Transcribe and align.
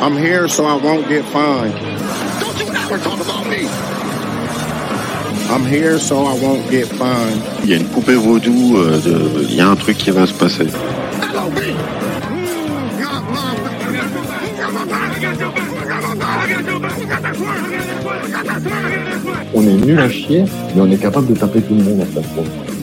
I'm 0.00 0.16
here 0.16 0.48
so 0.48 0.64
I 0.64 0.74
won't 0.74 1.08
get 1.08 1.24
fined. 1.26 1.74
Don't 2.40 2.58
you 2.58 2.66
ever 2.74 2.98
talk 2.98 3.20
about 3.20 3.46
me. 3.48 3.68
I'm 5.54 5.64
here 5.64 5.98
so 5.98 6.24
I 6.26 6.34
won't 6.42 6.68
get 6.70 6.88
fined. 6.88 7.40
Il 7.64 7.70
y 7.70 7.74
a 7.74 7.76
une 7.76 7.86
poupée 7.88 8.14
vaudou, 8.16 8.76
euh, 8.76 8.98
de- 9.00 9.42
il 9.48 9.54
y 9.54 9.60
a 9.60 9.68
un 9.68 9.76
truc 9.76 9.96
qui 9.98 10.10
va 10.10 10.26
se 10.26 10.34
passer. 10.34 10.66
On 19.54 19.62
est 19.66 19.74
nul 19.86 19.98
à 19.98 20.08
chier, 20.08 20.44
mais 20.74 20.80
on 20.80 20.90
est 20.90 20.96
capable 21.00 21.26
de 21.28 21.34
taper 21.34 21.60
tout 21.62 21.74
le 21.74 21.82
monde 21.82 22.00
en 22.02 22.04
fait. 22.22 22.77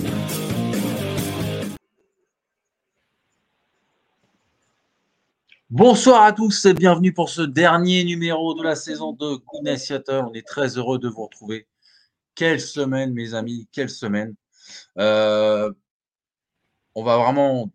Bonsoir 5.78 6.24
à 6.24 6.32
tous 6.32 6.64
et 6.64 6.74
bienvenue 6.74 7.12
pour 7.12 7.28
ce 7.28 7.42
dernier 7.42 8.06
numéro 8.06 8.54
de 8.54 8.64
la 8.64 8.78
saison 8.78 9.12
de 9.12 9.36
Goodness. 9.36 9.92
On 10.08 10.32
est 10.34 10.48
très 10.48 10.78
heureux 10.78 11.00
de 11.00 11.10
vous 11.10 11.24
retrouver. 11.24 11.68
Quelle 12.34 12.62
semaine, 12.62 13.12
mes 13.12 13.34
amis, 13.34 13.68
quelle 13.74 13.90
semaine. 13.90 14.36
Euh, 14.98 15.70
on 16.96 17.04
va 17.04 17.18
vraiment, 17.18 17.74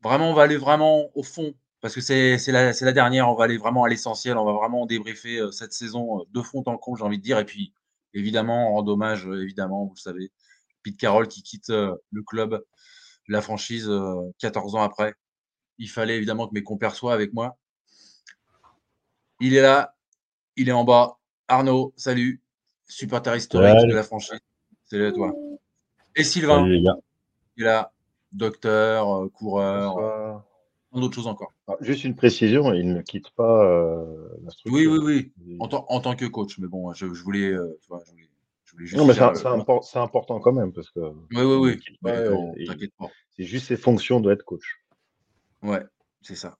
vraiment, 0.00 0.30
on 0.30 0.38
aller 0.38 0.56
vraiment 0.56 1.10
au 1.16 1.24
fond 1.24 1.54
parce 1.80 1.96
que 1.96 2.00
c'est 2.00 2.38
la, 2.52 2.92
dernière. 2.92 3.28
On 3.28 3.34
va 3.34 3.46
aller 3.46 3.58
vraiment 3.58 3.82
à 3.82 3.88
l'essentiel. 3.88 4.38
On 4.38 4.44
va 4.44 4.52
vraiment 4.52 4.86
débriefer 4.86 5.40
euh, 5.40 5.50
cette 5.50 5.72
saison 5.72 6.20
euh, 6.20 6.22
de 6.30 6.40
fond 6.40 6.62
en 6.66 6.78
comble, 6.78 6.98
j'ai 6.98 7.04
envie 7.04 7.18
de 7.18 7.24
dire. 7.24 7.40
Et 7.40 7.44
puis, 7.44 7.74
évidemment, 8.12 8.70
on 8.70 8.74
rend 8.80 9.32
évidemment, 9.40 9.86
vous 9.86 9.94
le 9.96 10.00
savez, 10.00 10.30
Pete 10.84 10.98
Carroll 10.98 11.26
qui 11.26 11.42
quitte 11.42 11.70
le 11.70 12.22
club, 12.24 12.64
la 13.26 13.42
franchise 13.42 13.88
euh, 13.88 14.30
14 14.38 14.76
ans 14.76 14.82
après 14.82 15.14
il 15.78 15.88
fallait 15.88 16.16
évidemment 16.16 16.46
que 16.48 16.54
mes 16.54 16.62
compères 16.62 16.94
soient 16.94 17.12
avec 17.14 17.32
moi. 17.32 17.56
Il 19.40 19.54
est 19.54 19.62
là, 19.62 19.94
il 20.56 20.68
est 20.68 20.72
en 20.72 20.84
bas. 20.84 21.18
Arnaud, 21.48 21.92
salut. 21.96 22.40
Supporter 22.86 23.36
historique 23.36 23.70
Salut. 23.78 23.90
de 23.90 23.94
la 23.96 24.02
franchise. 24.02 24.38
Salut 24.84 25.06
à 25.06 25.12
toi. 25.12 25.32
Et 26.16 26.22
Sylvain, 26.24 26.60
Salut 26.60 26.76
les 26.76 26.82
gars. 26.82 26.96
il 27.56 27.62
est 27.62 27.66
là. 27.66 27.92
Docteur, 28.32 29.22
euh, 29.24 29.28
coureur, 29.28 29.98
euh, 29.98 30.34
d'autres 30.92 31.14
choses 31.14 31.26
encore. 31.26 31.52
Ah, 31.68 31.74
Juste 31.80 32.04
une 32.04 32.14
précision, 32.16 32.72
il 32.72 32.92
ne 32.92 33.00
quitte 33.02 33.30
pas 33.30 33.64
euh, 33.64 34.28
la 34.42 34.50
structure. 34.50 34.72
Oui, 34.72 34.86
oui, 34.86 35.32
oui. 35.46 35.56
En, 35.60 35.68
tant- 35.68 35.86
en 35.88 36.00
tant 36.00 36.14
que 36.16 36.24
coach, 36.26 36.58
mais 36.58 36.66
bon, 36.66 36.92
je, 36.92 37.12
je 37.12 37.22
voulais, 37.22 37.52
euh, 37.52 37.78
tu 37.80 37.88
vois, 37.88 38.02
je 38.06 38.10
voulais, 38.10 38.28
je 38.64 38.72
voulais 38.72 38.86
juste. 38.86 38.98
Non, 38.98 39.06
mais 39.06 39.14
c'est 39.14 39.20
impor- 39.20 39.98
important 39.98 40.40
quand 40.40 40.52
même 40.52 40.72
parce 40.72 40.90
que 40.90 41.00
Oui, 41.00 41.42
oui, 41.42 41.78
oui. 42.02 43.00
c'est 43.36 43.44
juste 43.44 43.68
ses 43.68 43.76
fonctions 43.76 44.20
de 44.20 44.32
être 44.32 44.44
coach. 44.44 44.83
Ouais, 45.64 45.84
c'est 46.22 46.36
ça. 46.36 46.58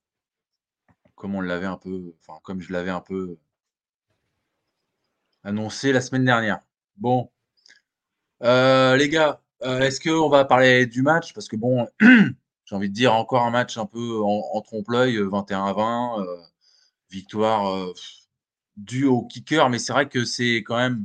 Comme 1.16 1.34
on 1.34 1.40
l'avait 1.40 1.66
un 1.66 1.76
peu, 1.76 2.14
enfin, 2.20 2.38
comme 2.44 2.60
je 2.60 2.72
l'avais 2.72 2.92
un 2.92 3.00
peu 3.00 3.36
annoncé 5.44 5.92
la 5.92 6.00
semaine 6.00 6.24
dernière. 6.24 6.60
Bon, 6.96 7.30
Euh, 8.42 8.96
les 8.96 9.08
gars, 9.08 9.40
euh, 9.62 9.80
est-ce 9.80 10.00
qu'on 10.00 10.28
va 10.28 10.44
parler 10.44 10.86
du 10.86 11.02
match? 11.02 11.32
Parce 11.32 11.48
que 11.48 11.56
bon, 11.56 11.88
j'ai 12.00 12.74
envie 12.76 12.88
de 12.88 12.94
dire 12.94 13.14
encore 13.14 13.42
un 13.44 13.50
match 13.50 13.78
un 13.78 13.86
peu 13.86 14.20
en, 14.22 14.42
en 14.52 14.60
trompe-l'œil, 14.60 15.16
euh, 15.16 15.28
21 15.28 15.64
à 15.66 15.72
20, 15.72 16.20
euh, 16.22 16.36
victoire 17.10 17.68
euh, 17.68 17.92
pff, 17.94 18.10
due 18.76 19.06
au 19.06 19.22
kicker, 19.26 19.70
mais 19.70 19.78
c'est 19.78 19.92
vrai 19.92 20.08
que 20.08 20.24
c'est 20.24 20.58
quand 20.58 20.76
même. 20.76 21.04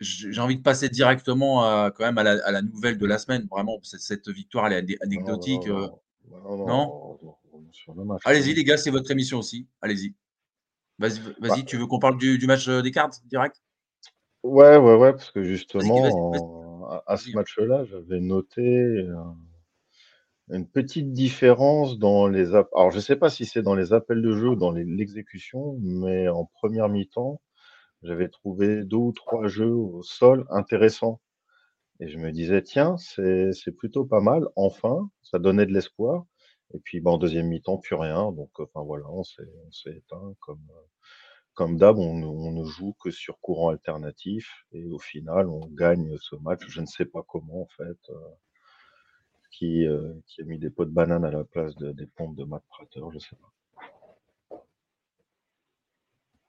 J'ai 0.00 0.32
j'ai 0.32 0.40
envie 0.40 0.56
de 0.56 0.62
passer 0.62 0.88
directement 0.88 1.62
à, 1.62 1.90
quand 1.90 2.04
même 2.04 2.18
à 2.18 2.22
la, 2.22 2.44
à 2.46 2.50
la 2.50 2.62
nouvelle 2.62 2.96
de 2.98 3.06
la 3.06 3.18
semaine. 3.18 3.46
Vraiment, 3.50 3.78
cette, 3.82 4.00
cette 4.00 4.28
victoire, 4.28 4.66
elle 4.66 4.72
est 4.72 4.82
ané- 4.82 4.98
anecdotique. 5.02 5.66
Euh, 5.68 5.88
non, 6.30 6.56
non, 6.56 7.18
le. 8.06 8.18
Allez-y, 8.24 8.54
les 8.54 8.64
gars, 8.64 8.76
c'est 8.76 8.90
votre 8.90 9.10
émission 9.10 9.38
aussi. 9.38 9.66
Allez-y. 9.80 10.14
Vas-y, 10.98 11.20
vas-y, 11.40 11.64
tu 11.64 11.76
veux 11.76 11.86
qu'on 11.86 11.98
parle 11.98 12.18
du, 12.18 12.38
du 12.38 12.46
match 12.46 12.68
euh, 12.68 12.82
des 12.82 12.90
cartes 12.90 13.20
direct? 13.26 13.60
Ouais, 14.42 14.76
ouais, 14.76 14.96
ouais, 14.96 15.12
parce 15.12 15.30
que 15.30 15.42
justement, 15.42 15.96
en- 16.82 16.84
à, 16.90 17.02
à 17.06 17.16
ce 17.16 17.24
Vas-y. 17.24 17.34
match-là, 17.36 17.84
j'avais 17.84 18.20
noté 18.20 18.60
euh, 18.62 19.14
une 20.50 20.66
petite 20.68 21.12
différence 21.12 21.98
dans 21.98 22.26
les. 22.28 22.54
app- 22.54 22.68
Alors, 22.74 22.90
je 22.90 23.00
sais 23.00 23.16
pas 23.16 23.30
si 23.30 23.46
c'est 23.46 23.62
dans 23.62 23.74
les 23.74 23.92
appels 23.94 24.20
de 24.20 24.32
jeu 24.36 24.48
ou 24.50 24.56
dans 24.56 24.70
l'exécution, 24.72 25.78
mais 25.80 26.28
en 26.28 26.44
première 26.44 26.88
mi-temps, 26.90 27.40
j'avais 28.02 28.28
trouvé 28.28 28.84
deux 28.84 28.96
ou 28.98 29.12
trois 29.12 29.48
jeux 29.48 29.72
au 29.74 30.02
sol 30.02 30.46
intéressants. 30.50 31.20
Et 32.00 32.08
je 32.08 32.18
me 32.18 32.32
disais, 32.32 32.62
tiens, 32.62 32.96
c'est 32.96 33.72
plutôt 33.76 34.04
pas 34.04 34.20
mal, 34.20 34.44
enfin, 34.56 35.08
ça 35.22 35.38
donnait 35.38 35.66
de 35.66 35.72
l'espoir. 35.72 36.24
Et 36.74 36.78
puis, 36.80 37.00
bah, 37.00 37.10
en 37.12 37.18
deuxième 37.18 37.46
mi-temps, 37.48 37.78
plus 37.78 37.94
rien. 37.94 38.32
Donc, 38.32 38.50
enfin 38.58 38.82
voilà, 38.82 39.04
on 39.10 39.22
s'est 39.24 39.44
éteint 39.96 40.34
comme. 40.40 40.66
euh, 40.70 40.82
comme 41.54 41.76
d'hab, 41.78 41.98
on, 41.98 42.14
ne- 42.16 42.60
ne 42.60 42.64
joue 42.64 42.94
que 43.02 43.10
sur 43.10 43.38
courant 43.40 43.70
alternatif 43.70 44.64
et 44.72 44.86
au 44.86 44.98
final, 44.98 45.48
on 45.48 45.60
gagne 45.68 46.16
ce 46.20 46.36
match. 46.36 46.62
Je 46.68 46.80
ne 46.80 46.86
sais 46.86 47.04
pas 47.06 47.22
comment, 47.28 47.62
en 47.62 47.68
fait, 47.76 47.98
euh, 48.10 48.14
qui, 49.52 49.86
euh, 49.86 50.12
qui 50.26 50.40
a 50.40 50.44
mis 50.44 50.58
des 50.58 50.70
pots 50.70 50.84
de 50.84 50.90
banane 50.90 51.24
à 51.24 51.30
la 51.30 51.44
place 51.44 51.76
de- 51.76 51.92
des 51.92 52.06
pompes 52.08 52.34
de 52.34 52.42
Matt 52.44 52.64
Prater, 52.68 53.00
je 53.12 53.18
sais 53.20 53.36
pas. 53.36 53.52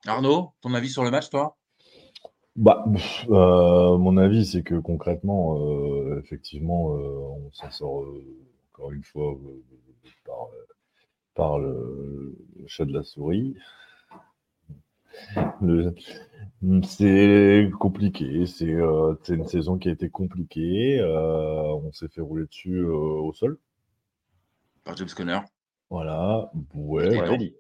Arnaud, 0.05 0.53
ton 0.61 0.75
avis 0.75 0.91
sur 0.91 1.03
le 1.03 1.09
match, 1.09 1.31
toi? 1.31 1.57
Bah, 2.55 2.83
pff, 2.93 3.25
euh, 3.29 3.97
mon 3.97 4.17
avis, 4.17 4.45
c'est 4.45 4.63
que 4.63 4.75
concrètement, 4.75 5.57
euh, 5.59 6.19
effectivement, 6.19 6.95
euh, 6.97 6.99
on 7.47 7.51
s'en 7.53 7.71
sort 7.71 8.05
encore 8.73 8.91
une 8.91 9.03
fois 9.03 9.37
par, 10.25 10.47
par 11.35 11.59
le, 11.59 12.35
le 12.57 12.67
chat 12.67 12.85
de 12.85 12.93
la 12.93 13.03
souris. 13.03 13.55
C'est 16.83 17.69
compliqué, 17.79 18.45
c'est 18.45 19.33
une 19.33 19.47
saison 19.47 19.77
qui 19.77 19.89
a 19.89 19.91
été 19.91 20.09
compliquée. 20.09 21.01
on 21.03 21.91
s'est 21.91 22.07
fait 22.09 22.21
rouler 22.21 22.45
dessus 22.45 22.83
au 22.83 23.33
sol. 23.33 23.57
Par 24.83 24.95
James 24.97 25.09
Conner. 25.15 25.39
Voilà, 25.89 26.51
ouais, 26.73 27.05
Et 27.05 27.17
On 27.17 27.21
non. 27.21 27.21
l'avait 27.25 27.37
dit. 27.37 27.55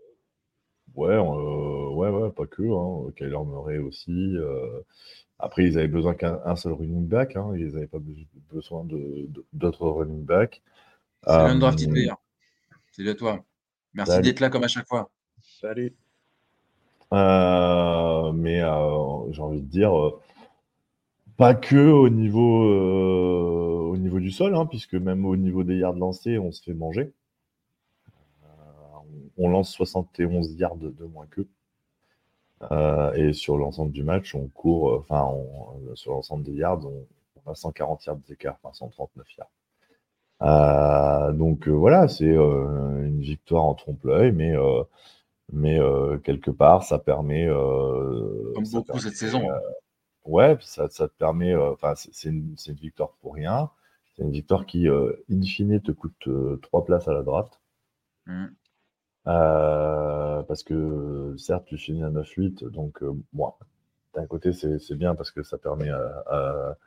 Ouais, 0.95 1.09
euh, 1.15 1.89
ouais, 1.89 2.09
ouais, 2.09 2.29
pas 2.31 2.45
que. 2.45 2.63
Hein. 2.63 3.11
Kyler 3.15 3.37
Murray 3.45 3.77
aussi. 3.79 4.11
euh. 4.37 4.81
Après, 5.39 5.63
ils 5.65 5.77
avaient 5.77 5.87
besoin 5.87 6.13
qu'un 6.13 6.39
un 6.45 6.55
seul 6.55 6.73
running 6.73 7.07
back. 7.07 7.35
Hein. 7.35 7.51
Ils 7.55 7.73
n'avaient 7.73 7.87
pas 7.87 7.97
be- 7.99 8.27
besoin 8.51 8.83
de- 8.83 9.25
de- 9.29 9.45
d'autres 9.53 9.87
running 9.87 10.23
backs. 10.23 10.61
C'est 11.25 11.31
Euh, 11.31 11.47
l'undrafted 11.47 11.89
player. 11.89 12.13
C'est 12.91 13.07
à 13.07 13.15
toi. 13.15 13.43
Merci 13.93 14.11
Salut. 14.11 14.23
d'être 14.23 14.39
là 14.39 14.49
comme 14.49 14.63
à 14.63 14.67
chaque 14.67 14.87
fois. 14.87 15.09
Salut. 15.59 15.95
euh, 17.13 18.31
mais 18.31 18.61
euh, 18.61 19.31
j'ai 19.31 19.41
envie 19.41 19.61
de 19.61 19.67
dire, 19.67 19.97
euh, 19.97 20.19
pas 21.37 21.55
que 21.55 21.75
au 21.91 22.07
niveau, 22.09 22.63
euh, 22.69 23.89
au 23.91 23.97
niveau 23.97 24.19
du 24.19 24.31
sol, 24.31 24.55
hein, 24.55 24.65
puisque 24.65 24.93
même 24.93 25.25
au 25.25 25.35
niveau 25.35 25.63
des 25.63 25.77
yards 25.77 25.97
lancés, 25.97 26.37
on 26.37 26.51
se 26.51 26.61
fait 26.63 26.73
manger. 26.73 27.11
Euh, 29.41 29.47
on, 29.47 29.49
lance 29.49 29.71
71 29.71 30.55
yards 30.55 30.77
de 30.77 31.05
moins 31.05 31.27
qu'eux. 31.27 31.47
Euh, 32.71 33.13
et 33.13 33.33
sur 33.33 33.57
l'ensemble 33.57 33.91
du 33.91 34.03
match, 34.03 34.35
on 34.35 34.47
court, 34.47 34.91
euh, 34.91 34.99
enfin, 34.99 35.23
on- 35.25 35.95
sur 35.95 36.11
l'ensemble 36.11 36.43
des 36.43 36.53
yards, 36.53 36.85
on, 36.85 37.07
on 37.45 37.51
a 37.51 37.55
140 37.55 38.05
yards 38.05 38.17
d'écart, 38.27 38.57
enfin 38.61 38.73
139 38.73 39.27
yards. 39.37 39.49
Euh, 40.43 41.31
donc 41.33 41.67
euh, 41.67 41.71
voilà, 41.71 42.07
c'est 42.07 42.25
euh, 42.29 43.05
une 43.05 43.21
victoire 43.21 43.63
en 43.65 43.73
trompe-l'œil, 43.75 44.31
mais, 44.31 44.55
euh, 44.55 44.83
mais 45.53 45.79
euh, 45.79 46.17
quelque 46.17 46.51
part, 46.51 46.83
ça 46.83 46.99
permet. 46.99 47.47
euh, 47.47 48.51
Comme 48.55 48.65
ça 48.65 48.77
beaucoup 48.77 48.87
permet, 48.87 49.01
cette 49.01 49.15
saison. 49.17 49.41
euh, 49.51 49.59
ouais, 50.25 50.57
ça, 50.61 50.89
ça 50.89 51.07
te 51.07 51.13
permet. 51.17 51.53
euh, 51.53 51.71
Enfin, 51.73 51.93
c'est 51.95 52.29
une, 52.29 52.55
victoire 52.69 53.13
pour 53.21 53.35
rien. 53.35 53.69
C'est 54.15 54.23
une 54.23 54.31
victoire 54.31 54.65
qui, 54.65 54.87
euh, 54.87 55.13
in 55.31 55.41
fine, 55.43 55.81
te 55.81 55.91
coûte 55.91 56.27
euh, 56.27 56.59
trois 56.61 56.85
places 56.85 57.07
à 57.07 57.13
la 57.13 57.23
draft. 57.23 57.59
Mm. 58.27 58.55
Euh, 59.27 60.43
parce 60.43 60.63
que 60.63 61.35
certes, 61.37 61.65
tu 61.65 61.77
finis 61.77 62.03
à 62.03 62.09
9-8, 62.09 62.63
donc 62.65 63.03
euh, 63.03 63.13
d'un 64.15 64.25
côté, 64.27 64.51
c'est 64.53 64.95
bien 64.95 65.15
parce 65.15 65.31
que 65.31 65.43
ça 65.43 65.57
permet 65.57 65.89
à, 65.89 66.23
à- 66.27 66.77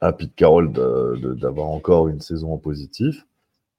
à 0.00 0.12
Pete 0.12 0.34
Carroll 0.34 0.72
d'avoir 0.72 1.68
encore 1.68 2.08
une 2.08 2.20
saison 2.20 2.52
en 2.54 2.58
positif. 2.58 3.26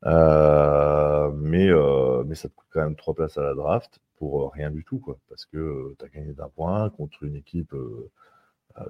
Euh, 0.06 1.32
mais, 1.36 1.70
euh, 1.70 2.24
mais 2.26 2.36
ça 2.36 2.50
te 2.50 2.56
coûte 2.56 2.68
quand 2.72 2.82
même 2.84 2.96
trois 2.96 3.16
places 3.16 3.38
à 3.38 3.44
la 3.44 3.56
draft 3.56 4.00
pour 4.18 4.52
rien 4.54 4.72
du 4.72 4.84
tout, 4.86 5.00
quoi. 5.00 5.18
Parce 5.30 5.46
que 5.46 5.96
tu 6.00 6.06
as 6.06 6.10
gagné 6.10 6.34
d'un 6.34 6.50
point 6.50 6.90
contre 6.92 7.24
une 7.24 7.36
équipe 7.36 7.74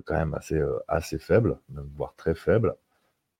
quand 0.06 0.16
même 0.16 0.33
assez, 0.33 0.60
assez 0.88 1.18
faible, 1.19 1.57
même 1.69 1.90
voire 1.95 2.13
très 2.16 2.36
faible. 2.36 2.75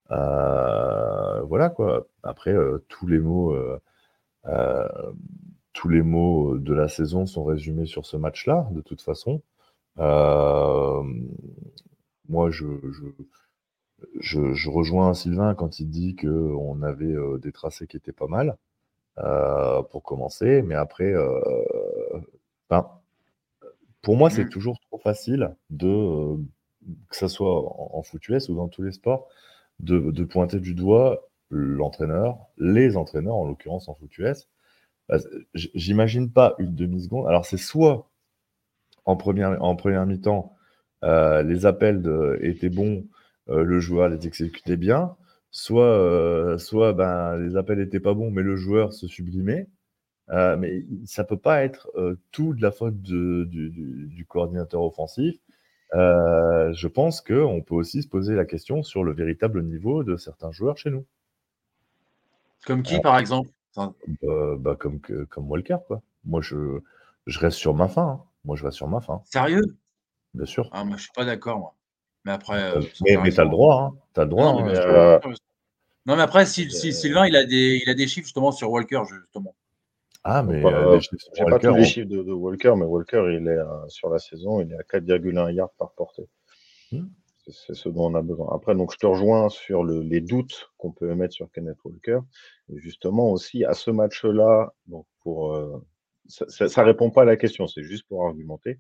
Voilà 0.10 1.70
quoi. 1.70 2.08
Après, 2.24 2.56
tous 2.88 3.08
les 3.08 3.20
mots, 3.20 3.56
tous 5.74 5.90
les 5.90 6.02
mots 6.02 6.58
de 6.58 6.74
la 6.74 6.88
saison 6.88 7.26
sont 7.26 7.44
résumés 7.44 7.86
sur 7.86 8.06
ce 8.06 8.18
match-là, 8.18 8.68
de 8.72 8.82
toute 8.82 9.02
façon. 9.02 9.42
Euh, 10.00 11.04
moi, 12.30 12.52
je, 12.52 12.66
je, 12.92 13.06
je, 14.20 14.54
je 14.54 14.70
rejoins 14.70 15.14
Sylvain 15.14 15.56
quand 15.56 15.80
il 15.80 15.90
dit 15.90 16.16
que 16.16 16.28
on 16.28 16.82
avait 16.82 17.06
euh, 17.06 17.38
des 17.40 17.52
tracés 17.52 17.88
qui 17.88 17.98
étaient 17.98 18.12
pas 18.12 18.28
mal 18.28 18.58
euh, 19.20 19.84
pour 19.84 20.04
commencer, 20.04 20.64
mais 20.64 20.76
après, 20.76 21.14
euh, 21.14 21.40
ben, 22.70 23.02
pour 24.02 24.16
moi, 24.18 24.30
c'est 24.30 24.46
Mhm. 24.46 24.50
toujours 24.50 24.80
trop 24.90 25.00
facile 25.00 25.56
de, 25.70 25.88
euh, 25.88 26.38
que 27.10 27.16
ce 27.16 27.28
soit 27.28 27.60
en, 27.62 27.92
en 27.94 28.02
foot 28.04 28.28
US 28.30 28.50
ou 28.50 28.56
dans 28.56 28.68
tous 28.68 28.84
les 28.84 28.92
sports, 28.92 29.28
de, 29.80 30.00
de 30.12 30.24
pointer 30.24 30.60
du 30.60 30.74
doigt 30.76 31.27
l'entraîneur, 31.50 32.38
les 32.58 32.98
entraîneurs, 32.98 33.36
en 33.36 33.46
l'occurrence 33.48 33.90
en 33.90 33.96
foot 33.96 34.18
US. 34.20 34.48
J- 35.54 35.72
J'imagine 35.76 36.32
pas 36.32 36.56
une 36.60 36.76
demi-seconde. 36.76 37.28
Alors, 37.28 37.46
c'est 37.46 37.58
soit 37.58 38.10
en 39.06 39.16
première, 39.16 39.62
en 39.64 39.76
première 39.76 40.06
mi-temps, 40.06 40.56
euh, 41.04 41.44
les 41.44 41.66
appels 41.66 42.04
étaient 42.42 42.70
bons, 42.70 43.06
euh, 43.50 43.64
le 43.64 43.80
joueur 43.80 44.10
les 44.10 44.28
exécutait 44.28 44.78
bien, 44.78 45.16
soit, 45.52 45.86
euh, 45.86 46.58
soit 46.58 46.94
ben, 46.94 47.38
les 47.38 47.56
appels 47.58 47.80
étaient 47.80 48.00
pas 48.00 48.14
bons, 48.14 48.32
mais 48.32 48.44
le 48.44 48.56
joueur 48.56 48.94
se 48.94 49.08
sublimait. 49.08 49.68
Mais 50.32 50.86
ça 51.06 51.24
peut 51.24 51.38
pas 51.38 51.64
être 51.64 51.90
tout 52.32 52.54
de 52.54 52.62
la 52.62 52.72
faute 52.72 53.02
du, 53.02 53.46
du- 53.48 54.26
coordinateur 54.28 54.82
offensif. 54.84 55.38
Je 55.94 56.88
pense 56.88 57.22
qu'on 57.22 57.62
peut 57.66 57.76
aussi 57.76 58.04
se 58.04 58.08
poser 58.10 58.36
la 58.36 58.46
question 58.46 58.84
sur 58.84 59.04
le 59.04 59.14
véritable 59.14 59.64
niveau 59.64 60.04
de 60.04 60.18
certains 60.18 60.52
joueurs 60.52 60.78
chez 60.78 60.92
nous, 60.92 61.06
Comme 62.66 62.84
qui, 62.84 63.00
par 63.00 63.18
exemple? 63.18 63.50
Euh, 64.24 64.56
bah, 64.58 64.76
comme, 64.76 65.00
que- 65.00 65.26
comme 65.26 65.50
Walker. 65.50 65.78
Quoi. 65.88 66.02
Moi, 66.26 66.42
je, 66.42 66.80
je 67.28 67.40
reste 67.40 67.58
sur 67.58 67.74
ma 67.76 67.88
fin. 67.88 68.08
hein. 68.08 68.24
Moi, 68.46 68.56
je 68.56 68.64
reste 68.64 68.78
sur 68.78 68.88
ma 68.88 69.02
fin, 69.02 69.22
Sérieux? 69.26 69.78
Bien 70.34 70.46
sûr. 70.46 70.70
Ah, 70.72 70.84
moi, 70.84 70.98
je 70.98 71.04
suis 71.04 71.12
pas 71.14 71.26
d'accord, 71.26 71.60
moi. 71.60 71.76
Mais 72.26 72.32
après. 72.32 72.62
euh, 72.62 72.82
c'est 72.94 73.18
mais 73.18 73.32
tu 73.32 73.40
as 73.40 73.44
le 73.44 73.50
droit. 73.50 73.82
Hein. 73.82 73.98
T'as 74.14 74.24
le 74.24 74.30
droit. 74.30 74.54
Non, 74.54 74.66
mais 74.66 74.78
euh. 74.78 75.20
Non, 76.06 76.18
après, 76.20 76.46
si, 76.46 76.66
euh, 76.68 76.70
si 76.70 76.94
Sylvain, 76.94 77.26
il 77.28 77.36
a, 77.36 77.44
des, 77.46 77.82
il 77.84 77.90
a 77.90 77.94
des 77.94 78.08
chiffres 78.08 78.26
justement 78.26 78.52
sur 78.52 78.72
Walker, 78.72 79.02
justement. 79.10 79.56
Ah, 80.24 80.42
mais 80.44 80.64
euh, 80.66 81.00
sur 81.02 81.18
J'ai 81.34 81.44
pas 81.46 81.60
tous 81.60 81.74
les 81.74 81.82
on- 81.82 81.84
chiffres 81.84 82.10
de, 82.10 82.24
de 82.24 82.32
Walker, 82.32 82.74
mais 82.78 82.86
Walker, 82.86 83.26
il 83.30 83.48
est 83.48 83.52
euh, 83.52 83.88
sur 83.90 84.10
la 84.10 84.20
saison, 84.20 84.62
il 84.62 84.72
est 84.72 84.78
à 84.78 84.84
4,1 84.84 85.52
yards 85.54 85.72
par 85.78 85.92
portée. 85.92 86.28
Hmm. 86.92 87.08
C'est 87.50 87.76
ce 87.76 87.88
dont 87.90 88.12
on 88.12 88.16
a 88.16 88.22
besoin. 88.22 88.54
Après, 88.54 88.76
donc, 88.76 88.92
je 88.92 88.98
te 88.98 89.06
rejoins 89.06 89.50
sur 89.50 89.84
le- 89.84 90.02
les 90.02 90.22
doutes 90.22 90.70
qu'on 90.78 90.92
peut 90.92 91.10
émettre 91.12 91.34
sur 91.34 91.50
Kenneth 91.52 91.78
Walker. 91.86 92.20
Et 92.70 92.78
justement, 92.80 93.32
aussi, 93.32 93.64
à 93.64 93.74
ce 93.74 93.90
match-là, 93.92 94.74
donc 94.88 95.06
pour, 95.22 95.56
euh, 95.56 95.78
ça, 96.28 96.68
ça 96.68 96.84
répond 96.84 97.10
pas 97.10 97.22
à 97.22 97.26
la 97.26 97.38
question, 97.38 97.68
c'est 97.68 97.84
juste 97.84 98.06
pour 98.08 98.26
argumenter. 98.26 98.80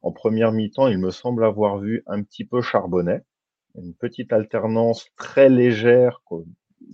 En 0.00 0.10
première 0.12 0.52
mi-temps, 0.52 0.88
il 0.88 0.98
me 0.98 1.10
semble 1.10 1.44
avoir 1.44 1.78
vu 1.78 2.02
un 2.06 2.22
petit 2.22 2.44
peu 2.44 2.62
Charbonnet, 2.62 3.22
une 3.74 3.94
petite 3.94 4.32
alternance 4.32 5.06
très 5.16 5.48
légère 5.48 6.22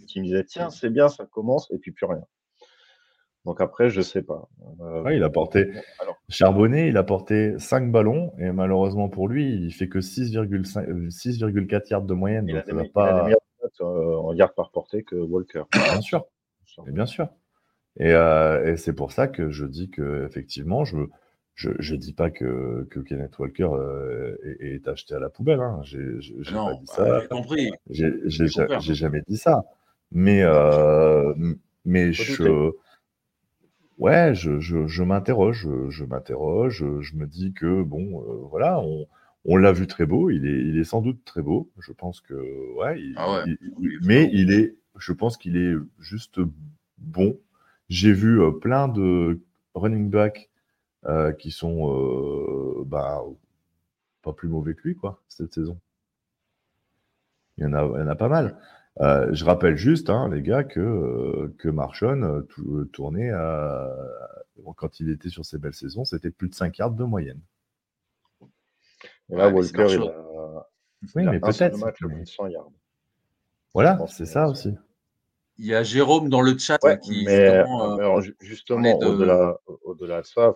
qui 0.09 0.21
me 0.21 0.25
disait 0.27 0.44
tiens, 0.44 0.71
c'est 0.71 0.91
bien, 0.91 1.09
ça 1.09 1.27
commence, 1.27 1.71
et 1.71 1.79
puis 1.79 1.93
plus 1.93 2.06
rien. 2.06 2.25
Donc 3.44 3.61
après, 3.61 3.88
je 3.88 4.00
sais 4.00 4.23
pas. 4.23 4.49
Euh, 4.81 5.02
Ouais, 5.02 5.17
il 5.17 5.23
a 5.23 5.31
porté. 5.31 5.70
alors, 6.00 6.17
Charbonnet, 6.29 6.88
il 6.88 6.96
a 6.96 7.02
porté 7.02 7.58
5 7.58 7.90
ballons 7.90 8.32
et 8.38 8.50
malheureusement 8.52 9.08
pour 9.08 9.29
lui, 9.29 9.50
il 9.55 9.73
fait 9.73 9.88
que 9.88 10.00
6,5 10.00 10.88
euh, 10.88 11.08
6,4 11.08 11.88
yards 11.90 12.02
de 12.02 12.14
moyenne. 12.14 12.46
il 12.49 12.56
a 12.56 12.62
Donc 12.62 12.67
des, 12.67 12.70
ça 12.73 12.76
va 12.76 12.82
me- 12.82 12.87
il 12.87 12.88
a 12.88 13.12
des 13.12 13.19
pas. 13.19 13.25
meilleures 13.25 13.40
stats, 13.58 13.85
euh, 13.85 14.17
en 14.17 14.32
yards 14.35 14.55
par 14.55 14.70
portée 14.70 15.02
que 15.02 15.17
Walker. 15.17 15.62
Bien 15.73 16.00
sûr, 16.02 16.26
et 16.87 16.90
bien 16.93 17.06
sûr. 17.06 17.29
Et, 17.99 18.12
euh, 18.12 18.73
et 18.73 18.76
c'est 18.76 18.93
pour 18.93 19.11
ça 19.12 19.26
que 19.29 19.50
je 19.50 19.64
dis 19.67 19.88
que 19.91 20.25
effectivement, 20.26 20.84
je 20.84 20.99
je, 21.55 21.70
je 21.81 21.96
dis 21.96 22.12
pas 22.12 22.31
que, 22.31 22.87
que 22.88 23.00
Kenneth 23.00 23.37
Walker 23.41 23.69
euh, 23.73 24.37
est, 24.61 24.75
est 24.76 24.87
acheté 24.88 25.17
à 25.17 25.19
la 25.19 25.29
poubelle. 25.29 25.58
Hein. 25.58 25.81
J'ai 25.82 25.99
pas 26.44 26.52
Non, 26.52 26.75
dit 26.75 26.84
bah, 26.87 26.94
ça. 26.94 27.20
j'ai 27.20 27.26
compris. 27.29 27.70
J'ai 27.91 28.94
jamais 28.94 29.23
dit 29.26 29.37
ça. 29.38 29.64
Mais, 30.12 30.43
euh, 30.44 31.34
mais 31.84 32.12
je, 32.12 32.70
ouais, 33.99 34.35
je, 34.35 34.61
je, 34.61 34.87
je 34.87 35.03
m'interroge, 35.03 35.59
je, 35.62 35.91
je 35.91 36.05
m'interroge, 36.05 36.85
je, 37.00 37.17
me 37.17 37.27
dis 37.27 37.53
que 37.53 37.83
bon, 37.83 38.23
euh, 38.23 38.47
voilà, 38.50 38.81
on, 38.81 39.06
on 39.45 39.56
l'a 39.56 39.73
vu 39.73 39.87
très 39.87 40.06
beau, 40.06 40.31
il 40.31 40.47
est, 40.47 40.61
il 40.69 40.79
est 40.79 40.85
sans 40.85 41.03
doute 41.03 41.25
très 41.25 41.43
beau. 41.43 41.71
Je 41.79 41.93
pense 41.93 42.21
que, 42.21 42.35
ouais, 42.77 43.00
il- 43.00 43.15
Ah 43.17 43.33
ouais, 43.33 43.45
il- 43.45 43.53
est 43.53 44.06
mais 44.06 44.31
il 44.33 44.53
est, 44.53 44.77
je 44.99 45.12
pense 45.12 45.37
qu'il 45.37 45.56
est 45.56 45.75
juste 45.99 46.41
bon. 46.99 47.39
J'ai 47.89 48.12
vu 48.12 48.41
euh, 48.43 48.50
plein 48.53 48.89
de 48.89 49.41
running 49.75 50.11
backs 50.11 50.51
euh, 51.06 51.33
qui 51.33 51.51
sont, 51.53 52.85
bah, 52.87 53.23
pas 54.23 54.33
plus 54.33 54.49
mauvais 54.49 54.75
que 54.75 54.83
lui, 54.85 54.94
quoi, 54.97 55.21
cette 55.29 55.53
saison. 55.55 55.81
Il 57.59 57.65
y 57.65 57.67
en 57.67 57.75
a, 57.75 57.85
il 57.85 58.01
y 58.01 58.03
en 58.05 58.09
a 58.09 58.15
pas 58.17 58.29
mal. 58.29 58.56
Euh, 59.00 59.29
je 59.33 59.45
rappelle 59.45 59.77
juste, 59.77 60.11
hein, 60.11 60.29
les 60.29 60.43
gars, 60.43 60.65
que, 60.65 60.81
euh, 60.81 61.55
que 61.59 61.69
Marchon 61.69 62.23
euh, 62.23 62.43
tou- 62.43 62.85
tournait 62.87 63.31
à- 63.31 63.95
quand 64.77 64.99
il 65.00 65.11
était 65.11 65.29
sur 65.29 65.45
ses 65.45 65.59
belles 65.59 65.75
saisons, 65.75 66.05
c'était 66.05 66.31
plus 66.31 66.49
de 66.49 66.55
5 66.55 66.79
yards 66.79 66.91
de 66.91 67.05
moyenne. 67.05 67.41
Et 69.31 69.37
là, 69.37 69.49
Ouais, 69.49 69.55
Walker, 69.55 69.87
il 69.91 70.03
a, 70.03 70.67
Oui, 71.15 71.23
il 71.23 71.29
a 71.29 71.33
mais 71.33 71.37
un 71.43 71.53
seul 71.53 71.71
peut-être. 71.71 71.79
match 71.79 72.00
de 72.03 72.06
plus 72.09 72.21
de 72.23 72.25
100 72.29 72.47
yards. 72.49 72.71
Voilà, 73.75 74.05
c'est 74.09 74.27
ça 74.27 74.49
aussi. 74.49 74.75
Il 75.59 75.67
y 75.67 75.75
a 75.75 75.83
Jérôme 75.83 76.29
dans 76.29 76.41
le 76.41 76.56
chat 76.56 76.79
Ouais, 76.83 76.99
qui 76.99 77.25
mais, 77.25 77.47
justement, 77.47 77.93
euh, 77.93 77.97
mais 77.97 78.03
alors, 78.03 78.21
ju- 78.21 78.37
justement, 78.41 78.99
de- 78.99 79.06
au-delà, 79.06 79.59
au-delà 79.85 80.21
de 80.23 80.27
ça, 80.27 80.55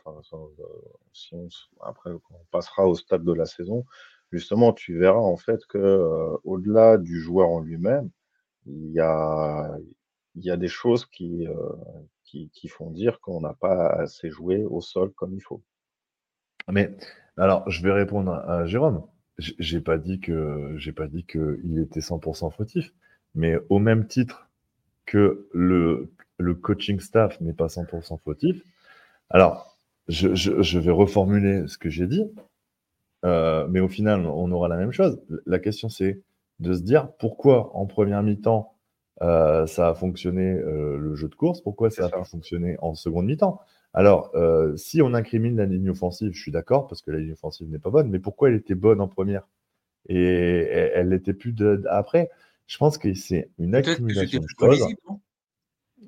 si 1.13 1.35
on 1.35 1.49
après, 1.83 2.11
on 2.11 2.21
passera 2.51 2.87
au 2.87 2.95
stade 2.95 3.25
de 3.25 3.33
la 3.33 3.47
saison, 3.47 3.85
justement, 4.31 4.73
tu 4.73 4.99
verras 4.99 5.19
en 5.21 5.37
fait 5.37 5.65
que 5.67 5.79
euh, 5.79 6.37
au-delà 6.45 6.99
du 6.99 7.21
joueur 7.21 7.49
en 7.49 7.61
lui-même, 7.61 8.11
il 8.67 8.93
y 8.93 9.01
a, 9.01 9.77
il 10.35 10.45
y 10.45 10.51
a 10.51 10.57
des 10.57 10.69
choses 10.69 11.07
qui, 11.07 11.47
euh, 11.47 11.55
qui, 12.25 12.51
qui 12.51 12.69
font 12.69 12.91
dire 12.91 13.21
qu'on 13.21 13.41
n'a 13.41 13.55
pas 13.55 13.89
assez 13.89 14.31
joué 14.31 14.65
au 14.65 14.81
sol 14.81 15.13
comme 15.13 15.35
il 15.35 15.41
faut. 15.41 15.63
Mais 16.69 16.95
alors, 17.37 17.69
je 17.71 17.83
vais 17.83 17.93
répondre 17.93 18.33
à, 18.33 18.67
Jérôme. 18.67 19.05
J'ai 19.39 19.81
pas 19.81 19.99
dit 19.99 20.21
que 20.21 20.75
j'ai 20.77 20.93
pas 20.93 21.09
dit 21.09 21.25
que 21.25 21.61
il 21.65 21.81
était 21.81 22.01
100% 22.01 22.53
fautif, 22.53 22.93
mais 23.35 23.57
au 23.71 23.79
même 23.79 24.07
titre 24.07 24.49
que 25.07 25.49
le, 25.53 26.13
le 26.39 26.55
coaching 26.55 27.01
staff 27.01 27.41
n'est 27.41 27.55
pas 27.55 27.67
100% 27.67 28.21
fautif. 28.21 28.63
Alors, 29.31 29.79
je, 30.09 30.35
je, 30.35 30.63
je 30.63 30.79
vais 30.79 30.91
reformuler 30.91 31.67
ce 31.67 31.79
que 31.79 31.89
j'ai 31.91 32.07
dit, 32.07 32.31
euh, 33.25 33.67
mais 33.69 33.81
au 33.81 33.89
final, 33.89 34.27
on 34.27 34.51
aura 34.53 34.69
la 34.69 34.77
même 34.77 34.93
chose. 34.93 35.21
La 35.47 35.59
question, 35.59 35.89
c'est 35.89 36.21
de 36.61 36.75
se 36.75 36.83
dire 36.83 37.09
pourquoi 37.19 37.75
en 37.77 37.87
première 37.87 38.23
mi-temps 38.23 38.75
euh, 39.21 39.67
ça 39.67 39.89
a 39.91 39.95
fonctionné 39.95 40.53
euh, 40.53 40.97
le 40.97 41.15
jeu 41.15 41.29
de 41.29 41.35
course, 41.35 41.61
pourquoi 41.61 41.91
ça 41.91 42.07
a 42.07 42.09
ça. 42.09 42.17
pas 42.19 42.25
fonctionné 42.25 42.77
en 42.81 42.95
seconde 42.95 43.27
mi-temps. 43.27 43.61
Alors, 43.95 44.31
euh, 44.35 44.75
si 44.77 45.03
on 45.03 45.13
incrimine 45.15 45.57
la 45.57 45.67
ligne 45.67 45.91
offensive, 45.91 46.33
je 46.33 46.41
suis 46.41 46.51
d'accord 46.51 46.87
parce 46.89 47.03
que 47.03 47.11
la 47.11 47.19
ligne 47.19 47.33
offensive 47.33 47.69
n'est 47.69 47.79
pas 47.79 47.91
bonne, 47.91 48.09
mais 48.09 48.19
pourquoi 48.19 48.49
elle 48.49 48.55
était 48.57 48.75
bonne 48.75 49.01
en 49.01 49.09
première? 49.09 49.47
Et 50.09 50.17
elle 50.95 51.11
l'était 51.11 51.35
plus 51.35 51.53
de- 51.53 51.85
après 51.89 52.31
Je 52.67 52.79
pense 52.79 52.99
que 52.99 53.13
c'est 53.15 53.51
une 53.59 53.75
accumulation 53.75 54.41
de 54.41 54.47
choses. 54.59 54.87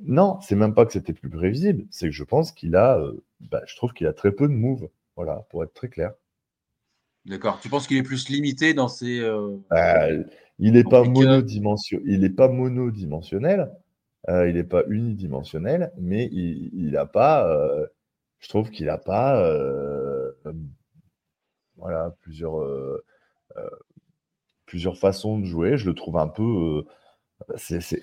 non? 0.02 0.40
C'est 0.40 0.56
même 0.56 0.74
pas 0.74 0.86
que 0.86 0.92
c'était 0.92 1.12
plus 1.12 1.30
prévisible, 1.30 1.84
c'est 1.90 2.06
que 2.06 2.12
je 2.12 2.24
pense 2.24 2.52
qu'il 2.52 2.76
a, 2.76 3.00
bah, 3.40 3.62
je 3.66 3.76
trouve 3.76 3.92
qu'il 3.92 4.06
a 4.06 4.12
très 4.12 4.32
peu 4.32 4.48
de 4.48 4.52
moves, 4.52 4.88
voilà, 5.16 5.46
pour 5.50 5.64
être 5.64 5.74
très 5.74 5.88
clair. 5.88 6.12
D'accord. 7.26 7.58
Tu 7.60 7.68
penses 7.68 7.86
qu'il 7.86 7.96
est 7.96 8.02
plus 8.02 8.28
limité 8.28 8.74
dans 8.74 8.88
ses. 8.88 9.20
euh, 9.20 9.56
Euh, 9.72 10.24
il 10.58 10.72
n'est 10.72 10.84
pas, 10.84 11.02
monodimension... 11.04 11.98
monodimensionnel, 12.52 13.72
euh, 14.28 14.48
il 14.48 14.54
n'est 14.54 14.62
pas 14.64 14.82
unidimensionnel, 14.88 15.92
mais 15.98 16.28
il 16.32 16.90
n'a 16.92 17.06
pas, 17.06 17.48
euh, 17.48 17.86
je 18.40 18.48
trouve 18.48 18.70
qu'il 18.70 18.86
n'a 18.86 18.98
pas 18.98 19.42
euh, 19.42 20.32
voilà, 21.76 22.14
plusieurs, 22.20 22.60
euh, 22.60 23.04
euh, 23.56 23.68
plusieurs 24.66 24.96
façons 24.98 25.38
de 25.38 25.44
jouer. 25.44 25.76
Je 25.76 25.86
le 25.86 25.94
trouve 25.94 26.18
un 26.18 26.28
peu. 26.28 26.42
euh, 26.42 26.82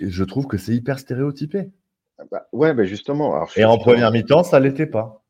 je 0.02 0.24
trouve 0.24 0.48
que 0.48 0.58
c'est 0.58 0.74
hyper 0.74 1.00
stéréotypé. 1.00 1.72
Bah, 2.32 2.48
ouais, 2.52 2.74
mais 2.74 2.86
justement. 2.86 3.36
Alors, 3.36 3.52
Et 3.56 3.66
en 3.66 3.78
première 3.78 4.12
mi-temps, 4.12 4.44
ça 4.44 4.60
l'était 4.60 4.86
pas. 4.88 5.21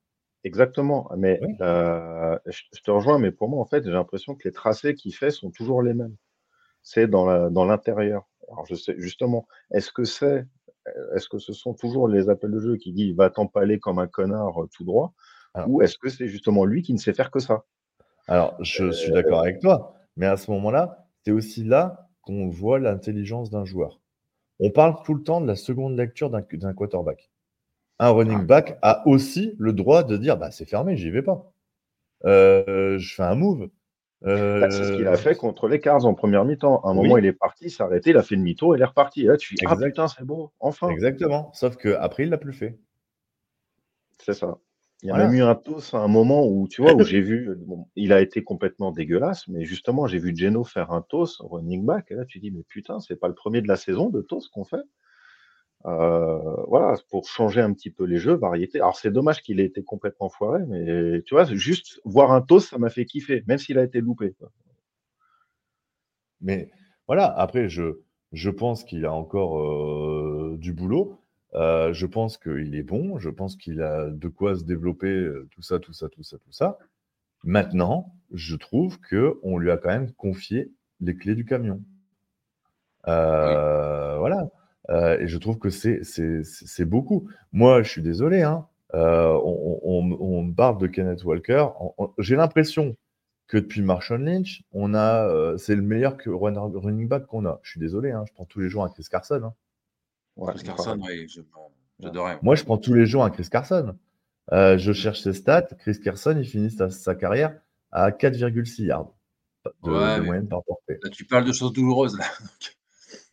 Exactement, 0.44 1.10
mais 1.18 1.40
Oui. 1.44 1.56
euh, 1.62 2.38
je, 2.48 2.62
je 2.76 2.82
te 2.82 2.90
rejoins, 2.92 3.20
mais 3.20 3.32
pour 3.32 3.48
moi, 3.50 3.62
en 3.62 3.66
fait, 3.66 3.84
j'ai 3.84 3.92
l'impression 3.92 4.36
que 4.36 4.48
les 4.48 4.52
tracés 4.54 4.96
qu'il 4.96 5.14
fait 5.16 5.32
sont 5.32 5.52
toujours 5.52 5.82
les 5.84 5.94
mêmes. 5.94 6.16
c'est 6.84 7.08
dans 7.08 7.26
la- 7.26 7.50
dans 7.52 7.66
l'intérieur. 7.66 8.28
Alors 8.52 8.66
je 8.66 8.76
sais 8.76 8.96
justement, 8.98 9.48
est-ce 9.72 9.92
que 9.92 10.04
c'est, 10.04 10.46
euh, 10.88 11.16
est-ce 11.16 11.30
que 11.30 11.40
ce 11.40 11.54
sont 11.54 11.74
toujours 11.76 12.08
les 12.08 12.30
appels 12.30 12.52
de 12.52 12.60
jeu 12.60 12.78
qui 12.78 12.92
disent 12.94 13.16
va 13.16 13.30
t'empaler 13.30 13.80
comme 13.80 14.00
un 14.00 14.08
connard 14.08 14.64
euh, 14.64 14.68
tout 14.76 14.84
droit, 14.84 15.14
Alors- 15.54 15.70
ou 15.70 15.82
est-ce 15.84 15.98
que 16.00 16.10
c'est 16.10 16.28
justement 16.28 16.66
lui 16.66 16.82
qui 16.84 16.94
ne 16.94 16.98
sait 17.00 17.14
faire 17.14 17.32
que 17.32 17.40
ça? 17.40 17.66
Alors, 18.28 18.56
je 18.64 18.92
suis 18.92 19.12
d'accord 19.12 19.42
avec 19.42 19.60
toi, 19.60 19.96
mais 20.18 20.26
à 20.28 20.38
ce 20.38 20.52
moment-là, 20.52 21.08
c'est 21.24 21.32
aussi 21.32 21.64
là 21.64 22.10
qu'on 22.24 22.50
voit 22.50 22.80
l'intelligence 22.80 23.50
d'un 23.52 23.66
joueur. 23.66 24.02
On 24.60 24.72
parle 24.72 24.96
tout 25.04 25.16
le 25.16 25.24
temps 25.24 25.42
de 25.42 25.48
la 25.48 25.56
seconde 25.56 25.98
lecture 25.98 26.30
d'un 26.30 26.44
d'un 26.54 26.74
quarterback. 26.74 27.31
Un 28.02 28.10
running 28.10 28.46
back 28.46 28.78
a 28.82 29.08
aussi 29.08 29.56
le 29.58 29.72
droit 29.72 30.04
de 30.04 30.18
dire 30.18 30.36
bah, 30.36 30.52
c'est 30.52 30.66
fermé, 30.66 30.98
j'y 30.98 31.10
vais 31.10 31.22
pas. 31.22 31.54
Euh, 32.26 32.98
je 33.00 33.16
fais 33.16 33.24
un 33.24 33.36
move. 33.36 33.70
Bah, 34.62 34.68
c'est 34.70 34.86
ce 34.86 34.92
qu'il 34.94 35.08
Euh, 35.08 35.08
a 35.08 35.18
fait 35.18 35.36
contre 35.36 35.68
les 35.68 35.80
Cards 35.82 36.06
en 36.06 36.14
première 36.14 36.46
mi-temps. 36.46 36.80
À 36.86 36.90
un 36.90 36.94
Oui. 36.94 37.10
moment, 37.10 37.18
il 37.18 37.26
est 37.26 37.34
parti, 37.34 37.70
s'est 37.70 37.84
arrêté, 37.84 38.12
il 38.12 38.18
a 38.18 38.24
fait 38.24 38.36
demi-tour, 38.38 38.76
il 38.78 38.82
est 38.82 38.86
reparti. 38.86 39.22
Et 39.24 39.26
là, 39.26 39.36
tu 39.38 39.56
dis, 39.56 39.66
ah 39.66 39.76
putain, 39.76 40.08
c'est 40.08 40.24
beau, 40.24 40.54
enfin. 40.60 40.88
Exactement. 40.94 41.52
Sauf 41.54 41.76
qu'après, 41.78 42.24
il 42.24 42.30
l'a 42.30 42.38
plus 42.38 42.54
fait. 42.54 42.80
C'est 44.20 44.34
ça. 44.34 44.58
Il 45.04 45.08
y 45.08 45.10
a 45.10 45.14
Voilà. 45.14 45.26
même 45.28 45.34
eu 45.34 45.42
un 45.42 45.56
toss 45.56 45.94
à 45.94 45.98
un 46.00 46.08
moment 46.08 46.48
où, 46.48 46.68
tu 46.68 46.82
vois, 46.82 46.94
où 46.96 47.04
j'ai 47.04 47.22
vu, 47.22 47.56
bon, 47.58 47.88
il 47.96 48.14
a 48.14 48.22
été 48.22 48.44
complètement 48.44 48.92
dégueulasse, 48.92 49.48
mais 49.48 49.66
justement, 49.66 50.06
j'ai 50.08 50.20
vu 50.20 50.36
Geno 50.36 50.64
faire 50.64 50.92
un 50.92 51.02
toss 51.02 51.40
running 51.42 51.86
back, 51.86 52.12
et 52.12 52.16
là, 52.16 52.24
tu 52.26 52.40
dis, 52.40 52.52
mais 52.52 52.64
putain, 52.64 53.00
c'est 53.00 53.16
pas 53.16 53.28
le 53.28 53.34
premier 53.34 53.62
de 53.62 53.68
la 53.68 53.76
saison 53.78 54.10
de 54.10 54.22
toss 54.22 54.48
qu'on 54.48 54.64
fait. 54.64 54.84
Euh, 55.86 56.56
voilà, 56.68 56.96
pour 57.10 57.28
changer 57.28 57.62
un 57.62 57.74
petit 57.74 57.90
peu 57.90 58.04
les 58.04 58.18
jeux, 58.18 58.34
variété. 58.34 58.80
Alors, 58.80 58.96
c'est 58.96 59.12
dommage 59.12 59.42
qu'il 59.42 59.60
ait 59.60 59.66
été 59.66 59.84
complètement 59.84 60.30
foiré, 60.30 60.64
mais 60.68 61.22
tu 61.24 61.34
vois, 61.34 61.46
juste 61.46 62.00
voir 62.06 62.32
un 62.32 62.42
toss, 62.42 62.70
ça 62.70 62.78
m'a 62.78 62.90
fait 62.90 63.06
kiffer, 63.06 63.44
même 63.48 63.58
s'il 63.58 63.80
a 63.80 63.84
été 63.84 64.02
loupé. 64.02 64.34
quoi. 64.34 64.52
Mais 66.40 66.70
voilà, 67.08 67.26
après, 67.26 67.70
je, 67.70 68.00
je 68.32 68.50
pense 68.50 68.84
qu'il 68.84 69.06
a 69.06 69.14
encore 69.14 69.60
euh, 69.60 70.56
du 70.60 70.74
boulot. 70.74 71.20
Euh, 71.54 71.92
je 71.94 72.06
pense 72.06 72.38
qu'il 72.38 72.76
est 72.76 72.84
bon. 72.84 73.18
Je 73.20 73.30
pense 73.30 73.56
qu'il 73.56 73.82
a 73.82 74.10
de 74.10 74.28
quoi 74.28 74.56
se 74.56 74.64
développer, 74.64 75.30
tout 75.52 75.62
ça, 75.62 75.80
tout 75.80 75.94
ça, 75.94 76.10
tout 76.10 76.24
ça, 76.24 76.38
tout 76.38 76.52
ça. 76.52 76.78
Maintenant, 77.44 78.14
je 78.32 78.56
trouve 78.56 79.00
qu'on 79.02 79.58
lui 79.58 79.72
a 79.72 79.78
quand 79.78 79.90
même 79.90 80.12
confié 80.14 80.72
les 81.00 81.16
clés 81.16 81.36
du 81.36 81.44
camion. 81.46 81.82
Voilà. 83.06 84.48
Euh, 84.90 85.20
et 85.20 85.28
je 85.28 85.38
trouve 85.38 85.58
que 85.60 85.70
c'est 85.70 86.86
beaucoup. 86.86 87.30
Moi, 87.54 87.84
je 87.84 87.90
suis 87.90 88.02
désolé. 88.02 88.42
Hein. 88.42 88.66
Euh, 88.94 89.28
on, 89.44 89.80
on- 89.84 90.18
on 90.20 90.44
me 90.44 90.54
parle 90.54 90.78
de 90.80 90.88
Kenneth 90.88 91.24
Walker. 91.24 91.68
J'ai 92.18 92.36
l'impression 92.36 92.96
que 93.48 93.58
depuis 93.58 93.82
Marshall 93.82 94.24
Lynch, 94.24 94.64
on 94.72 94.94
a, 94.94 95.28
euh, 95.28 95.58
c'est 95.58 95.76
le 95.76 95.82
meilleur 95.82 96.18
que 96.18 96.30
run- 96.30 96.54
running 96.74 97.08
back 97.08 97.26
qu'on 97.26 97.46
a. 97.46 97.60
Je 97.64 97.72
suis 97.72 97.80
désolé, 97.80 98.12
hein, 98.12 98.24
je 98.28 98.34
prends 98.34 98.46
tous 98.46 98.60
les 98.60 98.70
jours 98.70 98.84
un 98.84 98.90
Chris 98.90 99.06
Carson. 99.10 99.42
hein. 99.44 99.54
Ouais, 100.38 100.54
Chris 100.54 100.64
Carson, 100.64 100.98
oui, 101.06 101.28
j'adorais. 102.00 102.40
Moi, 102.42 102.56
je 102.56 102.64
prends 102.64 102.78
tous 102.78 102.94
les 102.94 103.06
jours 103.06 103.24
un 103.24 103.30
Chris 103.30 103.48
Carson. 103.52 103.96
Euh, 104.54 104.78
je 104.78 104.92
cherche 104.94 105.22
ses 105.22 105.34
stats. 105.34 105.62
Chris 105.80 106.00
Carson, 106.02 106.36
il 106.38 106.46
finit 106.46 106.72
sa, 106.72 106.90
sa 106.90 107.14
carrière 107.16 107.60
à 107.92 108.12
4,6 108.12 108.84
yards 108.86 109.14
de, 109.84 109.92
Ouais, 109.92 110.16
de 110.16 110.20
mais- 110.22 110.26
moyenne 110.26 110.48
par 110.48 110.64
portée. 110.64 110.98
Là, 111.04 111.10
tu 111.10 111.26
parles 111.26 111.46
de 111.46 111.52
choses 111.54 111.74
douloureuses, 111.74 112.18
là. 112.18 112.26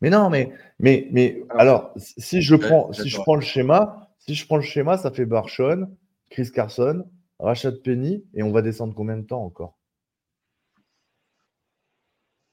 Mais 0.00 0.10
non, 0.10 0.30
mais, 0.30 0.52
mais, 0.78 1.08
mais 1.10 1.42
alors, 1.50 1.92
si 1.96 2.40
je 2.40 2.54
prends, 2.54 2.92
si 2.92 3.08
je 3.08 3.16
prends 3.16 3.34
le 3.34 3.40
schéma, 3.40 4.08
si 4.18 4.34
je 4.34 4.46
prends 4.46 4.56
le 4.56 4.62
schéma, 4.62 4.96
ça 4.96 5.10
fait 5.10 5.26
Barshon, 5.26 5.90
Chris 6.30 6.50
Carson, 6.52 7.04
Rashad 7.40 7.82
Penny, 7.82 8.24
et 8.34 8.42
on 8.42 8.52
va 8.52 8.62
descendre 8.62 8.94
combien 8.94 9.16
de 9.16 9.26
temps 9.26 9.42
encore? 9.44 9.76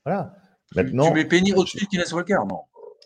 Voilà. 0.06 0.36
tu- 0.72 0.76
Maintenant, 0.78 1.08
Tu 1.08 1.14
mets 1.14 1.26
Penny 1.26 1.54
au-dessus 1.54 1.86
de 1.86 1.90
Kenneth 1.90 2.12
Walker, 2.12 2.38
non? 2.48 2.62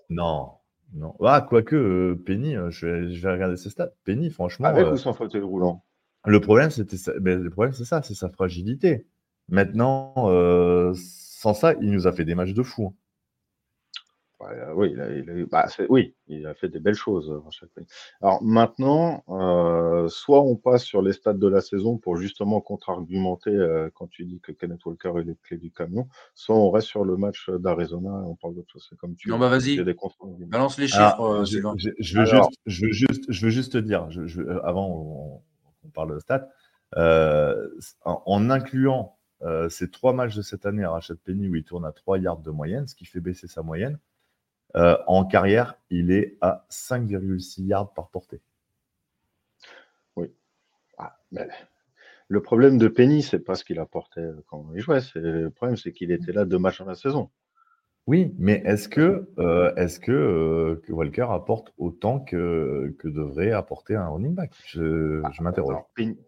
Non, 0.10 0.52
non. 0.94 1.16
Ah, 1.24 1.46
quoique 1.48 1.76
euh, 1.76 2.24
Penny, 2.26 2.56
euh, 2.56 2.70
je 2.72 2.86
vais, 2.88 3.14
je 3.14 3.22
vais 3.22 3.32
regarder 3.32 3.58
ses 3.58 3.70
stats. 3.70 3.92
Penny, 4.06 4.30
franchement, 4.30 4.68
Avec 4.68 4.86
euh, 4.86 4.94
ou 4.94 4.98
sans 4.98 5.14
fauteuil 5.14 5.42
roulant? 5.42 5.84
le 6.26 6.42
problème, 6.42 6.70
c'était 6.70 6.98
ça- 6.98 7.14
ben, 7.20 7.42
le 7.42 7.50
problème, 7.50 7.74
c'est 7.74 7.86
ça, 7.86 8.02
c'est 8.04 8.14
sa 8.16 8.30
fragilité. 8.30 9.06
Maintenant, 9.50 10.14
euh, 10.18 10.94
sans 10.96 11.54
ça, 11.54 11.74
il 11.82 11.92
nous 11.92 12.08
a 12.08 12.12
fait 12.12 12.26
des 12.26 12.36
matchs 12.36 12.54
de 12.54 12.64
fou. 12.64 12.88
hein. 12.88 12.94
Euh, 14.42 14.74
oui, 14.74 14.92
il 14.94 15.02
a, 15.02 15.12
il 15.12 15.30
a 15.30 15.34
eu- 15.34 15.46
bah, 15.46 15.68
c'est- 15.68 15.86
oui, 15.90 16.16
il 16.28 16.46
a 16.48 16.54
fait 16.54 16.70
des 16.70 16.80
belles 16.80 16.94
choses 16.96 17.30
euh, 17.30 17.40
chaque. 17.52 17.70
Alors 18.22 18.42
maintenant, 18.42 19.24
euh, 19.30 20.08
soit 20.08 20.42
on 20.42 20.56
passe 20.56 20.84
sur 20.84 21.02
les 21.02 21.12
stats 21.14 21.34
de 21.34 21.48
la 21.48 21.60
saison 21.62 21.98
pour 21.98 22.16
justement 22.18 22.62
contre-argumenter 22.62 23.50
euh, 23.50 23.90
quand 23.94 24.08
tu 24.08 24.26
dis 24.26 24.40
que 24.40 24.52
Kenneth 24.54 24.86
Walker 24.86 25.12
est 25.20 25.24
les 25.24 25.36
clés 25.44 25.58
du 25.58 25.72
camion, 25.72 26.08
soit 26.36 26.56
on 26.56 26.70
reste 26.72 26.88
sur 26.88 27.04
le 27.04 27.18
match 27.18 27.50
d'Arizona 27.50 28.10
et 28.10 28.28
on 28.28 28.36
parle 28.36 28.56
d'autre 28.56 28.72
chose. 28.72 28.88
C'est 28.90 28.98
comme 28.98 29.16
tu 29.16 29.30
Non, 29.30 29.38
bah 29.40 29.50
vas-y. 29.50 29.76
Balance 30.48 30.78
les 30.78 30.88
chiffres, 30.88 31.02
Alors, 31.02 31.32
euh, 31.34 31.40
je, 31.42 31.46
Sylvain. 31.46 31.74
je- 31.78 31.90
je 32.00 32.18
veux 32.20 32.26
Alors. 32.26 32.46
juste, 32.50 32.60
je, 32.66 32.86
veux 32.86 32.92
juste, 32.92 33.24
je 33.32 33.46
veux 33.46 33.52
juste 33.52 33.74
te 33.74 33.78
dire, 33.78 34.10
je- 34.10 34.26
je- 34.26 34.42
euh, 34.42 34.66
avant 34.66 34.88
on, 34.90 35.42
on 35.86 35.90
parle 35.90 36.14
de 36.16 36.20
stats, 36.20 36.48
euh, 36.96 37.68
en, 38.06 38.24
en 38.26 38.50
incluant 38.50 39.18
euh, 39.42 39.70
ces 39.70 39.90
trois 39.90 40.12
matchs 40.14 40.36
de 40.36 40.42
cette 40.42 40.66
année 40.66 40.84
à 40.84 40.92
Rashad 40.92 41.18
Penny 41.18 41.48
où 41.48 41.56
il 41.56 41.64
tourne 41.64 41.86
à 41.86 41.92
3 41.94 42.18
yards 42.20 42.40
de 42.42 42.52
moyenne, 42.52 42.88
ce 42.88 42.96
qui 42.96 43.06
fait 43.06 43.22
baisser 43.22 43.48
sa 43.48 43.62
moyenne, 43.64 43.98
euh, 44.76 44.98
en 45.08 45.26
carrière, 45.26 45.76
il 45.90 46.12
est 46.12 46.38
à 46.42 46.66
5,6 46.70 47.66
yards 47.66 47.94
par 47.94 48.10
portée. 48.10 48.42
Ah, 51.00 51.18
mais 51.32 51.48
le 52.28 52.42
problème 52.42 52.78
de 52.78 52.90
Penny, 52.90 53.24
c'est 53.24 53.40
pas 53.40 53.56
ce 53.56 53.64
qu'il 53.64 53.80
apportait 53.80 54.30
quand 54.48 54.66
il 54.76 54.82
jouait. 54.82 55.00
Le 55.16 55.50
problème, 55.50 55.78
c'est 55.78 55.94
qu'il 55.94 56.12
était 56.12 56.34
là 56.34 56.46
deux 56.46 56.60
matchs 56.60 56.80
dans 56.80 56.86
la 56.86 56.96
saison. 56.96 57.32
Oui, 58.08 58.34
mais 58.40 58.62
est-ce 58.66 58.90
que, 58.90 59.30
euh, 59.38 59.72
est-ce 59.76 60.00
que, 60.00 60.12
euh, 60.12 60.82
que 60.84 60.92
Walker 60.92 61.28
apporte 61.30 61.72
autant 61.78 62.20
que, 62.20 62.96
que 62.98 63.08
devrait 63.08 63.52
apporter 63.52 63.96
un 63.96 64.08
running 64.08 64.34
back? 64.34 64.52
Je, 64.66 65.22
je 65.32 65.44
m'interroge. 65.44 65.76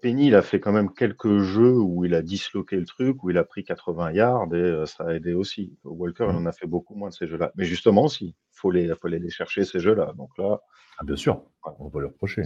Penny, 0.02 0.28
il 0.28 0.36
a 0.36 0.44
fait 0.44 0.60
quand 0.60 0.72
même 0.72 0.94
quelques 0.94 1.40
jeux 1.40 1.74
où 1.80 2.06
il 2.06 2.14
a 2.14 2.22
disloqué 2.22 2.76
le 2.76 2.86
truc, 2.86 3.24
où 3.24 3.32
il 3.32 3.38
a 3.40 3.44
pris 3.44 3.64
80 3.64 4.12
yards 4.12 4.54
et 4.54 4.58
euh, 4.58 4.86
ça 4.86 5.06
a 5.06 5.14
aidé 5.16 5.34
aussi. 5.34 5.76
Walker, 5.84 6.28
il 6.30 6.36
Mm. 6.36 6.44
en 6.44 6.46
a 6.46 6.52
fait 6.52 6.68
beaucoup 6.68 6.94
moins 6.94 7.10
de 7.10 7.16
ces 7.16 7.26
jeux-là. 7.26 7.52
Mais 7.56 7.66
justement 7.66 8.04
aussi, 8.04 8.26
il 8.28 8.36
faut 8.54 8.70
les, 8.70 8.88
faut 8.94 9.08
aller 9.08 9.18
les 9.20 9.32
chercher 9.32 9.64
ces 9.66 9.80
jeux-là. 9.80 10.14
Donc 10.18 10.38
là, 10.38 10.60
Ah, 11.00 11.04
bien 11.04 11.16
sûr, 11.16 11.42
on 11.80 11.88
va 11.88 12.00
le 12.02 12.08
reprocher. 12.08 12.44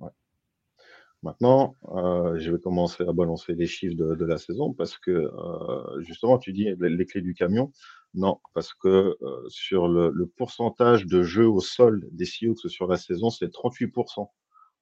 ouais. 0.00 0.10
Maintenant, 1.22 1.76
je 2.36 2.50
vais 2.50 2.58
commencer 2.58 3.04
à 3.06 3.12
balancer 3.12 3.54
les 3.54 3.66
chiffres 3.66 3.94
de, 3.96 4.14
de 4.16 4.24
la 4.24 4.38
saison 4.38 4.72
parce 4.72 4.98
que 4.98 5.30
justement, 6.00 6.38
tu 6.38 6.52
dis 6.52 6.64
les, 6.80 6.88
les 6.88 7.06
clés 7.06 7.20
du 7.20 7.34
camion. 7.34 7.70
Non, 8.14 8.40
parce 8.54 8.74
que 8.74 9.16
euh, 9.22 9.44
sur 9.48 9.86
le, 9.88 10.10
le 10.12 10.26
pourcentage 10.26 11.06
de 11.06 11.22
jeux 11.22 11.48
au 11.48 11.60
sol 11.60 12.08
des 12.12 12.24
Seahawks 12.24 12.68
sur 12.68 12.88
la 12.88 12.96
saison, 12.96 13.30
c'est 13.30 13.46
38%. 13.52 14.28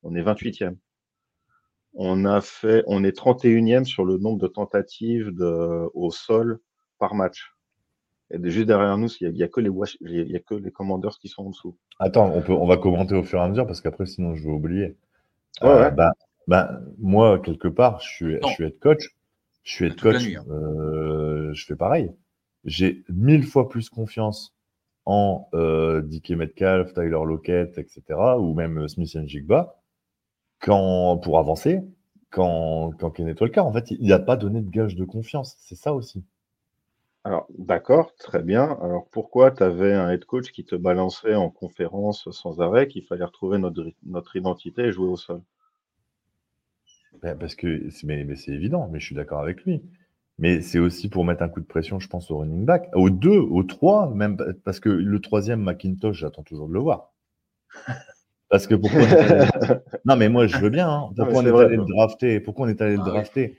On 0.02 0.14
est 0.14 0.22
28e. 0.22 0.76
On 1.94 2.24
a 2.24 2.40
fait, 2.40 2.84
on 2.86 3.02
est 3.04 3.16
31e 3.16 3.84
sur 3.84 4.04
le 4.04 4.18
nombre 4.18 4.38
de 4.38 4.46
tentatives 4.46 5.30
de, 5.34 5.88
au 5.94 6.10
sol 6.10 6.60
par 6.98 7.14
match. 7.14 7.54
Et 8.30 8.38
de- 8.38 8.48
juste 8.50 8.66
derrière 8.66 8.96
nous, 8.98 9.08
il 9.20 9.24
n'y 9.24 9.28
a, 9.28 9.30
il 9.32 9.38
y 9.38 9.42
a 9.42 9.48
que 9.48 9.60
les, 9.60 9.68
Wash- 9.70 9.96
il 10.00 10.30
y 10.30 10.36
a 10.36 10.40
que 10.40 10.54
les 10.54 10.70
Commanders 10.70 11.18
qui 11.18 11.28
sont 11.28 11.46
en 11.46 11.50
dessous. 11.50 11.76
Attends, 11.98 12.30
on, 12.34 12.40
peut, 12.42 12.52
on 12.52 12.66
va 12.66 12.76
commenter 12.76 13.14
au 13.14 13.22
fur 13.24 13.40
et 13.40 13.42
à 13.42 13.48
mesure 13.48 13.66
parce 13.66 13.80
qu'après, 13.80 14.06
sinon, 14.06 14.34
je 14.34 14.44
vais 14.44 14.50
oublier. 14.52 14.96
Ouais, 15.62 15.68
Euh, 15.68 15.82
ouais. 15.84 15.90
bah, 15.90 16.12
bah, 16.46 16.80
moi, 16.98 17.38
quelque 17.40 17.68
part, 17.68 18.00
je 18.00 18.08
suis, 18.08 18.34
Non. 18.40 18.48
je 18.48 18.52
suis 18.54 18.64
head 18.64 18.78
coach. 18.78 19.16
Je 19.64 19.72
suis 19.72 19.86
head 19.86 20.00
coach. 20.00 20.22
nuit, 20.24 20.36
hein. 20.36 20.44
euh, 20.50 21.52
je 21.52 21.64
fais 21.66 21.76
pareil. 21.76 22.12
J'ai 22.68 23.04
mille 23.08 23.44
fois 23.44 23.68
plus 23.68 23.88
confiance 23.88 24.54
en 25.06 25.48
euh, 25.54 26.02
Metcalf, 26.30 26.92
Tyler 26.92 27.24
Lockett, 27.24 27.78
etc., 27.78 28.02
ou 28.38 28.54
même 28.54 28.88
Smith 28.88 29.16
Jigba, 29.26 29.80
quand, 30.60 31.16
pour 31.18 31.38
avancer, 31.38 31.80
quand, 32.30 32.92
quand 32.98 33.10
Kenneth 33.10 33.40
Walker. 33.40 33.60
En 33.60 33.72
fait, 33.72 33.90
il 33.90 34.08
n'a 34.08 34.18
pas 34.18 34.36
donné 34.36 34.60
de 34.60 34.70
gage 34.70 34.96
de 34.96 35.04
confiance. 35.04 35.56
C'est 35.60 35.76
ça 35.76 35.94
aussi. 35.94 36.24
Alors, 37.24 37.46
d'accord, 37.58 38.14
très 38.16 38.42
bien. 38.42 38.78
Alors, 38.82 39.08
pourquoi 39.10 39.50
tu 39.50 39.62
avais 39.62 39.94
un 39.94 40.10
head 40.10 40.24
coach 40.24 40.52
qui 40.52 40.64
te 40.64 40.76
balançait 40.76 41.34
en 41.34 41.50
conférence 41.50 42.30
sans 42.30 42.60
arrêt 42.60 42.86
qu'il 42.86 43.04
fallait 43.04 43.24
retrouver 43.24 43.58
notre, 43.58 43.84
notre 44.04 44.36
identité 44.36 44.82
et 44.82 44.92
jouer 44.92 45.08
au 45.08 45.16
sol? 45.16 45.42
Ben, 47.22 47.36
parce 47.36 47.54
que 47.54 47.88
mais 48.04 48.36
c'est 48.36 48.52
évident, 48.52 48.88
mais 48.92 49.00
je 49.00 49.06
suis 49.06 49.14
d'accord 49.14 49.40
avec 49.40 49.64
lui. 49.64 49.82
Mais 50.38 50.60
c'est 50.60 50.78
aussi 50.78 51.08
pour 51.08 51.24
mettre 51.24 51.42
un 51.42 51.48
coup 51.48 51.60
de 51.60 51.66
pression, 51.66 51.98
je 51.98 52.08
pense, 52.08 52.30
au 52.30 52.38
running 52.38 52.64
back, 52.64 52.88
aux 52.94 53.10
deux, 53.10 53.38
aux 53.38 53.64
trois, 53.64 54.08
même 54.14 54.36
parce 54.64 54.78
que 54.78 54.88
le 54.88 55.20
troisième 55.20 55.60
Macintosh, 55.60 56.16
j'attends 56.18 56.44
toujours 56.44 56.68
de 56.68 56.74
le 56.74 56.80
voir. 56.80 57.12
Parce 58.48 58.66
que 58.66 58.74
pourquoi 58.74 59.00
on 59.00 59.04
est 59.04 59.18
allé- 59.18 59.48
Non, 60.04 60.16
mais 60.16 60.28
moi 60.28 60.46
je 60.46 60.58
veux 60.58 60.70
bien. 60.70 60.88
hein. 60.88 61.08
Pourquoi 61.16 61.40
on 61.42 61.50
vrai, 61.50 61.76
drafter? 61.76 62.40
Pourquoi 62.40 62.66
on 62.66 62.68
est 62.68 62.80
allé 62.80 62.94
le 62.94 63.02
Ah 63.02 63.10
drafter? 63.10 63.58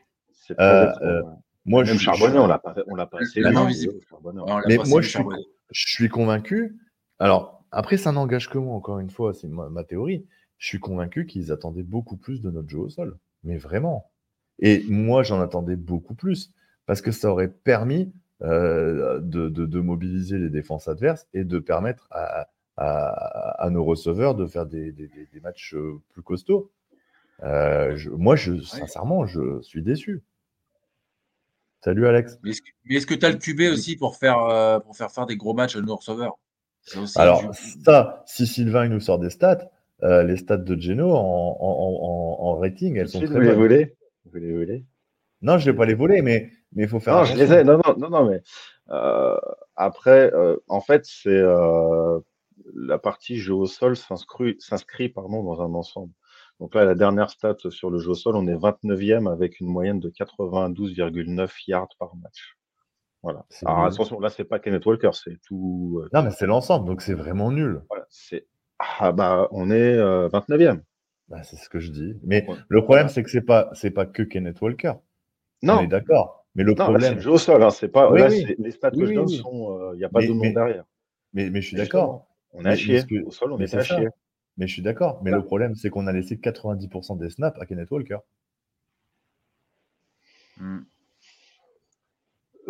Euh, 0.59 0.91
euh. 1.01 1.21
Moi, 1.65 1.83
je 1.83 1.89
Même 1.91 1.97
suis- 1.99 2.05
Charbonnet, 2.05 2.39
on 2.39 2.47
l'a 2.47 2.57
pas, 2.57 2.73
on 2.87 2.95
l'a 2.95 3.05
pas 3.05 3.19
visible. 3.19 3.45
Mais 4.67 4.77
moi, 4.87 5.01
je 5.01 5.09
suis, 5.09 5.23
je 5.71 5.87
suis 5.87 6.09
convaincu. 6.09 6.79
Alors, 7.19 7.63
après, 7.71 7.97
ça 7.97 8.11
n'engage 8.11 8.49
que 8.49 8.57
moi, 8.57 8.73
encore 8.75 8.99
une 8.99 9.11
fois, 9.11 9.33
c'est 9.33 9.47
ma, 9.47 9.69
ma 9.69 9.83
théorie. 9.83 10.25
Je 10.57 10.67
suis 10.67 10.79
convaincu 10.79 11.25
qu'ils 11.27 11.51
attendaient 11.51 11.83
beaucoup 11.83 12.17
plus 12.17 12.41
de 12.41 12.49
notre 12.49 12.69
jeu 12.69 12.79
au 12.79 12.89
sol. 12.89 13.17
Mais 13.43 13.57
vraiment. 13.57 14.09
Et 14.57 14.83
moi, 14.89 15.21
j'en 15.21 15.39
attendais 15.39 15.75
beaucoup 15.75 16.15
plus. 16.15 16.51
Parce 16.89 17.01
que 17.01 17.11
ça 17.11 17.29
aurait 17.29 17.49
permis 17.49 18.11
euh, 18.41 19.19
de, 19.19 19.47
de- 19.47 19.67
de 19.67 19.79
mobiliser 19.79 20.39
les 20.39 20.49
défenses 20.49 20.87
adverses 20.87 21.27
et 21.35 21.43
de 21.43 21.59
permettre 21.59 22.07
à, 22.09 22.47
à- 22.77 23.63
à 23.63 23.69
nos 23.69 23.83
receveurs 23.85 24.33
de 24.33 24.47
faire 24.47 24.65
des, 24.65 24.91
des- 24.91 25.07
des- 25.07 25.27
des 25.31 25.39
matchs 25.39 25.75
euh, 25.75 26.01
plus 26.13 26.23
costauds. 26.23 26.71
Euh, 27.43 27.95
je- 27.95 28.09
moi, 28.09 28.35
je, 28.35 28.59
sincèrement, 28.63 29.27
je 29.27 29.61
suis 29.61 29.83
déçu. 29.83 30.23
Salut 31.83 32.07
Alex. 32.07 32.39
Mais 32.41 32.49
est-ce 32.95 33.05
que- 33.05 33.13
tu 33.13 33.23
as 33.23 33.29
le 33.29 33.37
QB 33.37 33.71
aussi 33.71 33.95
pour 33.95 34.15
faire, 34.15 34.39
euh, 34.39 34.79
pour 34.79 34.97
faire 34.97 35.11
faire 35.11 35.27
des 35.27 35.37
gros 35.37 35.53
matchs 35.53 35.75
à 35.75 35.81
nos 35.81 35.95
receveurs? 35.95 36.39
Alors, 37.17 37.51
du- 37.51 37.83
ça, 37.83 38.23
si 38.25 38.47
Sylvain 38.47 38.85
il 38.85 38.89
nous 38.91 38.99
sort 38.99 39.19
des 39.19 39.29
stats, 39.29 39.69
euh, 40.01 40.23
les 40.23 40.37
stats 40.37 40.57
de 40.57 40.75
Geno 40.81 41.11
en, 41.11 41.19
en- 41.19 41.55
en- 41.59 42.45
en- 42.47 42.47
en 42.47 42.55
rating, 42.57 42.95
elles 42.97 43.09
sont 43.09 43.19
Vous 43.19 43.27
très 43.27 43.41
les 43.41 43.45
bonnes. 43.49 43.59
voulez? 43.59 43.95
Vous 44.25 44.39
les 44.39 44.53
voulez? 44.57 44.85
Non, 45.41 45.57
je 45.57 45.67
ne 45.67 45.71
vais 45.71 45.77
pas 45.77 45.85
les 45.85 45.93
voler, 45.93 46.21
mais 46.21 46.51
mais 46.73 46.83
il 46.83 46.89
faut 46.89 46.99
faire 46.99 47.15
Non, 47.15 47.23
je 47.23 47.35
les 47.35 47.51
ai. 47.53 47.63
Non, 47.63 47.77
non, 47.85 47.95
non, 47.97 48.09
non 48.09 48.29
mais 48.29 48.41
euh, 48.91 49.37
après, 49.75 50.33
euh, 50.33 50.57
en 50.67 50.81
fait, 50.81 51.05
c'est 51.05 51.29
euh, 51.29 52.19
la 52.75 52.97
partie 52.99 53.37
jeu 53.37 53.53
au 53.53 53.65
sol 53.65 53.95
s'inscrit, 53.95 55.09
pardon, 55.09 55.43
dans 55.43 55.61
un 55.61 55.73
ensemble. 55.73 56.11
Donc 56.59 56.75
là, 56.75 56.83
la 56.83 56.95
dernière 56.95 57.29
stat 57.29 57.55
sur 57.69 57.89
le 57.89 57.99
jeu 57.99 58.09
au 58.09 58.15
sol, 58.15 58.35
on 58.35 58.45
est 58.47 58.55
29e 58.55 59.31
avec 59.31 59.59
une 59.61 59.67
moyenne 59.67 59.99
de 59.99 60.09
92,9 60.09 61.49
yards 61.67 61.87
par 61.97 62.15
match. 62.17 62.57
Voilà. 63.23 63.45
Alors 63.65 63.85
attention, 63.85 64.19
là, 64.19 64.29
c'est 64.29 64.43
pas 64.45 64.59
Kenneth 64.59 64.85
Walker, 64.85 65.11
c'est 65.13 65.39
tout. 65.45 66.03
Non, 66.13 66.23
mais 66.23 66.31
c'est 66.31 66.45
l'ensemble, 66.45 66.85
donc 66.87 67.01
c'est 67.01 67.13
vraiment 67.13 67.51
nul. 67.51 67.81
voilà, 67.89 68.05
c'est 68.09 68.47
ah 68.99 69.11
bah 69.11 69.49
on 69.51 69.71
est 69.71 69.97
euh, 69.97 70.29
29e. 70.29 70.79
Bah, 71.27 71.43
c'est 71.43 71.57
ce 71.57 71.67
que 71.69 71.79
je 71.79 71.91
dis. 71.91 72.15
Mais 72.23 72.45
Ouais. 72.47 72.55
le 72.69 72.81
problème, 72.83 73.09
c'est 73.09 73.23
que 73.23 73.29
c'est 73.29 73.41
pas 73.41 73.69
c'est 73.73 73.91
pas 73.91 74.05
que 74.05 74.23
Kenneth 74.23 74.61
Walker. 74.61 74.93
On 75.63 75.67
Non, 75.67 75.81
est 75.81 75.87
d'accord. 75.87 76.45
Mais 76.55 76.63
le 76.63 76.71
non, 76.73 76.77
là, 76.77 76.85
c'est 76.85 76.91
problème, 76.91 77.15
le 77.15 77.19
jeu 77.21 77.31
au 77.31 77.37
sol. 77.37 77.63
Hein, 77.63 77.69
c'est 77.69 77.87
pas. 77.89 78.11
Oui, 78.11 78.19
là, 78.19 78.27
oui. 78.29 78.45
c'est- 78.47 78.55
les 78.59 78.71
stats 78.71 78.89
Oui, 78.93 78.99
que 78.99 79.05
je 79.05 79.09
oui, 79.09 79.15
donne 79.15 79.25
oui. 79.27 79.37
sont. 79.37 79.91
Il 79.93 79.97
n'y 79.97 80.03
a 80.03 80.09
pas 80.09 80.19
Mais- 80.19 80.27
de 80.27 80.33
mais- 80.33 80.51
derrière. 80.53 80.85
mais, 81.33 81.49
mais 81.49 81.61
je 81.61 81.67
suis 81.67 81.77
d'accord. 81.77 82.27
On 82.51 82.61
Mais- 82.63 82.71
a 82.71 82.75
chier. 82.75 83.03
que- 83.05 83.23
Au 83.25 83.31
sol, 83.31 83.51
on 83.53 83.57
mais 83.57 83.65
était 83.65 83.77
à 83.77 83.83
c'est 83.83 83.95
chier. 83.95 84.07
Mais 84.57 84.67
je 84.67 84.73
suis 84.73 84.81
d'accord. 84.81 85.21
Mais 85.23 85.31
le 85.31 85.43
problème, 85.43 85.75
c'est 85.75 85.89
qu'on 85.89 86.07
a 86.07 86.11
laissé 86.11 86.37
90% 86.39 87.15
des 87.15 87.29
snaps 87.29 87.59
à 87.61 87.65
Kenneth 87.65 87.91
Walker. 87.91 88.17
Hmm. 90.57 90.79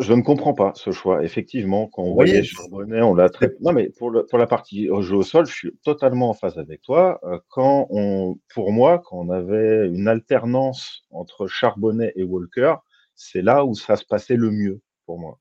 Je 0.00 0.12
ne 0.14 0.22
comprends 0.22 0.54
pas 0.54 0.72
ce 0.74 0.90
choix. 0.92 1.22
Effectivement, 1.22 1.86
quand 1.86 2.02
on 2.02 2.14
voyait 2.14 2.42
Charbonnet, 2.42 3.02
on 3.02 3.14
l'a 3.14 3.28
très. 3.28 3.54
Non, 3.60 3.72
mais 3.72 3.90
pour, 3.90 4.10
le, 4.10 4.24
pour 4.26 4.38
la 4.38 4.46
partie 4.46 4.88
au 4.88 5.02
jeu 5.02 5.16
au 5.16 5.22
sol, 5.22 5.46
je 5.46 5.52
suis 5.54 5.76
totalement 5.84 6.30
en 6.30 6.34
phase 6.34 6.58
avec 6.58 6.80
toi. 6.82 7.20
Euh, 7.24 7.38
Quand 7.48 7.86
on, 7.90 8.38
pour 8.54 8.72
moi, 8.72 8.98
quand 9.04 9.18
on 9.18 9.30
avait 9.30 9.88
une 9.88 10.08
alternance 10.08 11.04
entre 11.10 11.46
Charbonnet 11.46 12.12
et 12.16 12.22
Walker, 12.24 12.74
c'est 13.14 13.42
là 13.42 13.64
où 13.64 13.74
ça 13.74 13.96
se 13.96 14.04
passait 14.06 14.36
le 14.36 14.50
mieux 14.50 14.80
pour 15.06 15.18
moi. 15.18 15.38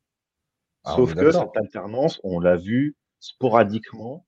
Ah, 0.84 0.94
Sauf 0.96 1.16
que 1.16 1.32
cette 1.32 1.58
alternance, 1.58 2.20
on 2.24 2.40
l'a 2.40 2.56
vu 2.58 2.96
sporadiquement 3.20 4.26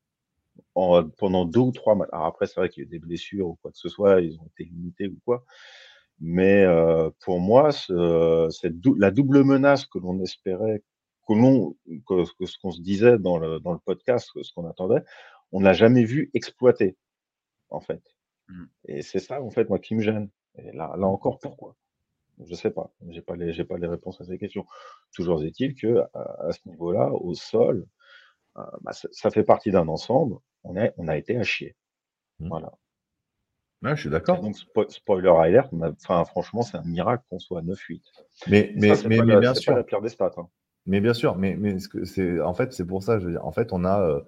en- 0.75 1.03
pendant 1.09 1.45
deux 1.45 1.59
ou 1.59 1.71
trois 1.71 1.95
matchs. 1.95 2.09
Alors 2.13 2.25
après, 2.27 2.47
c'est 2.47 2.59
vrai 2.59 2.69
qu'il 2.69 2.83
y 2.83 2.85
a 2.85 2.88
eu 2.88 2.89
des 2.89 3.00
blessures 3.00 3.47
ou 3.47 3.57
quoi 3.61 3.71
que 3.71 3.77
ce 3.77 3.89
soit, 3.89 4.21
ils 4.21 4.38
ont 4.39 4.45
été 4.47 4.63
limités 4.63 5.07
ou 5.07 5.17
quoi. 5.25 5.43
Mais 6.23 6.63
euh, 6.63 7.09
pour 7.21 7.39
moi, 7.39 7.71
ce, 7.71 8.47
cette 8.51 8.79
dou- 8.79 8.93
la 8.95 9.09
double 9.09 9.43
menace 9.43 9.85
que 9.87 9.97
l'on 9.97 10.19
espérait, 10.21 10.83
que 11.27 11.33
l'on, 11.33 11.75
que, 12.07 12.23
que 12.37 12.45
ce 12.45 12.59
qu'on 12.59 12.71
se 12.71 12.81
disait 12.81 13.17
dans 13.17 13.39
le, 13.39 13.59
dans 13.59 13.73
le 13.73 13.79
podcast, 13.79 14.29
que 14.31 14.43
ce 14.43 14.53
qu'on 14.53 14.69
attendait, 14.69 15.03
on 15.51 15.61
n'a 15.61 15.73
jamais 15.73 16.03
vu 16.03 16.29
exploiter, 16.35 16.95
en 17.69 17.79
fait. 17.79 18.03
Mm. 18.49 18.65
Et 18.85 19.01
c'est 19.01 19.19
ça, 19.19 19.41
en 19.41 19.49
fait, 19.49 19.67
moi, 19.67 19.79
qui 19.79 19.95
me 19.95 20.01
gêne. 20.01 20.29
Et 20.55 20.71
là, 20.73 20.93
là 20.95 21.07
encore, 21.07 21.39
pourquoi? 21.39 21.75
Je 22.45 22.53
sais 22.55 22.71
pas. 22.71 22.91
J'ai 23.09 23.21
pas 23.21 23.35
les, 23.35 23.51
j'ai 23.53 23.63
pas 23.65 23.77
les 23.77 23.87
réponses 23.87 24.21
à 24.21 24.25
ces 24.25 24.37
questions. 24.37 24.65
Toujours 25.13 25.43
est-il 25.43 25.73
que 25.73 26.03
à, 26.13 26.47
à 26.47 26.51
ce 26.51 26.59
niveau-là, 26.69 27.11
au 27.11 27.33
sol, 27.33 27.87
euh, 28.57 28.61
bah, 28.81 28.93
ça, 28.93 29.07
ça 29.11 29.31
fait 29.31 29.43
partie 29.43 29.71
d'un 29.71 29.87
ensemble. 29.87 30.37
On 30.63 30.77
a, 30.77 30.89
on 30.97 31.07
a 31.07 31.17
été 31.17 31.35
à 31.37 31.43
chier. 31.43 31.75
Mm. 32.39 32.49
Voilà. 32.49 32.71
Ouais, 33.83 33.95
je 33.95 34.01
suis 34.01 34.09
d'accord. 34.09 34.41
donc, 34.41 34.56
spo- 34.56 34.89
spoiler 34.89 35.29
alert, 35.29 35.71
enfin, 36.03 36.23
franchement, 36.25 36.62
c'est 36.62 36.77
un 36.77 36.84
miracle 36.84 37.23
qu'on 37.29 37.39
soit 37.39 37.60
à 37.60 37.62
9-8. 37.62 38.03
Mais, 38.47 38.71
Et 38.75 38.79
mais, 38.79 38.88
ça, 38.88 38.95
c'est 38.95 39.10
mais, 39.10 39.17
pas, 39.17 39.25
mais 39.25 39.34
la- 39.34 39.41
bien 39.41 39.53
sûr. 39.56 39.73
pas 39.73 39.77
la 39.77 39.84
pire 39.84 40.01
des 40.01 40.10
stats. 40.10 40.32
hein. 40.38 40.47
Mais 40.88 40.99
bien 40.99 41.13
sûr, 41.13 41.38
mais, 41.38 41.56
mais 41.56 41.79
ce 41.79 41.88
que 41.88 42.06
c'est 42.06 42.39
en 42.41 42.53
fait 42.53 42.73
c'est 42.73 42.86
pour 42.86 43.03
ça, 43.03 43.19
je 43.19 43.25
veux 43.25 43.32
dire, 43.32 43.45
en 43.45 43.51
fait 43.51 43.71
on 43.71 43.86
a 43.86 44.01
euh, 44.01 44.21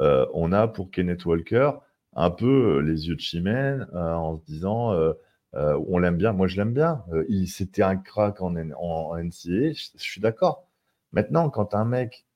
euh, 0.00 0.26
on 0.34 0.52
a 0.52 0.66
pour 0.68 0.90
Kenneth 0.90 1.24
Walker 1.26 1.72
un 2.14 2.30
peu 2.30 2.78
euh, 2.78 2.80
les 2.80 3.08
yeux 3.08 3.14
de 3.14 3.20
chimène 3.20 3.86
euh, 3.94 4.14
en 4.14 4.38
se 4.38 4.44
disant 4.44 4.92
euh, 4.94 5.12
on 5.54 5.98
l'aime 5.98 6.16
bien, 6.16 6.32
moi 6.32 6.48
je 6.48 6.56
l'aime 6.56 6.72
bien, 6.74 7.04
il 7.28 7.46
c'était 7.48 7.82
un 7.82 7.96
crack 7.96 8.40
en, 8.42 8.56
N- 8.56 8.74
en, 8.78 9.10
en 9.12 9.16
NCAA, 9.18 9.72
je, 9.72 9.88
je 9.96 10.02
suis 10.02 10.20
d'accord. 10.20 10.66
Maintenant 11.12 11.50
quand 11.50 11.74
un 11.74 11.84
mec 11.84 12.26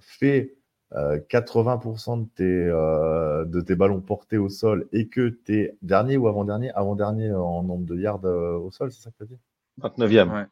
fait 0.00 0.57
euh, 0.94 1.18
80% 1.28 2.22
de 2.22 2.28
tes 2.34 2.44
euh, 2.44 3.44
de 3.44 3.60
tes 3.60 3.74
ballons 3.76 4.00
portés 4.00 4.38
au 4.38 4.48
sol 4.48 4.88
et 4.92 5.08
que 5.08 5.28
t'es 5.28 5.76
dernier 5.82 6.16
ou 6.16 6.28
avant-dernier, 6.28 6.70
avant-dernier 6.72 7.32
en 7.32 7.62
nombre 7.62 7.84
de 7.86 7.96
yards 7.96 8.24
euh, 8.24 8.56
au 8.58 8.70
sol, 8.70 8.90
c'est 8.90 9.02
ça 9.02 9.10
que 9.10 9.16
tu 9.18 9.22
as 9.24 9.26
dit? 9.26 9.38
29e. 9.82 10.32
Ouais. 10.32 10.46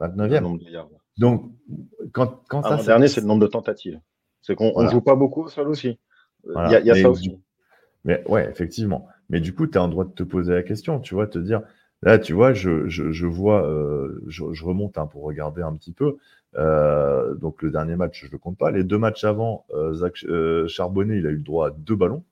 le 0.00 0.06
29e. 0.08 0.40
nombre 0.42 0.58
de 0.58 0.70
yards. 0.70 0.88
Donc 1.18 1.50
quand 2.12 2.42
quand 2.48 2.62
ça 2.62 2.68
Avant 2.68 2.78
c'est- 2.78 2.86
dernier, 2.86 3.08
c'est 3.08 3.20
le 3.20 3.26
nombre 3.26 3.42
de 3.42 3.46
tentatives. 3.46 4.00
C'est 4.42 4.54
qu'on 4.54 4.68
on 4.70 4.72
Voilà. 4.74 4.90
joue 4.90 5.00
pas 5.00 5.14
beaucoup 5.14 5.42
au 5.44 5.48
sol 5.48 5.68
aussi. 5.68 5.88
Euh, 5.88 5.94
Il 6.46 6.52
Voilà. 6.52 6.70
y 6.72 6.74
a, 6.76 6.80
il 6.80 6.86
y 6.86 6.90
a 6.90 6.94
Mais 6.94 7.02
ça 7.02 7.10
aussi. 7.10 7.40
Mais 8.04 8.22
ouais, 8.28 8.48
effectivement. 8.50 9.06
Mais 9.30 9.40
du 9.40 9.52
coup, 9.54 9.66
tu 9.66 9.76
as 9.78 9.82
un 9.82 9.88
droit 9.88 10.04
de 10.04 10.10
te 10.12 10.22
poser 10.22 10.52
la 10.54 10.62
question, 10.62 11.00
tu 11.00 11.14
vois, 11.14 11.26
te 11.26 11.38
dire, 11.38 11.62
là, 12.02 12.18
tu 12.18 12.32
vois, 12.32 12.52
je, 12.52 12.88
je, 12.88 13.12
je 13.12 13.26
vois, 13.26 13.66
euh, 13.68 14.20
je, 14.28 14.44
je 14.52 14.64
remonte 14.64 14.98
hein, 14.98 15.06
pour 15.06 15.22
regarder 15.24 15.62
un 15.62 15.74
petit 15.74 15.92
peu. 15.92 16.16
Euh, 16.56 17.34
donc 17.34 17.62
le 17.62 17.70
dernier 17.70 17.96
match, 17.96 18.20
je 18.22 18.26
ne 18.26 18.32
le 18.32 18.38
compte 18.38 18.58
pas. 18.58 18.70
Les 18.70 18.84
deux 18.84 18.98
matchs 18.98 19.24
avant, 19.24 19.66
euh, 19.74 19.94
Zach 19.94 20.16
Charbonnet, 20.68 21.18
il 21.18 21.26
a 21.26 21.30
eu 21.30 21.36
le 21.36 21.42
droit 21.42 21.68
à 21.68 21.70
deux 21.70 21.96
ballons. 21.96 22.24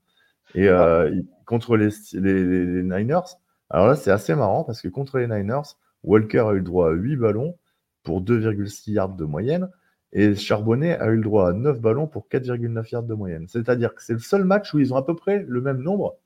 Et 0.55 0.65
il- 0.67 1.25
contre 1.45 1.77
les, 1.77 1.89
les, 2.13 2.21
les- 2.45 2.65
les 2.65 2.83
Niners, 2.83 3.21
alors 3.69 3.87
là, 3.87 3.95
c'est 3.95 4.11
assez 4.11 4.35
marrant 4.35 4.63
parce 4.63 4.81
que 4.81 4.87
contre 4.87 5.17
les 5.19 5.27
Niners, 5.27 5.61
Walker 6.03 6.39
a 6.47 6.53
eu 6.53 6.57
le 6.57 6.61
droit 6.63 6.89
à 6.89 6.93
8 6.93 7.15
ballons 7.17 7.57
pour 8.03 8.21
2,6 8.21 8.91
yards 8.93 9.09
de 9.15 9.25
moyenne. 9.25 9.69
Et 10.13 10.35
Charbonnet 10.35 10.97
a 10.99 11.07
eu 11.09 11.17
le 11.17 11.23
droit 11.23 11.49
à 11.49 11.53
9 11.53 11.81
ballons 11.81 12.07
pour 12.07 12.27
4,9 12.29 12.89
yards 12.91 13.03
de 13.03 13.13
moyenne. 13.13 13.47
C'est-à-dire 13.49 13.93
que 13.95 14.03
c'est 14.03 14.13
le 14.13 14.19
seul 14.19 14.45
match 14.45 14.73
où 14.73 14.79
ils 14.79 14.93
ont 14.93 14.97
à 14.97 15.03
peu 15.03 15.15
près 15.15 15.43
le 15.47 15.61
même 15.61 15.81
nombre 15.81 16.17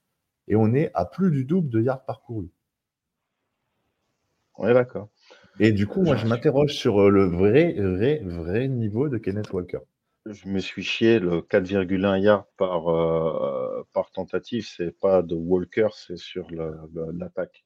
et 0.49 0.55
on 0.57 0.73
est 0.75 0.91
à 0.95 1.05
plus 1.05 1.31
du 1.31 1.45
double 1.45 1.69
de 1.69 1.81
yards 1.81 2.05
parcourus. 2.05 2.49
On 4.59 4.67
est 4.67 4.73
d'accord. 4.73 5.07
Et 5.57 5.71
du 5.71 5.87
coup, 5.87 6.01
moi, 6.01 6.17
je 6.17 6.27
m'interroge 6.27 6.73
sur 6.73 6.99
euh, 7.01 7.09
le 7.09 7.23
vrai, 7.25 7.73
vrai, 7.73 8.21
vrai 8.25 8.67
niveau 8.67 9.07
de 9.07 9.17
Kenneth 9.17 9.51
Walker. 9.53 9.79
Je 10.25 10.47
me 10.49 10.59
suis 10.59 10.83
chié 10.83 11.17
le 11.19 11.41
4,1 11.41 12.17
yards 12.19 12.45
par, 12.57 12.89
euh, 12.89 13.83
par 13.93 14.11
tentative. 14.11 14.67
C'est 14.67 14.91
pas 14.99 15.21
de 15.21 15.33
Walker, 15.33 15.87
c'est 15.93 16.17
sur 16.17 16.47
l'attaque. 17.13 17.63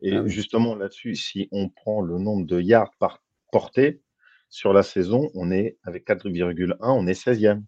Et 0.00 0.16
Ah 0.16 0.22
oui. 0.22 0.28
justement 0.28 0.74
là-dessus, 0.74 1.14
si 1.14 1.48
on 1.52 1.68
prend 1.68 2.02
le 2.02 2.18
nombre 2.18 2.44
de 2.44 2.60
yards 2.60 2.92
par 2.98 3.22
portée 3.52 4.02
sur 4.48 4.72
la 4.72 4.82
saison, 4.82 5.30
on 5.34 5.52
est 5.52 5.78
avec 5.84 6.04
4,1, 6.04 6.76
on 6.80 7.06
est 7.06 7.14
16e. 7.14 7.62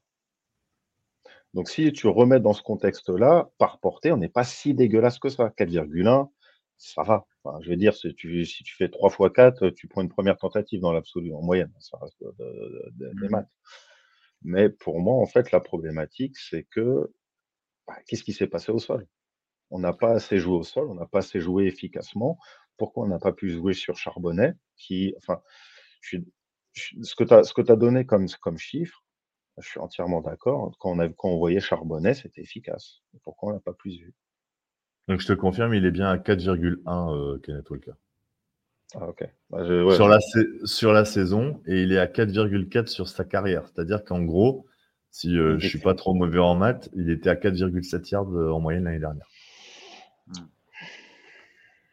Donc 1.55 1.69
si 1.69 1.93
tu 1.93 2.09
remets 2.09 2.41
dans 2.41 2.53
ce 2.53 2.63
contexte-là, 2.63 3.51
par 3.59 3.79
portée, 3.79 4.11
on 4.11 4.17
n'est 4.17 4.29
pas 4.29 4.45
si 4.45 4.75
dégueulasse 4.75 5.21
que 5.21 5.29
ça. 5.29 5.51
4,1, 5.57 6.29
ça 6.79 7.03
va. 7.03 7.27
Enfin, 7.45 7.59
je 7.63 7.71
veux 7.71 7.77
dire, 7.77 7.95
si 7.95 8.15
tu, 8.15 8.45
si 8.47 8.65
tu 8.65 8.75
fais 8.77 8.89
3 8.89 9.11
x 9.11 9.33
4, 9.35 9.71
tu 9.71 9.89
prends 9.89 10.03
une 10.03 10.09
première 10.09 10.37
tentative 10.39 10.81
dans 10.81 10.93
l'absolu, 10.93 11.33
en 11.35 11.43
moyenne. 11.43 11.73
Ça 11.81 11.99
reste 12.01 12.21
de- 12.23 12.35
de- 12.39 12.91
de- 12.93 13.15
des 13.21 13.29
Mhm. 13.29 13.31
maths. 13.31 13.49
Mais 14.43 14.69
pour 14.71 15.01
moi, 15.01 15.17
en 15.17 15.27
fait, 15.27 15.53
la 15.53 15.61
problématique, 15.61 16.37
c'est 16.39 16.65
que 16.65 17.13
bah, 17.89 17.97
qu'est-ce 18.07 18.25
qui 18.25 18.33
s'est 18.33 18.47
passé 18.49 18.73
au 18.73 18.79
sol? 18.79 19.07
On 19.71 19.79
n'a 19.81 19.93
pas 19.95 20.13
assez 20.15 20.39
joué 20.39 20.57
au 20.59 20.65
sol, 20.65 20.89
on 20.91 20.95
n'a 20.97 21.07
pas 21.07 21.21
assez 21.21 21.41
joué 21.41 21.67
efficacement. 21.67 22.39
Pourquoi 22.79 23.05
on 23.05 23.09
n'a 23.09 23.19
pas 23.21 23.33
pu 23.33 23.51
jouer 23.51 23.75
sur 23.75 23.97
Charbonnet 23.99 24.55
qui, 24.77 25.15
enfin, 25.19 25.43
je 26.03 26.09
suis- 26.19 26.27
je- 26.75 27.03
ce 27.03 27.15
que 27.17 27.25
tu 27.63 27.73
as, 27.73 27.77
donné 27.77 28.07
comme, 28.07 28.29
comme 28.43 28.59
chiffre, 28.59 29.05
je 29.59 29.69
suis 29.69 29.81
entièrement 29.81 30.23
d'accord. 30.23 30.77
Quand 30.81 30.91
on, 30.93 31.01
a, 31.01 31.09
quand 31.11 31.31
on 31.31 31.39
voyait 31.39 31.61
Charbonnet, 31.61 32.15
c'était 32.15 32.43
efficace. 32.43 33.03
Pourquoi 33.25 33.51
on 33.51 33.53
l'a 33.55 33.61
pas 33.61 33.75
plus 33.75 33.99
vu? 33.99 34.15
Donc, 35.09 35.21
je 35.21 35.27
te 35.27 35.33
confirme, 35.33 35.75
il 35.75 35.85
est 35.85 35.91
bien 35.91 36.09
à 36.09 36.17
4,1 36.17 37.15
euh, 37.15 37.39
Kenneth 37.39 37.69
Walker. 37.71 37.93
Ah, 38.95 39.09
ok. 39.09 39.29
Bah, 39.51 39.65
je- 39.65 39.83
ouais. 39.83 39.95
sur, 39.95 40.09
la 40.09 40.21
sa- 40.21 40.41
sur 40.67 40.93
la 40.93 41.05
saison 41.05 41.61
et 41.67 41.83
il 41.83 41.93
est 41.93 41.99
à 41.99 42.07
4,4 42.07 42.89
sur 42.89 43.09
sa 43.09 43.25
carrière. 43.25 43.65
C'est-à-dire 43.67 44.05
qu'en 44.05 44.23
gros, 44.23 44.67
si 45.11 45.37
euh, 45.37 45.59
je 45.59 45.67
suis 45.67 45.79
pas 45.79 45.95
trop 45.95 46.15
mauvais 46.15 46.39
en 46.39 46.55
maths, 46.55 46.89
il 46.95 47.11
était 47.11 47.29
à 47.31 47.37
4,7 47.37 48.11
yards 48.11 48.31
euh, 48.35 48.51
en 48.51 48.61
moyenne 48.61 48.85
l'année 48.85 48.99
dernière. 48.99 49.27
Mm. 50.29 50.33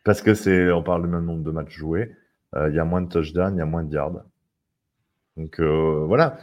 Parce 0.04 0.22
que 0.22 0.34
c'est, 0.34 0.72
on 0.72 0.84
parle 0.84 1.04
du 1.04 1.10
même 1.10 1.26
nombre 1.26 1.44
de 1.44 1.52
matchs 1.52 1.76
joués, 1.76 2.16
euh, 2.56 2.70
il 2.70 2.76
y 2.76 2.80
a 2.80 2.86
moins 2.86 3.02
de 3.02 3.10
touchdowns, 3.10 3.56
il 3.56 3.60
y 3.60 3.62
a 3.62 3.66
moins 3.66 3.84
de 3.84 3.94
yards. 3.94 4.24
Donc 5.38 5.60
voilà. 5.60 6.38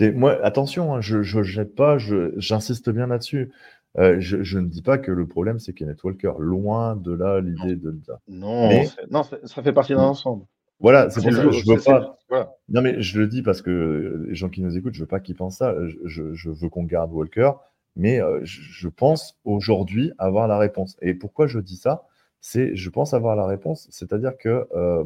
Et 0.00 0.10
moi, 0.10 0.38
attention, 0.44 0.94
hein, 0.94 1.00
je 1.00 1.18
ne 1.18 1.42
jette 1.44 1.74
pas, 1.74 1.96
j'insiste 1.98 2.90
bien 2.90 3.06
là-dessus. 3.06 3.52
Euh, 3.98 4.16
je, 4.18 4.42
je 4.42 4.58
ne 4.58 4.66
dis 4.68 4.82
pas 4.82 4.98
que 4.98 5.12
le 5.12 5.26
problème 5.26 5.58
c'est 5.58 5.72
Kenneth 5.72 6.02
Walker. 6.02 6.32
Loin 6.38 6.96
de 6.96 7.12
là 7.12 7.40
l'idée 7.40 7.76
de 7.76 7.96
ça. 8.04 8.20
Non, 8.28 8.68
Mais- 8.68 8.86
c'est- 8.86 9.10
non 9.10 9.22
c'est- 9.22 9.46
ça 9.46 9.62
fait 9.62 9.72
partie 9.72 9.94
d'un 9.94 10.00
ensemble. 10.02 10.44
Voilà, 10.80 11.08
c'est 11.10 11.22
pour 11.22 11.32
ça 11.32 11.42
le 11.42 11.48
que 11.50 11.54
je 11.54 11.70
veux 11.70 11.80
pas. 11.80 12.18
voilà. 12.28 12.52
Non, 12.68 12.82
mais 12.82 13.00
je 13.00 13.18
le 13.20 13.28
dis 13.28 13.42
parce 13.42 13.62
que 13.62 14.26
les 14.28 14.34
gens 14.34 14.48
qui 14.48 14.60
nous 14.60 14.76
écoutent, 14.76 14.94
je 14.94 15.00
veux 15.00 15.06
pas 15.06 15.20
qu'ils 15.20 15.36
pensent 15.36 15.58
ça. 15.58 15.74
Je, 16.04 16.50
veux 16.50 16.68
qu'on 16.68 16.82
garde 16.82 17.12
Walker, 17.12 17.52
mais 17.94 18.20
euh, 18.20 18.40
je, 18.42 18.60
je 18.60 18.88
pense 18.88 19.38
aujourd'hui 19.44 20.12
avoir 20.18 20.48
la 20.48 20.58
réponse. 20.58 20.96
Et 21.00 21.14
pourquoi 21.14 21.46
je 21.46 21.60
dis 21.60 21.76
ça? 21.76 22.02
C'est, 22.40 22.74
je 22.74 22.90
pense 22.90 23.14
avoir 23.14 23.36
la 23.36 23.46
réponse, 23.46 23.86
c'est-à-dire 23.90 24.36
que 24.36 24.66
euh, 24.74 25.04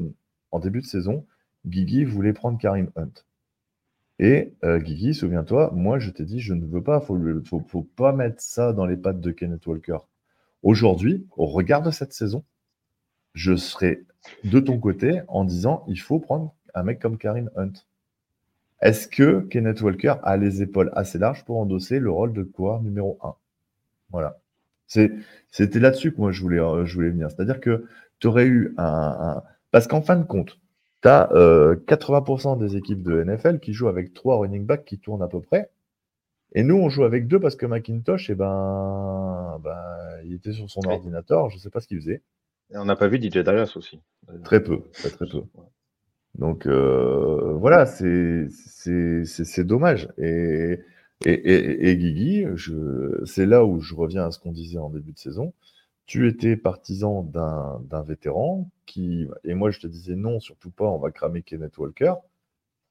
en 0.50 0.58
début 0.58 0.80
de 0.80 0.86
saison, 0.86 1.26
Guigui 1.66 2.04
voulait 2.04 2.32
prendre 2.32 2.58
Karim 2.58 2.90
Hunt. 2.96 3.12
Et 4.20 4.54
euh, 4.64 4.78
Guigui, 4.78 5.12
souviens-toi, 5.14 5.72
moi 5.74 5.98
je 5.98 6.10
t'ai 6.10 6.24
dit, 6.24 6.38
je 6.40 6.54
ne 6.54 6.64
veux 6.66 6.82
pas, 6.82 7.04
le- 7.10 7.42
faut, 7.44 7.60
faut 7.66 7.82
pas 7.82 8.12
mettre 8.12 8.40
ça 8.40 8.72
dans 8.72 8.86
les 8.86 8.96
pattes 8.96 9.20
de 9.20 9.30
Kenneth 9.32 9.66
Walker. 9.66 9.98
Aujourd'hui, 10.62 11.26
au 11.36 11.46
regard 11.46 11.82
de 11.82 11.90
cette 11.90 12.12
saison, 12.12 12.44
je 13.34 13.56
serai 13.56 14.06
de 14.44 14.60
ton 14.60 14.78
côté 14.78 15.22
en 15.28 15.44
disant, 15.44 15.84
il 15.88 16.00
faut 16.00 16.20
prendre 16.20 16.54
un 16.74 16.84
mec 16.84 17.00
comme 17.00 17.18
Karim 17.18 17.50
Hunt. 17.56 17.72
Est-ce 18.80 19.08
que 19.08 19.40
Kenneth 19.50 19.80
Walker 19.82 20.14
a 20.22 20.36
les 20.36 20.62
épaules 20.62 20.90
assez 20.94 21.18
larges 21.18 21.44
pour 21.44 21.58
endosser 21.58 21.98
le 22.00 22.10
rôle 22.10 22.32
de 22.32 22.42
coureur 22.42 22.80
numéro 22.82 23.18
1 23.22 23.34
Voilà. 24.10 24.40
C'était 24.86 25.80
là-dessus 25.80 26.12
que 26.12 26.20
moi 26.20 26.32
je 26.32 26.42
voulais, 26.42 26.60
euh, 26.60 26.84
venir. 26.84 27.30
C'est-à-dire 27.30 27.60
que 27.60 27.86
tu 28.20 28.26
aurais 28.28 28.46
eu 28.46 28.74
un- 28.78 29.42
Parce 29.70 29.86
qu'en 29.86 30.02
fin 30.02 30.16
de 30.16 30.24
compte, 30.24 30.58
tu 31.02 31.08
as 31.08 31.28
80% 31.86 32.58
des 32.58 32.76
équipes 32.76 33.02
de 33.02 33.22
NFL 33.22 33.60
qui 33.60 33.72
jouent 33.72 33.88
avec 33.88 34.14
trois 34.14 34.38
running 34.38 34.64
backs 34.66 34.84
qui 34.84 34.98
tournent 34.98 35.22
à 35.22 35.28
peu 35.28 35.40
près. 35.40 35.70
Et 36.54 36.62
nous, 36.62 36.76
on 36.76 36.88
joue 36.88 37.04
avec 37.04 37.28
deux 37.28 37.40
parce 37.40 37.56
que 37.56 37.66
McIntosh, 37.66 38.30
eh 38.30 38.34
ben, 38.34 39.60
ben, 39.62 39.76
il 40.24 40.34
était 40.34 40.52
sur 40.52 40.70
son 40.70 40.80
Oui. 40.86 40.94
ordinateur, 40.94 41.50
je 41.50 41.56
ne 41.56 41.60
sais 41.60 41.70
pas 41.70 41.80
ce 41.80 41.88
qu'il 41.88 41.98
faisait. 41.98 42.22
Et 42.72 42.78
on 42.78 42.84
n'a 42.84 42.96
pas 42.96 43.08
vu 43.08 43.18
DJ 43.20 43.38
Darius 43.38 43.76
aussi. 43.76 44.00
Très 44.44 44.62
peu, 44.62 44.80
très 44.92 45.10
très 45.10 45.26
peu. 45.26 45.42
Donc 46.36 46.66
euh, 46.66 47.54
voilà, 47.54 47.86
c'est 47.86 48.48
c'est- 48.50 49.24
c'est- 49.24 49.44
c'est 49.44 49.64
dommage. 49.64 50.08
Et, 50.18 50.78
et, 51.24 51.32
et, 51.32 51.90
et 51.90 51.96
Guigui, 51.96 52.44
c'est 53.24 53.46
là 53.46 53.64
où 53.64 53.80
je 53.80 53.94
reviens 53.94 54.26
à 54.26 54.30
ce 54.30 54.38
qu'on 54.38 54.52
disait 54.52 54.78
en 54.78 54.90
début 54.90 55.12
de 55.12 55.18
saison. 55.18 55.52
Tu 56.08 56.26
étais 56.26 56.56
partisan 56.56 57.22
d'un 57.22 58.02
vétéran 58.02 58.68
qui, 58.86 59.28
et 59.44 59.52
moi 59.54 59.70
je 59.70 59.78
te 59.78 59.86
disais 59.86 60.16
non, 60.16 60.40
surtout 60.40 60.70
pas, 60.70 60.86
on 60.86 60.98
va 60.98 61.10
cramer 61.10 61.42
Kenneth 61.42 61.76
Walker. 61.78 62.14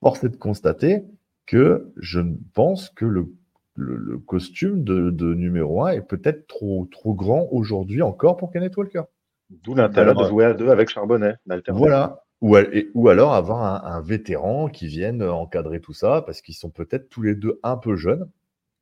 Force 0.02 0.24
est 0.24 0.30
de 0.30 0.38
constater 0.38 1.04
que 1.48 1.92
je 1.98 2.20
pense 2.54 2.90
que 2.92 3.06
le, 3.06 3.28
le, 3.74 3.96
le 3.98 4.18
costume 4.20 4.84
de, 4.84 5.10
de 5.10 5.34
numéro 5.34 5.84
1 5.84 5.94
est 5.94 6.02
peut-être 6.02 6.46
trop, 6.48 6.88
trop 6.92 7.16
grand 7.16 7.48
aujourd'hui 7.52 8.04
encore 8.04 8.38
pour 8.38 8.52
Kenneth 8.52 8.78
Walker. 8.78 9.02
D'où 9.50 9.74
l'intérêt 9.74 10.14
de 10.14 10.24
jouer 10.30 10.46
à 10.46 10.54
deux 10.54 10.70
avec 10.70 10.88
Charbonnet, 10.90 11.36
l'alternative. 11.48 11.80
Voilà. 11.80 12.24
Ou, 12.42 12.56
al- 12.56 12.70
et- 12.72 12.92
ou 12.94 13.10
alors 13.10 13.34
avoir 13.34 13.64
un, 13.64 13.90
un 13.96 14.02
vétéran 14.02 14.68
qui 14.68 14.86
vienne 14.86 15.24
encadrer 15.24 15.82
tout 15.82 15.94
ça, 15.94 16.22
parce 16.22 16.42
qu'ils 16.42 16.54
sont 16.54 16.70
peut-être 16.70 17.10
tous 17.10 17.24
les 17.24 17.34
deux 17.34 17.60
un 17.64 17.78
peu 17.78 17.96
jeunes. 17.96 18.30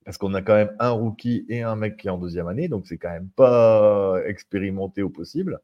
Parce 0.05 0.17
qu'on 0.17 0.33
a 0.35 0.41
quand 0.41 0.55
même 0.55 0.75
un 0.79 0.91
rookie 0.91 1.45
et 1.49 1.63
un 1.63 1.75
mec 1.75 1.97
qui 1.97 2.07
est 2.07 2.11
en 2.11 2.17
deuxième 2.19 2.47
année, 2.47 2.67
donc 2.67 2.87
c'est 2.87 2.97
quand 2.97 3.09
même 3.11 3.29
pas 3.35 4.19
expérimenté 4.25 5.01
au 5.01 5.09
possible. 5.09 5.59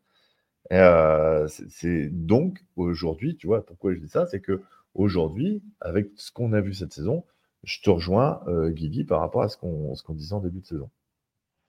Et, 0.72 0.76
euh, 0.78 1.48
c'est- 1.48 2.10
donc 2.10 2.64
aujourd'hui, 2.76 3.38
tu 3.38 3.48
vois, 3.48 3.66
pourquoi 3.66 3.94
je 3.94 4.00
dis 4.00 4.10
ça, 4.10 4.28
c'est 4.28 4.42
que 4.42 4.62
aujourd'hui, 4.96 5.62
avec 5.82 6.10
ce 6.16 6.32
qu'on 6.32 6.54
a 6.54 6.62
vu 6.62 6.74
cette 6.74 6.94
saison, 6.94 7.24
je 7.64 7.82
te 7.82 7.90
rejoins, 7.90 8.42
euh, 8.48 8.70
Guigui, 8.72 9.04
par 9.04 9.20
rapport 9.20 9.44
à 9.44 9.50
ce 9.50 9.58
qu'on 9.58 9.96
disait 10.14 10.34
en 10.34 10.40
début 10.40 10.62
de 10.62 10.66
saison. 10.66 10.90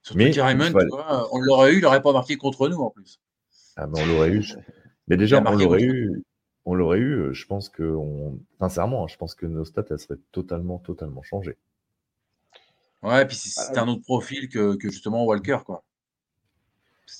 Surtout 0.03 0.19
Mais 0.19 0.39
Hunt, 0.39 0.59
fallait- 0.59 0.85
tu 0.85 0.89
vois, 0.89 1.29
on 1.33 1.41
l'aurait 1.41 1.73
eu, 1.75 1.77
il 1.79 1.83
n'aurait 1.83 2.03
pas 2.03 2.13
marqué 2.13 2.37
contre 2.37 2.69
nous 2.69 2.79
en 2.79 2.91
plus. 2.91 3.21
Ah, 3.77 3.87
mais 3.87 4.01
on 4.01 4.07
l'aurait 4.07 4.31
eu. 4.31 4.45
Mais 5.09 5.17
déjà, 5.17 5.41
on 5.41 5.57
l'aurait 5.57 5.83
eu. 5.83 6.23
On 6.65 6.75
l'aurait 6.75 6.99
eu. 6.99 7.35
Je 7.35 7.47
pense 7.47 7.69
que, 7.69 7.83
on... 7.83 8.39
sincèrement, 8.61 9.05
hein, 9.05 9.09
je 9.09 9.17
pense 9.17 9.35
que 9.35 9.47
nos 9.47 9.65
stats, 9.65 9.85
elles 9.91 9.99
seraient 9.99 10.21
totalement, 10.33 10.79
totalement 10.79 11.23
changées. 11.23 11.59
Ouais, 13.03 13.27
puis 13.27 13.37
c'est- 13.37 13.79
un 13.79 13.87
autre 13.88 14.03
profil 14.03 14.49
que, 14.49 14.77
que 14.77 14.91
justement 14.91 15.25
Walker, 15.25 15.59
quoi. 15.65 15.85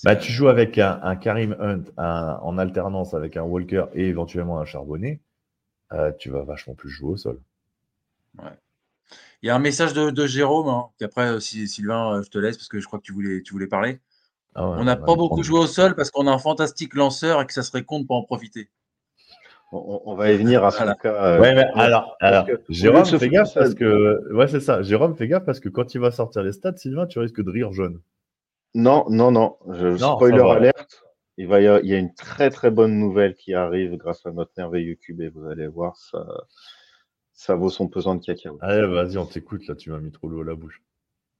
Bah, 0.03 0.15
tu 0.15 0.31
joues 0.31 0.47
avec 0.49 0.77
un, 0.77 0.99
un 1.01 1.15
Karim 1.15 1.55
Hunt 1.59 1.83
un- 1.97 2.39
en 2.41 2.57
alternance 2.57 3.13
avec 3.13 3.37
un 3.37 3.43
Walker 3.43 3.85
et 3.93 4.07
éventuellement 4.07 4.59
un 4.59 4.65
Charbonnet. 4.65 5.19
euh, 5.93 6.11
tu 6.19 6.29
vas 6.31 6.43
vachement 6.43 6.75
plus 6.75 6.89
jouer 6.89 7.11
au 7.11 7.17
sol. 7.17 7.39
Il 9.43 9.47
y 9.47 9.49
a 9.49 9.55
un 9.55 9.59
message 9.59 9.93
de, 9.93 10.09
de 10.09 10.25
Jérôme, 10.25 10.67
hein, 10.69 10.89
puis 10.97 11.05
après, 11.05 11.27
euh, 11.33 11.39
si- 11.39 11.67
Sylvain, 11.67 12.17
euh, 12.17 12.23
je 12.23 12.29
te 12.29 12.37
laisse 12.39 12.57
parce 12.57 12.67
que 12.67 12.79
je 12.79 12.85
crois 12.87 12.97
que 12.99 13.03
tu 13.03 13.13
voulais, 13.13 13.41
tu 13.43 13.53
voulais 13.53 13.67
parler. 13.67 13.99
Ah 14.55 14.69
ouais, 14.69 14.77
on 14.77 14.85
n'a 14.85 14.95
pas 14.97 15.15
beaucoup 15.15 15.43
joué 15.43 15.59
au 15.59 15.67
sol 15.67 15.95
parce 15.95 16.11
qu'on 16.11 16.27
a 16.27 16.31
un 16.31 16.39
fantastique 16.39 16.95
lanceur 16.95 17.41
et 17.41 17.47
que 17.47 17.53
ça 17.53 17.63
serait 17.63 17.83
con 17.85 18.01
de 18.01 18.07
pas 18.07 18.15
en 18.15 18.23
profiter. 18.23 18.69
On, 19.75 20.01
on 20.05 20.15
va 20.15 20.31
y 20.31 20.37
venir 20.37 20.63
à 20.63 20.69
son 20.71 20.77
Voilà. 20.83 20.95
cas. 20.95 21.13
euh, 21.25 21.39
Ouais, 21.41 21.55
mais 21.55 21.65
parce 21.73 21.79
alors, 22.21 22.45
que, 22.45 22.61
Jérôme, 22.69 23.05
fais 23.05 23.29
gaffe 23.29 23.49
ça- 23.49 23.61
parce 23.61 23.73
que. 23.73 24.31
Ouais, 24.33 24.47
c'est 24.47 24.59
ça. 24.59 24.83
Jérôme, 24.83 25.15
fais 25.15 25.27
gaffe 25.27 25.45
parce 25.45 25.59
que 25.59 25.69
quand 25.69 25.95
il 25.95 25.99
va 25.99 26.11
sortir 26.11 26.43
les 26.43 26.51
stats, 26.51 26.75
Sylvain, 26.77 27.07
tu 27.07 27.17
risques 27.19 27.41
de 27.41 27.49
rire 27.49 27.73
jaune. 27.73 27.99
Non, 28.75 29.05
non, 29.09 29.31
non. 29.31 29.57
Je, 29.71 29.87
Non, 29.87 30.15
spoiler 30.15 30.39
alerte. 30.41 31.03
Il, 31.37 31.47
va 31.47 31.59
y 31.61 31.67
a, 31.67 31.79
il 31.79 31.87
y 31.87 31.95
a 31.95 31.97
une 31.97 32.13
très 32.13 32.51
très 32.51 32.69
bonne 32.69 32.99
nouvelle 32.99 33.33
qui 33.33 33.55
arrive 33.55 33.97
grâce 33.97 34.23
à 34.27 34.31
notre 34.31 34.51
merveilleux 34.57 34.95
QB. 34.95 35.31
Vous 35.33 35.47
allez 35.47 35.67
voir, 35.67 35.95
ça, 35.95 36.23
ça 37.33 37.55
vaut 37.55 37.69
son 37.69 37.87
pesant 37.87 38.15
de 38.15 38.23
cacao. 38.23 38.57
Allez, 38.61 38.85
vas-y, 38.87 39.17
on 39.17 39.25
t'écoute. 39.25 39.65
Là, 39.67 39.75
tu 39.75 39.89
m'as 39.89 39.99
mis 39.99 40.11
trop 40.11 40.27
l'eau 40.29 40.41
à 40.41 40.45
la 40.45 40.55
bouche. 40.55 40.81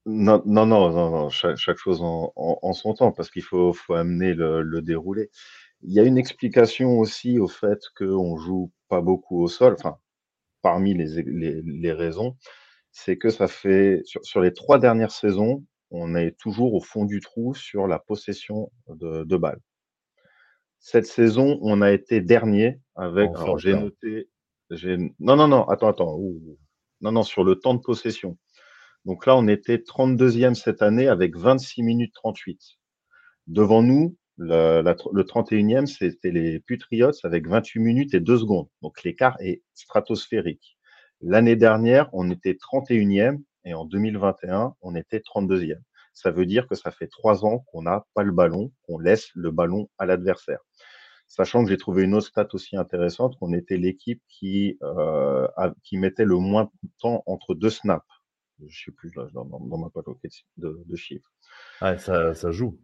Non, 0.05 0.41
non, 0.45 0.65
non, 0.65 0.89
non, 0.91 1.11
non, 1.11 1.29
Chaque, 1.29 1.55
chaque 1.57 1.77
chose 1.77 2.01
en, 2.01 2.33
en- 2.35 2.59
en 2.61 2.73
son 2.73 2.93
temps, 2.93 3.11
parce 3.11 3.29
qu'il 3.29 3.43
faut, 3.43 3.71
faut 3.73 3.93
amener 3.93 4.33
le, 4.33 4.61
le 4.61 4.81
déroulé. 4.81 5.29
Il 5.83 5.93
y 5.93 5.99
a 5.99 6.03
une 6.03 6.17
explication 6.17 6.99
aussi 6.99 7.39
au 7.39 7.47
fait 7.47 7.79
qu'on 7.97 8.37
joue 8.37 8.71
pas 8.87 9.01
beaucoup 9.01 9.41
au 9.41 9.47
sol. 9.47 9.75
Enfin, 9.77 9.97
parmi 10.61 10.93
les, 10.93 11.23
les, 11.23 11.61
les 11.61 11.91
raisons, 11.91 12.37
c'est 12.91 13.17
que 13.17 13.29
ça 13.29 13.47
fait 13.47 14.01
sur, 14.05 14.23
sur 14.25 14.41
les 14.41 14.53
trois 14.53 14.79
dernières 14.79 15.11
saisons, 15.11 15.63
on 15.91 16.15
est 16.15 16.37
toujours 16.39 16.73
au 16.73 16.81
fond 16.81 17.05
du 17.05 17.19
trou 17.19 17.53
sur 17.53 17.87
la 17.87 17.99
possession 17.99 18.71
de, 18.87 19.23
de 19.23 19.37
balles. 19.37 19.59
Cette 20.79 21.05
saison, 21.05 21.59
on 21.61 21.81
a 21.81 21.91
été 21.91 22.21
dernier 22.21 22.79
avec. 22.95 23.29
En 23.29 23.35
alors, 23.35 23.57
j'ai 23.59 23.73
noté. 23.73 24.29
j'ai- 24.69 24.97
Non, 25.19 25.35
non, 25.35 25.47
non, 25.47 25.63
attends, 25.69 25.87
attends. 25.87 26.15
ouh. 26.17 26.57
Non, 27.01 27.11
non, 27.11 27.23
sur 27.23 27.43
le 27.43 27.55
temps 27.55 27.73
de 27.73 27.79
possession. 27.81 28.37
Donc 29.05 29.25
là, 29.25 29.35
on 29.35 29.47
était 29.47 29.77
32e 29.77 30.55
cette 30.55 30.81
année 30.81 31.07
avec 31.07 31.35
26 31.37 31.83
minutes 31.83 32.13
38. 32.13 32.59
Devant 33.47 33.83
nous, 33.83 34.15
le, 34.37 34.81
la- 34.81 34.95
le 35.11 35.23
31e, 35.23 35.85
c'était 35.85 36.31
les 36.31 36.59
Patriots 36.59 37.11
avec 37.23 37.47
28 37.47 37.79
minutes 37.79 38.13
et 38.13 38.19
2 38.19 38.37
secondes. 38.37 38.67
Donc 38.81 39.03
l'écart 39.03 39.37
est 39.39 39.63
stratosphérique. 39.73 40.77
L'année 41.21 41.55
dernière, 41.55 42.09
on 42.13 42.29
était 42.29 42.53
31e 42.53 43.41
et 43.65 43.73
en 43.73 43.85
2021, 43.85 44.75
on 44.81 44.95
était 44.95 45.19
32e. 45.19 45.79
Ça 46.13 46.31
veut 46.31 46.45
dire 46.45 46.67
que 46.67 46.75
ça 46.75 46.91
fait 46.91 47.07
trois 47.07 47.45
ans 47.45 47.59
qu'on 47.71 47.83
n'a 47.83 48.05
pas 48.13 48.23
le 48.23 48.31
ballon, 48.31 48.71
qu'on 48.83 48.99
laisse 48.99 49.29
le 49.33 49.51
ballon 49.51 49.89
à 49.97 50.05
l'adversaire. 50.05 50.59
Sachant 51.27 51.63
que 51.63 51.69
j'ai 51.69 51.77
trouvé 51.77 52.03
une 52.03 52.13
autre 52.13 52.27
stat 52.27 52.47
aussi 52.53 52.77
intéressante, 52.77 53.37
qu'on 53.39 53.53
était 53.53 53.77
l'équipe 53.77 54.21
qui, 54.27 54.77
euh, 54.83 55.47
qui 55.83 55.97
mettait 55.97 56.25
le 56.25 56.35
moins 56.35 56.69
de 56.83 56.89
temps 56.99 57.23
entre 57.25 57.55
deux 57.55 57.71
snaps. 57.71 58.05
Je 58.67 58.85
sais 58.85 58.91
plus 58.91 59.13
là, 59.15 59.27
dans, 59.33 59.45
ma 59.77 59.89
palanquée 59.89 60.29
de, 60.57 60.95
chiffres. 60.95 61.31
Ouais, 61.81 61.97
ça, 61.97 62.35
ça 62.35 62.51
joue. 62.51 62.79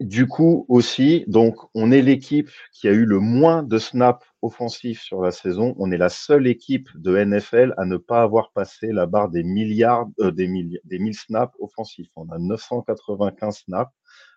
Du 0.00 0.26
coup 0.26 0.66
aussi, 0.68 1.24
donc 1.28 1.56
on 1.72 1.92
est 1.92 2.02
l'équipe 2.02 2.50
qui 2.72 2.88
a 2.88 2.92
eu 2.92 3.04
le 3.04 3.20
moins 3.20 3.62
de 3.62 3.78
snaps 3.78 4.26
offensifs 4.42 5.00
sur 5.00 5.22
la 5.22 5.30
saison. 5.30 5.74
On 5.78 5.92
est 5.92 5.96
la 5.96 6.08
seule 6.08 6.48
équipe 6.48 6.88
de 6.96 7.16
NFL 7.16 7.74
à 7.78 7.84
ne 7.84 7.96
pas 7.96 8.22
avoir 8.22 8.50
passé 8.52 8.88
la 8.90 9.06
barre 9.06 9.30
des 9.30 9.44
milliards, 9.44 10.08
euh, 10.20 10.32
des, 10.32 10.48
milli- 10.48 10.80
des 10.84 10.98
1000 10.98 11.14
snaps 11.14 11.54
offensifs. 11.60 12.08
On 12.16 12.28
a 12.30 12.38
995 12.38 13.58
snaps, 13.66 13.92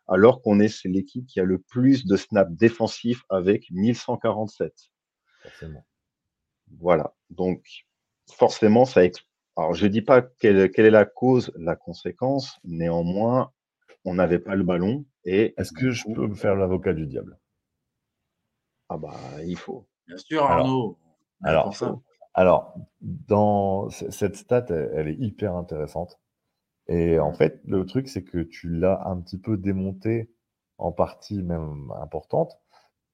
alors 0.08 0.42
qu'on 0.44 0.60
est 0.60 0.68
c'est 0.68 0.90
l'équipe 0.90 1.26
qui 1.26 1.40
a 1.40 1.44
le 1.44 1.58
plus 1.58 2.06
de 2.06 2.16
snaps 2.18 2.52
défensifs 2.52 3.24
avec 3.30 3.66
1147. 3.72 4.74
Forcément. 5.42 5.86
Voilà. 6.80 7.16
Donc, 7.32 7.66
forcément, 8.32 8.86
ça. 8.86 9.02
Alors, 9.56 9.74
je 9.74 9.88
dis 9.88 10.04
pas 10.04 10.22
quelle, 10.22 10.70
quelle 10.70 10.86
est 10.86 10.92
la 10.92 11.06
cause, 11.06 11.52
la 11.58 11.76
conséquence. 11.76 12.60
Néanmoins, 12.64 13.52
on 14.06 14.14
n'avait 14.14 14.40
pas 14.40 14.56
le 14.56 14.64
ballon 14.64 15.04
et. 15.28 15.54
Est-ce 15.60 15.72
que 15.72 15.92
je 15.92 16.06
peux 16.14 16.28
me 16.28 16.36
faire 16.36 16.56
l'avocat 16.56 16.94
du 16.94 17.06
diable? 17.06 17.38
Ah 18.90 18.98
bah, 18.98 19.16
il 19.46 19.58
faut. 19.58 19.88
Bien 20.08 20.18
sûr, 20.18 20.44
Arnaud. 20.44 20.98
Alors, 21.44 21.66
pour 21.66 21.76
ça. 21.76 22.00
Alors, 22.34 22.76
dans 23.02 23.90
cette 23.90 24.36
stat, 24.36 24.66
elle, 24.70 24.92
elle 24.94 25.08
est 25.10 25.18
hyper 25.20 25.56
intéressante. 25.56 26.20
Et 26.88 27.20
en 27.20 27.34
fait, 27.34 27.62
le 27.66 27.86
truc, 27.86 28.08
c'est 28.08 28.24
que 28.24 28.40
tu 28.40 28.70
l'as 28.70 29.02
un 29.06 29.20
petit 29.20 29.38
peu 29.38 29.58
démonté 29.58 30.32
en 30.78 30.92
partie 30.92 31.44
même 31.44 31.92
importante 32.02 32.60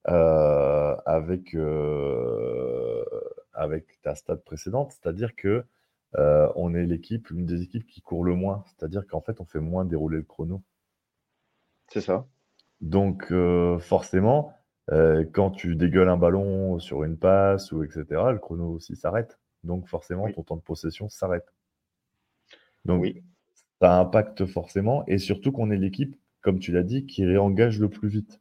euh, 0.08 0.96
avec, 1.06 1.54
euh, 1.54 3.04
avec 3.52 4.00
ta 4.02 4.14
stat 4.14 4.36
précédente. 4.36 4.92
C'est-à-dire 4.92 5.34
que 5.34 5.64
euh, 6.16 6.52
on 6.54 6.74
est 6.74 6.86
l'équipe, 6.86 7.28
l'une 7.28 7.46
des 7.46 7.62
équipes 7.62 7.86
qui 7.86 8.00
court 8.00 8.24
le 8.24 8.34
moins. 8.34 8.64
C'est-à-dire 8.66 9.06
qu'en 9.06 9.20
fait, 9.20 9.40
on 9.40 9.44
fait 9.44 9.60
moins 9.60 9.84
dérouler 9.84 10.18
le 10.18 10.24
chrono. 10.24 10.62
C'est 11.88 12.00
ça. 12.00 12.26
Donc, 12.80 13.30
euh, 13.32 13.78
forcément, 13.78 14.52
euh, 14.90 15.24
quand 15.32 15.50
tu 15.50 15.76
dégueules 15.76 16.08
un 16.08 16.16
ballon 16.16 16.78
sur 16.78 17.04
une 17.04 17.16
passe 17.16 17.72
ou 17.72 17.82
etc., 17.84 18.04
le 18.32 18.38
chrono 18.38 18.66
aussi 18.68 18.96
s'arrête. 18.96 19.38
Donc 19.62 19.86
forcément, 19.88 20.24
Oui. 20.24 20.34
ton 20.34 20.42
temps 20.42 20.56
de 20.56 20.60
possession 20.62 21.08
s'arrête. 21.08 21.46
Donc 22.84 23.00
Oui. 23.02 23.22
ça 23.80 23.98
impacte 23.98 24.44
forcément, 24.46 25.04
et 25.06 25.18
surtout 25.18 25.52
qu'on 25.52 25.70
est 25.70 25.76
l'équipe, 25.78 26.16
comme 26.42 26.58
tu 26.58 26.72
l'as 26.72 26.82
dit, 26.82 27.06
qui 27.06 27.24
réengage 27.24 27.80
le 27.80 27.88
plus 27.88 28.08
vite. 28.08 28.40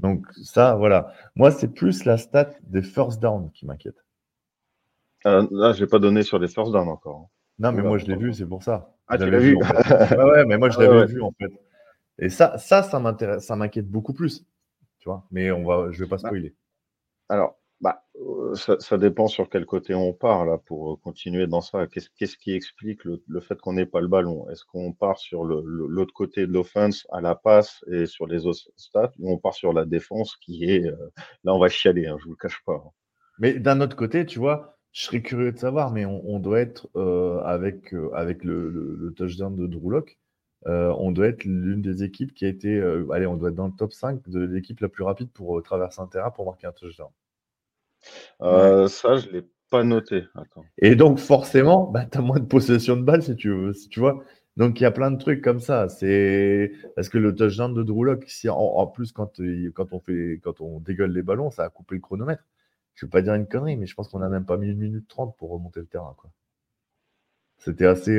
Donc 0.00 0.26
ça, 0.44 0.74
voilà. 0.76 1.12
Moi, 1.34 1.50
c'est 1.50 1.68
plus 1.68 2.04
la 2.04 2.18
stat 2.18 2.50
des 2.62 2.82
first 2.82 3.20
down 3.20 3.50
qui 3.52 3.66
m'inquiète. 3.66 4.04
Euh, 5.26 5.46
là, 5.50 5.72
je 5.72 5.80
l'ai 5.80 5.86
pas 5.88 5.98
donné 5.98 6.22
sur 6.22 6.38
les 6.38 6.48
first 6.48 6.72
down 6.72 6.88
encore. 6.88 7.16
hein. 7.16 7.26
Non, 7.58 7.72
mais 7.72 7.82
moi, 7.82 7.98
je 7.98 8.06
l'ai 8.06 8.14
vu, 8.16 8.32
c'est 8.34 8.46
pour 8.46 8.62
ça. 8.62 8.94
Ah, 9.08 9.18
tu 9.18 9.28
l'as 9.30 9.38
vu? 9.38 9.56
en 9.56 9.60
fait. 9.64 10.16
Ouais, 10.16 10.24
ouais, 10.24 10.44
mais 10.44 10.58
moi, 10.58 10.70
je 10.70 10.78
Ah, 10.78 10.82
l'avais 10.82 10.98
ouais. 11.00 11.06
vu, 11.06 11.22
en 11.22 11.32
fait. 11.32 11.50
Et 12.18 12.28
ça, 12.30 12.58
ça, 12.58 12.82
ça 12.82 12.98
m'intéresse, 13.00 13.46
ça 13.46 13.56
m'inquiète 13.56 13.88
beaucoup 13.90 14.12
plus. 14.14 14.44
Tu 15.00 15.08
vois, 15.08 15.26
mais 15.30 15.50
on 15.52 15.64
va, 15.64 15.90
je 15.92 16.04
vais 16.04 16.08
pas 16.08 16.18
Bah, 16.20 16.32
spoiler. 16.32 16.54
Alors, 17.28 17.58
bah, 17.80 18.04
euh, 18.16 18.54
ça, 18.56 18.78
ça 18.80 18.98
dépend 18.98 19.28
sur 19.28 19.48
quel 19.50 19.66
côté 19.66 19.94
on 19.94 20.12
part 20.14 20.46
là 20.46 20.58
pour 20.58 20.94
euh, 20.94 20.96
continuer 20.96 21.46
dans 21.46 21.60
ça. 21.62 21.86
Qu'est-ce 21.88 22.10
qu'est-ce 22.16 22.36
qui 22.38 22.52
explique 22.54 23.04
le, 23.04 23.22
le 23.28 23.40
fait 23.40 23.60
qu'on 23.60 23.74
n'ait 23.74 23.86
pas 23.86 24.00
le 24.00 24.08
ballon? 24.08 24.48
Est-ce 24.50 24.64
qu'on 24.64 24.92
part 24.92 25.18
sur 25.18 25.44
l'autre 25.44 26.14
côté 26.14 26.46
de 26.46 26.52
l'offense 26.52 27.06
à 27.12 27.20
la 27.22 27.34
passe 27.36 27.84
et 27.92 28.06
sur 28.06 28.26
les 28.26 28.46
autres 28.46 28.70
stats 28.76 29.12
ou 29.20 29.32
on 29.32 29.38
part 29.38 29.54
sur 29.54 29.72
la 29.72 29.84
défense 29.86 30.36
qui 30.38 30.64
est 30.70 30.86
euh, 30.86 30.96
là 31.44 31.54
on 31.54 31.58
va 31.60 31.68
chialer, 31.68 32.06
hein, 32.08 32.16
je 32.20 32.24
vous 32.26 32.32
le 32.32 32.36
cache 32.36 32.62
pas. 32.66 32.74
hein. 32.86 32.90
Mais 33.38 33.58
d'un 33.58 33.80
autre 33.80 33.96
côté, 33.96 34.26
tu 34.26 34.38
vois, 34.38 34.78
je 34.92 35.02
serais 35.04 35.22
curieux 35.22 35.50
de 35.52 35.58
savoir, 35.58 35.90
mais 35.90 36.04
on, 36.04 36.22
on 36.28 36.38
doit 36.38 36.60
être 36.60 36.88
euh, 36.96 37.40
avec, 37.42 37.92
euh, 37.94 38.10
avec 38.14 38.44
le, 38.44 38.70
le- 38.70 38.94
le 38.96 39.12
touchdown 39.12 39.56
de 39.56 39.66
Drew 39.66 40.04
euh, 40.66 40.92
on 40.98 41.12
doit 41.12 41.28
être 41.28 41.44
l'une 41.44 41.82
des 41.82 42.02
équipes 42.02 42.34
qui 42.34 42.44
a 42.44 42.48
été, 42.48 42.74
euh, 42.76 43.08
allez, 43.12 43.26
on 43.26 43.36
doit 43.36 43.50
être 43.50 43.54
dans 43.54 43.66
le 43.68 43.72
top 43.72 43.92
5 43.92 44.28
de 44.28 44.40
l'équipe 44.40 44.80
la 44.80 44.88
plus 44.88 45.04
rapide 45.04 45.30
pour 45.30 45.58
euh, 45.58 45.62
traverser 45.62 46.00
un 46.00 46.08
terrain 46.08 46.30
pour 46.30 46.46
marquer 46.46 46.66
un 46.66 46.72
touchdown. 46.72 47.08
Ça, 48.40 49.16
je 49.16 49.28
l'ai 49.30 49.44
pas 49.70 49.84
noté. 49.84 50.24
Attends. 50.34 50.64
Et 50.78 50.96
donc, 50.96 51.18
forcément, 51.18 51.86
bah, 51.86 52.06
tu 52.10 52.18
as 52.18 52.22
moins 52.22 52.40
de 52.40 52.46
possession 52.46 52.96
de 52.96 53.02
balle 53.02 53.22
si 53.22 53.36
tu 53.36 53.50
veux, 53.50 53.72
si 53.72 53.88
tu 53.88 54.00
vois. 54.00 54.24
Donc, 54.56 54.80
il 54.80 54.82
y 54.82 54.86
a 54.86 54.90
plein 54.90 55.12
de 55.12 55.18
trucs 55.18 55.42
comme 55.42 55.60
ça. 55.60 55.88
C'est 55.88 56.72
parce 56.96 57.08
que 57.08 57.18
le 57.18 57.34
touchdown 57.34 57.72
de 57.72 57.82
Drew 57.84 58.04
Lock, 58.04 58.24
si 58.26 58.48
en, 58.48 58.56
en 58.56 58.86
plus, 58.88 59.12
quand, 59.12 59.40
quand, 59.74 59.92
on 59.92 60.00
fait, 60.00 60.40
quand 60.42 60.60
on 60.60 60.80
dégueule 60.80 61.12
les 61.12 61.22
ballons, 61.22 61.50
ça 61.50 61.64
a 61.64 61.68
coupé 61.68 61.94
le 61.94 62.00
chronomètre. 62.00 62.42
Je 62.94 63.06
ne 63.06 63.08
veux 63.08 63.10
pas 63.10 63.22
dire 63.22 63.34
une 63.34 63.46
connerie, 63.46 63.76
mais 63.76 63.86
je 63.86 63.94
pense 63.94 64.08
qu'on 64.08 64.18
n'a 64.18 64.28
même 64.28 64.44
pas 64.44 64.56
mis 64.56 64.68
une 64.68 64.78
minute 64.78 65.06
trente 65.06 65.36
pour 65.36 65.50
remonter 65.50 65.78
le 65.78 65.86
terrain. 65.86 66.16
quoi. 66.18 66.30
C'était 67.58 67.86
assez. 67.86 68.18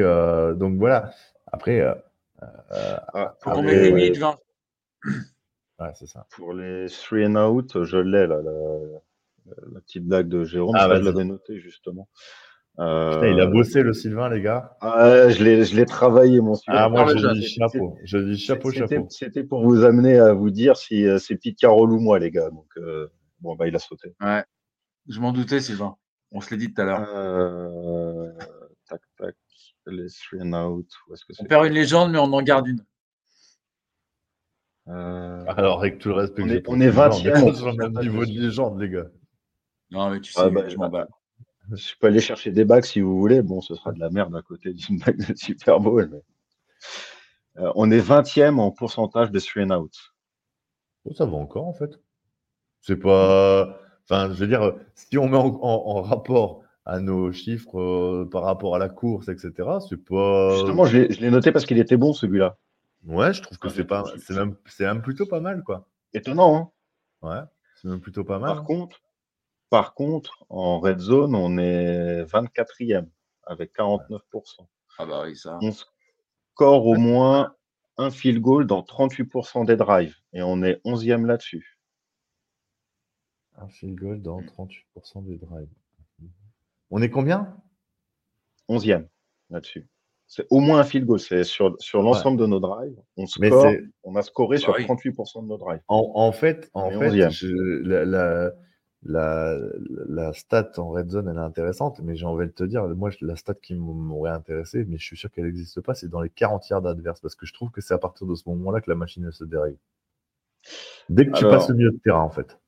Donc, 0.57 0.77
voilà. 0.77 1.11
Après, 1.51 1.81
Faut 2.39 2.45
pour, 3.41 3.53
qu'on 3.53 3.59
Après, 3.59 3.61
mette 3.63 3.81
les, 3.83 3.91
minutes 3.91 4.17
20. 4.17 4.35
ouais, 5.79 5.91
c'est 5.95 6.07
ça. 6.07 6.25
pour 6.31 6.53
les 6.53 6.87
three 6.87 7.25
and 7.25 7.35
out, 7.35 7.83
je 7.83 7.97
l'ai 7.97 8.27
là, 8.27 8.41
la, 8.41 8.51
la 9.73 9.79
petite 9.81 10.05
blague 10.05 10.27
de 10.29 10.43
Jérôme. 10.43 10.75
Ah, 10.77 10.87
je 10.95 11.01
l'avais 11.01 11.23
noté 11.23 11.59
justement. 11.59 12.07
Putain, 12.77 13.27
il 13.27 13.39
a 13.41 13.43
Euh, 13.43 13.47
bossé 13.47 13.83
le 13.83 13.91
Sylvain, 13.93 14.29
les 14.29 14.41
gars. 14.41 14.77
ah, 14.79 15.27
je 15.27 15.43
l'ai, 15.43 15.65
je 15.65 15.75
l'ai 15.75 15.85
travaillé 15.85 16.39
mon 16.39 16.55
celui-là. 16.55 16.85
Ah, 16.85 16.89
moi, 16.89 17.03
parle 17.03 17.17
je 17.17 17.27
dis 17.33 17.45
chapeau. 17.47 17.97
Je 18.05 18.17
dis 18.19 18.37
chapeau, 18.37 18.71
C'était- 18.71 18.95
chapeau. 18.95 19.07
C'était 19.09 19.43
pour 19.43 19.63
vous 19.65 19.83
amener 19.83 20.17
à 20.17 20.33
vous 20.33 20.49
dire 20.49 20.77
si 20.77 21.05
euh, 21.05 21.17
c'est 21.17 21.35
Pete 21.35 21.57
Carroll 21.59 21.91
ou 21.91 21.99
moi, 21.99 22.19
les 22.19 22.31
gars. 22.31 22.49
Donc, 22.51 22.67
euh, 22.77 23.09
bon, 23.41 23.55
bah, 23.55 23.67
il 23.67 23.75
a 23.75 23.79
sauté. 23.79 24.15
Ouais. 24.21 24.45
Je 25.09 25.19
m'en 25.19 25.33
doutais, 25.33 25.59
Sylvain. 25.59 25.95
On 26.31 26.39
se 26.39 26.51
l'a 26.51 26.57
dit 26.57 26.73
tout 26.73 26.81
à 26.81 26.85
l'heure. 26.85 27.05
Les 29.89 30.07
three 30.09 30.41
and 30.41 30.53
out. 30.53 30.87
Où 31.07 31.13
est-ce 31.13 31.25
que 31.25 31.33
On 31.39 31.45
perd 31.45 31.65
une 31.65 31.73
légende, 31.73 32.11
mais 32.11 32.17
on 32.19 32.31
en 32.33 32.41
garde 32.41 32.67
une. 32.67 32.85
Euh, 34.87 35.45
Alors, 35.47 35.79
avec 35.79 35.99
tout 35.99 36.09
le 36.09 36.15
respect 36.15 36.41
On 36.43 36.47
que 36.47 36.51
est- 36.53 36.67
on 36.67 36.79
est 36.79 36.85
Sylvain, 36.85 37.09
20e, 37.09 37.31
on 37.33 37.35
est 37.37 37.41
on 37.43 37.45
pas 37.51 37.55
sur 37.55 37.71
le 37.71 37.77
même 37.77 37.99
niveau 37.99 38.25
de 38.25 38.31
légende, 38.31 38.79
les 38.81 38.89
gars. 38.89 39.07
Non, 39.91 40.09
mais 40.09 40.19
tu 40.21 40.31
sais, 40.31 40.41
Ah, 40.43 40.49
bah, 40.49 40.67
je 40.67 40.77
m'en 40.77 40.89
bats. 40.89 41.07
Je 41.71 41.93
peux 41.99 42.07
aller 42.07 42.19
chercher 42.21 42.51
des 42.51 42.65
bacs 42.65 42.85
si 42.85 42.99
vous 43.01 43.19
voulez. 43.19 43.41
Bon, 43.43 43.61
ce 43.61 43.75
sera 43.75 43.91
de 43.91 43.99
la 43.99 44.09
merde 44.09 44.35
à 44.35 44.41
côté 44.41 44.73
d'une 44.73 44.97
bague 44.99 45.17
de 45.27 45.35
Super 45.35 45.79
Bowl. 45.79 46.09
mais- 46.11 46.23
Euh, 47.63 47.71
on 47.75 47.91
est 47.91 47.99
20e 47.99 48.57
en 48.59 48.71
pourcentage 48.71 49.31
de 49.31 49.39
three 49.39 49.63
and 49.63 49.71
out. 49.71 49.93
Oh, 51.05 51.13
ça 51.13 51.25
va 51.25 51.33
encore, 51.37 51.67
en 51.67 51.73
fait. 51.73 51.99
C'est 52.81 52.95
pas. 52.95 53.77
Enfin, 54.03 54.29
je 54.33 54.39
veux 54.39 54.47
dire, 54.47 54.73
si 54.95 55.17
on 55.19 55.27
met 55.27 55.37
en, 55.37 55.47
en- 55.47 55.97
en 55.97 56.01
rapport 56.01 56.63
à 56.89 56.99
nos 56.99 57.31
chiffres 57.31 57.79
euh, 57.79 58.27
par 58.29 58.43
rapport 58.43 58.75
à 58.75 58.79
la 58.79 58.89
course, 58.89 59.29
etc., 59.29 59.51
c'est 59.87 60.03
pas. 60.03 60.55
Justement, 60.55 60.85
je 60.85 60.97
l'ai 60.97 61.11
je 61.13 61.21
l'ai 61.21 61.29
noté 61.29 61.51
parce 61.51 61.65
qu'il 61.65 61.77
était 61.77 61.97
bon 61.97 62.13
celui-là. 62.13 62.57
Ouais, 63.05 63.31
je 63.31 63.43
trouve 63.43 63.59
que 63.59 63.67
Ah, 63.67 63.73
c'est 63.75 63.85
pas. 63.85 64.03
C'est 64.17 64.33
même, 64.33 64.55
c'est 64.65 64.85
même 64.85 65.01
plutôt 65.01 65.27
pas 65.27 65.39
mal, 65.39 65.63
quoi. 65.63 65.87
Étonnant, 66.13 66.55
hein 66.55 66.71
Ouais, 67.21 67.41
c'est 67.75 67.87
même 67.87 68.01
plutôt 68.01 68.23
pas 68.23 68.39
mal. 68.39 68.49
Par 68.49 68.59
hein. 68.59 68.63
contre, 68.65 69.01
par 69.69 69.93
contre, 69.93 70.45
en 70.49 70.79
red 70.79 70.99
zone, 70.99 71.35
on 71.35 71.59
est 71.59 72.23
24e 72.23 73.07
avec 73.43 73.75
49%. 73.75 74.21
Ah 74.97 75.05
bah 75.05 75.23
oui, 75.25 75.35
ça. 75.35 75.59
On 75.61 75.71
score 75.71 76.87
au 76.87 76.95
moins 76.95 77.53
un 77.97 78.09
field 78.09 78.41
goal 78.41 78.65
dans 78.65 78.81
38% 78.81 79.65
des 79.65 79.75
drives 79.75 80.15
et 80.33 80.41
on 80.41 80.63
est 80.63 80.81
11e 80.85 81.25
là-dessus. 81.25 81.77
Un 83.57 83.67
field 83.67 83.95
goal 83.95 84.21
dans 84.21 84.41
38% 84.41 85.25
des 85.25 85.37
drives. 85.37 85.69
On 86.91 87.01
est 87.01 87.09
combien? 87.09 87.55
11e 88.69 89.05
là-dessus. 89.49 89.87
C'est 90.27 90.45
au 90.51 90.59
moins 90.59 90.79
un 90.79 90.83
field 90.83 91.07
goal. 91.07 91.19
C'est 91.19 91.43
sur, 91.43 91.75
sur 91.79 92.03
l'ensemble 92.03 92.37
de 92.39 92.45
nos 92.45 92.59
drives. 92.59 92.95
On, 93.17 93.25
score, 93.25 93.65
a 94.15 94.21
scoré 94.21 94.57
sur 94.59 94.75
oui. 94.75 94.85
38% 94.85 95.41
de 95.43 95.47
nos 95.47 95.57
drives. 95.57 95.81
En, 95.87 96.11
en 96.13 96.31
fait, 96.31 96.69
en 96.75 96.87
On 96.89 96.99
fait 96.99 97.09
11e. 97.09 97.29
je- 97.31 97.47
la, 97.87 98.05
la, 98.05 98.51
la, 99.03 99.57
la 100.07 100.33
stat 100.33 100.71
en 100.77 100.89
red 100.89 101.09
zone, 101.09 101.29
elle 101.29 101.37
est 101.37 101.39
intéressante, 101.39 101.99
mais 102.03 102.15
j'ai 102.15 102.27
envie 102.27 102.45
de 102.45 102.51
te 102.51 102.63
dire, 102.63 102.87
moi, 102.89 103.09
la 103.21 103.35
stat 103.37 103.55
qui 103.55 103.73
m'aurait 103.73 104.29
intéressé, 104.29 104.85
mais 104.87 104.97
je 104.99 105.03
suis 105.05 105.17
sûr 105.17 105.31
qu'elle 105.31 105.45
n'existe 105.45 105.81
pas, 105.81 105.95
c'est 105.95 106.09
dans 106.09 106.21
les 106.21 106.29
40 106.29 106.69
yards 106.69 106.85
adverses, 106.85 107.21
parce 107.21 107.35
que 107.35 107.47
je 107.47 107.53
trouve 107.53 107.71
que 107.71 107.81
c'est 107.81 107.93
à 107.95 107.97
partir 107.97 108.27
de 108.27 108.35
ce 108.35 108.47
moment-là 108.49 108.81
que 108.81 108.89
la 108.91 108.95
machine 108.95 109.31
se 109.31 109.43
dérègle. 109.45 109.77
Dès 111.09 111.25
que 111.25 111.31
tu 111.31 111.45
Alors- 111.45 111.57
passes 111.57 111.69
le 111.69 111.75
milieu 111.75 111.91
de 111.91 111.99
terrain, 112.03 112.21
en 112.21 112.29
fait. 112.29 112.59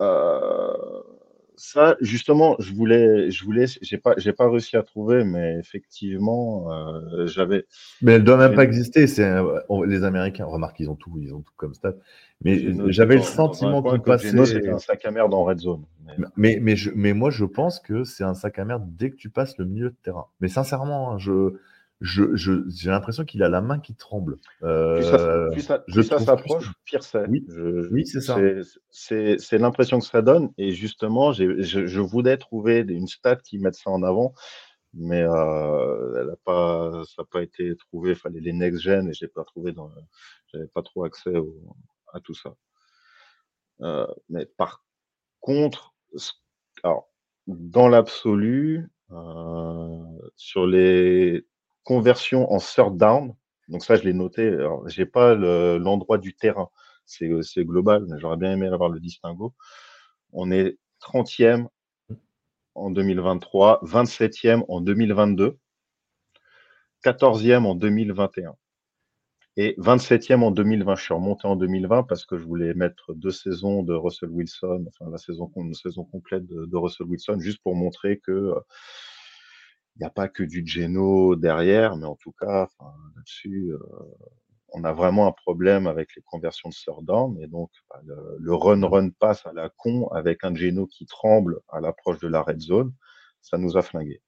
Euh, 0.00 0.67
ça, 1.58 1.96
justement, 2.00 2.56
je 2.58 2.72
voulais, 2.72 3.30
je 3.30 3.44
voulais, 3.44 3.66
j'ai 3.82 3.98
pas, 3.98 4.14
j'ai 4.16 4.32
pas 4.32 4.48
réussi 4.48 4.76
à 4.76 4.82
trouver, 4.82 5.24
mais 5.24 5.58
effectivement, 5.58 6.72
euh, 6.72 7.26
j'avais, 7.26 7.66
Mais 8.00 8.12
elle 8.12 8.24
doit 8.24 8.36
même 8.38 8.54
pas 8.54 8.64
exister. 8.64 9.06
C'est 9.06 9.30
les 9.86 10.04
Américains, 10.04 10.46
remarque, 10.46 10.80
ils 10.80 10.88
ont 10.88 10.96
tout, 10.96 11.18
ils 11.20 11.34
ont 11.34 11.42
tout 11.42 11.52
comme 11.56 11.74
stat. 11.74 11.94
Mais 12.42 12.56
j'avais 12.90 13.16
le 13.16 13.22
sentiment 13.22 13.82
Geno, 13.82 14.02
passaient. 14.02 14.46
C'était 14.46 14.70
un 14.70 14.78
sac 14.78 15.04
à 15.04 15.10
merde 15.10 15.34
en 15.34 15.44
red 15.44 15.58
zone. 15.58 15.84
Mais- 16.06 16.14
Mais, 16.36 16.58
mais, 16.62 16.76
je- 16.76 16.90
mais 16.94 17.12
moi, 17.12 17.30
je 17.30 17.44
pense 17.44 17.80
que 17.80 18.04
c'est 18.04 18.24
un 18.24 18.34
sac 18.34 18.58
à 18.58 18.64
merde 18.64 18.84
dès 18.96 19.10
que 19.10 19.16
tu 19.16 19.28
passes 19.28 19.58
le 19.58 19.66
milieu 19.66 19.90
de 19.90 19.96
terrain. 20.02 20.26
Mais 20.40 20.48
sincèrement, 20.48 21.12
hein, 21.12 21.18
je, 21.18 21.54
je, 22.00 22.34
je- 22.36 22.62
j'ai 22.68 22.90
l'impression 22.90 23.24
qu'il 23.24 23.42
a 23.42 23.48
la 23.48 23.60
main 23.60 23.80
qui 23.80 23.94
tremble. 23.94 24.38
Euh, 24.62 25.50
plus 25.50 25.62
ça, 25.62 25.78
plus 25.80 25.94
je 25.94 26.02
s'approche, 26.02 26.72
pire 26.84 27.02
c'est. 27.02 27.26
Oui. 27.28 27.44
Je- 27.48 27.92
Oui, 27.92 28.06
c'est 28.06 28.20
ça. 28.20 28.36
c'est- 28.90 29.58
l'impression 29.58 29.98
que 29.98 30.04
ça 30.06 30.22
donne. 30.22 30.50
Et 30.58 30.72
justement, 30.72 31.32
j'ai- 31.32 31.62
je, 31.62 31.86
je 31.86 32.00
voulais 32.00 32.36
trouver 32.36 32.80
une 32.88 33.08
stat 33.08 33.36
qui 33.36 33.58
mette 33.58 33.74
ça 33.74 33.90
en 33.90 34.02
avant, 34.04 34.32
mais 34.94 35.22
euh, 35.22 36.22
elle 36.22 36.30
a 36.30 36.36
pas, 36.44 37.02
ça 37.04 37.22
n'a 37.22 37.26
pas 37.30 37.42
été 37.42 37.74
trouvé. 37.76 38.10
Il 38.10 38.16
fallait 38.16 38.40
les 38.40 38.52
next 38.52 38.80
gen 38.80 39.08
et 39.08 39.12
j'ai 39.12 39.28
pas 39.28 39.44
trouvé 39.44 39.72
dans, 39.72 39.90
j'avais 40.52 40.68
pas 40.68 40.82
trop 40.82 41.04
accès 41.04 41.36
au- 41.36 41.76
à 42.12 42.20
tout 42.20 42.34
ça. 42.34 42.54
Euh, 43.80 44.06
mais 44.28 44.46
par 44.46 44.84
contre, 45.40 45.94
alors, 46.82 47.10
dans 47.48 47.88
l'absolu, 47.88 48.88
euh, 49.10 49.98
sur 50.36 50.66
les 50.66 51.46
conversions 51.88 52.52
en 52.52 52.58
third 52.58 52.98
down, 52.98 53.34
donc 53.68 53.82
ça 53.82 53.96
je 53.96 54.02
l'ai 54.02 54.12
noté, 54.12 54.46
alors 54.46 54.86
j'ai 54.90 55.06
pas 55.06 55.34
le- 55.34 55.78
l'endroit 55.78 56.18
du 56.18 56.34
terrain, 56.34 56.68
c'est 57.06 57.64
global, 57.64 58.04
mais 58.10 58.18
j'aurais 58.20 58.36
bien 58.36 58.52
aimé 58.52 58.66
avoir 58.66 58.90
le 58.90 59.00
distinguo. 59.00 59.54
On 60.34 60.50
est 60.50 60.76
30e 61.00 61.66
en 62.74 62.90
2023, 62.90 63.80
27e 63.84 64.64
en 64.68 64.82
2022, 64.82 65.56
14e 67.02 67.64
en 67.64 67.74
2021 67.74 68.54
et 69.56 69.74
27e 69.78 70.42
en 70.42 70.50
2020. 70.50 70.94
Je 70.96 71.04
suis 71.04 71.14
remonté 71.14 71.46
en 71.46 71.56
2020 71.56 72.02
parce 72.02 72.26
que 72.26 72.36
je 72.36 72.44
voulais 72.44 72.74
mettre 72.74 73.14
deux 73.14 73.30
saisons 73.30 73.82
de 73.82 73.94
Russell 73.94 74.28
Wilson, 74.28 74.84
enfin 74.88 75.10
la 75.10 75.16
saison, 75.16 75.46
complète 75.48 76.44
de, 76.46 76.76
Russell 76.76 77.06
Wilson, 77.06 77.38
juste 77.40 77.62
pour 77.62 77.74
montrer 77.74 78.18
que 78.18 78.52
n'y 80.00 80.06
a 80.06 80.10
pas 80.10 80.28
que 80.28 80.42
du 80.42 80.66
Geno 80.66 81.36
derrière, 81.36 81.96
mais 81.96 82.06
en 82.06 82.16
tout 82.16 82.32
cas, 82.32 82.68
là-dessus, 83.16 83.72
euh, 83.72 83.78
on 84.74 84.84
a 84.84 84.92
vraiment 84.92 85.26
un 85.26 85.32
problème 85.32 85.86
avec 85.86 86.14
les 86.14 86.22
conversions 86.22 86.68
de 86.68 87.04
down. 87.04 87.38
Et 87.40 87.46
donc, 87.46 87.70
bah, 87.90 88.00
le, 88.04 88.36
le 88.38 88.54
run-run 88.54 89.10
pass 89.10 89.46
à 89.46 89.52
la 89.52 89.70
con 89.70 90.08
avec 90.08 90.44
un 90.44 90.54
Geno 90.54 90.86
qui 90.86 91.06
tremble 91.06 91.60
à 91.68 91.80
l'approche 91.80 92.20
de 92.20 92.28
la 92.28 92.42
red 92.42 92.60
zone, 92.60 92.92
ça 93.40 93.58
nous 93.58 93.76
a 93.76 93.82
flingué. 93.82 94.20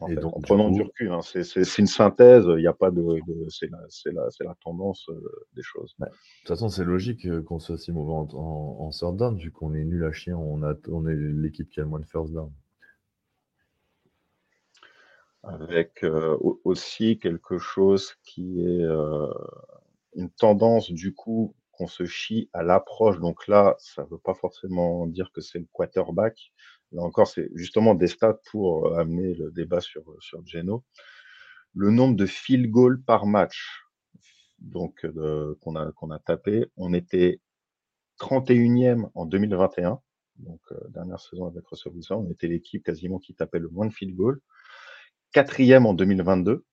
En, 0.00 0.08
Et 0.08 0.14
fait, 0.14 0.20
donc, 0.20 0.36
en 0.36 0.38
du 0.40 0.44
prenant 0.46 0.68
coup- 0.68 0.74
du 0.74 0.82
recul, 0.82 1.10
hein. 1.12 1.20
c'est 1.22 1.78
une 1.78 1.86
synthèse, 1.86 2.44
il 2.46 2.56
n'y 2.60 2.66
a 2.68 2.72
pas 2.72 2.90
de, 2.90 3.02
de- 3.02 3.48
c'est 3.48 3.68
la, 4.12 4.28
la, 4.44 4.54
tendance 4.62 5.08
euh, 5.08 5.20
des 5.54 5.62
choses. 5.62 5.94
De 5.98 6.06
toute 6.06 6.48
façon, 6.48 6.68
c'est 6.68 6.84
logique 6.84 7.26
euh, 7.26 7.42
qu'on 7.42 7.58
soit 7.58 7.78
si 7.78 7.90
mauvais 7.90 8.12
en, 8.12 8.90
en, 8.90 9.12
down, 9.12 9.36
vu 9.36 9.50
qu'on 9.50 9.74
est 9.74 9.84
nul 9.84 10.04
à 10.04 10.12
chier, 10.12 10.32
on, 10.34 10.62
a, 10.62 10.74
on 10.88 11.06
est 11.08 11.16
l'équipe 11.16 11.68
qui 11.68 11.80
a 11.80 11.82
le 11.82 11.88
moins 11.88 11.98
de 12.00 12.06
first 12.06 12.32
down. 12.32 12.52
Avec 15.42 16.04
euh, 16.04 16.36
au- 16.40 16.60
aussi 16.64 17.18
quelque 17.18 17.58
chose 17.58 18.14
qui 18.24 18.60
est 18.62 18.82
euh, 18.84 19.26
une 20.14 20.30
tendance 20.30 20.90
du 20.92 21.14
coup 21.14 21.54
qu'on 21.72 21.86
se 21.86 22.04
chie 22.06 22.50
à 22.52 22.62
l'approche. 22.62 23.18
Donc 23.20 23.46
là, 23.48 23.76
ça 23.78 24.04
ne 24.04 24.08
veut 24.08 24.18
pas 24.18 24.34
forcément 24.34 25.06
dire 25.06 25.30
que 25.32 25.40
c'est 25.40 25.58
le 25.60 25.66
quarterback. 25.72 26.52
Là 26.92 27.02
encore, 27.02 27.28
c'est 27.28 27.50
justement 27.54 27.94
des 27.94 28.08
stats 28.08 28.40
pour 28.50 28.86
euh, 28.88 28.98
amener 28.98 29.34
le 29.34 29.50
débat 29.52 29.80
sur, 29.80 30.02
sur 30.20 30.44
Geno. 30.46 30.84
Le 31.74 31.90
nombre 31.90 32.16
de 32.16 32.26
field 32.26 32.70
goals 32.70 33.02
par 33.02 33.26
match 33.26 33.82
donc 34.58 35.04
euh, 35.04 35.54
qu'on 35.60 35.76
a, 35.76 35.92
qu'on 35.92 36.10
a 36.10 36.18
tapé, 36.18 36.66
on 36.76 36.92
était 36.92 37.40
31e 38.18 39.10
en 39.14 39.26
2021, 39.26 40.00
donc 40.38 40.60
euh, 40.72 40.76
dernière 40.90 41.20
saison 41.20 41.46
avec 41.46 41.66
Russell 41.68 41.92
Wilson, 41.92 42.24
on 42.26 42.30
était 42.30 42.48
l'équipe 42.48 42.84
quasiment 42.84 43.18
qui 43.18 43.34
tapait 43.34 43.58
le 43.60 43.68
moins 43.68 43.86
de 43.86 43.92
field 43.92 44.14
goals 44.16 44.40
quatrième 45.32 45.86
en 45.86 45.94
2022 45.94 46.64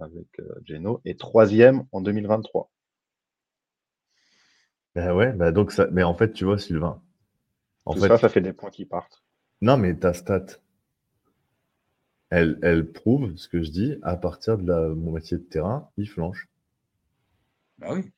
avec 0.00 0.40
euh, 0.40 0.60
Geno 0.64 1.00
et 1.04 1.16
troisième 1.16 1.84
en 1.92 2.00
2023. 2.00 2.70
Ben 4.94 5.12
ouais, 5.12 5.32
bah 5.32 5.52
donc 5.52 5.72
ça... 5.72 5.88
mais 5.92 6.02
en 6.02 6.14
fait, 6.14 6.32
tu 6.32 6.44
vois, 6.44 6.58
Sylvain. 6.58 7.00
En 7.84 7.94
Tout 7.94 8.00
fait, 8.00 8.08
ça, 8.08 8.18
ça 8.18 8.28
fait 8.28 8.40
des 8.40 8.52
points 8.52 8.70
qui 8.70 8.84
partent. 8.84 9.22
non, 9.60 9.76
mais 9.76 9.94
ta 9.94 10.12
stat, 10.12 10.46
elle, 12.30 12.58
elle 12.62 12.90
prouve 12.90 13.36
ce 13.36 13.48
que 13.48 13.62
je 13.62 13.70
dis, 13.70 13.96
à 14.02 14.16
partir 14.16 14.58
de 14.58 14.66
la 14.66 14.88
moitié 14.88 15.36
de 15.38 15.42
terrain, 15.42 15.90
il 15.96 16.08
flanche. 16.08 16.48
Bah 17.78 17.88
oui. 17.92 18.10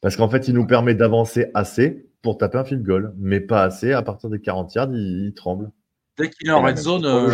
Parce 0.00 0.16
qu'en 0.16 0.28
fait, 0.28 0.48
il 0.48 0.54
nous 0.54 0.66
permet 0.66 0.94
d'avancer 0.94 1.50
assez 1.54 2.10
pour 2.22 2.36
taper 2.38 2.58
un 2.58 2.64
field 2.64 2.82
goal, 2.82 3.14
mais 3.16 3.40
pas 3.40 3.62
assez, 3.62 3.92
à 3.92 4.02
partir 4.02 4.28
des 4.30 4.40
40 4.40 4.74
yards, 4.74 4.92
il, 4.92 5.26
il 5.26 5.34
tremble. 5.34 5.70
Dès 6.16 6.30
qu'il 6.30 6.48
est 6.48 6.52
en 6.52 6.62
red 6.62 6.76
zone, 6.76 7.04
euh, 7.04 7.28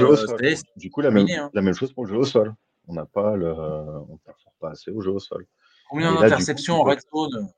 Du 0.76 0.90
coup, 0.90 1.00
la 1.02 1.10
même, 1.10 1.26
terminé, 1.26 1.36
hein. 1.38 1.50
la 1.52 1.62
même 1.62 1.74
chose 1.74 1.92
pour 1.92 2.06
le 2.06 2.10
jeu 2.12 2.18
au 2.18 2.24
sol. 2.24 2.54
On 2.88 2.94
n'a 2.94 3.04
pas 3.04 3.36
le, 3.36 3.52
on 3.52 4.16
performe 4.24 4.54
pas 4.58 4.70
assez 4.70 4.90
au 4.90 5.00
jeu 5.00 5.10
au 5.12 5.18
sol. 5.18 5.46
combien 5.88 6.14
d'interceptions 6.14 6.80
en 6.80 6.82
red 6.84 6.98
zone 7.12 7.48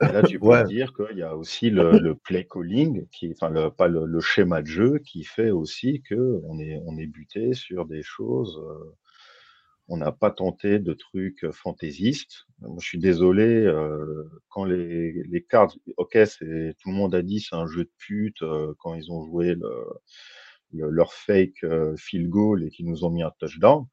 Et 0.00 0.12
là, 0.12 0.22
tu 0.22 0.38
peux 0.38 0.46
Ouais. 0.46 0.64
dire 0.64 0.92
qu'il 0.94 1.16
y 1.18 1.22
a 1.22 1.36
aussi 1.36 1.70
le, 1.70 1.98
le 1.98 2.14
play 2.14 2.46
calling, 2.46 3.08
qui, 3.08 3.32
enfin, 3.32 3.48
le, 3.48 3.70
pas 3.70 3.88
le, 3.88 4.04
le 4.04 4.20
schéma 4.20 4.62
de 4.62 4.66
jeu, 4.66 4.98
qui 4.98 5.24
fait 5.24 5.50
aussi 5.50 6.02
que 6.02 6.40
on 6.44 6.60
est, 6.60 6.80
on 6.84 6.96
est 6.98 7.06
buté 7.06 7.54
sur 7.54 7.86
des 7.86 8.02
choses. 8.02 8.58
euh, 8.62 8.94
on 9.88 9.96
n'a 9.96 10.12
pas 10.12 10.30
tenté 10.30 10.78
de 10.78 10.92
trucs 10.92 11.50
fantaisistes. 11.52 12.46
Moi, 12.60 12.76
je 12.80 12.86
suis 12.86 12.98
désolé 12.98 13.44
euh, 13.64 14.24
quand 14.48 14.64
les, 14.64 15.12
les 15.24 15.42
cards, 15.44 15.74
ok, 15.96 16.12
tout 16.38 16.88
le 16.90 16.94
monde 16.94 17.14
a 17.14 17.22
dit 17.22 17.40
c'est 17.40 17.56
un 17.56 17.66
jeu 17.66 17.84
de 17.84 17.92
pute 17.98 18.42
euh, 18.42 18.74
quand 18.78 18.94
ils 18.94 19.10
ont 19.10 19.24
joué 19.24 19.54
le, 19.54 19.70
le- 20.72 20.90
leur 20.90 21.12
fake 21.12 21.64
euh, 21.64 21.96
field 21.96 22.28
goal 22.28 22.64
et 22.64 22.70
qu'ils 22.70 22.86
nous 22.86 23.04
ont 23.04 23.10
mis 23.10 23.22
un 23.22 23.32
touchdown. 23.38 23.86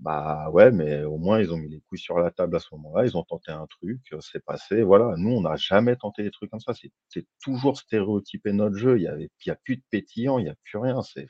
Bah 0.00 0.50
ouais, 0.52 0.72
mais 0.72 1.04
au 1.04 1.18
moins 1.18 1.40
ils 1.40 1.52
ont 1.52 1.58
mis 1.58 1.70
les 1.70 1.80
couilles 1.88 1.98
sur 1.98 2.18
la 2.18 2.30
table 2.30 2.56
à 2.56 2.60
ce 2.60 2.68
moment-là, 2.74 3.06
ils 3.06 3.16
ont 3.16 3.24
tenté 3.24 3.52
un 3.52 3.66
truc, 3.66 4.00
euh, 4.12 4.18
c'est 4.20 4.44
passé, 4.44 4.82
voilà. 4.82 5.14
Nous, 5.18 5.30
on 5.30 5.42
n'a 5.42 5.56
jamais 5.56 5.96
tenté 5.96 6.22
des 6.24 6.30
trucs 6.32 6.50
comme 6.50 6.60
ça. 6.60 6.74
C'est 7.08 7.26
toujours 7.42 7.78
stéréotypé 7.78 8.52
notre 8.52 8.76
jeu. 8.76 8.98
Il 8.98 9.04
y 9.04 9.08
avait, 9.08 9.30
il 9.44 9.48
y 9.48 9.52
a 9.52 9.56
plus 9.56 9.76
de 9.76 9.82
pétillant, 9.90 10.38
il 10.38 10.46
y 10.46 10.50
a 10.50 10.56
plus 10.64 10.78
rien. 10.78 11.02
C'est, 11.02 11.26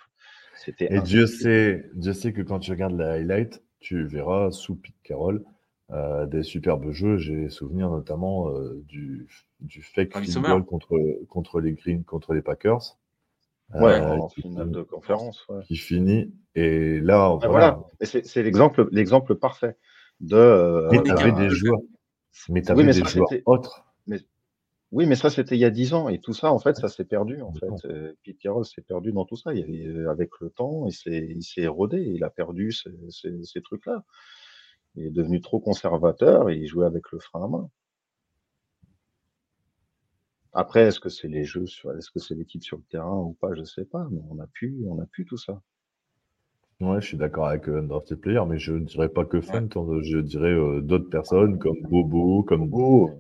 c'était. 0.65 0.93
Et 0.95 1.01
Dieu 1.01 1.27
sait, 1.27 1.91
Dieu 1.95 2.13
sait 2.13 2.33
que 2.33 2.43
quand 2.43 2.59
tu 2.61 2.71
regardes 2.71 2.97
la 2.97 3.13
highlight, 3.15 3.64
tu 3.85 4.07
verras 4.07 4.51
sous 4.51 4.77
Pete 4.77 4.95
Carroll 5.03 5.45
euh, 5.91 6.25
des 6.27 6.43
superbes 6.43 6.91
jeux. 6.91 7.19
J'ai 7.19 7.51
souvenir 7.51 7.91
notamment 7.91 8.49
euh, 8.49 8.83
du, 8.89 9.29
du 9.61 9.83
fake 9.83 10.13
goal 10.41 10.65
contre, 10.65 10.99
contre 11.29 11.61
les 11.61 11.75
Green, 11.75 12.03
contre 12.05 12.33
les 12.33 12.41
Packers. 12.43 12.97
Ouais, 13.75 14.01
euh, 14.01 14.19
en 14.19 14.29
finale 14.29 14.71
de 14.71 14.83
conférence. 14.83 15.47
Ouais. 15.49 15.63
qui 15.67 15.77
finit. 15.77 16.33
Et 16.55 17.01
là, 17.01 17.35
Ouais, 17.35 17.47
voilà. 17.49 17.81
voilà. 18.01 18.23
C'est, 18.25 18.43
l'exemple, 18.43 18.89
l'exemple 18.93 19.35
parfait 19.35 19.77
de. 20.21 20.37
euh, 20.37 20.89
Mais 20.91 21.03
tu 21.03 21.11
avais 21.11 21.33
des 21.33 21.47
euh, 21.47 21.51
joueurs. 21.51 21.81
Mais 22.49 22.63
tu 22.63 22.73
Oui, 22.73 22.85
mais 22.85 22.93
des 22.93 23.01
ça, 23.01 23.09
joueurs 23.09 23.29
c'était- 23.29 23.43
autres. 23.47 23.85
Oui, 24.95 25.07
mais 25.07 25.17
ça, 25.17 25.29
c'était 25.29 25.57
il 25.57 25.59
y 25.59 25.65
a 25.65 25.71
dix 25.71 25.93
ans. 25.93 26.09
Et 26.09 26.21
tout 26.21 26.35
ça, 26.35 26.53
en 26.53 26.61
fait, 26.61 26.77
ça 26.77 26.87
s'est 26.87 27.05
perdu. 27.05 27.43
En 27.43 27.53
fait. 27.53 27.67
Euh, 27.87 28.13
Pete 28.23 28.47
s'est 28.63 28.81
perdu 28.81 29.11
dans 29.11 29.25
tout 29.25 29.35
ça. 29.35 29.53
Il 29.53 29.59
y 29.59 29.63
avait, 29.65 29.87
euh, 29.89 30.09
avec 30.09 30.31
le 30.41 30.51
temps, 30.51 30.87
il 30.87 30.93
s'est, 30.93 31.61
érodé. 31.61 32.01
Il 32.01 32.23
a 32.23 32.31
perdu 32.31 32.71
ces, 32.71 33.63
trucs-là. 33.63 34.05
Il 34.95 35.07
est 35.07 35.11
devenu 35.11 35.41
trop 35.41 35.59
conservateur 35.59 36.49
et 36.49 36.59
il 36.59 36.69
jouait 36.69 36.87
avec 36.87 37.11
le 37.11 37.19
frein 37.19 37.45
à 37.45 37.49
main. 37.49 37.69
Après, 40.53 40.83
est-ce 40.83 41.01
que 41.01 41.09
c'est 41.09 41.27
les 41.27 41.43
jeux 41.43 41.65
est-ce 41.65 42.13
que 42.13 42.21
c'est 42.21 42.37
l'équipe 42.37 42.63
sur 42.63 42.77
le 42.77 42.85
terrain 42.85 43.19
ou 43.19 43.33
pas, 43.41 43.53
je 43.55 43.65
sais 43.65 43.85
pas. 43.85 44.07
Mais 44.13 44.21
on 44.31 44.39
a 44.39 44.47
pu, 44.47 44.85
on 44.87 45.01
a 45.01 45.07
pu 45.07 45.25
tout 45.25 45.37
ça. 45.37 45.61
Ouais, 46.81 47.01
je 47.01 47.07
suis 47.09 47.17
d'accord 47.17 47.49
avec 47.49 47.69
euh, 47.69 47.81
Undrafted 47.81 48.21
Player, 48.21 48.43
mais 48.47 48.59
je 48.59 48.75
ne 48.75 48.85
dirais 48.85 49.09
pas 49.09 49.25
que 49.25 49.41
Fent, 49.41 49.71
je 50.03 50.19
dirais 50.19 50.53
euh, 50.53 50.81
d'autres 50.81 51.11
personnes 51.11 51.59
comme 51.59 51.81
Bobo, 51.83 52.45
comme 52.45 52.69
Beau, 52.69 53.11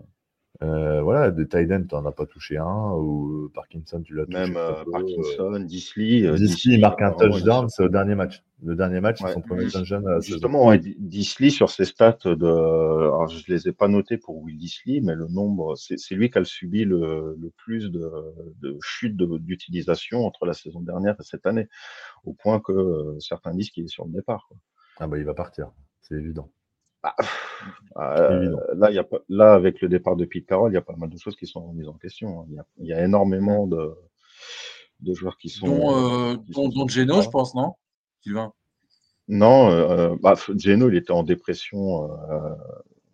euh, 0.62 1.03
voilà, 1.03 1.31
des 1.33 1.49
Tiden, 1.49 1.87
tu 1.87 1.95
n'en 1.95 2.07
as 2.07 2.12
pas 2.12 2.27
touché 2.27 2.57
un, 2.59 2.90
ou 2.93 3.51
Parkinson, 3.55 4.01
tu 4.03 4.14
l'as 4.14 4.25
touché. 4.25 4.38
même 4.38 4.57
euh, 4.57 4.85
peu, 4.85 4.90
Parkinson, 4.93 5.59
Disley. 5.61 6.25
euh, 6.27 6.37
Disley, 6.37 6.75
il 6.77 6.81
marque 6.81 7.03
un 7.03 7.11
touchdown, 7.12 7.64
est- 7.64 7.69
c'est 7.71 7.83
au 7.83 7.88
dernier 7.88 8.14
match. 8.14 8.43
Le 8.62 8.77
dernier 8.77 9.01
match, 9.01 9.19
c'est 9.19 9.25
Ouais. 9.27 9.33
son 9.33 9.40
premier 9.43 9.67
touchdown. 9.69 10.21
Justement, 10.23 10.67
ouais, 10.69 10.79
Disley 10.79 11.51
sur 11.51 11.71
ses 11.71 11.85
stats 11.85 12.19
de, 12.25 12.47
alors 12.47 13.27
je 13.29 13.53
les 13.53 13.69
ai 13.69 13.73
pas 13.73 13.88
notés 13.88 14.17
pour 14.17 14.37
Will 14.43 14.57
Disley, 14.57 15.01
mais 15.03 15.14
le 15.17 15.27
nombre, 15.27 15.75
c'est 15.77 15.99
c'est 15.99 16.14
lui 16.14 16.31
qui 16.31 16.38
a 16.38 16.45
subi 16.45 16.85
le, 16.85 17.37
le 17.38 17.51
plus 17.57 17.90
de, 17.90 18.11
de 18.62 18.79
chutes 18.81 19.17
de- 19.17 19.38
d'utilisation 19.38 20.25
entre 20.25 20.47
la 20.47 20.53
saison 20.55 20.81
dernière 20.81 21.14
et 21.21 21.25
cette 21.25 21.47
année, 21.47 21.69
au 22.25 22.33
point 22.33 22.61
que 22.61 22.73
euh, 22.73 23.19
certains 23.19 23.53
disent 23.53 23.71
qu'il 23.71 23.85
est 23.85 23.88
sur 23.88 24.05
le 24.07 24.12
départ. 24.12 24.47
quoi. 24.49 24.57
Ah 24.99 25.09
bah 25.09 25.19
il 25.19 25.25
va 25.25 25.35
partir, 25.35 25.71
c'est 26.01 26.14
évident. 26.14 26.49
Euh, 27.96 28.57
là, 28.74 28.90
il 28.90 28.94
y 28.94 28.98
a 28.98 29.05
pas, 29.05 29.18
là, 29.29 29.55
avec 29.55 29.81
le 29.81 29.88
départ 29.88 30.16
de 30.16 30.24
Pete 30.24 30.46
Carroll, 30.46 30.72
il 30.72 30.74
y 30.74 30.79
a 30.79 30.83
pas 30.83 30.96
mal 30.96 31.11
de 31.11 31.18
choses 31.18 31.37
qui 31.37 31.46
sont 31.46 31.66
remises 31.68 31.88
en 31.88 31.94
question. 31.94 32.40
hein. 32.40 32.46
Il 32.48 32.55
y 32.55 32.59
a, 32.59 32.66
il 32.79 32.87
y 32.87 32.92
a 32.92 33.05
énormément 33.05 33.66
de, 33.66 33.94
de 35.00 35.14
joueurs 35.14 35.38
qui 35.38 35.48
sont. 35.48 35.66
Dont, 35.66 36.33
euh, 36.33 36.37
qui 36.37 36.53
dont, 36.53 36.62
sont 36.64 36.68
dont 36.68 36.88
sur 36.88 37.03
le 37.03 37.07
Geno, 37.07 37.22
je 37.22 37.29
pense, 37.31 37.55
non 37.55 37.74
Sylvain? 38.22 38.53
Non, 39.29 39.70
euh, 39.70 40.16
bah, 40.20 40.35
Geno, 40.57 40.88
il 40.90 40.96
était 40.96 41.12
en 41.12 41.22
dépression 41.22 42.11
euh, 42.11 42.55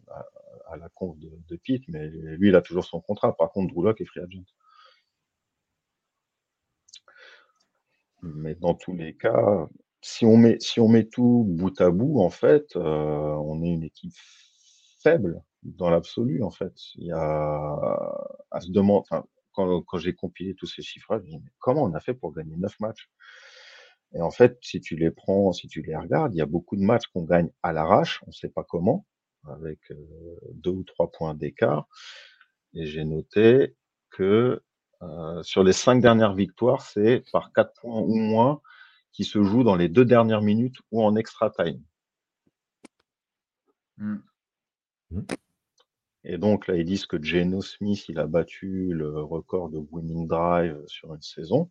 à, 0.08 0.26
à 0.70 0.76
la 0.76 0.88
conf 0.88 1.18
de, 1.18 1.30
de 1.48 1.56
Pete, 1.56 1.84
mais 1.88 2.08
lui, 2.08 2.48
il 2.48 2.56
a 2.56 2.62
toujours 2.62 2.84
son 2.84 3.00
contrat. 3.00 3.36
Par 3.36 3.50
contre, 3.50 3.72
Drew 3.72 3.84
Lock 3.84 4.00
est 4.00 4.06
free 4.06 4.20
agent. 4.20 4.42
Mais 8.22 8.54
dans 8.54 8.74
tous 8.74 8.94
les 8.94 9.14
cas, 9.14 9.68
si 10.02 10.24
on 10.24 10.36
met, 10.36 10.58
si 10.60 10.80
on 10.80 10.88
met 10.88 11.04
tout 11.04 11.44
bout 11.46 11.78
à 11.80 11.90
bout, 11.90 12.20
en 12.20 12.30
fait, 12.30 12.76
euh, 12.76 12.80
on 12.80 13.62
est 13.62 13.68
une 13.68 13.84
équipe 13.84 14.14
faible 15.02 15.42
dans 15.62 15.90
l'absolu, 15.90 16.42
en 16.42 16.50
fait. 16.50 16.72
Il 16.96 17.06
y 17.06 17.12
a 17.12 17.78
à 18.50 18.60
se 18.60 18.70
demander, 18.70 19.06
quand, 19.52 19.82
quand 19.82 19.98
j'ai 19.98 20.14
compilé 20.14 20.54
tous 20.54 20.66
ces 20.66 20.82
chiffres, 20.82 21.18
je 21.18 21.24
me 21.24 21.30
dis, 21.30 21.38
mais 21.38 21.50
comment 21.58 21.82
on 21.84 21.94
a 21.94 22.00
fait 22.00 22.14
pour 22.14 22.32
gagner 22.32 22.56
neuf 22.56 22.78
matchs? 22.80 23.10
Et 24.12 24.22
en 24.22 24.30
fait, 24.30 24.58
si 24.62 24.80
tu 24.80 24.96
les 24.96 25.10
prends, 25.10 25.52
si 25.52 25.68
tu 25.68 25.82
les 25.82 25.94
regardes, 25.94 26.34
il 26.34 26.38
y 26.38 26.42
a 26.42 26.46
beaucoup 26.46 26.76
de 26.76 26.82
matchs 26.82 27.06
qu'on 27.08 27.24
gagne 27.24 27.50
à 27.62 27.72
l'arrache, 27.72 28.20
on 28.26 28.30
ne 28.30 28.32
sait 28.32 28.48
pas 28.48 28.64
comment, 28.64 29.06
avec 29.48 29.78
euh, 29.90 29.96
deux 30.52 30.70
ou 30.70 30.82
trois 30.84 31.10
points 31.10 31.34
d'écart. 31.34 31.86
Et 32.74 32.86
j'ai 32.86 33.04
noté 33.04 33.76
que 34.10 34.62
euh, 35.02 35.42
sur 35.42 35.62
les 35.62 35.72
cinq 35.72 36.00
dernières 36.00 36.34
victoires, 36.34 36.82
c'est 36.82 37.22
par 37.32 37.52
quatre 37.52 37.72
points 37.80 38.00
ou 38.00 38.16
moins 38.16 38.60
qui 39.12 39.24
se 39.24 39.42
joue 39.42 39.64
dans 39.64 39.76
les 39.76 39.88
deux 39.88 40.04
dernières 40.04 40.42
minutes 40.42 40.76
ou 40.90 41.02
en 41.02 41.16
extra 41.16 41.50
time. 41.50 41.82
Hmm. 43.98 44.16
Et 46.24 46.38
donc 46.38 46.66
là, 46.66 46.76
ils 46.76 46.84
disent 46.84 47.06
que 47.06 47.22
Geno 47.22 47.62
Smith, 47.62 48.08
il 48.08 48.18
a 48.18 48.26
battu 48.26 48.92
le 48.92 49.22
record 49.22 49.70
de 49.70 49.78
winning 49.78 50.26
drive 50.26 50.82
sur 50.86 51.14
une 51.14 51.22
saison. 51.22 51.70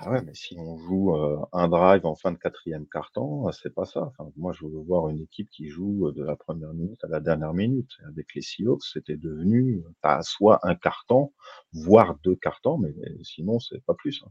Ah 0.00 0.10
ouais, 0.10 0.22
mais 0.22 0.34
si 0.34 0.56
on 0.58 0.76
joue 0.76 1.16
euh, 1.16 1.38
un 1.52 1.68
drive 1.68 2.04
en 2.04 2.14
fin 2.14 2.30
de 2.30 2.36
quatrième 2.36 2.86
quart-temps, 2.86 3.50
c'est 3.52 3.74
pas 3.74 3.86
ça. 3.86 4.04
Enfin, 4.04 4.30
moi, 4.36 4.52
je 4.52 4.66
veux 4.66 4.80
voir 4.80 5.08
une 5.08 5.20
équipe 5.22 5.48
qui 5.50 5.68
joue 5.68 6.12
de 6.12 6.22
la 6.22 6.36
première 6.36 6.74
minute 6.74 7.02
à 7.02 7.08
la 7.08 7.20
dernière 7.20 7.54
minute. 7.54 7.92
Avec 8.06 8.34
les 8.34 8.42
Seahawks, 8.42 8.84
c'était 8.84 9.16
devenu 9.16 9.82
soit 10.22 10.60
un 10.62 10.74
quart-temps, 10.74 11.32
voire 11.72 12.16
deux 12.22 12.36
quart-temps, 12.36 12.78
mais 12.78 12.94
sinon, 13.22 13.58
c'est 13.58 13.82
pas 13.84 13.94
plus. 13.94 14.22
hein. 14.24 14.30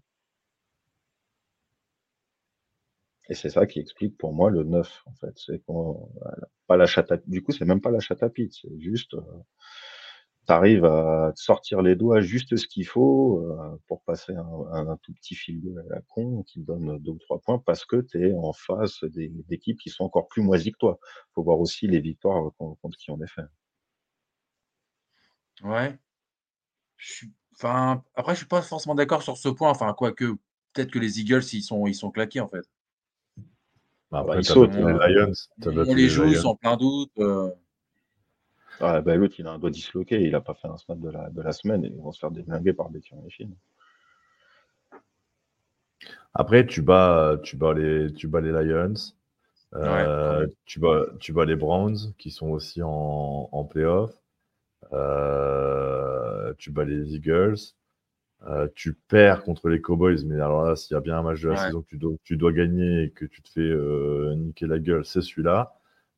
Et 3.30 3.34
c'est 3.34 3.49
ça 3.49 3.65
qui 3.65 3.80
explique 3.80 4.17
pour 4.17 4.34
moi 4.34 4.49
le 4.49 4.63
9, 4.63 5.03
en 5.07 5.13
fait. 5.13 5.34
C'est 5.36 5.59
qu'on, 5.65 6.09
pas 6.67 6.78
la 6.78 6.86
chatte 6.86 7.11
du 7.28 7.41
coup, 7.41 7.51
c'est 7.51 7.65
même 7.65 7.82
pas 7.82 7.91
la 7.91 7.99
chatte 7.99 8.23
à 8.23 8.30
c'est 8.36 8.80
juste, 8.80 9.15
euh, 9.15 9.21
arrives 10.47 10.86
à 10.86 11.32
te 11.36 11.41
sortir 11.41 11.82
les 11.82 11.95
doigts 11.95 12.21
juste 12.21 12.55
ce 12.55 12.67
qu'il 12.67 12.86
faut 12.86 13.39
euh, 13.39 13.82
pour 13.88 14.03
passer 14.03 14.36
un, 14.36 14.97
tout 15.01 15.13
petit 15.13 15.36
fil 15.36 15.61
de 15.61 15.73
la 15.89 16.01
con 16.01 16.43
qui 16.43 16.59
te 16.61 16.65
donne 16.65 16.99
deux 16.99 17.11
ou 17.11 17.19
trois 17.19 17.39
points 17.39 17.59
parce 17.59 17.86
que 17.86 17.97
tu 17.97 18.28
es 18.28 18.34
en 18.34 18.53
face 18.53 19.03
d'équipes 19.03 19.80
qui 19.80 19.89
sont 19.89 20.03
encore 20.03 20.28
plus 20.28 20.43
moisies 20.43 20.71
que 20.71 20.78
toi. 20.78 20.99
faut 21.34 21.43
voir 21.43 21.59
aussi 21.59 21.88
les 21.88 21.99
victoires 21.99 22.51
con- 22.57 22.76
contre 22.82 22.97
qui 22.97 23.11
on 23.11 23.21
est 23.21 23.28
fait. 23.28 23.45
Ouais. 25.63 25.97
Enfin, 27.53 28.03
après, 28.15 28.34
je 28.34 28.39
suis 28.39 28.47
pas 28.47 28.61
forcément 28.61 28.95
d'accord 28.95 29.23
sur 29.23 29.38
ce 29.38 29.49
point. 29.49 29.69
Enfin, 29.69 29.93
quoique, 29.93 30.26
peut-être 30.73 30.91
que 30.91 30.99
les 30.99 31.21
Eagles, 31.21 31.43
ils 31.53 31.63
sont, 31.63 31.88
ils 31.88 31.95
sont 31.95 32.11
claqués, 32.11 32.41
en 32.41 32.47
fait. 32.47 32.65
Bah, 34.16 34.24
Bah, 34.24 34.34
Après, 34.34 34.39
ils 34.39 34.45
sautent, 34.45 34.74
les 34.76 34.82
Lions. 34.82 35.32
On 35.88 35.93
les 35.95 36.07
joue, 36.09 36.24
Lions. 36.24 36.45
en 36.49 36.55
plein 36.55 36.78
doute. 36.78 37.11
euh, 37.20 37.51
Ah, 38.80 39.01
bah, 39.01 39.16
L'autre, 39.16 39.36
il 39.39 39.47
a 39.47 39.51
un 39.51 39.59
doigt 39.59 39.70
disloqué, 39.72 40.22
il 40.22 40.36
a 40.36 40.41
pas 40.41 40.53
fait 40.53 40.68
un 40.68 40.78
snap 40.78 40.99
de 40.99 41.09
la, 41.09 41.30
de 41.30 41.41
la 41.41 41.51
semaine 41.51 41.84
et 41.86 41.89
ils 41.89 42.01
vont 42.01 42.11
se 42.11 42.20
faire 42.20 42.32
déglinguer 42.32 42.74
par 42.74 42.89
des 42.89 43.01
tirs 43.01 43.18
Chine. 43.30 43.53
Après, 46.34 46.66
tu 46.66 46.82
bats, 46.82 47.38
tu 47.43 47.55
bats 47.57 47.74
les, 47.74 48.13
tu 48.13 48.28
bats 48.28 48.41
les 48.41 48.51
Lions. 48.51 48.93
Euh, 49.74 50.45
Ouais. 50.45 50.53
tu, 50.66 50.80
bats, 50.80 51.05
tu 51.20 51.34
bats 51.34 51.45
les 51.45 51.55
Browns 51.55 52.13
qui 52.18 52.32
sont 52.32 52.47
aussi 52.49 52.82
en, 52.82 53.49
en 53.51 53.63
playoff. 53.66 54.11
Euh, 54.93 56.53
tu 56.57 56.72
bats 56.72 56.86
les 56.86 57.16
Eagles. 57.16 57.57
Euh, 58.48 58.68
tu 58.76 58.93
perds 58.93 59.43
contre 59.43 59.70
les 59.70 59.82
Cowboys, 59.82 60.24
mais 60.24 60.36
alors 60.36 60.64
là, 60.66 60.76
s'il 60.76 60.93
y 60.93 60.98
a 60.98 61.02
bien 61.02 61.18
un 61.18 61.24
match 61.24 61.41
de 61.41 61.50
la 61.50 61.56
Ouais. 61.56 61.66
saison 61.66 61.82
que 61.82 61.88
tu 61.88 61.98
dois, 61.98 62.14
tu 62.24 62.38
dois 62.38 62.52
gagner 62.52 63.06
et 63.06 63.10
que 63.10 63.26
tu 63.26 63.41
te 63.41 63.50
fais 63.50 63.60
euh, 63.62 64.36
niquer 64.36 64.68
la 64.68 64.78
gueule, 64.78 65.04
c'est 65.04 65.22
celui-là. 65.22 65.74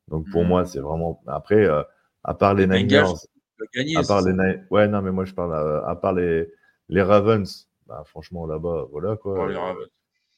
Donc 0.08 0.28
pour 0.30 0.44
moi, 0.44 0.66
c'est 0.66 0.80
vraiment. 0.80 1.22
Après, 1.26 1.64
euh, 1.64 1.82
à 2.24 2.34
part 2.34 2.52
les, 2.54 2.66
Les 2.66 2.82
Niners, 2.84 3.00
Bengals, 3.02 3.16
Tu 3.18 3.28
peux 3.56 3.66
gagner. 3.74 3.96
à 3.96 4.02
part 4.02 4.20
les. 4.22 4.32
Ni- 4.34 4.62
ouais, 4.70 4.88
non, 4.88 5.00
mais 5.00 5.10
moi 5.10 5.24
je 5.24 5.32
parle 5.32 5.54
à, 5.54 5.88
à 5.88 5.96
part 5.96 6.12
les, 6.12 6.52
les 6.90 7.02
Ravens, 7.02 7.68
bah, 7.86 8.02
franchement 8.04 8.46
là-bas, 8.46 8.88
voilà 8.90 9.16
quoi. 9.16 9.34
Pour 9.34 9.46
les 9.46 9.54
Euh, 9.54 9.60
Ravens. 9.60 9.88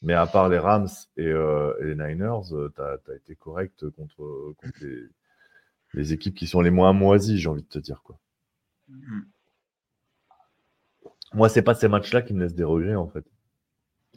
mais 0.03 0.15
à 0.15 0.27
part 0.27 0.49
les 0.49 0.59
Rams 0.59 0.89
et, 1.17 1.27
euh, 1.27 1.75
et 1.81 1.87
les 1.87 1.95
Niners, 1.97 2.41
tu 2.75 2.81
as, 2.83 3.15
été 3.17 3.35
correct 3.35 3.91
contre, 3.91 4.55
contre 4.57 4.79
les, 4.83 5.03
les 5.95 6.13
équipes 6.13 6.37
qui 6.37 6.47
sont 6.47 6.61
les 6.61 6.71
moins 6.71 6.93
moisies, 6.93 7.39
j'ai 7.39 7.49
envie 7.49 7.63
de 7.63 7.69
te 7.69 7.81
dire. 7.81 8.03
Quoi. 8.05 8.17
Mhm. 8.89 9.27
Moi, 11.35 11.49
c'est 11.49 11.63
pas 11.63 11.75
ces 11.75 11.89
matchs-là 11.89 12.23
qui 12.23 12.35
me 12.35 12.41
laissent 12.41 12.55
des 12.55 12.65
regrets, 12.65 12.95
en 12.97 13.07
fait. 13.09 13.25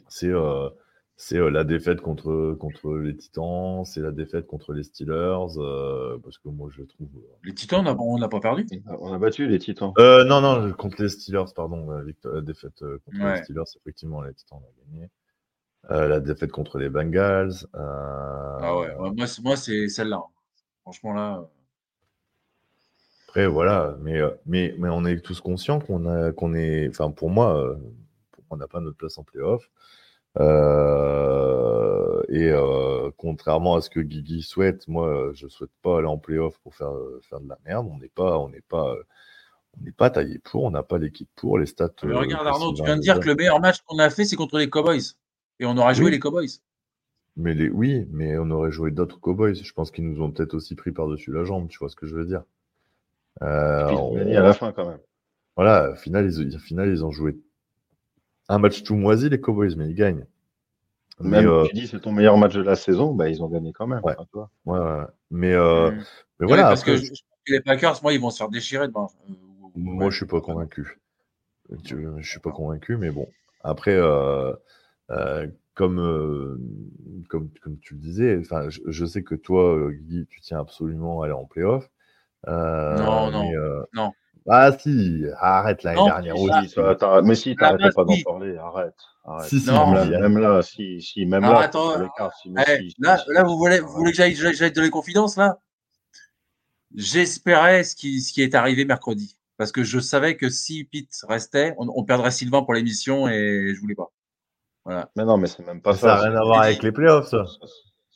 C'est 0.08 0.28
euh, 0.30 0.68
c'est, 1.16 1.38
euh, 1.38 1.48
la 1.48 1.62
défaite 1.62 2.00
contre, 2.00 2.54
contre 2.58 2.96
les 2.96 3.16
Titans, 3.16 3.84
c'est 3.84 4.00
la 4.00 4.10
défaite 4.10 4.46
contre 4.48 4.72
les 4.72 4.82
Steelers, 4.82 5.56
euh, 5.58 6.18
parce 6.22 6.38
que 6.38 6.48
moi, 6.48 6.68
je 6.72 6.82
trouve. 6.82 7.08
Les 7.44 7.54
Titans, 7.54 7.80
on 7.80 7.82
n'a 7.84 7.96
on 8.00 8.18
n'a 8.18 8.28
pas 8.28 8.40
perdu? 8.40 8.66
On 8.86 9.12
a 9.12 9.18
battu 9.18 9.46
les 9.46 9.58
Titans. 9.60 9.92
Euh, 9.98 10.24
non, 10.24 10.40
non, 10.40 10.72
contre 10.72 11.00
les 11.02 11.08
Steelers, 11.08 11.44
pardon. 11.54 11.88
La, 11.90 12.02
victoire- 12.02 12.34
la 12.34 12.40
défaite 12.40 12.82
euh, 12.82 12.98
contre 13.04 13.24
Ouais. 13.24 13.36
les 13.38 13.44
Steelers, 13.44 13.62
effectivement, 13.76 14.22
les 14.22 14.34
Titans, 14.34 14.58
on 14.60 14.66
a 14.66 14.92
gagné. 14.92 15.10
Euh, 15.90 16.08
la 16.08 16.18
défaite 16.18 16.50
contre 16.50 16.78
les 16.78 16.88
Bengals. 16.88 17.52
euh, 17.76 18.58
Ah 18.60 18.76
ouais, 18.78 18.94
ouais, 18.96 19.10
moi, 19.16 19.26
c'est- 19.28 19.42
moi 19.42 19.54
c'est 19.56 19.88
celle-là. 19.88 20.22
Franchement, 20.82 21.12
là. 21.12 21.48
Après, 23.34 23.48
voilà, 23.48 23.96
mais, 24.00 24.20
euh, 24.20 24.30
mais, 24.46 24.76
mais 24.78 24.88
on 24.88 25.04
est 25.04 25.18
tous 25.18 25.40
conscients 25.40 25.80
qu'on 25.80 26.06
a, 26.06 26.30
qu'on 26.30 26.54
est, 26.54 26.88
enfin, 26.88 27.10
pour 27.10 27.30
moi, 27.30 27.60
euh, 27.60 27.74
on 28.48 28.56
n'a 28.56 28.68
pas 28.68 28.78
notre 28.78 28.96
place 28.96 29.18
en 29.18 29.24
playoff. 29.24 29.68
Euh, 30.38 32.22
et 32.28 32.48
euh, 32.52 33.10
contrairement 33.16 33.74
à 33.74 33.80
ce 33.80 33.90
que 33.90 33.98
Guigui 33.98 34.42
souhaite, 34.42 34.86
moi, 34.86 35.32
je 35.34 35.48
souhaite 35.48 35.72
pas 35.82 35.98
aller 35.98 36.06
en 36.06 36.16
playoff 36.16 36.60
pour 36.60 36.76
faire, 36.76 36.92
faire 37.28 37.40
de 37.40 37.48
la 37.48 37.58
merde. 37.66 37.88
On 37.90 37.98
n'est 37.98 38.08
pas, 38.08 38.38
on 38.38 38.50
n'est 38.50 38.60
pas, 38.60 38.94
on 39.80 39.82
n'est 39.82 39.90
pas 39.90 40.10
taillé 40.10 40.38
pour, 40.38 40.62
on 40.62 40.70
n'a 40.70 40.84
pas 40.84 40.98
l'équipe 40.98 41.28
pour, 41.34 41.58
les 41.58 41.66
stats. 41.66 41.90
Mais 42.04 42.14
regarde, 42.14 42.46
Arnaud, 42.46 42.72
tu 42.72 42.84
viens 42.84 42.94
de 42.94 43.02
dire 43.02 43.18
que 43.18 43.26
le 43.26 43.34
meilleur 43.34 43.58
match 43.58 43.78
qu'on 43.84 43.98
a 43.98 44.10
fait, 44.10 44.24
c'est 44.26 44.36
contre 44.36 44.58
les 44.58 44.70
Cowboys. 44.70 45.16
Et 45.58 45.66
on 45.66 45.76
aura 45.76 45.92
joué 45.92 46.12
les 46.12 46.20
Cowboys. 46.20 46.60
Mais 47.34 47.52
les, 47.52 47.68
oui, 47.68 48.06
mais 48.12 48.38
on 48.38 48.48
aurait 48.52 48.70
joué 48.70 48.92
d'autres 48.92 49.18
Cowboys. 49.18 49.56
Je 49.56 49.72
pense 49.72 49.90
qu'ils 49.90 50.08
nous 50.08 50.22
ont 50.22 50.30
peut-être 50.30 50.54
aussi 50.54 50.76
pris 50.76 50.92
par-dessus 50.92 51.32
la 51.32 51.42
jambe, 51.42 51.66
tu 51.66 51.78
vois 51.78 51.88
ce 51.88 51.96
que 51.96 52.06
je 52.06 52.14
veux 52.14 52.26
dire. 52.26 52.44
Euh, 53.42 53.86
Puis 53.86 53.94
ils 53.94 53.98
ont 53.98 54.10
on- 54.10 54.14
gagné 54.14 54.36
à 54.36 54.42
la 54.42 54.52
fin 54.52 54.72
quand 54.72 54.88
même. 54.88 55.00
Voilà, 55.56 55.90
au 55.92 55.96
final, 55.96 56.30
ils, 56.30 56.56
au 56.56 56.58
final, 56.58 56.88
ils 56.88 57.04
ont 57.04 57.10
joué 57.10 57.36
un 58.48 58.58
match 58.58 58.82
tout 58.82 58.94
moisi, 58.96 59.28
les 59.28 59.40
Cowboys, 59.40 59.74
mais 59.76 59.88
ils 59.88 59.94
gagnent. 59.94 60.26
Mais, 61.20 61.30
Même 61.42 61.48
euh, 61.48 61.66
tu 61.68 61.74
dis 61.74 61.86
c'est 61.86 62.00
ton 62.00 62.12
meilleur 62.12 62.36
match 62.36 62.54
de 62.54 62.62
la 62.62 62.74
saison, 62.74 63.14
bah, 63.14 63.28
ils 63.28 63.42
ont 63.42 63.48
gagné 63.48 63.72
quand 63.72 63.86
même. 63.86 64.00
Ouais. 64.02 64.16
Vois. 64.32 64.50
ouais, 64.66 65.04
mais, 65.30 65.52
euh, 65.52 65.90
mais 65.92 65.96
Ouais, 66.40 66.46
voilà, 66.48 66.64
parce 66.64 66.80
après, 66.80 66.92
que 66.92 66.98
je- 66.98 67.14
je 67.14 67.52
les 67.52 67.60
Packers, 67.60 68.00
moi, 68.02 68.12
ils 68.12 68.20
vont 68.20 68.30
se 68.30 68.38
faire 68.38 68.48
déchirer 68.48 68.88
demain. 68.88 69.06
Euh, 69.30 69.34
moi, 69.76 70.10
je 70.10 70.16
suis 70.16 70.26
pas 70.26 70.40
convaincu. 70.40 70.98
Tu- 71.84 72.06
Je 72.18 72.28
suis 72.28 72.40
pas 72.40 72.50
convaincu, 72.50 72.96
mais 72.96 73.10
bon. 73.10 73.28
Après, 73.62 73.94
euh, 73.94 74.52
euh, 75.10 75.46
comme, 75.74 75.98
euh, 76.00 76.58
comme, 77.28 77.48
comme 77.62 77.78
tu 77.78 77.94
le 77.94 78.00
disais, 78.00 78.36
enfin, 78.38 78.68
je, 78.68 78.80
je 78.86 79.04
sais 79.06 79.22
que 79.22 79.34
toi, 79.34 79.90
Guy, 79.92 80.26
tu 80.28 80.40
tiens 80.40 80.58
absolument 80.60 81.22
à 81.22 81.26
aller 81.26 81.34
en 81.34 81.44
playoff. 81.44 81.88
Euh, 82.48 82.96
Non, 82.98 83.30
non, 83.30 83.42
mais, 83.50 83.56
euh, 83.56 83.82
non. 83.94 84.12
Ah 84.46 84.72
si, 84.78 85.24
arrête 85.38 85.82
l'année 85.84 86.04
dernière 86.04 86.36
Si, 86.36 86.50
aussi. 86.50 86.76
mais 87.24 87.34
si, 87.34 87.56
t'arrêtais 87.56 87.90
pas 87.94 88.04
d'en 88.04 88.14
parler, 88.26 88.56
arrête. 88.58 88.94
arrête. 89.24 89.48
Si, 89.48 89.60
si, 89.60 89.70
Non, 89.70 89.90
même, 89.90 90.10
là, 90.10 90.20
même 90.20 90.38
là, 90.38 90.60
si, 90.62 91.00
si, 91.00 91.24
même 91.24 91.42
là, 91.42 91.60
attends, 91.60 91.94
Eh, 91.96 92.88
là, 92.98 93.16
si, 93.18 93.24
là, 93.32 93.42
vous 93.42 93.56
voulez, 93.56 93.80
vous 93.80 93.92
voulez 93.92 94.10
que 94.10 94.16
j'aille, 94.18 94.34
j'aille, 94.34 94.72
donner 94.72 94.90
confidence, 94.90 95.36
là? 95.38 95.58
J'espérais 96.94 97.84
ce 97.84 97.96
qui, 97.96 98.20
ce 98.20 98.32
qui 98.32 98.42
est 98.42 98.54
arrivé 98.54 98.84
mercredi. 98.84 99.36
Parce 99.56 99.72
que 99.72 99.82
je 99.82 99.98
savais 99.98 100.36
que 100.36 100.50
si 100.50 100.84
Pete 100.84 101.10
restait, 101.28 101.74
on, 101.78 101.88
on 101.94 102.04
perdrait 102.04 102.30
Sylvain 102.30 102.62
pour 102.62 102.74
l'émission 102.74 103.28
et 103.28 103.72
je 103.74 103.80
voulais 103.80 103.94
pas. 103.94 104.12
Voilà. 104.84 105.10
Mais 105.16 105.24
non, 105.24 105.38
mais 105.38 105.46
c'est 105.46 105.64
même 105.66 105.80
pas 105.80 105.94
ça 105.94 106.06
n'a 106.08 106.16
ça. 106.18 106.22
rien 106.28 106.36
à 106.36 106.44
voir 106.44 106.60
avec 106.62 106.82
les 106.82 106.92
playoffs, 106.92 107.28
ça. 107.28 107.44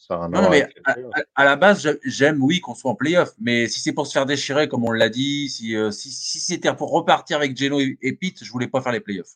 Ça- 0.09 0.29
Non, 0.29 0.49
mais 0.51 0.63
à, 0.85 0.95
playoffs. 0.95 1.13
à- 1.15 1.23
à 1.35 1.45
la 1.45 1.57
base, 1.57 1.83
j'a- 1.83 1.95
j'aime, 2.05 2.43
oui, 2.43 2.61
qu'on 2.61 2.75
soit 2.75 2.91
en 2.91 2.95
playoff. 2.95 3.33
Mais 3.39 3.69
si 3.69 3.81
c'est 3.81 3.93
pour 3.93 4.07
se 4.07 4.13
faire 4.13 4.27
déchirer, 4.27 4.69
comme 4.69 4.85
on 4.85 4.93
l'a 4.93 5.09
dit, 5.11 5.49
si, 5.51 5.77
euh, 5.77 5.91
si, 5.91 6.11
si 6.11 6.41
c'était 6.41 6.75
pour 6.75 6.91
repartir 6.93 7.37
avec 7.39 7.57
Geno 7.57 7.79
et, 7.81 7.99
et 8.01 8.15
Pete, 8.15 8.43
je 8.43 8.51
voulais 8.51 8.69
pas 8.69 8.81
faire 8.81 8.93
les 8.93 9.01
playoffs. 9.01 9.35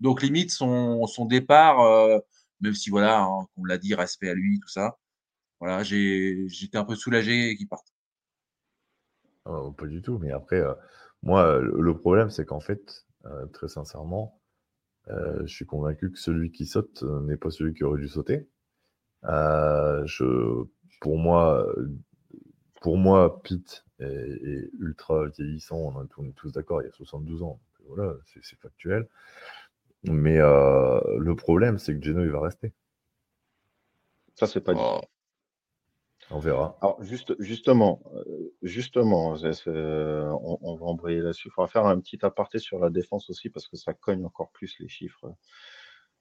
Donc, 0.00 0.22
limite, 0.22 0.50
son, 0.50 1.06
son 1.06 1.26
départ, 1.26 1.80
euh, 1.80 2.18
même 2.60 2.74
si, 2.74 2.90
voilà, 2.90 3.22
hein, 3.24 3.46
on 3.56 3.64
l'a 3.64 3.78
dit, 3.78 3.94
respect 3.94 4.30
à 4.30 4.34
lui, 4.34 4.58
tout 4.60 4.68
ça. 4.68 4.98
Voilà, 5.60 5.82
j'ai, 5.82 6.46
j'étais 6.48 6.78
un 6.78 6.84
peu 6.84 6.94
soulagé 6.96 7.56
qu'il 7.56 7.68
parte. 7.68 7.86
Euh, 9.46 9.70
pas 9.70 9.86
du 9.86 10.02
tout, 10.02 10.18
mais 10.18 10.32
après, 10.32 10.60
euh, 10.60 10.74
moi, 11.22 11.58
le, 11.60 11.96
problème, 11.96 12.30
c'est 12.30 12.44
qu'en 12.44 12.60
fait, 12.60 13.06
euh, 13.26 13.46
très 13.46 13.68
sincèrement, 13.68 14.40
euh, 15.08 15.40
je 15.46 15.54
suis 15.54 15.66
convaincu 15.66 16.10
que 16.10 16.18
celui 16.18 16.50
qui 16.52 16.66
saute 16.66 17.02
n'est 17.02 17.36
pas 17.36 17.50
celui 17.50 17.74
qui 17.74 17.84
aurait 17.84 18.00
dû 18.00 18.08
sauter. 18.08 18.48
Euh, 19.26 20.04
je, 20.06 20.64
pour 21.00 21.18
moi, 21.18 21.66
euh, 21.76 21.90
pour 22.80 22.96
moi, 22.96 23.42
Pete 23.42 23.84
est, 23.98 24.04
est 24.04 24.70
ultra 24.78 25.26
vieillissant. 25.28 25.76
On, 25.78 26.24
est- 26.24 26.32
tous 26.34 26.52
d'accord, 26.52 26.82
il 26.82 26.86
y 26.86 26.88
a 26.88 26.92
72 26.92 27.42
ans. 27.42 27.60
voilà, 27.88 28.14
c'est 28.24 28.58
factuel. 28.58 29.08
Mais 30.04 30.38
euh, 30.38 31.00
le 31.18 31.34
problème, 31.34 31.78
c'est 31.78 31.98
que 31.98 32.04
Geno, 32.04 32.22
il 32.22 32.30
va 32.30 32.40
rester. 32.40 32.72
Ça, 34.34 34.46
c'est 34.46 34.60
pas 34.60 34.74
dit. 34.74 34.80
Oh. 34.82 35.00
On 36.30 36.38
verra. 36.40 36.76
Alors, 36.80 37.02
juste, 37.04 37.40
justement, 37.40 38.02
justement, 38.62 39.36
on 39.66 40.76
va 40.76 40.86
embrayer 40.86 41.20
là-dessus. 41.20 41.48
Il 41.48 41.50
faudra 41.52 41.68
faire 41.68 41.86
un 41.86 42.00
petit 42.00 42.18
aparté 42.24 42.58
sur 42.58 42.80
la 42.80 42.90
défense 42.90 43.30
aussi 43.30 43.48
parce 43.48 43.68
que 43.68 43.76
ça 43.76 43.94
cogne 43.94 44.24
encore 44.24 44.50
plus 44.50 44.76
les 44.80 44.88
chiffres. 44.88 45.32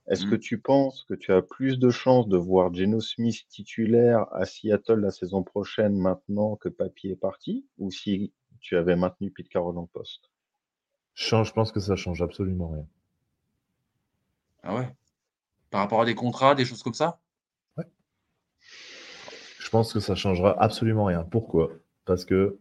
Est-ce 0.08 0.26
que 0.28 0.36
tu 0.36 0.60
penses 0.60 1.04
que 1.10 1.16
tu 1.16 1.32
as 1.32 1.42
plus 1.42 1.80
de 1.80 1.90
chances 1.90 2.28
de 2.28 2.38
voir 2.38 2.72
Geno 2.74 3.00
Smith 3.02 3.48
titulaire 3.50 4.28
à 4.34 4.46
Seattle 4.46 5.00
la 5.00 5.10
saison 5.10 5.42
prochaine 5.42 5.98
maintenant 5.98 6.56
que 6.58 6.70
Papy 6.70 7.10
est 7.10 7.16
parti 7.16 7.66
ou 7.80 7.90
si 7.90 8.32
tu 8.60 8.78
avais 8.78 8.96
maintenu 8.96 9.32
Pete 9.32 9.50
Carroll 9.50 9.78
en 9.80 9.88
poste? 9.88 10.30
Change, 11.16 11.48
je 11.48 11.54
pense 11.54 11.72
que 11.72 11.80
ça 11.80 11.96
change 11.96 12.22
absolument 12.22 12.70
rien. 12.70 12.86
Ah 14.62 14.76
ouais? 14.76 14.96
Par 15.72 15.82
rapport 15.82 16.02
à 16.02 16.06
des 16.06 16.16
contrats, 16.16 16.54
des 16.54 16.66
choses 16.66 16.84
comme 16.84 16.94
ça? 16.94 17.20
Je 19.60 19.70
pense 19.72 19.92
que 19.92 20.00
ça 20.00 20.14
changera 20.14 20.56
absolument 20.62 21.06
rien. 21.06 21.24
Pourquoi? 21.24 21.72
Parce 22.06 22.26
que 22.26 22.60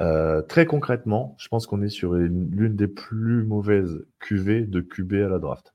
euh, 0.00 0.40
très 0.42 0.66
concrètement, 0.66 1.34
je 1.38 1.48
pense 1.48 1.66
qu'on 1.66 1.82
est 1.82 1.88
sur 1.88 2.14
une- 2.14 2.50
l'une 2.50 2.76
des 2.76 2.88
plus 2.88 3.42
mauvaises 3.44 4.06
QV 4.20 4.66
de 4.66 4.80
QB 4.80 5.14
à 5.14 5.28
la 5.28 5.38
draft. 5.40 5.73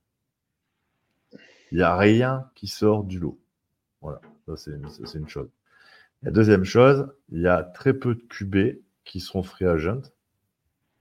Il 1.72 1.78
n'y 1.78 1.84
a 1.84 1.96
rien 1.98 2.50
qui 2.56 2.68
sort 2.68 3.04
du 3.04 3.20
lot. 3.20 3.40
Voilà, 4.02 4.22
ça 4.48 4.56
c'est 4.56 4.72
une, 4.72 4.90
c'est 4.90 5.28
chose. 5.30 5.50
La 6.24 6.32
deuxième 6.32 6.64
chose, 6.64 7.08
il 7.30 7.42
y 7.42 7.48
a 7.48 7.64
très 7.64 7.94
peu 7.94 8.16
de 8.16 8.22
QB 8.22 8.80
qui 9.06 9.20
seront 9.20 9.44
free 9.44 9.66
agent 9.66 10.02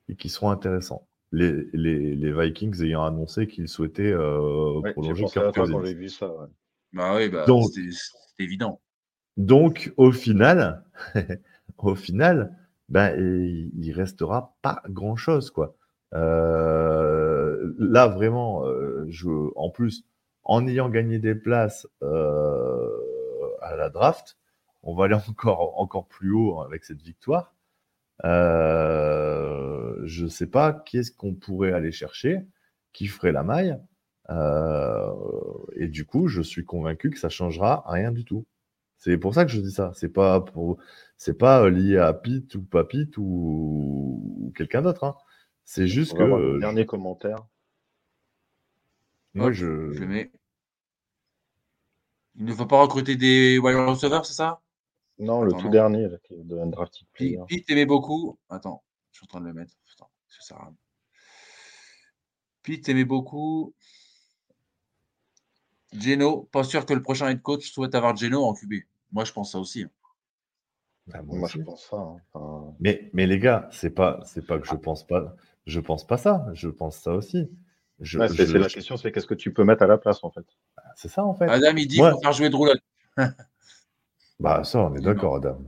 et 0.09 0.17
qui 0.17 0.29
seront 0.29 0.51
intéressants. 0.51 1.07
Les, 1.33 1.69
les, 1.73 2.15
les 2.15 2.33
Vikings 2.33 2.83
ayant 2.83 3.05
annoncé 3.05 3.47
qu'ils 3.47 3.69
souhaitaient 3.69 4.13
euh, 4.13 4.81
Ouais, 4.81 4.93
prolonger 4.93 5.25
Cousins. 5.25 5.83
j'ai 5.85 5.95
vu 5.95 6.09
ça. 6.09 6.29
ouais. 6.29 6.47
Bah 6.93 7.17
oui, 7.17 7.29
bah, 7.29 7.45
c'était 7.47 7.91
évident. 8.39 8.81
Donc, 9.37 9.93
au 9.97 10.11
final, 10.11 10.85
au 11.79 11.95
final, 11.95 12.57
ben, 12.89 13.15
et 13.19 13.71
il 13.77 13.93
restera 13.93 14.57
pas 14.63 14.83
grand-chose, 14.89 15.51
quoi. 15.51 15.77
Euh, 16.15 17.75
là, 17.79 18.09
vraiment, 18.09 18.67
euh, 18.67 19.05
je, 19.09 19.29
en 19.57 19.71
plus, 19.71 20.05
en 20.49 20.67
ayant 20.67 20.89
gagné 20.89 21.19
des 21.19 21.35
places 21.35 21.87
euh, 22.03 22.91
à 23.61 23.77
la 23.77 23.91
draft, 23.91 24.37
on 24.83 24.95
va 24.95 25.05
aller 25.05 25.15
encore, 25.29 25.79
encore 25.79 26.09
plus 26.09 26.33
haut 26.33 26.61
avec 26.63 26.85
cette 26.85 27.03
victoire. 27.03 27.55
Euh, 28.25 30.01
je 30.05 30.27
sais 30.27 30.47
pas 30.47 30.73
qu'est-ce 30.73 31.13
qu'on 31.13 31.35
pourrait 31.35 31.73
aller 31.73 31.93
chercher, 31.93 32.41
qui 32.93 33.07
ferait 33.07 33.33
la 33.33 33.45
maille. 33.45 33.79
Euh, 34.31 35.13
et 35.77 35.89
du 35.89 36.05
coup, 36.05 36.29
je 36.29 36.43
suis 36.43 36.65
convaincu 36.65 37.11
que 37.11 37.19
ça 37.19 37.29
changera 37.29 37.85
rien 37.87 38.11
du 38.11 38.25
tout. 38.25 38.47
C'est 38.97 39.17
pour 39.17 39.35
ça 39.35 39.45
que 39.45 39.53
je 39.53 39.61
dis 39.61 39.71
ça. 39.71 39.93
C'est 39.95 40.09
pas 40.09 40.41
pour, 40.41 40.79
c'est 41.17 41.39
pas 41.39 41.69
lié 41.71 41.99
à 41.99 42.13
Pete 42.13 42.55
ou 42.57 42.63
pas 42.63 42.85
Pete 42.85 43.17
ou, 43.17 44.23
ou 44.41 44.53
quelqu'un 44.57 44.83
d'autre. 44.83 45.05
Hein. 45.05 45.15
C'est 45.65 45.87
juste 45.87 46.17
que 46.17 46.23
euh, 46.23 46.59
dernier 46.59 46.85
commentaire. 46.85 47.47
moi 49.35 49.49
Hop, 49.49 49.53
je, 49.53 49.93
Je 49.93 50.01
le 50.01 50.07
mets. 50.07 50.31
Il 52.39 52.47
ne 52.47 52.55
faut 52.55 52.65
pas 52.65 52.81
recruter 52.81 53.17
des 53.17 53.59
wide 53.59 53.77
receivers, 53.77 54.25
c'est 54.25 54.33
ça? 54.33 54.63
Non, 55.19 55.43
le 55.43 55.49
Attends, 55.49 55.59
tout 55.59 55.67
non. 55.67 55.71
dernier, 55.73 56.09
là, 56.09 56.17
qui 56.25 56.33
est 56.33 56.45
de 56.45 56.57
Undrafted 56.59 57.07
Pete, 57.13 57.13
Player. 57.19 57.43
Pete 57.47 57.71
aimait 57.71 57.85
beaucoup. 57.87 58.39
Attends, 58.49 58.83
je 59.13 59.19
suis 59.19 59.25
en 59.25 59.29
train 59.29 59.41
de 59.41 59.47
le 59.47 59.53
mettre. 59.53 59.75
Putain, 59.85 60.07
ça 60.29 60.41
sert 60.41 60.57
à 60.57 60.65
rien. 60.67 60.77
Pete 62.63 62.89
aimait 62.89 63.05
beaucoup. 63.05 63.75
Geno, 65.93 66.49
pas 66.51 66.65
sûr 66.65 66.87
que 66.87 66.95
le 66.95 67.03
prochain 67.03 67.29
head 67.29 67.43
coach 67.43 67.71
souhaite 67.71 67.95
avoir 67.95 68.17
Geno 68.17 68.43
en 68.43 68.55
QB. 68.55 68.73
Moi, 69.13 69.27
je 69.27 69.33
pense 69.33 69.53
ça 69.53 69.59
aussi. 69.59 69.83
hein. 69.83 69.91
Ah, 71.13 71.23
moi 71.23 71.49
je 71.49 71.59
pense 71.59 71.85
ça. 71.89 71.97
hein. 71.97 72.17
Enfin, 72.33 72.75
Mais, 72.81 73.11
mais 73.13 73.27
les 73.27 73.39
gars, 73.39 73.69
c'est 73.73 73.91
pas, 73.91 74.21
c'est 74.25 74.47
pas 74.47 74.59
que 74.59 74.67
je 74.67 74.77
pense 74.77 75.07
pas, 75.07 75.37
je 75.67 75.81
pense 75.81 76.07
pas 76.07 76.17
ça. 76.19 76.47
Je 76.55 76.69
pense 76.69 76.99
ça 76.99 77.13
aussi. 77.15 77.51
Je, 78.01 78.19
ouais, 78.19 78.29
c'est 78.29 78.47
je- 78.47 78.53
c'est 78.53 78.59
la 78.59 78.69
question, 78.69 78.97
c'est 78.97 79.11
qu'est-ce 79.13 79.27
que 79.27 79.35
tu 79.35 79.53
peux 79.53 79.65
mettre 79.65 79.83
à 79.83 79.87
la 79.87 79.99
place, 79.99 80.23
en 80.23 80.31
fait. 80.31 80.45
c'est 80.97 81.09
ça 81.09 81.25
en 81.25 81.35
fait. 81.35 81.49
Adam, 81.49 81.77
il 81.77 81.87
dit 81.89 81.97
qu'il 81.97 82.11
faut 82.11 82.21
faire 82.21 82.33
jouer 82.33 82.49
Drew 82.51 82.67
Lock. 82.67 82.79
Bah 84.41 84.63
ça, 84.63 84.79
on 84.85 84.95
est 84.95 85.01
d'accord, 85.01 85.37
Adam. 85.37 85.59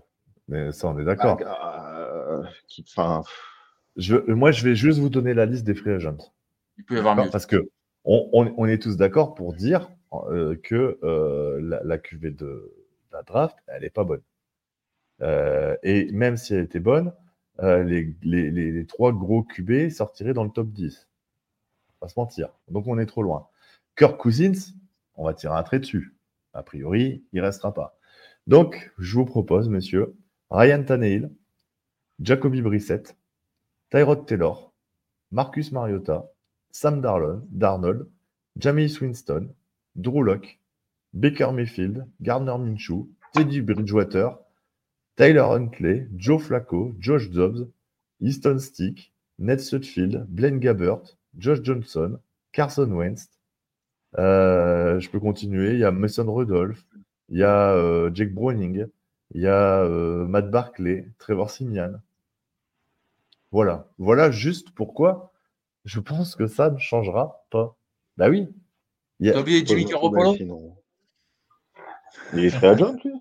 Mais 0.46 0.70
ça, 0.72 0.86
on 0.88 0.98
est 0.98 1.04
d'accord. 1.04 1.38
Euh, 1.44 2.42
qui- 2.68 2.84
Enfin, 2.88 3.22
Je, 3.96 4.16
moi, 4.32 4.52
je 4.52 4.64
vais 4.64 4.76
juste 4.76 5.00
vous 5.00 5.08
donner 5.08 5.34
la 5.34 5.44
liste 5.46 5.64
des 5.64 5.74
free 5.74 5.90
agents. 5.90 6.16
Il 6.78 6.84
peut 6.84 6.94
y 6.94 6.98
avoir 6.98 7.16
mieux. 7.16 7.28
Parce 7.30 7.46
que 7.46 7.68
on, 8.04 8.28
on- 8.32 8.54
on 8.56 8.66
est 8.66 8.80
tous 8.80 8.96
d'accord 8.96 9.34
pour 9.34 9.52
dire 9.54 9.90
euh, 10.12 10.54
que 10.62 10.98
euh, 11.02 11.58
la, 11.60 11.82
la 11.82 11.98
QV 11.98 12.30
de 12.30 12.72
la 13.12 13.22
draft, 13.24 13.56
elle 13.66 13.82
n'est 13.82 13.90
pas 13.90 14.04
bonne. 14.04 14.22
Euh, 15.22 15.76
et 15.82 16.10
même 16.12 16.36
si 16.36 16.54
elle 16.54 16.62
était 16.64 16.78
bonne, 16.80 17.12
euh, 17.60 17.82
les, 17.82 18.14
les- 18.22 18.50
les- 18.52 18.70
les 18.72 18.86
trois 18.86 19.12
gros 19.12 19.42
QB 19.42 19.90
sortiraient 19.90 20.32
dans 20.32 20.44
le 20.44 20.50
top 20.50 20.68
10. 20.68 21.08
On 22.00 22.08
se 22.08 22.14
mentir. 22.16 22.48
Donc 22.68 22.86
on 22.86 22.98
est 22.98 23.06
trop 23.06 23.22
loin. 23.22 23.48
Kirk 23.96 24.18
Cousins, 24.18 24.74
on 25.14 25.24
va 25.24 25.34
tirer 25.34 25.54
un 25.54 25.62
trait 25.62 25.80
dessus. 25.80 26.14
A 26.54 26.62
priori, 26.62 27.22
il 27.32 27.40
restera 27.40 27.72
pas. 27.72 27.98
Donc, 28.46 28.90
je 28.98 29.14
vous 29.14 29.24
propose, 29.24 29.68
messieurs, 29.68 30.16
Ryan 30.50 30.82
Tannehill, 30.82 31.30
Jacoby 32.20 32.62
Brissett, 32.62 33.16
Tyrod 33.90 34.26
Taylor, 34.26 34.72
Marcus 35.30 35.70
Mariota, 35.70 36.26
Sam 36.70 37.00
Darnold, 37.00 37.46
Darnold 37.50 38.08
Jameis 38.58 38.98
Winston, 39.00 39.54
Drew 39.96 40.22
Lock, 40.22 40.58
Baker 41.12 41.52
Mayfield, 41.52 42.06
Gardner 42.20 42.58
Minshew, 42.58 43.08
Teddy 43.32 43.60
Bridgewater, 43.60 44.38
Tyler 45.16 45.44
Huntley, 45.44 46.06
Joe 46.16 46.38
Flacco, 46.38 46.94
Josh 46.98 47.30
Dobbs, 47.30 47.68
Easton 48.20 48.58
Stick, 48.58 49.12
Ned 49.38 49.60
Sutfield, 49.60 50.26
Blaine 50.28 50.58
Gabbert, 50.58 51.16
Josh 51.36 51.62
Johnson, 51.62 52.18
Carson 52.52 52.90
Wentz. 52.90 53.28
Euh, 54.18 54.98
je 55.00 55.08
peux 55.10 55.20
continuer. 55.20 55.74
Il 55.74 55.78
y 55.78 55.84
a 55.84 55.90
Mason 55.92 56.32
Rudolph, 56.32 56.84
il 57.28 57.38
y 57.38 57.44
a 57.44 57.72
euh, 57.74 58.10
Jake 58.12 58.34
Browning, 58.34 58.86
il 59.32 59.42
y 59.42 59.46
a 59.46 59.82
euh, 59.82 60.26
Matt 60.26 60.50
Barkley, 60.50 61.08
Trevor 61.18 61.50
Simian. 61.50 62.00
Voilà. 63.52 63.88
Voilà 63.98 64.30
juste 64.30 64.70
pourquoi 64.74 65.32
je 65.84 66.00
pense 66.00 66.36
que 66.36 66.46
ça 66.46 66.70
ne 66.70 66.78
changera 66.78 67.44
pas. 67.50 67.76
Bah 68.16 68.28
oui. 68.28 68.48
Il 69.18 69.28
y 69.28 69.30
a- 69.30 69.38
oublié 69.40 69.64
Jimmy 69.64 69.84
Garoppolo 69.84 70.34
sinon. 70.34 70.76
Il 72.34 72.44
est 72.44 72.50
free 72.50 72.66
agent, 72.66 72.96
lui 73.04 73.12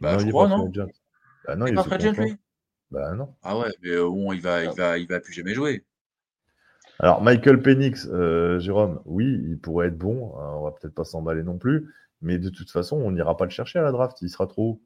Bah, 0.00 0.12
non, 0.12 0.18
je 0.18 0.24
il 0.24 0.28
est 0.28 0.32
crois, 0.32 0.48
pas 0.48 0.56
non 0.56 0.70
free 0.70 0.80
agent. 0.80 0.92
Bah 1.46 1.56
non, 1.56 1.66
Il 1.66 1.78
est 1.78 1.82
free 1.82 1.94
agent, 1.94 2.22
lui 2.22 2.36
Bah 2.90 3.14
non. 3.14 3.34
Ah 3.42 3.58
ouais, 3.58 3.70
mais 3.82 3.96
bon, 3.96 4.32
il 4.32 4.40
va, 4.40 4.64
il 4.64 4.70
va, 4.70 4.98
il 4.98 5.06
va, 5.06 5.20
plus 5.20 5.32
jamais 5.32 5.54
jouer. 5.54 5.84
Alors, 6.98 7.22
Michael 7.22 7.60
Penix, 7.62 8.08
euh, 8.10 8.58
Jérôme, 8.58 9.00
oui, 9.04 9.40
il 9.48 9.58
pourrait 9.58 9.88
être 9.88 9.98
bon. 9.98 10.34
hein, 10.38 10.54
on 10.56 10.62
va 10.64 10.72
peut-être 10.72 10.94
pas 10.94 11.04
s'emballer 11.04 11.42
non 11.42 11.58
plus. 11.58 11.92
Mais 12.22 12.38
de 12.38 12.48
toute 12.48 12.70
façon, 12.70 12.96
on 12.96 13.10
n'ira 13.10 13.36
pas 13.36 13.44
le 13.44 13.50
chercher 13.50 13.78
à 13.78 13.82
la 13.82 13.92
draft. 13.92 14.18
Il 14.22 14.30
sera 14.30 14.46
trop 14.46 14.62
haut. 14.62 14.82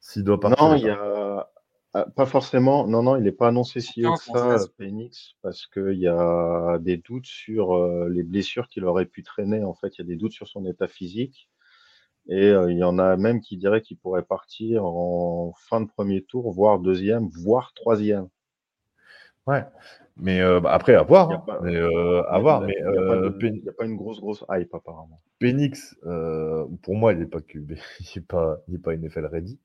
S'il 0.00 0.24
doit 0.24 0.40
partir. 0.40 0.64
Non, 0.64 0.74
il 0.76 0.84
y 0.84 0.88
a. 0.90 1.50
ah, 1.92 2.06
Pas 2.16 2.26
forcément. 2.26 2.86
Non, 2.86 3.02
non, 3.02 3.16
il 3.16 3.24
n'est 3.24 3.32
pas 3.32 3.48
annoncé 3.48 3.80
si 3.80 4.04
haut 4.06 4.14
que 4.14 4.32
15, 4.32 4.34
ça, 4.34 4.58
16. 4.58 4.68
Penix, 4.78 5.34
parce 5.42 5.66
qu'il 5.66 5.98
y 5.98 6.06
a 6.08 6.78
des 6.80 6.96
doutes 6.96 7.26
sur 7.26 7.74
euh, 7.74 8.08
les 8.08 8.22
blessures 8.22 8.68
qu'il 8.68 8.84
aurait 8.84 9.06
pu 9.06 9.22
traîner. 9.22 9.62
En 9.64 9.74
fait, 9.74 9.98
il 9.98 10.02
y 10.02 10.04
a 10.04 10.06
des 10.06 10.16
doutes 10.16 10.32
sur 10.32 10.48
son 10.48 10.64
état 10.64 10.88
physique. 10.88 11.50
Et 12.28 12.48
euh, 12.48 12.72
il 12.72 12.78
y 12.78 12.84
en 12.84 12.98
a 12.98 13.16
même 13.16 13.40
qui 13.40 13.56
diraient 13.56 13.82
qu'il 13.82 13.98
pourrait 13.98 14.24
partir 14.24 14.84
en 14.84 15.52
fin 15.68 15.80
de 15.80 15.86
premier 15.86 16.22
tour, 16.24 16.50
voire 16.52 16.78
deuxième, 16.80 17.28
voire 17.28 17.72
troisième. 17.74 18.28
Ouais. 19.46 19.64
Mais 20.16 20.40
euh, 20.40 20.60
bah, 20.60 20.72
après, 20.72 20.94
à 20.94 21.02
voir. 21.02 21.28
Il 21.30 21.32
y 21.32 21.36
a 21.36 21.54
hein. 21.54 21.58
Mais, 21.62 21.76
euh, 21.76 22.22
à 22.28 22.38
voir. 22.38 22.62
Il 22.62 22.66
Mais 22.68 22.74
n'y 22.74 22.80
a, 22.80 22.92
pas 22.92 23.14
euh, 23.16 23.22
de- 23.24 23.28
Pen- 23.38 23.54
il 23.56 23.64
y 23.64 23.68
a 23.68 23.72
pas 23.72 23.84
une 23.84 23.96
grosse, 23.96 24.20
grosse 24.20 24.44
hype, 24.50 24.74
apparemment. 24.74 25.20
Penix, 25.38 25.96
pour 26.82 26.94
moi, 26.96 27.12
il 27.12 27.18
n'est 27.18 27.26
pas 27.26 27.40
QB. 27.40 27.72
Il 28.00 28.06
n'est 28.16 28.22
pas, 28.22 28.58
il 28.68 28.74
est 28.76 28.78
pas 28.78 28.94
NFL 28.94 29.26
ready. 29.26 29.58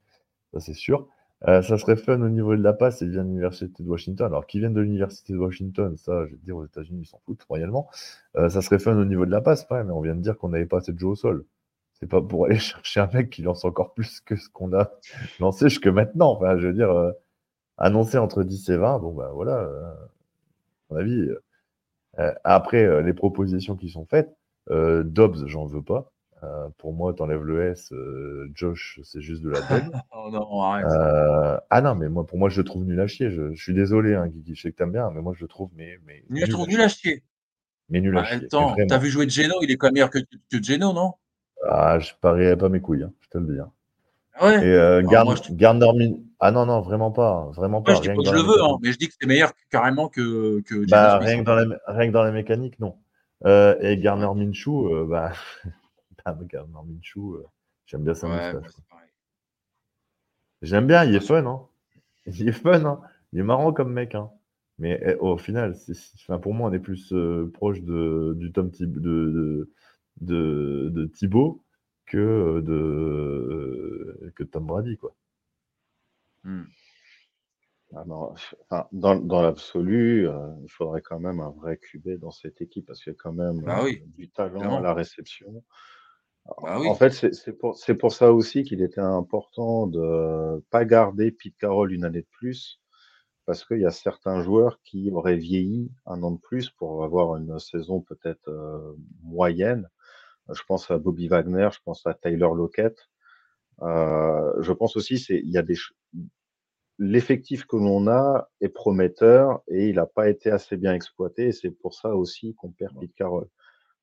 Ça, 0.53 0.59
c'est 0.59 0.73
sûr. 0.73 1.07
Euh, 1.47 1.61
ça 1.63 1.77
serait 1.79 1.95
fun 1.95 2.21
au 2.21 2.29
niveau 2.29 2.55
de 2.55 2.61
la 2.61 2.73
passe. 2.73 3.01
Il 3.01 3.09
vient 3.11 3.23
de 3.23 3.29
l'université 3.29 3.84
de 3.84 3.89
Washington. 3.89 4.27
Alors, 4.27 4.45
qu'ils 4.45 4.59
viennent 4.61 4.73
de 4.73 4.82
l'université 4.82 5.34
de 5.34 5.39
Washington, 5.39 5.97
ça, 5.97 6.25
je 6.27 6.32
vais 6.32 6.38
te 6.38 6.45
dire, 6.45 6.57
aux 6.57 6.65
États-Unis, 6.65 7.01
ils 7.03 7.07
s'en 7.07 7.19
foutent 7.25 7.43
royalement. 7.43 7.89
Euh, 8.36 8.49
ça 8.49 8.61
serait 8.61 8.79
fun 8.79 8.97
au 8.97 9.05
niveau 9.05 9.25
de 9.25 9.32
la 9.32 9.41
passe, 9.41 9.65
ouais, 9.71 9.84
mais 9.84 9.91
on 9.91 10.01
vient 10.01 10.15
de 10.15 10.21
dire 10.21 10.38
qu'on 10.38 10.49
n'avait 10.49 10.67
pas 10.67 10.77
assez 10.79 10.93
de 10.93 10.99
jeu 10.99 11.07
au 11.07 11.15
sol. 11.15 11.45
C'est 11.93 12.07
pas 12.09 12.21
pour 12.21 12.45
aller 12.47 12.59
chercher 12.59 12.99
un 12.99 13.09
mec 13.13 13.29
qui 13.32 13.41
lance 13.43 13.65
encore 13.65 13.93
plus 13.93 14.21
que 14.21 14.36
ce 14.36 14.49
qu'on 14.49 14.73
a 14.73 14.91
lancé 15.39 15.69
jusque 15.69 15.88
maintenant. 15.88 16.32
Enfin, 16.34 16.57
je 16.57 16.67
veux 16.67 16.73
dire, 16.73 16.91
euh, 16.91 17.11
annoncer 17.82 18.17
entre 18.19 18.43
10 18.43 18.69
et 18.69 18.77
20, 18.77 18.99
bon, 18.99 19.13
ben 19.13 19.29
voilà, 19.34 19.57
euh, 19.59 19.93
à 19.93 19.97
mon 20.91 20.97
avis. 20.97 21.13
euh, 21.21 21.41
euh, 22.19 22.34
après, 22.43 23.03
les 23.03 23.13
propositions 23.13 23.75
qui 23.77 23.89
sont 23.89 24.05
faites, 24.05 24.36
Dobbs, 24.69 25.47
j'en 25.47 25.65
veux 25.65 25.84
pas. 25.84 26.11
Euh, 26.43 26.69
pour 26.79 26.93
moi, 26.93 27.13
t'enlèves 27.13 27.43
le 27.43 27.63
S, 27.67 27.91
euh, 27.93 28.49
Josh, 28.55 28.99
c'est 29.03 29.21
juste 29.21 29.43
de 29.43 29.49
la 29.51 29.61
daube. 29.61 29.93
Oh 30.11 30.29
non, 30.32 30.61
arrête. 30.61 30.88
Euh, 30.88 31.57
ah 31.69 31.82
non, 31.82 31.95
mais 31.95 32.09
moi, 32.09 32.25
pour 32.25 32.39
moi, 32.39 32.49
je 32.49 32.59
le 32.61 32.65
trouve 32.65 32.84
nul 32.86 32.99
à 32.99 33.07
chier. 33.07 33.29
Je, 33.32 33.53
je 33.53 33.61
suis 33.63 33.73
désolé, 33.75 34.15
hein, 34.15 34.27
Guigui, 34.27 34.55
je 34.55 34.61
sais 34.63 34.71
que 34.71 34.77
t'aimes 34.77 34.91
bien, 34.91 35.11
mais 35.11 35.21
moi, 35.21 35.34
je 35.36 35.41
le 35.41 35.47
trouve 35.47 35.69
mais, 35.75 35.99
mais, 36.05 36.23
Nul, 36.29 36.39
je 36.39 36.45
nul 36.45 36.49
trouve 36.49 36.65
à 36.65 36.67
nul 36.67 36.79
chier. 36.79 36.82
à 36.82 36.88
chier. 36.88 37.23
Mais 37.89 38.01
nul 38.01 38.17
à 38.17 38.23
Bah, 38.23 38.29
chier. 38.29 38.38
attends, 38.47 38.75
t'as 38.88 38.97
vu 38.97 39.09
jouer 39.11 39.29
Geno, 39.29 39.55
il 39.61 39.71
est 39.71 39.77
quand 39.77 39.88
même 39.88 39.93
meilleur 39.95 40.09
que, 40.09 40.19
que 40.19 40.63
Geno, 40.63 40.93
non? 40.93 41.13
Ah, 41.67 41.97
je 41.99 42.13
parierais 42.21 42.55
pas 42.57 42.69
mes 42.69 42.82
couilles, 42.82 43.01
hein, 43.03 43.13
je 43.21 43.29
te 43.29 43.38
le 43.39 43.53
dis. 43.53 43.59
hein. 43.59 43.71
Ah 44.34 44.45
ouais 44.47 44.59
Et 44.61 44.65
euh, 44.65 45.01
Garn- 45.03 45.25
moi, 45.25 45.36
je 45.36 45.41
Min- 45.97 46.17
Ah 46.39 46.51
non, 46.51 46.65
non, 46.65 46.82
vraiment 46.82 47.11
pas. 47.11 47.49
Vraiment 47.55 47.82
pas. 47.82 47.93
Je 47.95 48.01
dis 48.01 48.09
rien 48.09 48.17
que 48.17 48.23
que 48.23 48.27
je 48.27 48.34
le 48.36 48.41
la 48.41 48.41
veux, 48.41 48.63
hein, 48.63 48.67
mécanique. 48.67 48.82
mais 48.82 48.91
je 48.91 48.97
dis 48.97 49.07
que 49.07 49.13
c'est 49.19 49.27
meilleur 49.27 49.51
carrément 49.69 50.09
que, 50.09 50.61
que 50.61 50.86
Bah, 50.88 51.19
rien, 51.19 51.39
que 51.39 51.45
dans 51.45 51.55
les, 51.55 51.75
rien 51.88 52.07
que 52.07 52.13
dans 52.13 52.23
les 52.23 52.32
mécaniques, 52.32 52.79
non. 52.79 52.97
Euh, 53.45 53.75
et 53.82 53.97
Garner 53.97 54.27
Minshew, 54.36 54.88
euh, 54.93 55.05
bah, 55.09 55.32
bah, 56.25 56.38
Garner 56.47 56.73
Minshew, 56.86 57.36
euh, 57.36 57.45
j'aime 57.86 58.03
bien 58.03 58.13
sa 58.15 58.27
Ouais, 58.27 58.53
moustache. 58.53 58.73
pareil. 58.89 59.09
J'aime 60.61 60.88
bien, 60.88 61.03
il 61.05 61.15
est 61.15 61.19
fun, 61.19 61.45
hein. 61.45 61.61
Il 62.27 62.47
est 62.49 62.51
fun, 62.53 62.86
hein. 62.86 63.01
Il 63.34 63.39
est 63.39 63.43
marrant 63.43 63.73
comme 63.73 63.93
mec, 63.93 64.15
hein. 64.15 64.32
Mais 64.79 64.99
eh, 65.05 65.15
au 65.15 65.38
final, 65.38 65.75
c'est- 65.75 65.93
c'est- 65.93 66.15
enfin, 66.23 66.39
pour 66.39 66.53
moi, 66.53 66.69
on 66.69 66.73
est 66.73 66.79
plus 66.79 67.13
euh, 67.13 67.51
proche 67.53 67.82
de, 67.82 68.36
du 68.38 68.51
Tom 68.51 68.69
Thib- 68.71 68.93
de, 68.93 68.99
de, 69.01 69.71
de, 70.21 70.89
de 70.91 71.05
Thibaut 71.07 71.63
que 72.12 72.18
euh, 72.18 72.62
de, 72.62 74.34
que 74.36 74.43
Tom 74.43 74.66
Brady, 74.66 74.97
quoi. 74.97 75.16
Hmm. 76.43 76.64
Ah 77.93 78.03
non, 78.05 78.32
enfin, 78.32 78.88
dans 78.91 79.16
dans 79.16 79.41
l'absolu, 79.41 80.28
euh, 80.28 80.53
il 80.64 80.70
faudrait 80.70 81.01
quand 81.01 81.20
même 81.20 81.39
un 81.39 81.51
vrai 81.51 81.78
QB 81.78 82.20
dans 82.20 82.32
cette 82.32 82.62
équipe 82.62 82.86
parce 82.86 83.01
qu'il 83.01 83.14
y 83.14 83.16
a 83.16 83.20
quand 83.20 83.34
même 83.34 83.62
Bah 83.62 83.80
euh, 83.80 83.86
oui, 83.86 84.03
du 84.07 84.30
talent 84.30 84.78
à 84.78 84.82
la 84.82 84.93
réception. 84.93 85.64
Bah 86.64 86.80
oui. 86.80 86.88
En 86.88 86.95
fait, 86.95 87.12
c'est 87.12 87.97
pour, 87.97 88.12
ça 88.12 88.34
aussi 88.34 88.64
qu'il 88.64 88.82
était 88.82 88.99
important 88.99 89.88
de 89.88 90.59
pas 90.70 90.86
garder 90.86 91.32
Pete 91.32 91.55
Carroll 91.57 91.93
une 91.93 92.03
année 92.03 92.22
de 92.22 92.28
plus 92.32 92.82
parce 93.45 93.64
qu'il 93.64 93.80
y 93.80 93.86
a 93.86 93.91
certains 93.91 94.41
joueurs 94.41 94.82
qui 94.84 95.12
auraient 95.12 95.38
vieilli 95.38 95.91
un 96.05 96.24
an 96.24 96.32
de 96.32 96.39
plus 96.39 96.70
pour 96.70 97.03
avoir 97.03 97.36
une 97.38 97.59
saison 97.59 98.01
peut-être 98.01 98.47
euh, 98.49 98.95
moyenne. 99.24 99.88
Je 100.50 100.62
pense 100.68 100.89
à 100.92 100.98
Bobby 100.98 101.28
Wagner, 101.28 101.70
je 101.72 101.80
pense 101.84 102.06
à 102.06 102.14
Tyler 102.14 102.38
Lockett. 102.56 102.98
Euh, 103.82 104.54
je 104.62 104.74
pense 104.74 104.96
aussi 104.96 105.18
c'est 105.18 105.39
il 105.39 105.50
y 105.52 105.58
a 105.58 105.64
des 105.64 105.76
l'effectif 107.00 107.66
que 107.66 107.76
l'on 107.78 108.08
a 108.08 108.50
est 108.62 108.70
prometteur 108.70 109.62
et 109.68 109.89
il 109.89 109.96
n'a 109.96 110.06
pas 110.06 110.30
été 110.30 110.52
assez 110.52 110.78
bien 110.78 110.94
exploité. 110.94 111.48
Et 111.48 111.52
c'est 111.52 111.72
pour 111.72 111.94
ça 111.94 112.16
aussi 112.16 112.54
qu'on 112.56 112.72
perd 112.72 112.98
Pete 113.00 113.14
Carroll. 113.16 113.48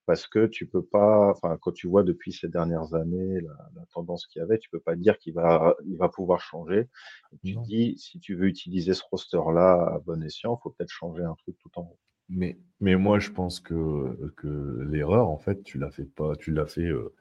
Parce 0.06 0.26
que 0.26 0.46
tu 0.46 0.66
peux 0.66 0.82
pas, 0.82 1.30
enfin, 1.30 1.58
quand 1.60 1.72
tu 1.72 1.86
vois 1.86 2.02
depuis 2.02 2.32
ces 2.32 2.48
dernières 2.48 2.94
années 2.94 3.40
la, 3.42 3.70
la 3.76 3.84
tendance 3.92 4.26
qu'il 4.26 4.40
y 4.40 4.42
avait, 4.42 4.58
tu 4.58 4.70
peux 4.70 4.80
pas 4.80 4.96
dire 4.96 5.18
qu'il 5.18 5.34
va, 5.34 5.76
il 5.86 5.98
va 5.98 6.08
pouvoir 6.08 6.40
changer. 6.40 6.88
Et 7.32 7.38
tu 7.44 7.54
Non. 7.54 7.62
te 7.62 7.68
dis, 7.68 7.98
si 7.98 8.18
tu 8.18 8.34
veux 8.34 8.46
utiliser 8.48 8.94
ce 8.94 9.02
roster-là 9.10 9.94
à 9.94 9.98
bon 9.98 10.22
escient, 10.22 10.56
il 10.58 10.62
faut 10.62 10.70
peut-être 10.70 10.90
changer 10.90 11.22
un 11.24 11.34
truc 11.34 11.56
tout 11.58 11.70
en 11.76 11.82
haut. 11.82 11.98
Mais, 12.30 12.58
mais 12.80 12.96
moi, 12.96 13.18
je 13.18 13.30
pense 13.30 13.60
que, 13.60 14.32
que 14.36 14.86
l'erreur, 14.90 15.28
en 15.28 15.38
fait, 15.38 15.62
tu 15.62 15.78
l'as 15.78 15.90
fait 15.90 16.04
pas, 16.04 16.36
tu 16.36 16.52
l'as 16.52 16.66
fait. 16.66 16.86
euh, 16.86 17.12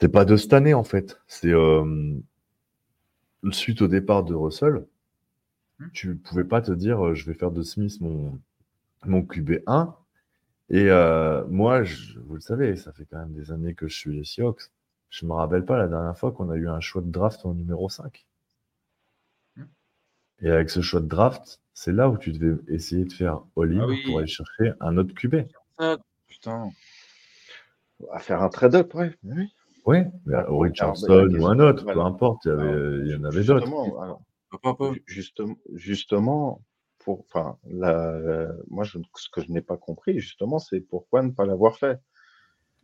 c'est 0.00 0.08
pas 0.08 0.24
de 0.24 0.36
cette 0.36 0.52
année, 0.54 0.72
en 0.74 0.84
fait. 0.84 1.20
C'est 1.26 1.52
euh, 1.52 2.18
suite 3.50 3.80
au 3.82 3.88
départ 3.88 4.24
de 4.24 4.34
Russell, 4.34 4.86
Hmm. 5.78 5.88
tu 5.92 6.16
pouvais 6.16 6.44
pas 6.44 6.62
te 6.62 6.72
dire, 6.72 7.04
euh, 7.06 7.14
je 7.14 7.26
vais 7.26 7.34
faire 7.34 7.50
de 7.50 7.62
Smith 7.62 8.00
mon, 8.00 8.38
mon 9.06 9.22
QB1. 9.22 9.96
Et 10.70 10.90
euh, 10.90 11.46
moi, 11.48 11.84
je- 11.84 12.18
vous 12.20 12.34
le 12.36 12.40
savez, 12.40 12.76
ça 12.76 12.92
fait 12.92 13.06
quand 13.06 13.18
même 13.18 13.32
des 13.34 13.52
années 13.52 13.74
que 13.74 13.88
je 13.88 13.96
suis 13.96 14.16
les 14.16 14.24
Seahawks. 14.24 14.70
Je 15.10 15.26
me 15.26 15.32
rappelle 15.34 15.64
pas 15.66 15.78
la 15.78 15.88
dernière 15.88 16.18
fois 16.18 16.32
qu'on 16.32 16.50
a 16.50 16.56
eu 16.56 16.68
un 16.68 16.80
choix 16.80 17.02
de 17.02 17.10
draft 17.10 17.46
en 17.46 17.54
numéro 17.54 17.88
5. 17.90 18.26
Hmm. 19.56 19.64
Et 20.40 20.50
avec 20.50 20.70
ce 20.70 20.80
choix 20.82 21.00
de 21.00 21.06
draft, 21.08 21.60
c'est 21.76 21.92
là 21.92 22.08
où 22.08 22.16
tu 22.16 22.32
devais 22.32 22.56
essayer 22.68 23.04
de 23.04 23.12
faire 23.12 23.40
all-in 23.54 23.80
Ah 23.82 23.86
oui. 23.86 24.02
pour 24.06 24.18
aller 24.18 24.26
chercher 24.26 24.72
un 24.80 24.96
autre 24.96 25.14
QB. 25.14 25.36
Ah, 25.76 25.98
putain. 26.26 26.70
À 28.12 28.18
faire 28.18 28.42
un 28.42 28.48
trade-up, 28.48 28.94
ouais. 28.94 29.12
Oui. 29.24 29.48
Oui, 29.84 29.98
mais 30.24 30.36
Ah, 30.36 30.50
au 30.50 30.58
Richardson 30.60 31.06
alors, 31.12 31.26
bah, 31.30 31.38
ou 31.38 31.46
un 31.46 31.60
autre, 31.60 31.84
peu 31.84 32.00
importe, 32.00 32.46
il 32.46 32.48
y, 32.48 32.52
avait, 32.52 32.62
Alors, 32.64 33.04
il 33.04 33.10
y 33.10 33.14
en 33.14 33.24
avait 33.24 33.44
d'autres. 33.44 33.66
Justement, 35.06 35.54
Justement, 35.74 36.62
pour, 36.98 37.20
enfin, 37.20 37.58
la, 37.68 38.18
la- 38.18 38.52
moi, 38.68 38.84
je, 38.84 38.98
ce 39.16 39.28
que 39.28 39.42
je 39.42 39.52
n'ai 39.52 39.60
pas 39.60 39.76
compris, 39.76 40.18
justement, 40.18 40.58
c'est 40.58 40.80
pourquoi 40.80 41.22
ne 41.22 41.30
pas 41.30 41.44
l'avoir 41.44 41.76
fait? 41.76 42.00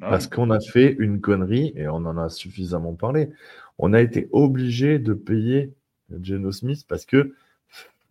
Ah, 0.03 0.11
Parce 0.11 0.27
qu'on 0.27 0.51
a 0.51 0.61
fait 0.61 0.95
une 0.99 1.21
connerie 1.21 1.73
et 1.77 1.89
on 1.89 1.97
en 1.97 2.19
a 2.19 2.29
suffisamment 2.29 2.95
parlé. 2.95 3.31
On 3.79 3.93
a 3.95 4.01
été 4.01 4.29
obligé 4.33 4.99
de 4.99 5.15
payer 5.15 5.73
Geno 6.23 6.53
Smith 6.53 6.85
parce 6.89 7.07
que 7.07 7.35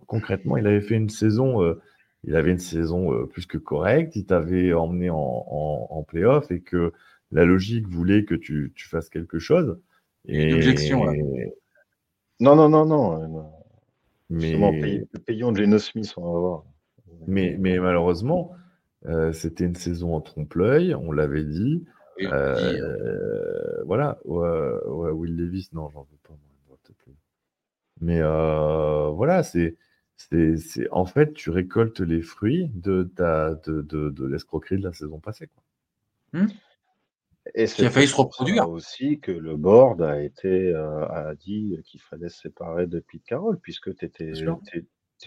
concrètement, 0.08 0.58
il 0.58 0.68
avait 0.68 0.82
fait 0.82 0.96
une 0.96 1.10
saison, 1.10 1.62
euh, 1.64 1.82
il 2.24 2.36
avait 2.36 2.52
une 2.52 2.60
saison 2.60 3.14
euh, 3.14 3.26
plus 3.26 3.46
que 3.46 3.58
correcte. 3.58 4.16
Il 4.16 4.26
t'avait 4.26 4.74
emmené 4.74 5.10
en, 5.10 5.18
en, 5.18 5.88
en 5.90 6.04
playoff 6.04 6.52
et 6.52 6.62
que 6.62 6.92
la 7.32 7.46
logique 7.46 7.88
voulait 7.88 8.26
que 8.26 8.36
tu, 8.36 8.74
tu 8.76 8.88
fasses 8.88 9.10
quelque 9.10 9.40
chose. 9.40 9.80
Et 10.28 10.50
Une 10.50 10.54
objection, 10.56 11.04
là. 11.04 11.14
Non, 12.40 12.56
non, 12.58 12.70
non, 12.70 12.86
non. 12.86 13.04
euh, 13.22 13.44
mais, 14.30 14.56
pay- 14.80 15.06
payons 15.26 15.54
Geno 15.56 15.80
Smith, 15.80 16.14
on 16.18 16.34
va 16.34 16.40
voir. 16.40 16.64
mais, 17.28 17.56
mais 17.60 17.80
malheureusement, 17.80 18.52
euh, 19.06 19.32
c'était 19.34 19.66
une 19.66 19.76
saison 19.76 20.16
en 20.16 20.22
trompe-l'œil, 20.22 20.96
on 20.96 21.12
l'avait 21.12 21.44
dit. 21.44 21.86
Et- 22.18 22.28
Euh, 22.28 23.84
voilà, 23.86 24.20
ouais, 24.26 24.50
ouais, 24.88 25.12
Will 25.12 25.36
Davis, 25.38 25.74
non, 25.74 25.90
j'en 25.90 26.02
veux 26.04 26.18
pas. 26.24 26.30
moi, 26.34 26.40
il 26.68 26.70
va 26.72 26.76
peut-être 26.84 26.98
plus. 26.98 27.16
Mais 28.02 28.20
euh, 28.22 29.10
voilà, 29.10 29.44
c'est, 29.44 29.78
c'est, 30.30 30.90
en 30.92 31.06
fait, 31.06 31.34
tu 31.34 31.50
récoltes 31.50 32.00
les 32.00 32.22
fruits 32.22 32.70
de 32.74 33.04
ta, 33.16 33.56
de, 33.66 33.82
de, 33.82 34.10
de 34.10 34.26
l'escroquerie 34.26 34.78
de 34.78 34.84
la 34.84 34.94
saison 34.94 35.20
passée. 35.20 35.48
Quoi. 35.48 35.64
Et 37.56 37.66
Qui 37.66 37.86
a 37.86 37.90
failli 37.90 38.08
se 38.08 38.16
reproduire. 38.16 38.70
aussi 38.70 39.20
que 39.20 39.32
le 39.32 39.58
board 39.58 40.02
a 40.02 40.22
été 40.22 40.74
euh, 40.74 41.06
a 41.08 41.34
dit 41.36 41.80
qu'il 41.84 42.00
fallait 42.00 42.30
se 42.30 42.42
séparer 42.42 42.88
de 42.88 43.00
Pete 43.00 43.24
Carroll 43.24 43.60
puisque 43.60 43.96
tu 43.96 44.06
étais 44.06 44.32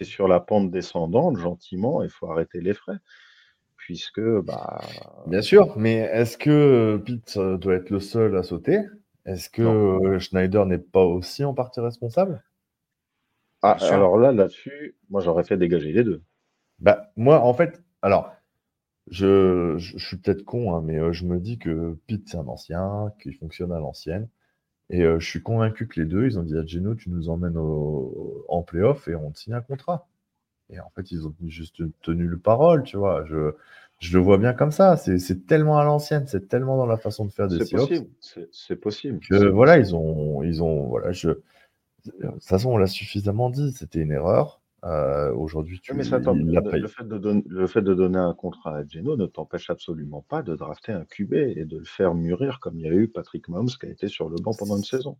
sur 0.01 0.27
la 0.27 0.39
pente 0.39 0.71
descendante 0.71 1.37
gentiment, 1.37 2.01
il 2.03 2.09
faut 2.09 2.29
arrêter 2.31 2.61
les 2.61 2.73
frais 2.73 2.97
puisque 3.75 4.21
bah 4.21 4.81
Bien 5.27 5.41
sûr, 5.41 5.77
mais 5.77 5.95
est-ce 5.95 6.37
que 6.37 7.01
Pete 7.05 7.37
euh, 7.37 7.57
doit 7.57 7.75
être 7.75 7.89
le 7.91 7.99
seul 7.99 8.35
à 8.37 8.43
sauter? 8.43 8.79
Est-ce 9.25 9.49
que 9.49 9.61
Non. 9.61 10.19
Schneider 10.19 10.65
n'est 10.65 10.77
pas 10.79 11.03
aussi 11.03 11.43
en 11.43 11.53
partie 11.53 11.81
responsable? 11.81 12.43
Ah, 13.65 13.93
alors 13.93 14.17
là 14.17 14.31
là-dessus, 14.31 14.95
moi 15.09 15.21
j'aurais 15.21 15.43
fait 15.43 15.57
dégager 15.57 15.91
les 15.91 16.03
deux. 16.03 16.21
Bah, 16.79 17.11
moi, 17.15 17.39
en 17.41 17.53
fait, 17.53 17.81
alors, 18.01 18.33
je, 19.11 19.75
je, 19.77 19.97
je 19.97 20.05
suis 20.07 20.17
peut-être 20.17 20.43
con, 20.43 20.75
hein, 20.75 20.81
mais 20.85 20.99
euh, 20.99 21.13
je 21.13 21.25
me 21.25 21.39
dis 21.39 21.57
que 21.59 21.97
Pete, 22.07 22.29
c'est 22.29 22.37
un 22.37 22.47
ancien, 22.47 23.13
qu'il 23.21 23.35
fonctionne 23.35 23.71
à 23.71 23.79
l'ancienne. 23.79 24.29
Et 24.89 25.03
euh, 25.03 25.19
je 25.19 25.27
suis 25.29 25.43
convaincu 25.43 25.87
que 25.87 25.99
les 26.01 26.07
deux, 26.07 26.25
ils 26.25 26.39
ont 26.39 26.43
dit 26.43 26.57
à 26.57 26.65
Geno, 26.65 26.95
tu 26.95 27.09
nous 27.09 27.29
emmènes 27.29 27.57
au- 27.57 28.45
en 28.49 28.63
playoff 28.63 29.07
et 29.07 29.15
on 29.15 29.31
te 29.31 29.39
signe 29.39 29.53
un 29.55 29.61
contrat. 29.61 30.07
Et 30.71 30.79
en 30.79 30.89
fait, 30.95 31.11
ils 31.11 31.27
ont 31.27 31.35
juste 31.47 31.83
tenu 32.01 32.27
le 32.27 32.37
parole, 32.39 32.83
tu 32.83 32.97
vois. 32.97 33.25
Je, 33.25 33.53
je 33.99 34.17
le 34.17 34.23
vois 34.23 34.37
bien 34.37 34.53
comme 34.53 34.71
ça. 34.71 34.97
C'est 34.97 35.45
tellement 35.47 35.77
à 35.79 35.83
l'ancienne, 35.85 36.27
c'est 36.27 36.47
tellement 36.47 36.77
dans 36.77 36.85
la 36.87 36.97
façon 36.97 37.25
de 37.25 37.31
faire 37.31 37.47
des 37.47 37.59
C'est 37.59 37.71
possible, 37.71 38.07
c'est 38.51 38.75
possible. 38.75 39.19
que 39.19 39.49
voilà, 39.49 39.77
ils 39.77 39.95
ont, 39.95 40.43
ils 40.43 40.63
ont, 40.63 40.87
voilà, 40.87 41.11
je, 41.11 41.29
de 42.05 42.31
toute 42.31 42.43
façon, 42.43 42.71
on 42.71 42.77
l'a 42.77 42.87
suffisamment 42.87 43.49
dit, 43.49 43.71
c'était 43.71 44.01
une 44.01 44.11
erreur. 44.11 44.61
Euh, 44.83 45.33
Aujourd'hui, 45.33 45.79
tu 45.79 45.95
mais 45.95 46.03
ça 46.03 46.19
l'a 46.19 46.33
le, 46.33 46.87
fait 46.87 47.07
de 47.07 47.17
don- 47.17 47.43
le 47.47 47.65
fait 47.65 47.81
de 47.81 47.93
donner 47.95 48.19
un 48.19 48.35
contrat 48.35 48.77
à 48.77 48.85
Geno 48.85 49.17
ne 49.17 49.25
t'empêche 49.25 49.71
absolument 49.71 50.23
pas 50.29 50.43
de 50.43 50.55
drafter 50.55 50.91
un 50.91 51.05
QB 51.05 51.33
et 51.33 51.65
de 51.65 51.79
le 51.79 51.85
faire 51.85 52.13
mûrir 52.13 52.59
comme 52.59 52.77
il 52.77 52.85
y 52.85 52.87
a 52.87 52.93
eu 52.93 53.07
Patrick 53.07 53.47
Mahomes 53.49 53.69
qui 53.79 53.87
a 53.87 53.89
été 53.89 54.07
sur 54.07 54.29
le 54.29 54.35
banc 54.35 54.51
pendant 54.53 54.77
une 54.77 54.83
saison. 54.83 55.17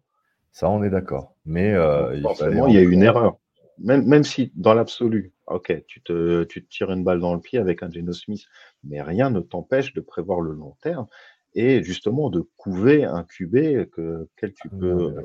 Ça, 0.51 0.69
on 0.69 0.83
est 0.83 0.91
d'accord. 0.91 1.33
Mais 1.45 1.73
euh, 1.73 2.15
il 2.15 2.21
forcément, 2.21 2.67
il 2.67 2.75
y 2.75 2.77
a 2.77 2.81
eu 2.81 2.91
une 2.91 3.01
erreur. 3.01 3.38
Même, 3.79 4.05
même 4.05 4.23
si, 4.23 4.51
dans 4.55 4.73
l'absolu, 4.73 5.33
ok, 5.47 5.83
tu 5.88 6.01
te, 6.01 6.43
tu 6.43 6.63
te 6.63 6.69
tires 6.69 6.91
une 6.91 7.03
balle 7.03 7.19
dans 7.19 7.33
le 7.33 7.41
pied 7.41 7.57
avec 7.57 7.81
un 7.81 7.89
Geno 7.89 8.13
Smith, 8.13 8.45
mais 8.83 9.01
rien 9.01 9.31
ne 9.31 9.39
t'empêche 9.39 9.93
de 9.93 10.01
prévoir 10.01 10.41
le 10.41 10.53
long 10.53 10.77
terme 10.81 11.07
et 11.55 11.81
justement 11.83 12.29
de 12.29 12.47
couver 12.55 13.03
un 13.03 13.23
QB 13.23 13.89
que, 13.89 14.29
quel 14.38 14.53
tu 14.53 14.69
peux. 14.69 15.15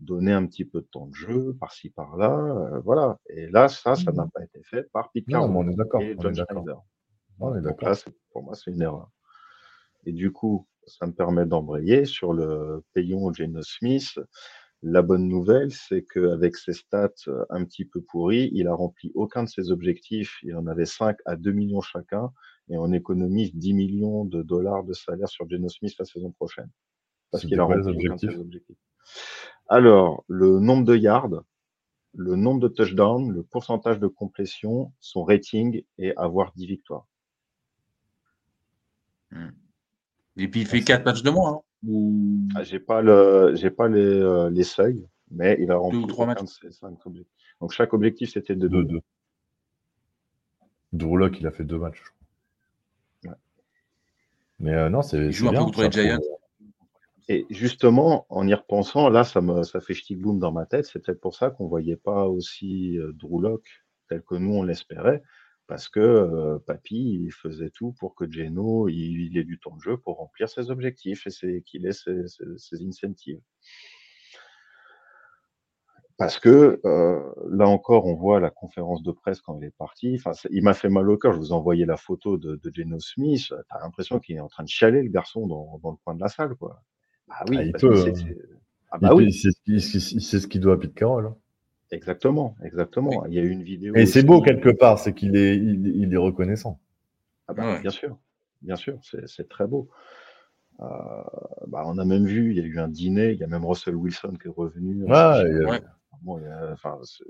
Donner 0.00 0.32
un 0.32 0.46
petit 0.46 0.64
peu 0.64 0.80
de 0.80 0.86
temps 0.86 1.06
de 1.06 1.14
jeu 1.14 1.56
par-ci 1.58 1.90
par-là. 1.90 2.38
euh, 2.38 2.80
voilà. 2.80 3.18
Et 3.28 3.48
là, 3.48 3.68
ça, 3.68 3.94
ça 3.94 4.12
n'a 4.12 4.26
pas 4.32 4.42
été 4.42 4.62
fait 4.62 4.90
par 4.92 5.10
Pete 5.12 5.28
Non, 5.28 5.44
on 5.44 5.68
est 5.68 5.74
d'accord. 5.74 6.02
et 6.02 6.16
John. 6.18 6.34
Schneider. 6.34 6.82
Pour 8.30 8.42
moi, 8.42 8.54
c'est 8.54 8.70
une 8.70 8.82
erreur. 8.82 9.10
Et 10.04 10.12
du 10.12 10.32
coup, 10.32 10.66
ça 10.86 11.06
me 11.06 11.12
permet 11.12 11.46
d'embrayer 11.46 12.04
sur 12.04 12.32
le 12.32 12.84
payons 12.94 13.32
Geno 13.32 13.62
Smith. 13.62 14.18
La 14.82 15.02
bonne 15.02 15.26
nouvelle, 15.26 15.72
c'est 15.72 16.04
qu'avec 16.04 16.56
ses 16.56 16.74
stats 16.74 17.10
euh, 17.28 17.44
un 17.50 17.64
petit 17.64 17.84
peu 17.84 18.00
pourries, 18.02 18.50
il 18.52 18.68
a 18.68 18.74
rempli 18.74 19.10
aucun 19.14 19.42
de 19.44 19.48
ses 19.48 19.70
objectifs. 19.72 20.38
Il 20.42 20.54
en 20.54 20.66
avait 20.66 20.84
5 20.84 21.16
à 21.24 21.36
2 21.36 21.50
millions 21.52 21.80
chacun 21.80 22.30
et 22.68 22.76
on 22.76 22.92
économise 22.92 23.54
10 23.54 23.72
millions 23.72 24.24
de 24.24 24.42
dollars 24.42 24.84
de 24.84 24.92
salaire 24.92 25.28
sur 25.28 25.48
Geno 25.48 25.68
Smith 25.68 25.94
la 25.98 26.04
saison 26.04 26.30
prochaine. 26.30 26.70
Parce 27.30 27.44
qu'il 27.44 27.58
a 27.58 27.64
rempli 27.64 27.80
aucun 27.80 28.14
de 28.14 28.20
ses 28.20 28.38
objectifs. 28.38 28.76
Alors, 29.68 30.24
le 30.28 30.58
nombre 30.60 30.84
de 30.84 30.96
yards, 30.96 31.42
le 32.14 32.36
nombre 32.36 32.60
de 32.60 32.68
touchdowns, 32.68 33.32
le 33.32 33.42
pourcentage 33.42 33.98
de 33.98 34.06
complétion, 34.06 34.92
son 35.00 35.24
rating 35.24 35.82
et 35.98 36.16
avoir 36.16 36.52
10 36.54 36.66
victoires. 36.66 37.06
Et 40.36 40.48
puis 40.48 40.60
il 40.60 40.66
fait 40.66 40.80
4 40.82 41.04
matchs 41.04 41.22
de 41.22 41.30
moins. 41.30 41.54
hein. 41.56 41.60
Ou... 41.86 42.48
Ah, 42.54 42.62
j'ai 42.62 42.78
pas 42.80 43.02
le, 43.02 43.52
j'ai 43.54 43.70
pas 43.70 43.88
les, 43.88 44.00
euh, 44.00 44.48
les 44.50 44.64
seuils, 44.64 45.06
mais 45.30 45.56
il 45.60 45.70
a 45.70 45.76
rempli 45.76 45.98
ou 45.98 46.06
trois 46.06 46.24
aucun 46.24 46.34
matchs. 46.42 46.60
de. 46.60 47.26
Donc 47.60 47.72
chaque 47.72 47.92
objectif 47.92 48.32
c'était 48.32 48.56
de 48.56 48.66
deux. 48.68 48.82
2-2. 48.84 49.00
Drew 50.92 51.16
Lock, 51.18 51.38
il 51.40 51.46
a 51.46 51.50
fait 51.50 51.64
deux 51.64 51.78
matchs. 51.78 52.02
je 52.02 52.10
crois. 53.28 53.32
Ouais. 53.32 53.38
Mais 54.60 54.72
euh, 54.74 54.88
non, 54.88 55.02
c'est 55.02 55.18
Il 55.26 55.32
joue 55.32 55.48
un 55.48 55.52
peu 55.52 55.58
contre 55.58 55.82
les 55.82 55.90
Giants. 55.90 56.16
prouve- 56.18 56.38
Et 57.28 57.46
justement, 57.50 58.26
en 58.28 58.46
y 58.46 58.54
repensant, 58.54 59.08
là, 59.08 59.24
ça 59.24 59.40
me, 59.40 59.62
ça 59.64 59.80
fait 59.80 59.94
ch'ti 59.94 60.14
boom 60.14 60.38
dans 60.38 60.52
ma 60.52 60.66
tête. 60.66 60.86
C'est 60.86 61.00
peut-être 61.04 61.20
pour 61.20 61.34
ça 61.34 61.50
qu'on 61.50 61.66
voyait 61.66 61.96
pas 61.96 62.28
aussi 62.28 62.98
euh, 62.98 63.12
tel 64.08 64.22
que 64.22 64.36
nous 64.36 64.54
on 64.54 64.62
l'espérait, 64.62 65.22
parce 65.66 65.88
que 65.88 66.00
euh, 66.00 66.58
Papy 66.66 67.20
il 67.24 67.32
faisait 67.32 67.70
tout 67.70 67.92
pour 67.98 68.14
que 68.14 68.30
Geno 68.30 68.88
il, 68.88 69.36
ait 69.36 69.44
du 69.44 69.58
temps 69.58 69.76
de 69.76 69.82
jeu 69.82 69.96
pour 69.96 70.18
remplir 70.18 70.48
ses 70.48 70.70
objectifs 70.70 71.26
et 71.42 71.62
qu'il 71.62 71.86
ait 71.86 71.92
ses, 71.92 72.28
ses, 72.28 72.44
ses 72.58 72.84
incentives. 72.86 73.40
Parce 76.18 76.38
que 76.38 76.80
euh, 76.84 77.20
là 77.50 77.68
encore, 77.68 78.06
on 78.06 78.14
voit 78.14 78.40
la 78.40 78.50
conférence 78.50 79.02
de 79.02 79.12
presse 79.12 79.40
quand 79.40 79.58
il 79.58 79.64
est 79.64 79.76
parti. 79.76 80.16
Enfin, 80.18 80.32
il 80.50 80.62
m'a 80.62 80.72
fait 80.72 80.88
mal 80.88 81.10
au 81.10 81.18
cœur. 81.18 81.32
Je 81.34 81.38
vous 81.38 81.50
ai 81.50 81.52
envoyé 81.52 81.84
la 81.84 81.96
photo 81.98 82.38
de, 82.38 82.56
de 82.56 82.72
Geno 82.72 82.98
Smith. 83.00 83.52
T'as 83.68 83.80
l'impression 83.80 84.18
qu'il 84.18 84.36
est 84.36 84.40
en 84.40 84.48
train 84.48 84.62
de 84.64 84.68
chialer 84.68 85.02
le 85.02 85.10
garçon 85.10 85.46
dans, 85.46 85.78
dans 85.82 85.90
le 85.90 85.96
coin 86.04 86.14
de 86.14 86.20
la 86.20 86.28
salle, 86.28 86.54
quoi. 86.54 86.82
Ah 87.30 87.44
oui, 87.48 87.56
Ah, 87.60 87.62
il 87.64 87.72
peut, 87.72 87.96
c'est- 87.96 88.10
hein. 88.10 88.34
Ah 88.92 88.98
bah 88.98 89.14
oui, 89.14 89.32
ce 89.32 90.46
qu'il- 90.46 90.60
doit 90.60 90.74
à 90.74 90.76
Pete 90.78 90.94
Carroll. 90.94 91.26
hein. 91.26 91.36
exactement, 91.90 92.56
exactement. 92.62 93.26
Il 93.26 93.34
y 93.34 93.38
a 93.38 93.42
eu 93.42 93.48
une 93.50 93.62
vidéo. 93.62 93.94
Et 93.94 94.06
c'est 94.06 94.22
beau 94.22 94.40
quelque 94.42 94.70
part, 94.70 94.98
c'est 94.98 95.12
qu'il 95.14 95.36
est, 95.36 95.56
il, 95.56 95.86
il 95.96 96.12
est 96.14 96.16
reconnaissant. 96.18 96.80
Ah 97.48 97.54
bah, 97.54 97.74
Ouais. 97.74 97.80
Bien 97.80 97.90
sûr, 97.90 98.16
bien 98.62 98.76
sûr, 98.76 98.98
c'est 99.02 99.26
c'est 99.28 99.48
très 99.48 99.66
beau. 99.66 99.88
bah, 100.78 101.82
on 101.86 101.98
a 101.98 102.04
même 102.04 102.26
vu, 102.26 102.50
il 102.52 102.56
y 102.58 102.60
a 102.60 102.64
eu 102.64 102.78
un 102.78 102.88
dîner, 102.88 103.32
il 103.32 103.38
y 103.38 103.44
a 103.44 103.46
même 103.46 103.64
Russell 103.64 103.94
Wilson 103.96 104.34
qui 104.40 104.48
est 104.48 104.50
revenu. 104.54 105.02
Ouais, 105.04 105.42
il 105.50 105.58
y 105.62 105.64
a- 105.64 105.68
Ouais. 105.70 105.80
Bon, 106.22 106.38
il 106.38 106.44
y 106.44 106.46
a- 106.46 106.70
enfin, 106.72 106.98
c'est- 107.04 107.24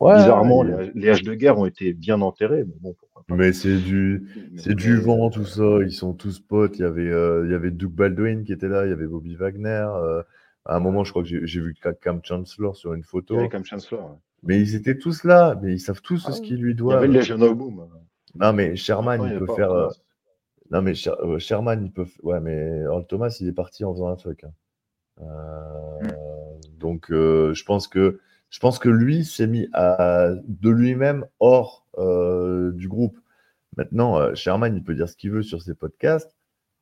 ouais, 0.00 0.14
bizarrement, 0.16 0.62
les, 0.62 0.90
les 0.94 1.10
haches 1.10 1.22
de 1.22 1.34
guerre 1.34 1.58
ont 1.58 1.66
été 1.66 1.92
bien 1.92 2.20
enterrées, 2.20 2.64
mais 2.64 2.74
bon, 2.80 2.94
pourquoi 2.98 3.24
pas. 3.26 3.34
Mais 3.34 3.52
c'est 3.52 3.78
du, 3.78 4.28
c'est 4.56 4.74
du 4.74 4.96
vent, 4.96 5.30
tout 5.30 5.44
ça. 5.44 5.78
Ils 5.82 5.92
sont 5.92 6.12
tous 6.14 6.38
potes. 6.40 6.78
Il 6.78 6.82
y 6.82 6.84
avait, 6.84 7.08
euh, 7.10 7.44
il 7.46 7.50
y 7.50 7.54
avait 7.54 7.70
Doug 7.70 7.90
Baldwin 7.92 8.44
qui 8.44 8.52
était 8.52 8.68
là. 8.68 8.84
Il 8.86 8.90
y 8.90 8.92
avait 8.92 9.06
Bobby 9.06 9.34
Wagner. 9.36 9.86
euh, 9.88 10.22
à 10.64 10.76
un 10.76 10.80
moment, 10.80 11.04
je 11.04 11.10
crois 11.12 11.22
que 11.22 11.28
j'ai 11.28 11.60
vu 11.60 11.74
Cam 12.02 12.20
Chancellor 12.22 12.76
sur 12.76 12.92
une 12.92 13.00
Il 13.00 13.02
y 13.02 13.06
photo. 13.06 13.38
avait 13.38 13.48
Cam 13.48 13.64
Chancellor. 13.64 14.04
ouais. 14.10 14.16
Mais 14.42 14.60
ils 14.60 14.74
étaient 14.74 14.98
tous 14.98 15.24
là. 15.24 15.58
Mais 15.62 15.72
ils 15.74 15.80
savent 15.80 16.02
tous 16.02 16.24
Ah 16.28 16.32
ce 16.32 16.40
qu'ils 16.40 16.60
lui 16.60 16.70
Il 16.72 16.74
y 16.74 16.76
doivent. 16.76 16.98
avait 16.98 17.08
le 17.08 17.54
Boom. 17.54 17.88
Non, 18.34 18.52
mais 18.52 18.76
Sherman, 18.76 19.22
il 19.32 19.38
peut 19.38 19.46
pas 19.46 19.54
faire. 19.56 19.70
euh. 19.72 19.88
Non, 20.70 20.82
mais 20.82 20.94
Sher- 20.94 21.16
euh, 21.24 21.38
Sherman, 21.38 21.84
il 21.84 21.92
peut. 21.92 22.06
Ouais, 22.22 22.40
mais 22.40 22.80
Earl 22.80 23.06
Thomas, 23.06 23.36
il 23.40 23.48
est 23.48 23.52
parti 23.52 23.84
en 23.84 23.92
faisant 23.94 24.08
un 24.08 24.16
fuck. 24.16 24.44
hein. 24.44 24.50
Euh, 25.22 26.08
Donc, 26.78 27.10
euh, 27.10 27.54
je 27.54 27.64
pense 27.64 27.88
que 27.88 28.20
je 28.56 28.60
pense 28.60 28.78
que 28.78 28.88
lui 28.88 29.22
s'est 29.26 29.46
mis 29.46 29.68
à 29.74 30.30
de 30.48 30.70
lui-même 30.70 31.26
hors 31.40 31.86
euh, 31.98 32.72
du 32.72 32.88
groupe. 32.88 33.18
Maintenant, 33.76 34.18
euh, 34.18 34.34
Sherman, 34.34 34.74
il 34.74 34.82
peut 34.82 34.94
dire 34.94 35.10
ce 35.10 35.14
qu'il 35.14 35.30
veut 35.30 35.42
sur 35.42 35.60
ses 35.60 35.74
podcasts. 35.74 36.34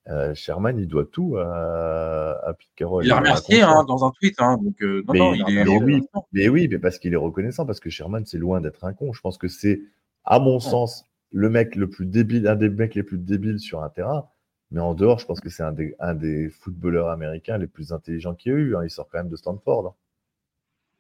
Euh, 0.07 0.33
Sherman, 0.37 0.79
il 0.79 0.87
doit 0.87 1.05
tout 1.11 1.37
à, 1.37 2.39
à 2.47 2.55
Pete 2.55 2.69
Carroll. 2.77 3.05
Il 3.05 3.11
a 3.11 3.17
remercié 3.17 3.63
hein, 3.63 3.83
dans 3.89 4.05
un 4.05 4.13
tweet. 4.13 4.37
Hein, 4.41 4.57
donc, 4.63 4.81
euh, 4.83 5.03
non, 5.09 5.13
Mais 5.15 5.19
non, 5.19 5.35
il 5.35 5.41
il 5.49 5.59
a 5.59 5.63
est. 5.63 5.65
remercié, 5.65 5.85
oui. 5.85 6.03
Mais 6.33 6.49
oui, 6.49 6.69
mais 6.71 6.79
parce 6.79 7.01
qu'il 7.01 7.13
est 7.13 7.17
reconnaissant, 7.17 7.67
parce 7.67 7.81
que 7.81 7.91
Sherman, 7.91 8.25
c'est 8.25 8.39
loin 8.39 8.61
d'être 8.61 8.85
un 8.85 8.93
con. 8.93 9.13
Je 9.13 9.21
pense 9.21 9.37
que 9.37 9.49
c'est, 9.49 9.83
à 10.25 10.39
mon 10.39 10.61
sens, 10.61 11.07
le 11.33 11.51
mec 11.51 11.75
le 11.75 11.91
plus 11.91 12.07
débile, 12.07 12.47
un 12.47 12.55
des 12.55 12.69
mecs 12.69 12.95
les 12.95 13.03
plus 13.03 13.19
débiles 13.19 13.59
sur 13.59 13.83
un 13.83 13.89
terrain. 13.89 14.29
Mais 14.71 14.81
en 14.81 14.95
dehors, 14.95 15.19
je 15.19 15.27
pense 15.27 15.41
que 15.41 15.49
c'est 15.51 15.65
un 15.65 15.73
des, 15.73 15.97
un 15.99 16.15
des 16.15 16.51
footballeurs 16.51 17.09
américains 17.09 17.59
les 17.59 17.67
plus 17.67 17.93
intelligents 17.93 18.37
qu'il 18.37 18.53
y 18.53 18.55
a 18.55 18.59
eu. 18.59 18.77
hein. 18.77 18.85
Il 18.85 18.91
sort 18.91 19.09
quand 19.11 19.19
même 19.19 19.29
de 19.29 19.35
Stanford. 19.37 19.97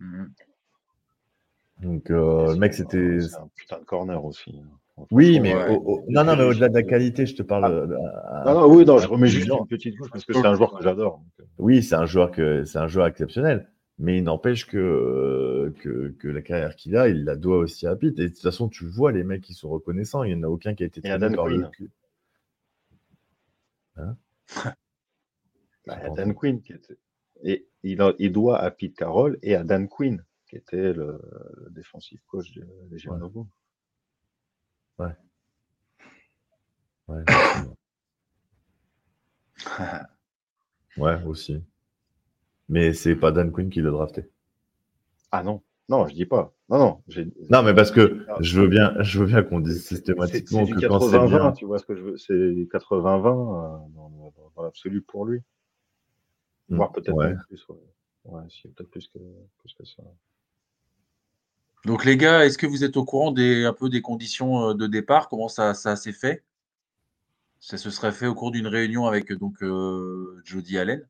Mhm. 0.01 0.33
Donc, 1.81 2.11
euh, 2.11 2.53
le 2.53 2.57
mec, 2.59 2.72
c'était. 2.75 3.20
C'est 3.20 3.37
un 3.37 3.49
putain 3.55 3.79
de 3.79 3.85
corner 3.85 4.25
aussi. 4.25 4.59
hein. 4.62 4.68
Oui, 5.11 5.41
mais 5.41 5.53
Ouais. 5.57 5.70
au- 5.77 5.83
au- 6.03 6.05
non, 6.09 6.22
non, 6.22 6.37
mais 6.37 6.45
au-delà 6.45 6.68
de 6.68 6.75
la 6.75 6.85
qualité, 6.85 7.27
je 7.27 7.35
te 7.35 7.43
parle. 7.43 7.64
euh, 7.64 7.87
de- 7.89 7.97
Ah 8.45 8.55
non, 8.55 8.72
oui, 8.72 8.85
non, 8.85 8.99
je 8.99 9.09
remets 9.09 9.27
juste 9.27 9.49
une 9.49 9.66
petite 9.66 9.99
couche 9.99 10.09
parce 10.11 10.25
que 10.25 10.33
c'est 10.33 10.47
un 10.47 10.55
joueur 10.55 10.72
que 10.77 10.85
j'adore. 10.85 11.18
donc, 11.18 11.27
euh, 11.41 11.45
Oui, 11.59 11.83
c'est 11.83 11.97
un 11.97 12.07
joueur 12.07 12.31
que 12.31 12.64
c'est 12.64 12.79
un 12.79 12.87
joueur 12.87 13.09
exceptionnel, 13.09 13.68
mais 13.99 14.18
il 14.18 14.22
n'empêche 14.22 14.66
que, 14.66 14.77
euh, 14.79 15.75
que 15.81 16.11
que 16.20 16.29
la 16.29 16.43
carrière 16.43 16.77
qu'il 16.77 16.97
a, 16.97 17.09
il 17.09 17.25
la 17.25 17.35
doit 17.35 17.57
aussi 17.59 17.89
à 17.89 17.97
Pitt. 17.97 18.16
Et 18.20 18.22
de 18.22 18.29
toute 18.29 18.39
façon, 18.41 18.68
tu 18.68 18.87
vois 18.87 19.11
les 19.11 19.25
mecs 19.25 19.43
qui 19.43 19.53
sont 19.55 19.68
reconnaissants. 19.68 20.22
Il 20.22 20.37
n'y 20.37 20.45
en 20.45 20.47
a 20.47 20.51
aucun 20.51 20.75
qui 20.75 20.85
a 20.85 20.87
été 20.87 21.01
le 21.03 21.37
Quinn. 21.37 21.68
cul. 21.72 21.91
bah, 23.97 24.05
il 25.87 25.89
y 25.89 25.91
a 25.91 25.97
Pardon. 25.97 26.14
Dan 26.14 26.35
Quinn 26.35 26.62
qui 26.62 26.72
était. 26.72 26.99
Et 27.43 27.66
il, 27.83 28.01
a- 28.01 28.14
il 28.20 28.31
doit 28.33 28.59
à 28.61 28.70
Pete 28.70 28.95
Carroll 28.97 29.39
et 29.43 29.55
à 29.57 29.64
Dan 29.64 29.89
Quinn, 29.89 30.25
qui 30.55 30.59
était 30.59 30.93
le, 30.93 31.21
le 31.65 31.71
défensif 31.71 32.21
coach 32.27 32.53
de 32.53 32.65
Legion 32.89 33.19
Ouais. 34.99 35.17
Ouais, 37.09 37.23
effectivement. 37.29 37.77
Ouais, 40.97 41.21
aussi. 41.25 41.61
Mais 42.69 42.93
c'est 42.93 43.17
pas 43.17 43.33
Dan 43.33 43.51
Quinn 43.51 43.69
qui 43.69 43.83
l'a 43.83 43.91
drafté. 43.91 44.31
Ah 45.33 45.43
non, 45.43 45.61
non, 45.89 46.07
je 46.07 46.15
dis 46.15 46.25
pas. 46.25 46.55
Non, 46.69 46.79
non. 46.79 47.03
Non, 47.51 47.65
mais 47.65 47.75
parce 47.75 47.91
que 47.91 48.25
Ah. 48.29 48.37
je 48.39 48.61
veux 48.61 48.69
bien, 48.69 48.95
je 49.03 49.19
veux 49.19 49.27
bien 49.27 49.43
qu'on 49.43 49.59
dise 49.59 49.85
systématiquement 49.85 50.65
que 50.65 50.87
quand 50.87 51.01
c'est 51.01 51.19
80-20, 51.19 51.29
bien. 51.29 51.53
tu 51.53 51.65
vois 51.65 51.81
ce 51.81 51.85
que 51.87 51.97
je 51.97 52.03
veux. 52.05 52.17
C'est 52.17 52.69
80-20 52.69 53.27
euh, 53.27 53.79
dans, 54.55 54.63
l'absolu 54.63 55.03
pour 55.03 55.27
lui. 55.27 55.41
Mm, 56.69 56.77
Voire 56.77 56.93
peut-être 56.93 57.13
ouais. 57.13 57.35
plus. 57.49 57.67
Ouais, 57.69 57.77
ouais 58.27 58.43
si, 58.49 58.69
peut-être 58.69 58.91
plus 58.91 59.09
que, 59.09 59.19
plus 59.59 59.75
que 59.75 59.85
ça. 59.85 60.05
Donc, 61.85 62.05
les 62.05 62.16
gars, 62.16 62.45
est-ce 62.47 62.57
que 62.57 62.66
vous 62.66 62.82
êtes 62.85 62.97
au 62.97 63.05
courant 63.05 63.30
des, 63.30 63.64
un 63.64 63.72
peu 63.74 63.89
des 63.91 64.01
conditions 64.01 64.70
euh, 64.70 64.74
de 64.74 64.87
départ? 64.87 65.28
Comment 65.28 65.49
ça, 65.49 65.74
ça 65.74 65.97
s'est 65.97 66.12
fait? 66.12 66.43
Ça 67.61 67.76
se 67.76 67.91
serait 67.91 68.12
fait 68.12 68.26
au 68.26 68.35
cours 68.35 68.51
d'une 68.51 68.66
réunion 68.66 69.07
avec 69.07 69.32
donc 69.32 69.62
euh, 69.62 70.41
Jody 70.45 70.78
Allen. 70.78 71.07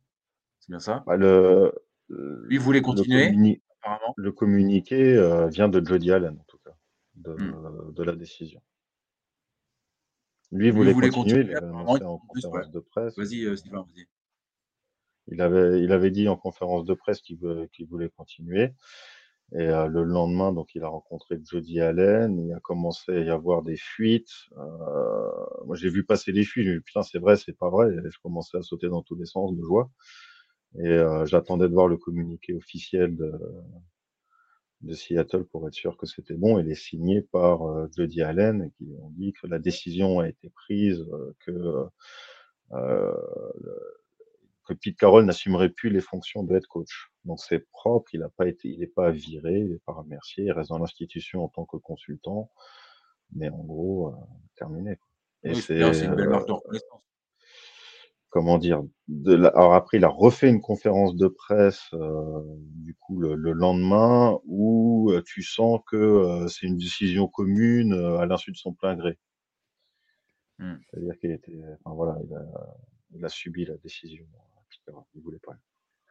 C'est 0.61 0.71
bien 0.71 0.81
ça? 0.81 1.03
Bah, 1.07 1.17
le, 1.17 1.73
Lui 2.09 2.59
voulait 2.59 2.79
le 2.81 2.85
continuer, 2.85 3.27
communi- 3.31 3.61
apparemment. 3.81 4.15
le 4.17 4.33
communiqué 4.33 5.17
euh, 5.17 5.47
vient 5.49 5.69
de 5.69 5.85
Jody 5.85 6.11
Allen, 6.13 6.37
en 6.41 6.45
tout 6.45 6.59
cas, 6.65 6.75
de, 7.17 7.33
Hmm. 7.35 7.93
de 7.93 8.03
la 8.03 8.15
décision. 8.17 8.61
Lui 10.53 10.67
Lui 10.67 10.71
voulait, 10.73 10.93
voulait 10.93 11.09
continuer, 11.11 11.41
il 11.41 11.47
continuer, 11.47 11.55
l'avait 11.55 11.67
apparemment, 11.67 11.95
annoncé 11.95 12.01
il 12.03 12.07
en 12.07 12.13
en 12.13 12.19
plus, 12.19 12.43
conférence 12.43 12.67
ouais. 12.67 12.73
de 12.73 12.81
presse. 12.81 13.17
Vas-y, 13.17 13.45
euh, 13.45 13.57
Sylvain, 13.57 13.83
vas-y. 13.83 14.07
Il 15.29 15.41
avait, 15.41 15.83
il 15.83 15.91
avait 15.93 16.11
dit 16.11 16.29
en 16.29 16.37
conférence 16.37 16.85
de 16.85 16.95
presse 16.95 17.21
qu'il 17.21 17.39
voulait 17.89 18.11
continuer. 18.11 18.73
Et 19.53 19.69
euh, 19.69 19.87
le 19.87 20.03
lendemain, 20.03 20.53
donc, 20.53 20.75
il 20.75 20.83
a 20.83 20.89
rencontré 20.89 21.39
Jody 21.45 21.81
Allen. 21.81 22.39
Il 22.39 22.53
a 22.53 22.61
commencé 22.61 23.13
à 23.13 23.21
y 23.21 23.31
avoir 23.31 23.63
des 23.63 23.77
fuites. 23.77 24.33
Euh, 24.57 25.31
moi, 25.67 25.77
j'ai 25.77 25.91
vu 25.91 26.05
passer 26.05 26.33
les 26.33 26.45
fuites. 26.45 26.67
J'ai 26.67 26.75
dit, 26.75 26.81
putain, 26.81 27.03
c'est 27.03 27.19
vrai, 27.19 27.37
c'est 27.37 27.57
pas 27.57 27.71
vrai. 27.71 27.89
Et 27.93 28.11
je 28.11 28.19
commençais 28.23 28.57
à 28.57 28.63
sauter 28.63 28.89
dans 28.89 29.03
tous 29.03 29.15
les 29.15 29.27
sens 29.27 29.55
de 29.55 29.63
joie. 29.63 29.91
Et 30.81 30.89
euh, 30.89 31.25
j'attendais 31.27 31.69
de 31.69 31.75
voir 31.75 31.89
le 31.89 31.97
communiqué 31.97 32.55
officiel 32.55 33.17
de, 33.17 33.33
de 34.81 34.95
Seattle 34.95 35.45
pour 35.45 35.69
être 35.69 35.75
sûr 35.75 35.97
que 35.97 36.07
c'était 36.07 36.35
bon. 36.35 36.59
Il 36.59 36.69
est 36.71 36.75
signé 36.75 37.23
par 37.23 37.61
Jody 37.97 38.23
Allen 38.23 38.65
et 38.65 38.71
qui 38.73 38.93
ont 39.01 39.11
dit 39.11 39.33
que 39.41 39.47
la 39.47 39.61
décision 39.61 40.19
a 40.19 40.29
été 40.29 40.51
prise, 40.51 41.07
que 41.47 41.87
que 44.65 44.73
Pete 44.75 44.97
Carroll 44.97 45.25
n'assumerait 45.27 45.69
plus 45.71 45.91
les 45.91 46.01
fonctions 46.01 46.43
de 46.43 46.55
head 46.57 46.67
coach. 46.67 47.11
Donc 47.25 47.41
c'est 47.41 47.69
propre, 47.71 48.15
il 48.15 48.21
n'a 48.21 48.29
pas 48.31 48.47
été, 48.49 48.69
il 48.69 48.81
n'est 48.81 48.87
pas 48.87 49.11
viré, 49.11 49.59
il 49.61 49.71
n'est 49.73 49.79
pas 49.87 49.93
remercié, 49.93 50.45
il 50.45 50.53
reste 50.53 50.71
dans 50.71 50.79
l'institution 50.79 51.45
en 51.45 51.49
tant 51.49 51.65
que 51.65 51.77
consultant, 51.77 52.51
mais 53.33 53.49
en 53.51 53.63
gros 53.63 54.09
euh, 54.09 54.17
terminé. 54.57 54.99
Et 55.43 55.51
Oui, 55.51 55.57
c'est 55.61 55.79
une 55.79 56.15
belle 56.15 56.29
euh, 56.29 56.31
marque 56.31 56.47
de 56.49 56.53
reconnaissance. 56.53 57.03
comment 58.31 58.59
dire 58.59 58.83
de 59.09 59.35
la- 59.35 59.49
alors 59.51 59.75
après 59.75 59.99
il 59.99 60.05
a 60.05 60.09
refait 60.09 60.49
une 60.49 60.61
conférence 60.61 61.15
de 61.15 61.29
presse 61.29 61.83
euh, 61.93 62.43
du 62.87 62.95
coup 62.95 63.19
le, 63.21 63.35
le 63.35 63.53
lendemain 63.53 64.39
où 64.47 65.13
tu 65.27 65.43
sens 65.43 65.81
que 65.87 65.97
euh, 65.97 66.49
c'est 66.49 66.67
une 66.67 66.77
décision 66.79 67.29
commune 67.29 67.93
à 67.93 68.27
l'insu 68.27 68.51
de 68.51 68.57
son 68.57 68.73
plein 68.73 68.97
gré. 68.97 69.19
Hmm. 70.59 70.77
C'est-à-dire 70.91 71.19
qu'il 71.19 71.31
était, 71.33 71.61
enfin 71.85 71.95
voilà, 71.97 72.17
il 72.25 72.35
a, 72.35 72.45
il 73.17 73.25
a 73.25 73.29
subi 73.29 73.65
la 73.67 73.77
décision. 73.77 74.25
Etc. 74.87 74.97
Il 75.15 75.23
voulait 75.23 75.39
pas. 75.39 75.55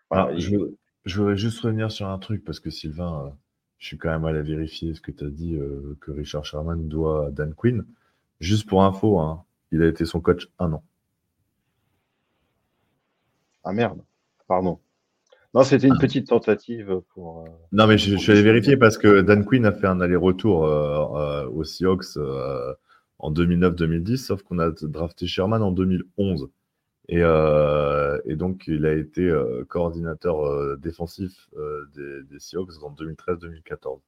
Voilà, 0.10 0.26
Alors, 0.26 0.38
il- 0.38 0.76
je, 1.06 1.18
voudrais 1.20 1.38
juste 1.38 1.60
revenir 1.62 1.92
sur 1.92 2.08
un 2.08 2.18
truc 2.20 2.44
parce 2.44 2.60
que 2.60 2.70
Sylvain, 2.70 3.26
euh, 3.26 3.30
je 3.78 3.88
suis 3.88 3.98
quand 3.98 4.10
même 4.10 4.26
allé 4.26 4.42
vérifier 4.42 4.94
ce 4.94 5.02
que 5.02 5.12
tu 5.12 5.24
as 5.26 5.30
dit 5.30 5.56
euh, 5.56 5.98
que 6.02 6.12
Richard 6.12 6.46
Sherman 6.46 6.88
doit 6.88 7.28
à 7.28 7.32
Dan 7.32 7.54
Quinn. 7.54 7.86
Juste 8.40 8.68
pour 8.68 8.84
info, 8.84 9.20
hein, 9.20 9.44
il 9.72 9.82
a 9.82 9.88
été 9.88 10.06
son 10.06 10.22
coach 10.22 10.48
un 10.60 10.74
an. 10.74 10.84
Ah 13.64 13.74
merde, 13.74 14.02
pardon. 14.48 14.80
Non, 15.54 15.64
c'était 15.64 15.88
une 15.88 15.98
petite 16.00 16.28
tentative 16.28 17.02
pour. 17.14 17.44
euh, 17.46 17.50
Non, 17.72 17.86
mais 17.88 17.98
je, 17.98 18.12
je 18.12 18.18
suis 18.18 18.32
allé 18.32 18.42
vérifier 18.42 18.76
parce 18.76 18.98
que 18.98 19.22
Dan 19.22 19.46
Quinn 19.46 19.66
a 19.66 19.72
fait 19.72 19.88
un 19.88 20.02
aller-retour 20.02 20.66
euh, 20.66 21.44
euh, 21.46 21.50
aux 21.50 21.64
Seahawks 21.64 22.18
en 23.20 23.32
2009-2010, 23.32 24.18
sauf 24.18 24.42
qu'on 24.44 24.60
a 24.60 24.72
drafté 24.72 25.28
Sherman 25.28 25.62
en 25.62 25.72
2011. 25.72 26.50
Et, 27.10 27.20
euh, 27.22 28.20
et 28.26 28.36
donc, 28.36 28.64
il 28.68 28.86
a 28.86 28.94
été 28.94 29.22
euh, 29.28 29.66
coordinateur 29.66 30.46
euh, 30.46 30.78
défensif 30.78 31.50
euh, 31.58 31.86
des, 31.96 32.24
des 32.24 32.40
Seahawks 32.40 32.82
en 32.82 32.92
2013-2014. 32.92 34.00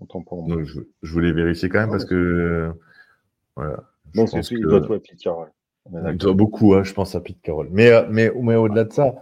autant 0.00 0.22
pour 0.22 0.46
moi. 0.46 0.56
Donc, 0.56 0.66
je, 0.66 0.80
je 1.02 1.12
voulais 1.12 1.32
vérifier 1.32 1.68
quand 1.68 1.78
même 1.80 1.88
Ah 1.88 1.92
parce 1.92 2.04
que. 2.04 2.72
voilà. 3.56 3.84
Je 4.12 4.20
Donc 4.20 4.28
c'est 4.28 4.54
que- 4.54 4.60
doit 4.62 4.80
tout 4.80 4.92
à 4.94 5.00
Pete 5.00 5.20
Carroll. 5.20 5.50
Il 5.92 6.16
doit 6.16 6.32
beaucoup, 6.34 6.74
hein, 6.74 6.82
je 6.82 6.92
pense, 6.94 7.14
à 7.14 7.20
Pete 7.20 7.40
Carroll. 7.42 7.68
Mais, 7.70 7.90
euh, 7.90 8.06
mais, 8.10 8.30
mais 8.42 8.56
au-delà 8.56 8.84
de 8.84 8.92
ça, 8.92 9.14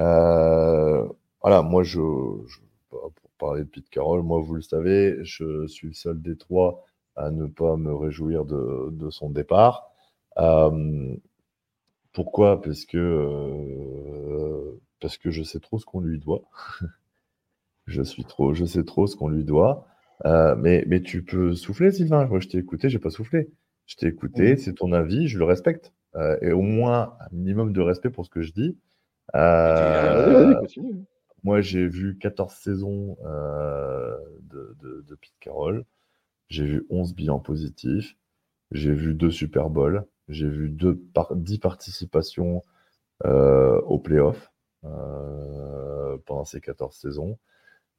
euh, 0.00 1.06
voilà, 1.42 1.62
moi, 1.62 1.82
je, 1.84 2.00
je- 2.46 2.58
pour 2.90 3.12
parler 3.38 3.62
de 3.62 3.68
Pete 3.68 3.88
Carroll, 3.88 4.22
moi, 4.22 4.40
vous 4.40 4.54
le 4.54 4.62
savez, 4.62 5.18
je 5.22 5.66
suis 5.66 5.88
le 5.88 5.94
seul 5.94 6.20
des 6.20 6.36
trois 6.36 6.84
à 7.18 7.30
ne 7.30 7.46
pas 7.46 7.76
me 7.76 7.94
réjouir 7.94 8.44
de, 8.44 8.90
de 8.92 9.10
son 9.10 9.30
départ. 9.30 9.90
Euh, 10.38 11.14
pourquoi? 12.12 12.62
Parce 12.62 12.84
que, 12.84 12.96
euh, 12.98 14.80
parce 15.00 15.18
que 15.18 15.30
je 15.30 15.42
sais 15.42 15.60
trop 15.60 15.78
ce 15.78 15.84
qu'on 15.84 16.00
lui 16.00 16.18
doit. 16.18 16.42
je 17.86 18.02
suis 18.02 18.24
trop, 18.24 18.54
je 18.54 18.64
sais 18.64 18.84
trop 18.84 19.06
ce 19.06 19.16
qu'on 19.16 19.28
lui 19.28 19.44
doit. 19.44 19.86
Euh, 20.24 20.54
mais, 20.56 20.84
mais 20.86 21.02
tu 21.02 21.22
peux 21.22 21.54
souffler, 21.54 21.90
Sylvain. 21.90 22.26
Moi, 22.26 22.40
je 22.40 22.48
t'ai 22.48 22.58
écouté, 22.58 22.88
j'ai 22.88 22.98
pas 22.98 23.10
soufflé. 23.10 23.50
Je 23.86 23.96
t'ai 23.96 24.06
écouté, 24.06 24.56
c'est 24.56 24.74
ton 24.74 24.92
avis, 24.92 25.28
je 25.28 25.38
le 25.38 25.44
respecte. 25.44 25.92
Et 26.42 26.50
au 26.50 26.62
moins 26.62 27.16
un 27.20 27.28
minimum 27.32 27.72
de 27.72 27.80
respect 27.80 28.10
pour 28.10 28.24
ce 28.24 28.30
que 28.30 28.42
je 28.42 28.52
dis. 28.52 28.76
Moi, 31.44 31.60
j'ai 31.60 31.86
vu 31.86 32.18
14 32.18 32.52
saisons 32.52 33.16
de, 33.22 34.76
de, 34.82 35.04
de 35.08 35.14
Pete 35.14 35.34
Carroll. 35.40 35.84
J'ai 36.48 36.64
vu 36.64 36.86
11 36.90 37.14
bilans 37.14 37.40
positifs. 37.40 38.16
j'ai 38.72 38.92
vu 38.94 39.14
deux 39.14 39.30
Super 39.32 39.70
Bowls, 39.70 40.06
j'ai 40.28 40.48
vu 40.48 40.70
deux 40.70 40.96
par- 41.14 41.36
dix 41.36 41.58
participations 41.58 42.64
euh, 43.26 43.80
aux 43.82 43.98
playoffs 44.00 44.52
euh, 44.84 46.18
pendant 46.26 46.44
ces 46.46 46.60
14 46.60 46.96
saisons. 46.96 47.38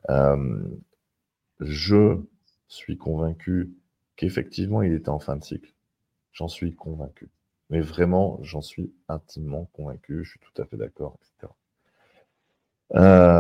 Euh, 0.10 0.64
je 1.62 2.18
suis 2.68 2.98
convaincu 2.98 3.72
qu'effectivement, 4.18 4.82
il 4.82 4.94
était 4.94 5.10
en 5.10 5.20
fin 5.20 5.38
de 5.38 5.44
cycle. 5.46 5.74
J'en 6.34 6.48
suis 6.50 6.76
convaincu. 6.76 7.30
Mais 7.70 7.82
vraiment, 7.82 8.40
j'en 8.44 8.62
suis 8.62 8.94
intimement 9.10 9.66
convaincu. 9.74 10.24
Je 10.26 10.32
suis 10.32 10.40
tout 10.42 10.62
à 10.62 10.66
fait 10.66 10.78
d'accord, 10.78 11.18
etc. 11.22 11.56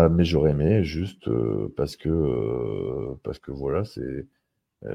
Mais 0.09 0.23
j'aurais 0.25 0.51
aimé 0.51 0.83
juste 0.83 1.29
parce 1.75 1.95
que 1.95 3.15
parce 3.23 3.39
que 3.39 3.51
voilà, 3.51 3.83
c'est 3.85 4.27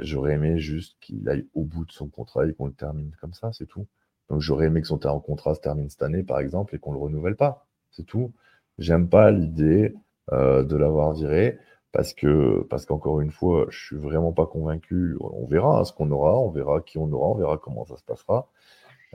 j'aurais 0.00 0.34
aimé 0.34 0.58
juste 0.58 0.96
qu'il 1.00 1.28
aille 1.28 1.46
au 1.54 1.64
bout 1.64 1.84
de 1.84 1.92
son 1.92 2.08
contrat 2.08 2.46
et 2.46 2.54
qu'on 2.54 2.66
le 2.66 2.72
termine 2.72 3.12
comme 3.20 3.34
ça, 3.34 3.52
c'est 3.52 3.66
tout. 3.66 3.86
Donc 4.28 4.40
j'aurais 4.40 4.66
aimé 4.66 4.80
que 4.80 4.88
son 4.88 4.98
contrat 4.98 5.54
se 5.54 5.60
termine 5.60 5.90
cette 5.90 6.02
année, 6.02 6.22
par 6.22 6.40
exemple, 6.40 6.74
et 6.74 6.78
qu'on 6.78 6.92
le 6.92 6.98
renouvelle 6.98 7.36
pas, 7.36 7.66
c'est 7.90 8.04
tout. 8.04 8.32
J'aime 8.78 9.08
pas 9.08 9.30
l'idée 9.30 9.94
euh, 10.32 10.64
de 10.64 10.76
l'avoir 10.76 11.12
viré 11.12 11.58
parce 11.92 12.12
que 12.14 12.66
parce 12.70 12.86
qu'encore 12.86 13.20
une 13.20 13.30
fois, 13.30 13.66
je 13.70 13.78
suis 13.78 13.96
vraiment 13.96 14.32
pas 14.32 14.46
convaincu. 14.46 15.16
On 15.20 15.46
verra 15.46 15.80
hein, 15.80 15.84
ce 15.84 15.92
qu'on 15.92 16.10
aura, 16.10 16.38
on 16.38 16.50
verra 16.50 16.80
qui 16.80 16.98
on 16.98 17.10
aura, 17.12 17.28
on 17.28 17.34
verra 17.36 17.58
comment 17.58 17.84
ça 17.84 17.96
se 17.96 18.02
passera. 18.02 18.48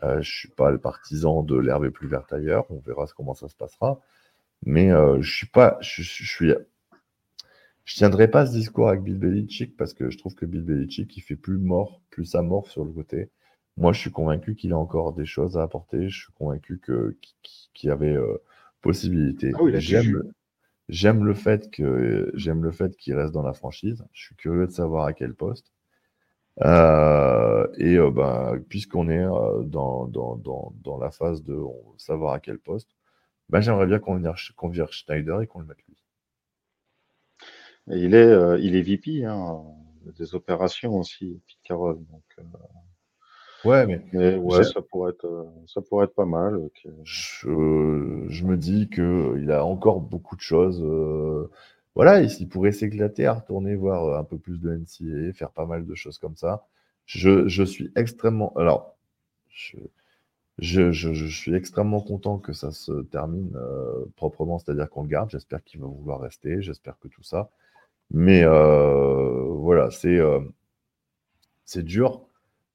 Euh, 0.03 0.21
je 0.21 0.31
suis 0.31 0.49
pas 0.49 0.71
le 0.71 0.77
partisan 0.79 1.43
de 1.43 1.57
l'herbe 1.57 1.85
est 1.85 1.91
plus 1.91 2.07
verte 2.07 2.31
ailleurs. 2.31 2.65
On 2.69 2.79
verra 2.79 3.05
comment 3.15 3.33
ça 3.33 3.49
se 3.49 3.55
passera. 3.55 3.99
Mais 4.65 4.91
euh, 4.91 5.21
je 5.21 5.35
suis 5.35 5.47
pas, 5.47 5.77
je 5.81 6.03
suis, 6.03 6.53
je 7.89 7.95
tiendrai 7.95 8.27
pas 8.27 8.45
ce 8.45 8.51
discours 8.51 8.87
avec 8.87 9.01
Bill 9.01 9.17
Belichick 9.17 9.75
parce 9.75 9.95
que 9.95 10.11
je 10.11 10.17
trouve 10.19 10.35
que 10.35 10.45
Bill 10.45 10.61
Belichick 10.61 11.17
il 11.17 11.21
fait 11.21 11.35
plus 11.35 11.57
mort, 11.57 12.03
plus 12.11 12.25
sa 12.25 12.43
mort 12.43 12.67
sur 12.67 12.85
le 12.85 12.91
côté. 12.91 13.31
Moi, 13.77 13.93
je 13.93 13.99
suis 13.99 14.11
convaincu 14.11 14.53
qu'il 14.55 14.73
a 14.73 14.77
encore 14.77 15.13
des 15.13 15.25
choses 15.25 15.57
à 15.57 15.63
apporter. 15.63 16.07
Je 16.07 16.25
suis 16.25 16.33
convaincu 16.33 16.77
que 16.77 17.17
qu'il 17.73 17.87
y 17.89 17.91
avait 17.91 18.15
euh, 18.15 18.37
possibilité. 18.81 19.53
Ah 19.55 19.63
oui, 19.63 19.71
J'aime, 19.81 20.21
j'aime 20.87 21.25
le 21.25 21.33
fait 21.33 21.71
que 21.71 22.29
j'aime 22.35 22.63
le 22.63 22.71
fait 22.71 22.95
qu'il 22.95 23.15
reste 23.15 23.33
dans 23.33 23.41
la 23.41 23.53
franchise. 23.53 24.05
Je 24.13 24.23
suis 24.23 24.35
curieux 24.35 24.67
de 24.67 24.71
savoir 24.71 25.05
à 25.05 25.13
quel 25.13 25.33
poste. 25.33 25.73
Euh, 26.61 27.67
et 27.79 27.95
euh, 27.97 28.11
ben, 28.11 28.59
puisqu'on 28.69 29.09
est 29.09 29.23
euh, 29.23 29.63
dans, 29.63 30.05
dans, 30.05 30.35
dans, 30.35 30.73
dans 30.83 30.99
la 30.99 31.09
phase 31.09 31.41
de 31.43 31.57
savoir 31.97 32.33
à 32.33 32.39
quel 32.39 32.59
poste, 32.59 32.91
ben, 33.49 33.61
j'aimerais 33.61 33.87
bien 33.87 33.97
qu'on 33.97 34.17
vire, 34.17 34.35
qu'on 34.55 34.69
vire 34.69 34.93
Schneider 34.93 35.41
et 35.41 35.47
qu'on 35.47 35.61
le 35.61 35.65
mette 35.65 35.81
lui. 35.87 35.98
Et 37.91 37.97
il 37.99 38.13
est, 38.15 38.17
euh, 38.17 38.57
il 38.59 38.75
est 38.75 38.81
VP 38.81 39.25
hein, 39.25 39.61
des 40.17 40.33
opérations 40.35 40.95
aussi, 40.97 41.41
Pete 41.47 41.57
Carroll. 41.63 41.97
Donc, 42.11 42.23
euh, 42.39 42.43
Ouais, 43.65 43.85
mais 43.85 44.01
mais 44.13 44.35
ouais, 44.37 44.63
ça 44.63 44.81
pourrait 44.81 45.11
être, 45.11 45.25
euh, 45.25 45.43
ça 45.67 45.81
pourrait 45.81 46.05
être 46.05 46.15
pas 46.15 46.25
mal. 46.25 46.69
je, 47.03 48.25
je 48.29 48.45
me 48.45 48.55
dis 48.55 48.87
que 48.89 49.37
il 49.41 49.51
a 49.51 49.65
encore 49.65 49.99
beaucoup 49.99 50.35
de 50.37 50.41
choses. 50.41 50.81
euh, 50.81 51.49
voilà, 51.95 52.21
il, 52.21 52.31
il 52.39 52.47
pourrait 52.47 52.71
s'éclater 52.71 53.25
à 53.25 53.33
retourner 53.33 53.75
voir 53.75 54.17
un 54.17 54.23
peu 54.23 54.37
plus 54.37 54.59
de 54.61 54.71
NCAA, 54.71 55.33
faire 55.33 55.51
pas 55.51 55.65
mal 55.65 55.85
de 55.85 55.93
choses 55.95 56.17
comme 56.17 56.37
ça. 56.37 56.67
Je, 57.05 57.47
je 57.49 57.63
suis 57.63 57.91
extrêmement. 57.97 58.53
Alors, 58.55 58.95
je, 59.49 59.77
je, 60.59 60.91
je, 60.91 61.13
je 61.13 61.27
suis 61.27 61.55
extrêmement 61.55 62.01
content 62.01 62.37
que 62.37 62.53
ça 62.53 62.71
se 62.71 63.01
termine 63.03 63.51
euh, 63.55 64.05
proprement, 64.17 64.59
c'est-à-dire 64.59 64.89
qu'on 64.89 65.03
le 65.03 65.09
garde. 65.09 65.29
J'espère 65.31 65.63
qu'il 65.63 65.79
va 65.81 65.87
vouloir 65.87 66.19
rester, 66.21 66.61
j'espère 66.61 66.99
que 66.99 67.07
tout 67.07 67.23
ça. 67.23 67.49
Mais 68.11 68.43
euh, 68.43 69.43
voilà, 69.59 69.91
c'est 69.91 70.17
euh, 70.19 70.39
c'est 71.65 71.83
dur. 71.83 72.25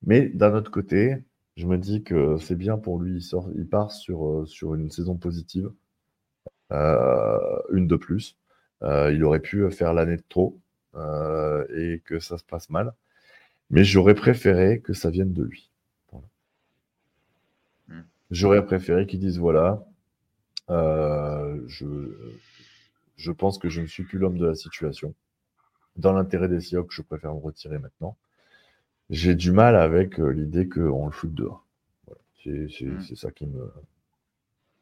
Mais 0.07 0.29
d'un 0.29 0.55
autre 0.55 0.71
côté, 0.71 1.17
je 1.57 1.67
me 1.67 1.79
dis 1.79 2.03
que 2.05 2.37
c'est 2.39 2.57
bien 2.57 2.79
pour 2.79 3.01
lui. 3.01 3.17
Il, 3.17 3.23
sort, 3.23 3.51
il 3.57 3.67
part 3.67 3.93
sur, 3.93 4.27
euh, 4.27 4.47
sur 4.47 4.75
une 4.75 4.91
saison 4.91 5.17
positive, 5.17 5.71
euh, 6.73 7.39
une 7.73 7.87
de 7.89 7.97
plus. 7.97 8.37
Euh, 8.83 9.13
il 9.13 9.25
aurait 9.25 9.41
pu 9.41 9.71
faire 9.71 9.95
l'année 9.95 10.17
de 10.17 10.25
trop 10.29 10.61
euh, 10.97 11.67
et 11.77 12.03
que 12.05 12.21
ça 12.21 12.39
se 12.39 12.45
passe 12.45 12.71
mal. 12.71 12.95
Mais 13.71 13.85
j'aurais 13.85 14.15
préféré 14.15 14.81
que 14.81 14.93
ça 14.93 15.11
vienne 15.11 15.33
de 15.33 15.45
lui. 15.45 15.71
Voilà. 16.13 16.27
Hmm. 17.89 18.03
J'aurais 18.31 18.65
préféré 18.65 19.07
qu'il 19.07 19.21
dise 19.21 19.39
voilà, 19.39 19.85
je, 20.69 21.87
je 23.17 23.33
pense 23.33 23.59
que 23.59 23.69
je 23.69 23.81
ne 23.81 23.87
suis 23.87 24.05
plus 24.05 24.19
l'homme 24.19 24.39
de 24.39 24.47
la 24.47 24.55
situation. 24.55 25.15
Dans 25.97 26.13
l'intérêt 26.13 26.49
des 26.49 26.61
Seahawks, 26.61 26.93
je 26.93 27.03
préfère 27.03 27.35
me 27.35 27.41
retirer 27.41 27.79
maintenant. 27.79 28.17
J'ai 29.11 29.35
du 29.35 29.53
mal 29.53 29.77
avec 29.77 30.19
euh, 30.19 30.31
l'idée 30.31 30.69
qu'on 30.69 31.07
le 31.07 31.13
foute 31.13 31.35
dehors. 31.35 31.67
Voilà. 32.07 32.21
C'est 32.69 33.17
ça 33.17 33.31
qui 33.31 33.47
me. 33.47 33.71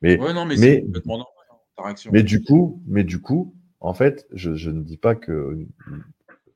Mais, 0.01 0.19
Ouais, 0.19 0.33
non, 0.33 0.45
mais, 0.45 0.57
normal, 1.05 1.27
hein, 1.51 1.55
réaction. 1.79 2.11
mais 2.13 2.23
du 2.23 2.43
coup, 2.43 2.83
mais 2.87 3.05
du 3.05 3.21
coup, 3.21 3.55
en 3.81 3.95
fait, 3.95 4.27
je, 4.33 4.55
je 4.55 4.71
ne 4.71 4.83
dis 4.83 4.97
pas 4.97 5.15
que 5.15 5.67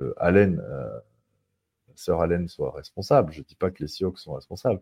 euh, 0.01 0.15
Allen, 0.17 0.61
euh, 0.65 0.99
Sir 1.95 2.21
Allen 2.21 2.49
soit 2.49 2.73
responsable. 2.73 3.33
Je 3.33 3.41
ne 3.41 3.45
dis 3.45 3.55
pas 3.57 3.71
que 3.71 3.83
les 3.83 3.89
Seahawks 3.89 4.19
sont 4.19 4.35
responsables. 4.35 4.81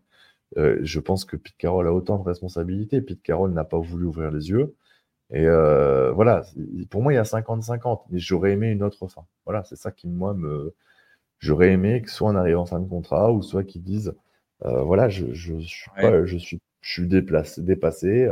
Euh, 0.57 0.77
je 0.83 0.99
pense 0.99 1.25
que 1.25 1.37
Pete 1.37 1.57
Carroll 1.57 1.87
a 1.87 1.93
autant 1.93 2.17
de 2.17 2.23
responsabilités. 2.23 3.01
Pete 3.01 3.21
Carroll 3.21 3.51
n'a 3.51 3.63
pas 3.63 3.79
voulu 3.79 4.05
ouvrir 4.05 4.31
les 4.31 4.49
yeux. 4.49 4.75
Et 5.31 5.45
euh, 5.47 6.11
voilà, 6.11 6.43
il- 6.57 6.87
pour 6.87 7.01
moi, 7.01 7.13
il 7.13 7.15
y 7.15 7.19
a 7.19 7.25
50-50, 7.25 8.05
mais 8.09 8.19
j'aurais 8.19 8.51
aimé 8.53 8.69
une 8.71 8.83
autre 8.83 9.07
fin. 9.07 9.25
Voilà, 9.45 9.63
c'est 9.63 9.75
ça 9.75 9.91
qui, 9.91 10.07
moi, 10.07 10.33
me. 10.33 10.73
J'aurais 11.39 11.71
aimé 11.71 12.01
que 12.03 12.11
soit 12.11 12.29
on 12.31 12.35
arrive 12.35 12.57
en 12.59 12.65
fin 12.65 12.79
de 12.79 12.89
contrat, 12.89 13.31
ou 13.33 13.41
soit 13.43 13.63
qu'ils 13.63 13.83
disent 13.83 14.15
euh, 14.65 14.81
voilà, 14.83 15.09
je, 15.09 15.33
je, 15.33 15.57
suis 15.59 15.91
Ouais. 15.97 16.25
je 16.27 16.37
suis, 16.37 16.61
je 16.81 16.91
suis 16.93 17.07
déplacé, 17.07 17.61
dépassé. 17.63 18.29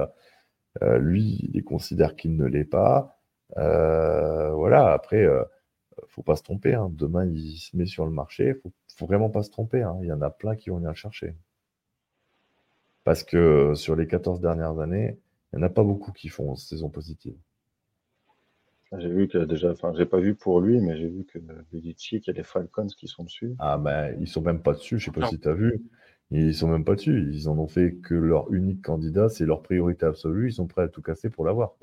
Euh, 0.83 0.97
lui, 0.99 1.49
il 1.53 1.63
considère 1.63 2.15
qu'il 2.15 2.35
ne 2.37 2.45
l'est 2.45 2.65
pas. 2.65 3.19
Voilà, 3.57 4.93
après, 4.93 5.27
faut 6.07 6.23
pas 6.23 6.35
se 6.37 6.43
tromper. 6.43 6.73
hein. 6.75 6.89
Demain, 6.93 7.25
il 7.25 7.57
se 7.57 7.75
met 7.77 7.85
sur 7.87 8.05
le 8.05 8.11
marché. 8.11 8.53
Faut, 8.55 8.71
faut 8.97 9.05
vraiment 9.07 9.29
pas 9.29 9.43
se 9.43 9.51
tromper. 9.51 9.83
hein. 9.83 9.97
Il 10.01 10.07
y 10.07 10.13
en 10.13 10.21
a 10.21 10.29
plein 10.29 10.55
qui 10.55 10.69
vont 10.69 10.77
venir 10.77 10.91
le 10.91 10.95
chercher. 10.95 11.35
Parce 13.05 13.23
que 13.23 13.73
sur 13.75 13.95
les 13.95 14.07
14 14.07 14.39
dernières 14.41 14.79
années, 14.79 15.17
il 15.53 15.57
n'y 15.57 15.63
en 15.63 15.67
a 15.67 15.69
pas 15.69 15.83
beaucoup 15.83 16.11
qui 16.11 16.29
font 16.29 16.55
saison 16.55 16.89
positive. 16.89 17.35
J'ai 18.97 19.09
vu 19.09 19.27
que 19.27 19.39
déjà, 19.39 19.71
enfin, 19.71 19.93
j'ai 19.97 20.05
pas 20.05 20.19
vu 20.19 20.35
pour 20.35 20.61
lui, 20.61 20.79
mais 20.79 20.97
j'ai 20.97 21.07
vu 21.07 21.25
que 21.25 21.39
Belichick 21.71 22.29
et 22.29 22.33
les 22.33 22.43
Falcons 22.43 22.87
qui 22.87 23.07
sont 23.07 23.23
dessus. 23.23 23.55
Ah 23.59 23.77
ben, 23.77 24.15
ils 24.19 24.27
sont 24.27 24.41
même 24.41 24.61
pas 24.61 24.73
dessus. 24.73 24.99
Je 24.99 25.05
sais 25.05 25.11
pas 25.11 25.21
Non. 25.21 25.27
si 25.29 25.39
tu 25.39 25.47
as 25.47 25.53
vu. 25.53 25.81
Ils 26.31 26.53
sont 26.53 26.67
même 26.67 26.83
pas 26.83 26.95
dessus. 26.95 27.29
Ils 27.33 27.49
en 27.49 27.57
ont 27.57 27.67
fait 27.67 27.95
que 27.95 28.13
leur 28.13 28.51
unique 28.53 28.81
candidat, 28.83 29.29
c'est 29.29 29.45
leur 29.45 29.61
priorité 29.63 30.05
absolue. 30.05 30.49
Ils 30.49 30.53
sont 30.53 30.67
prêts 30.67 30.83
à 30.83 30.87
tout 30.87 31.01
casser 31.01 31.29
pour 31.29 31.45
l'avoir. 31.45 31.75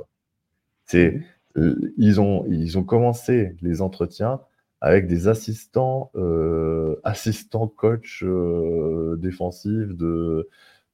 C'est, 0.87 1.21
euh, 1.57 1.93
ils 1.97 2.21
ont, 2.21 2.47
ils 2.49 2.79
ont 2.79 2.85
commencé 2.85 3.57
les 3.61 3.83
entretiens 3.83 4.41
avec 4.81 5.07
des 5.07 5.29
assistants, 5.29 6.11
euh, 6.15 6.97
assistants 7.05 7.67
coach 7.69 8.23
euh, 8.25 9.17
défensifs 9.19 9.95
de 9.97 10.49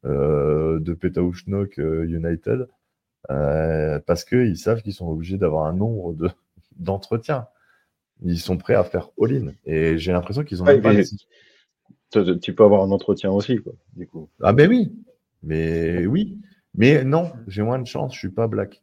de 0.07 0.95
Petauchnok 0.95 1.79
euh, 1.79 2.05
United 2.07 2.69
euh, 3.31 3.99
parce 4.07 4.25
qu'ils 4.25 4.57
savent 4.57 4.83
qu'ils 4.83 4.95
sont 4.95 5.09
obligés 5.09 5.37
d'avoir 5.39 5.67
un 5.67 5.73
nombre 5.73 6.15
de 6.15 6.29
d'entretiens. 6.77 7.47
Ils 8.23 8.39
sont 8.39 8.57
prêts 8.57 8.75
à 8.75 8.85
faire 8.85 9.11
all-in. 9.21 9.53
Et 9.67 9.99
j'ai 9.99 10.13
l'impression 10.13 10.43
qu'ils 10.45 10.63
ont 10.63 10.67
Ouais, 10.67 10.75
même 10.75 10.83
pas 10.83 10.93
les- 10.93 11.05
Tu, 12.11 12.39
tu 12.41 12.55
peux 12.55 12.65
avoir 12.65 12.83
un 12.83 12.91
entretien 12.91 13.31
aussi, 13.31 13.59
quoi, 13.59 13.73
du 13.95 14.07
coup. 14.07 14.29
Ah 14.41 14.53
ben 14.53 14.71
oui, 14.71 14.93
mais 15.43 16.07
oui, 16.07 16.39
mais 16.75 17.05
non, 17.05 17.33
j'ai 17.49 17.63
moins 17.63 17.79
de 17.79 17.87
chance, 17.87 18.15
je 18.15 18.19
suis 18.21 18.29
pas 18.31 18.47
black. 18.47 18.83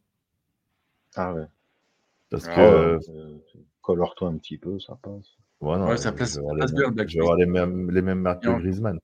Ah 1.16 1.34
ouais. 1.34 1.46
Parce 2.30 2.46
Ah 2.48 2.54
que 2.54 2.60
Euh, 2.60 2.98
Colore-toi 3.82 4.28
un 4.28 4.36
petit 4.38 4.56
peu, 4.56 4.78
ça 4.80 4.98
passe. 5.02 5.36
Ouais, 5.60 5.76
non, 5.78 5.88
Ouais, 5.88 5.96
ça 5.96 6.10
je- 6.10 6.16
place- 6.16 6.30
je 6.30 6.34
vais 6.36 6.40
avoir 6.40 6.56
place 6.56 6.70
les 6.70 6.76
bien, 6.76 6.84
mêmes- 6.86 6.94
Black 6.94 7.08
je 7.08 7.14
vais 7.14 7.20
avoir 7.20 7.36
les 7.36 7.46
mêmes, 7.46 7.90
les 7.90 8.02
mêmes 8.02 8.20
marques 8.20 8.46
que. 8.46 8.58
Griezmann. 8.58 8.98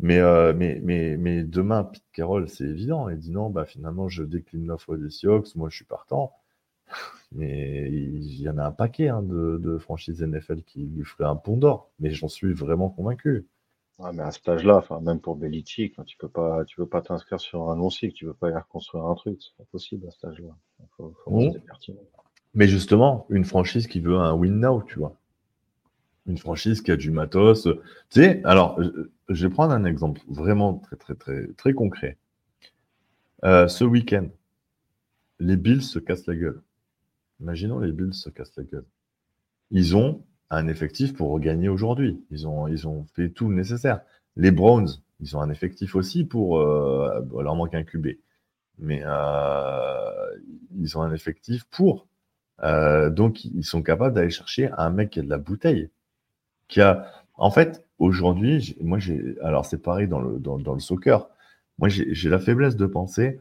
Mais, 0.00 0.18
euh, 0.18 0.52
mais, 0.54 0.80
mais, 0.82 1.16
mais 1.16 1.42
demain, 1.42 1.84
Pete 1.84 2.04
Carroll, 2.12 2.48
c'est 2.48 2.64
évident. 2.64 3.08
Il 3.08 3.18
dit 3.18 3.30
non, 3.30 3.50
bah, 3.50 3.64
finalement, 3.64 4.08
je 4.08 4.22
décline 4.22 4.66
l'offre 4.66 4.96
des 4.96 5.10
Seahawks, 5.10 5.54
moi, 5.56 5.68
je 5.70 5.76
suis 5.76 5.84
partant. 5.84 6.32
Mais 7.32 7.90
il 7.90 8.40
y 8.40 8.48
en 8.48 8.56
a 8.58 8.64
un 8.64 8.70
paquet 8.70 9.08
hein, 9.08 9.20
de, 9.22 9.58
de 9.58 9.78
franchises 9.78 10.22
NFL 10.22 10.62
qui 10.62 10.84
lui 10.84 11.04
feraient 11.04 11.28
un 11.28 11.34
pont 11.34 11.56
d'or. 11.56 11.90
Mais 11.98 12.10
j'en 12.10 12.28
suis 12.28 12.52
vraiment 12.52 12.88
convaincu. 12.88 13.46
Ouais, 13.98 14.12
mais 14.12 14.22
à 14.22 14.30
cet 14.30 14.46
âge-là, 14.48 14.76
enfin, 14.76 15.00
même 15.00 15.20
pour 15.20 15.36
Belichick, 15.36 15.98
hein, 15.98 16.04
tu 16.04 16.18
peux 16.18 16.28
pas, 16.28 16.64
tu 16.66 16.76
peux 16.76 16.86
pas 16.86 17.00
t'inscrire 17.00 17.40
sur 17.40 17.70
un 17.70 17.76
non-cycle, 17.76 18.14
tu 18.14 18.26
peux 18.26 18.34
pas 18.34 18.50
y 18.50 18.54
reconstruire 18.54 19.06
un 19.06 19.14
truc, 19.14 19.40
c'est 19.40 19.56
pas 19.56 19.64
possible 19.72 20.06
à 20.06 20.10
cet 20.10 20.26
âge-là. 20.26 20.54
Faut, 20.96 21.14
faut. 21.24 21.50
Mais 22.54 22.68
justement, 22.68 23.26
une 23.30 23.44
franchise 23.44 23.86
qui 23.86 24.00
veut 24.00 24.16
un 24.16 24.34
win 24.34 24.60
now, 24.60 24.82
tu 24.82 24.98
vois. 24.98 25.16
Une 26.26 26.38
franchise 26.38 26.82
qui 26.82 26.90
a 26.90 26.96
du 26.96 27.10
matos. 27.10 27.64
Tu 27.64 27.70
sais, 28.10 28.40
alors, 28.44 28.82
je, 28.82 28.90
je 29.28 29.46
vais 29.46 29.52
prendre 29.52 29.72
un 29.72 29.84
exemple 29.84 30.20
vraiment 30.28 30.74
très, 30.74 30.96
très, 30.96 31.14
très, 31.14 31.46
très 31.56 31.72
concret. 31.72 32.16
Euh, 33.44 33.68
ce 33.68 33.84
week-end, 33.84 34.28
les 35.38 35.56
Bills 35.56 35.82
se 35.82 35.98
cassent 35.98 36.26
la 36.26 36.34
gueule. 36.34 36.62
Imaginons 37.40 37.78
les 37.78 37.92
Bills 37.92 38.14
se 38.14 38.30
cassent 38.30 38.56
la 38.56 38.64
gueule. 38.64 38.86
Ils 39.70 39.96
ont 39.96 40.24
un 40.50 40.68
effectif 40.68 41.14
pour 41.14 41.38
gagner 41.40 41.68
aujourd'hui. 41.68 42.24
Ils 42.30 42.46
ont, 42.46 43.06
fait 43.14 43.30
tout 43.30 43.48
le 43.48 43.54
nécessaire. 43.54 44.00
Les 44.36 44.50
Browns, 44.50 44.88
ils 45.20 45.36
ont 45.36 45.40
un 45.40 45.50
effectif 45.50 45.94
aussi 45.96 46.24
pour. 46.24 46.58
Euh, 46.58 47.20
bon, 47.22 47.42
manque 47.54 47.74
un 47.74 47.84
QB. 47.84 48.08
Mais 48.78 49.02
euh, 49.04 50.36
ils 50.78 50.96
ont 50.96 51.02
un 51.02 51.12
effectif 51.12 51.64
pour. 51.70 52.06
Euh, 52.62 53.10
donc, 53.10 53.44
ils 53.44 53.64
sont 53.64 53.82
capables 53.82 54.14
d'aller 54.14 54.30
chercher 54.30 54.70
un 54.78 54.90
mec 54.90 55.10
qui 55.10 55.20
a 55.20 55.22
de 55.22 55.28
la 55.28 55.38
bouteille. 55.38 55.90
Qui 56.68 56.80
a. 56.80 57.06
En 57.34 57.50
fait, 57.50 57.84
aujourd'hui, 57.98 58.76
moi, 58.80 58.98
j'ai. 58.98 59.36
Alors, 59.42 59.66
c'est 59.66 59.78
pareil 59.82 60.08
dans 60.08 60.20
le, 60.20 60.38
dans, 60.38 60.58
dans 60.58 60.74
le 60.74 60.80
soccer. 60.80 61.28
Moi, 61.78 61.88
j'ai 61.90 62.28
la 62.30 62.38
faiblesse 62.38 62.76
de 62.76 62.86
penser 62.86 63.40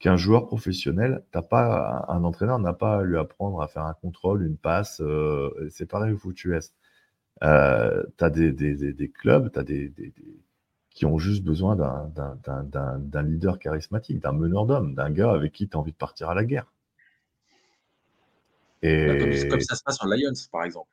qu'un 0.00 0.16
joueur 0.16 0.46
professionnel, 0.46 1.24
t'as 1.32 1.42
pas, 1.42 2.06
un 2.08 2.24
entraîneur 2.24 2.58
n'a 2.60 2.72
pas 2.74 2.98
à 3.00 3.02
lui 3.04 3.18
apprendre 3.18 3.62
à 3.62 3.68
faire 3.68 3.84
un 3.84 3.94
contrôle, 3.94 4.44
une 4.46 4.56
passe. 4.58 5.00
euh, 5.02 5.50
c'est 5.70 5.86
pareil 5.86 6.12
au 6.14 6.18
foot 6.18 6.44
US. 6.44 6.72
Euh, 7.44 8.04
tu 8.18 8.24
as 8.24 8.30
des, 8.30 8.52
des, 8.52 8.76
des, 8.76 8.92
des 8.94 9.10
clubs 9.10 9.50
t'as 9.52 9.64
des, 9.64 9.88
des, 9.90 10.08
des- 10.10 10.40
qui 10.90 11.06
ont 11.06 11.18
juste 11.18 11.44
besoin 11.44 11.76
d'un- 11.76 13.22
leader 13.24 13.58
charismatique, 13.58 14.20
d'un 14.20 14.32
meneur 14.32 14.66
d'hommes, 14.66 14.94
d'un 14.94 15.10
gars 15.10 15.32
avec 15.32 15.52
qui 15.52 15.68
tu 15.68 15.76
as 15.76 15.80
envie 15.80 15.92
de 15.92 15.96
partir 15.96 16.30
à 16.30 16.34
la 16.34 16.44
guerre. 16.44 16.66
Et 18.82 19.06
Bah, 19.08 19.16
Comme, 19.18 19.32
comme 19.50 19.60
ça 19.60 19.74
se 19.74 19.82
passe 19.82 19.96
sur 19.96 20.06
Lions, 20.06 20.32
par 20.52 20.64
exemple. 20.64 20.90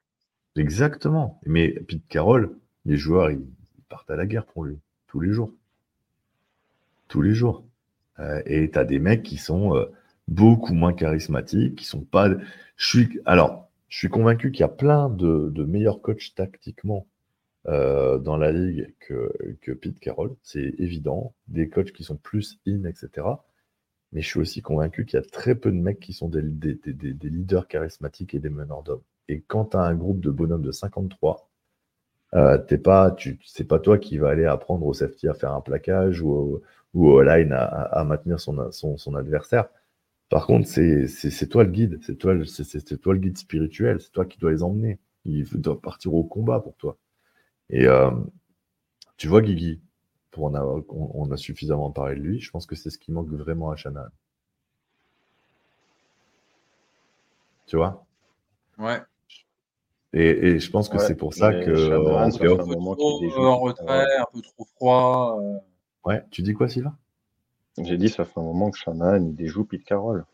Exactement. 0.55 1.39
Mais 1.45 1.69
Pete 1.69 2.07
Carroll, 2.07 2.55
les 2.85 2.97
joueurs, 2.97 3.31
ils, 3.31 3.45
partent 3.89 4.09
à 4.09 4.15
la 4.15 4.25
guerre 4.25 4.45
pour 4.45 4.63
lui, 4.63 4.77
tous 5.07 5.19
les 5.19 5.33
jours. 5.33 5.53
Tous 7.09 7.21
les 7.21 7.33
jours. 7.33 7.65
Euh, 8.19 8.41
et 8.45 8.71
tu 8.71 8.79
as 8.79 8.85
des 8.85 8.99
mecs 8.99 9.23
qui 9.23 9.37
sont 9.37 9.75
euh, 9.75 9.85
beaucoup 10.29 10.73
moins 10.73 10.93
charismatiques, 10.93 11.75
qui 11.75 11.85
sont 11.85 12.01
pas. 12.01 12.29
Je 12.77 12.87
suis 12.87 13.19
alors, 13.25 13.69
je 13.89 13.97
suis 13.97 14.09
convaincu 14.09 14.51
qu'il 14.51 14.61
y 14.61 14.63
a 14.63 14.69
plein 14.69 15.09
de, 15.09 15.63
meilleurs 15.65 16.01
coachs 16.01 16.33
tactiquement 16.35 17.05
euh, 17.67 18.17
dans 18.17 18.37
la 18.37 18.51
ligue 18.53 18.93
que, 18.99 19.33
que 19.61 19.71
Pete 19.73 19.99
Carroll, 19.99 20.35
c'est 20.41 20.73
évident. 20.79 21.33
Des 21.47 21.69
coachs 21.69 21.91
qui 21.91 22.03
sont 22.03 22.17
plus 22.17 22.59
in, 22.67 22.85
etc. 22.85 23.27
Mais 24.13 24.21
je 24.21 24.27
suis 24.27 24.39
aussi 24.39 24.61
convaincu 24.61 25.05
qu'il 25.05 25.19
y 25.19 25.23
a 25.23 25.25
très 25.25 25.55
peu 25.55 25.71
de 25.71 25.77
mecs 25.77 25.99
qui 25.99 26.13
sont 26.13 26.29
des- 26.29 26.43
des 26.43 27.29
leaders 27.29 27.67
charismatiques 27.67 28.33
et 28.35 28.39
des 28.39 28.49
meneurs 28.49 28.83
d'hommes. 28.83 29.03
Et 29.31 29.41
quand 29.47 29.65
tu 29.67 29.77
as 29.77 29.81
un 29.81 29.95
groupe 29.95 30.19
de 30.19 30.29
bonhommes 30.29 30.61
de 30.61 30.73
53, 30.73 31.49
euh, 32.35 32.57
t'es 32.57 32.77
pas, 32.77 33.15
c'est 33.45 33.63
pas 33.63 33.79
toi 33.79 33.97
qui 33.97 34.17
va 34.17 34.29
aller 34.29 34.45
apprendre 34.45 34.85
au 34.85 34.93
safety 34.93 35.29
à 35.29 35.33
faire 35.33 35.53
un 35.53 35.61
plaquage 35.61 36.21
ou 36.21 36.61
au, 36.93 37.21
line 37.21 37.53
à, 37.53 38.03
maintenir 38.05 38.41
son, 38.41 38.57
adversaire. 39.15 39.69
Par 40.29 40.47
contre, 40.47 40.67
c'est, 40.67 41.07
toi 41.49 41.63
le 41.63 41.71
guide, 41.71 41.99
c'est 42.03 42.17
toi, 42.17 42.33
le- 42.33 42.45
c'est, 42.45 42.65
c'est- 42.65 42.85
c'est 42.87 42.97
toi 42.97 43.13
le 43.13 43.19
guide 43.19 43.37
spirituel, 43.37 44.01
c'est 44.01 44.11
toi 44.11 44.25
qui 44.25 44.37
dois 44.37 44.51
les 44.51 44.63
emmener. 44.63 44.99
Ils 45.25 45.45
doivent 45.61 45.79
partir 45.79 46.13
au 46.13 46.23
combat 46.25 46.59
pour 46.59 46.75
toi. 46.75 46.97
Et 47.69 47.87
euh, 47.87 48.11
tu 49.17 49.29
vois, 49.29 49.41
Guigui, 49.41 49.81
pour 50.31 50.45
en 50.45 50.53
avoir, 50.55 50.83
on, 50.89 51.11
on 51.13 51.31
a 51.31 51.37
suffisamment 51.37 51.91
parlé 51.91 52.15
de 52.15 52.21
lui, 52.21 52.41
je 52.41 52.51
pense 52.51 52.65
que 52.65 52.75
c'est 52.75 52.89
ce 52.89 52.97
qui 52.99 53.11
manque 53.13 53.29
vraiment 53.29 53.71
à 53.71 53.77
Shanahan. 53.77 54.09
Tu 57.65 57.77
vois? 57.77 58.05
Ouais. 58.77 59.01
Et, 60.13 60.29
et 60.47 60.59
je 60.59 60.71
pense 60.71 60.89
que 60.89 60.97
Ouais, 60.97 61.03
c'est 61.05 61.15
pour 61.15 61.33
ça 61.33 61.53
que 61.53 61.95
en 61.97 62.29
playoff- 62.29 62.57
fait 62.57 62.61
Un 62.63 62.65
moment 62.65 62.95
trop 62.95 63.23
euh, 63.23 63.45
en 63.47 63.65
Pete 63.67 63.79
retrait, 63.79 64.17
un 64.17 64.25
peu 64.33 64.41
trop 64.41 64.65
froid. 64.75 65.39
euh. 65.41 65.57
Ouais, 66.05 66.23
tu 66.31 66.41
dis 66.41 66.53
quoi, 66.53 66.67
Sylvain? 66.67 66.97
J'ai 67.77 67.97
dit, 67.97 68.09
ça 68.09 68.25
fait 68.25 68.39
un 68.39 68.43
moment 68.43 68.69
que 68.71 68.77
Shanahan, 68.77 69.23
il 69.23 69.35
déjoue 69.35 69.63
Pete 69.65 69.85
Carroll. 69.85 70.25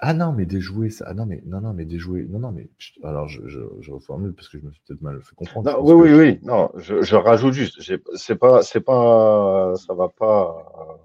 Ah 0.00 0.14
non, 0.14 0.32
mais 0.32 0.46
déjouer, 0.46 0.90
ça. 0.90 1.06
Ah 1.08 1.14
non, 1.14 1.26
mais 1.26 1.42
non, 1.44 1.60
non, 1.60 1.72
mais 1.72 1.84
déjouer. 1.84 2.24
Non, 2.28 2.38
non, 2.38 2.52
mais 2.52 2.68
alors 3.02 3.26
je, 3.26 3.40
je, 3.48 3.58
je 3.80 3.90
reformule 3.90 4.32
parce 4.32 4.48
que 4.48 4.58
je 4.60 4.64
me 4.64 4.70
suis 4.70 4.80
peut-être 4.86 5.02
mal 5.02 5.20
fait 5.22 5.34
comprendre. 5.34 5.72
Non, 5.72 5.78
oui, 5.82 5.94
oui, 6.10 6.16
oui. 6.16 6.38
Non, 6.42 6.70
je, 6.76 7.02
je 7.02 7.16
rajoute 7.16 7.54
juste. 7.54 7.80
C'est 8.14 8.36
pas, 8.36 8.62
c'est 8.62 8.80
pas, 8.80 9.72
ça 9.76 9.94
va 9.94 10.08
pas. 10.08 10.98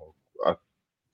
euh, 0.46 0.54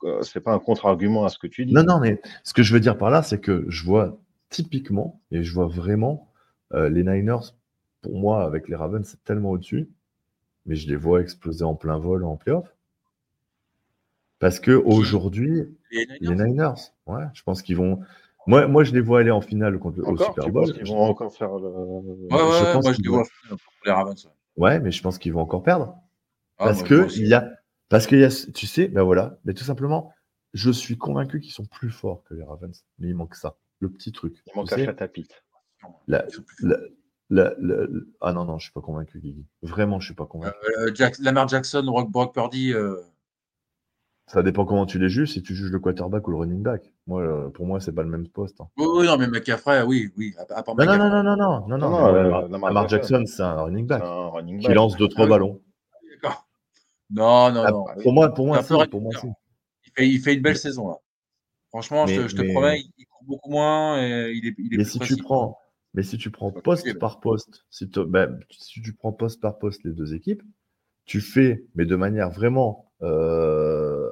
euh, 0.03 0.22
c'est 0.24 0.41
pas 0.41 0.51
un 0.53 0.60
contre-argument 0.60 1.24
à 1.26 1.30
ce 1.30 1.38
que 1.38 1.47
tu 1.47 1.66
dis. 1.66 1.74
Non, 1.74 1.84
non, 1.84 1.99
mais 1.99 2.22
ce 2.43 2.53
que 2.53 2.64
je 2.64 2.74
veux 2.74 2.80
dire 2.82 2.97
par 2.97 3.10
là, 3.10 3.22
c'est 3.24 3.39
que 3.39 3.66
je 3.70 3.84
vois 3.86 4.18
typiquement, 4.49 5.21
et 5.31 5.43
je 5.43 5.53
vois 5.53 5.67
vraiment 5.67 6.31
euh, 6.73 6.89
les 6.89 7.03
Niners, 7.03 7.55
pour 8.01 8.19
moi, 8.19 8.45
avec 8.45 8.67
les 8.69 8.75
Ravens, 8.75 9.05
c'est 9.07 9.23
tellement 9.23 9.51
au-dessus, 9.51 9.89
mais 10.65 10.75
je 10.75 10.87
les 10.87 10.95
vois 10.95 11.21
exploser 11.21 11.63
en 11.65 11.75
plein 11.75 11.97
vol 11.99 12.23
en 12.25 12.37
playoff. 12.37 12.73
Parce 14.39 14.59
que 14.59 14.71
aujourd'hui, 14.71 15.77
Les 15.91 16.05
les 16.21 16.35
Niners, 16.35 16.73
ouais, 17.07 17.23
je 17.33 17.43
pense 17.43 17.61
qu'ils 17.61 17.75
vont. 17.75 17.99
Moi, 18.47 18.67
moi, 18.67 18.83
je 18.83 18.93
les 18.93 19.01
vois 19.01 19.19
aller 19.19 19.31
en 19.31 19.41
finale 19.41 19.77
contre, 19.79 19.99
au 19.99 20.05
Encore, 20.05 20.27
Super 20.29 20.45
tu 20.45 20.51
Bowl. 20.51 20.83
vont 20.85 21.01
encore 21.03 21.33
faire 21.33 21.49
le. 21.57 21.67
Ouais, 21.67 22.41
ouais, 22.43 22.51
je 22.51 22.63
ouais, 22.63 22.73
pense 22.73 22.83
moi 22.85 22.91
je 22.91 22.95
qu'ils 22.97 23.05
les 23.05 23.09
vont- 23.09 23.17
vois 23.17 23.25
finir 23.25 23.57
pour 23.57 23.73
les 23.85 23.91
Ravens. 23.91 24.25
ouais. 24.25 24.31
Ouais, 24.57 24.79
mais 24.79 24.91
je 24.91 25.01
pense 25.01 25.17
qu'ils 25.17 25.33
vont 25.33 25.41
encore 25.41 25.63
perdre. 25.63 25.95
Ah, 26.57 26.65
parce 26.65 26.79
moi, 26.79 26.87
que 26.87 27.07
il 27.17 27.27
y 27.27 27.33
a, 27.33 27.49
parce 27.89 28.07
qu'il 28.07 28.19
y 28.19 28.23
a, 28.23 28.29
tu 28.53 28.67
sais, 28.67 28.87
ben 28.87 29.03
voilà, 29.03 29.37
mais 29.45 29.53
tout 29.53 29.63
simplement, 29.63 30.13
je 30.53 30.71
suis 30.71 30.97
convaincu 30.97 31.39
qu'ils 31.39 31.53
sont 31.53 31.65
plus 31.65 31.89
forts 31.89 32.23
que 32.23 32.33
les 32.33 32.43
Ravens, 32.43 32.83
mais 32.97 33.09
il 33.09 33.15
manque 33.15 33.35
ça, 33.35 33.55
le 33.80 33.89
petit 33.89 34.11
truc. 34.11 34.41
Il 34.47 34.51
manque 34.55 34.67
Tu 34.67 34.73
à 34.73 34.77
sais, 34.77 34.86
Chatapit. 34.86 35.27
la, 36.07 36.25
la, 36.61 36.77
la- 37.30 37.53
la- 37.59 37.88
ah 38.21 38.34
non 38.34 38.45
non, 38.45 38.57
je 38.57 38.63
suis 38.65 38.73
pas 38.73 38.82
convaincu, 38.82 39.19
Guigui. 39.19 39.45
Vraiment, 39.61 39.99
je 39.99 40.05
suis 40.07 40.15
pas 40.15 40.25
convaincu. 40.25 40.55
Euh, 40.80 40.91
Jack- 40.93 41.19
Lamar 41.19 41.47
Jackson, 41.47 41.84
Rock 41.88 42.09
Brock 42.11 42.34
Purdy, 42.34 42.73
euh, 42.73 42.95
Ça 44.27 44.43
dépend 44.43 44.65
comment 44.65 44.86
tu 44.86 44.99
les 44.99 45.09
juges, 45.09 45.32
si 45.32 45.41
tu 45.41 45.55
juges 45.55 45.71
le 45.71 45.80
quarterback 45.80 46.27
ou 46.27 46.32
le 46.32 46.38
running 46.38 46.61
back. 46.61 46.93
Moi, 47.07 47.21
euh, 47.23 47.49
pour 47.49 47.65
moi, 47.65 47.80
c'est 47.80 47.93
pas 47.93 48.03
le 48.03 48.09
même 48.09 48.27
poste. 48.27 48.61
hein. 48.61 48.67
Oui, 48.77 48.86
oui, 48.88 49.05
non, 49.07 49.17
mais 49.17 49.27
McCaffrey, 49.27 49.82
oui, 49.82 50.11
oui. 50.17 50.36
À, 50.38 50.41
à 50.59 50.63
part 50.63 50.75
Non 50.75 50.86
non 50.86 50.97
non 50.97 51.09
non 51.09 51.23
non 51.23 51.36
non 51.36 51.36
non 51.36 51.77
non. 51.77 51.77
Non, 51.77 51.77
mais 51.77 51.97
non, 51.97 52.07
euh, 52.07 52.23
Lamar, 52.23 52.41
Lamar 52.47 52.69
Lamar 52.69 52.89
Jackson. 52.89 53.23
C'est 53.25 53.41
un 53.41 53.61
running 53.61 53.86
C'est 53.86 53.89
back 53.89 54.03
un 54.03 54.27
running 54.27 54.59
qui 54.59 54.73
lance 54.73 54.95
deux 54.97 55.07
trois 55.07 55.23
Ah 55.23 55.27
oui. 55.27 55.30
ballons. 55.32 55.61
D'accord. 56.11 56.47
Non, 57.11 57.51
non, 57.51 57.63
Ah, 57.65 57.71
non. 57.71 57.86
pour 58.03 58.13
moi, 58.13 58.30
pour 58.34 58.45
C'est 58.45 58.47
moi, 58.49 58.57
un 58.59 58.63
peu 58.63 58.84
si, 58.84 58.89
pour 58.89 59.01
moi. 59.01 59.11
Il 59.86 59.91
fait, 59.95 60.07
il 60.07 60.19
fait 60.19 60.34
une 60.36 60.41
belle 60.43 60.57
saison, 60.57 60.89
là. 60.89 60.97
Franchement, 61.70 62.07
je, 62.07 62.28
te, 62.28 62.41
Mais- 62.41 62.51
promets, 62.53 62.84
il 62.97 63.05
court 63.05 63.24
beaucoup 63.26 63.51
moins 63.51 64.01
et 64.01 64.32
il 64.34 64.47
est, 64.47 64.55
il 64.57 64.74
est 64.74 64.78
Mais 64.78 64.84
plus 64.84 64.91
si 64.91 64.97
précis. 64.99 65.15
tu 65.15 65.24
prends, 65.24 65.59
mais 65.93 66.03
si 66.03 66.17
tu 66.17 66.32
prends 66.32 66.51
Faut 66.51 66.61
poste 66.61 66.97
par 66.97 67.20
poste, 67.20 67.65
si, 67.70 67.89
tu- 67.89 68.05
ben, 68.05 68.39
si 68.49 68.82
tu 68.82 68.93
prends 68.93 69.13
poste 69.13 69.39
par 69.39 69.59
poste 69.59 69.84
les 69.84 69.91
deux 69.91 70.13
équipes, 70.15 70.41
tu 71.05 71.22
fais, 71.22 71.65
mais 71.76 71.86
de 71.86 71.95
manière 71.95 72.32
vraiment 72.32 72.91
euh, 73.01 74.09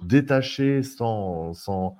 détachée, 0.00 0.82
sans, 0.82 1.52
sans, 1.54 1.96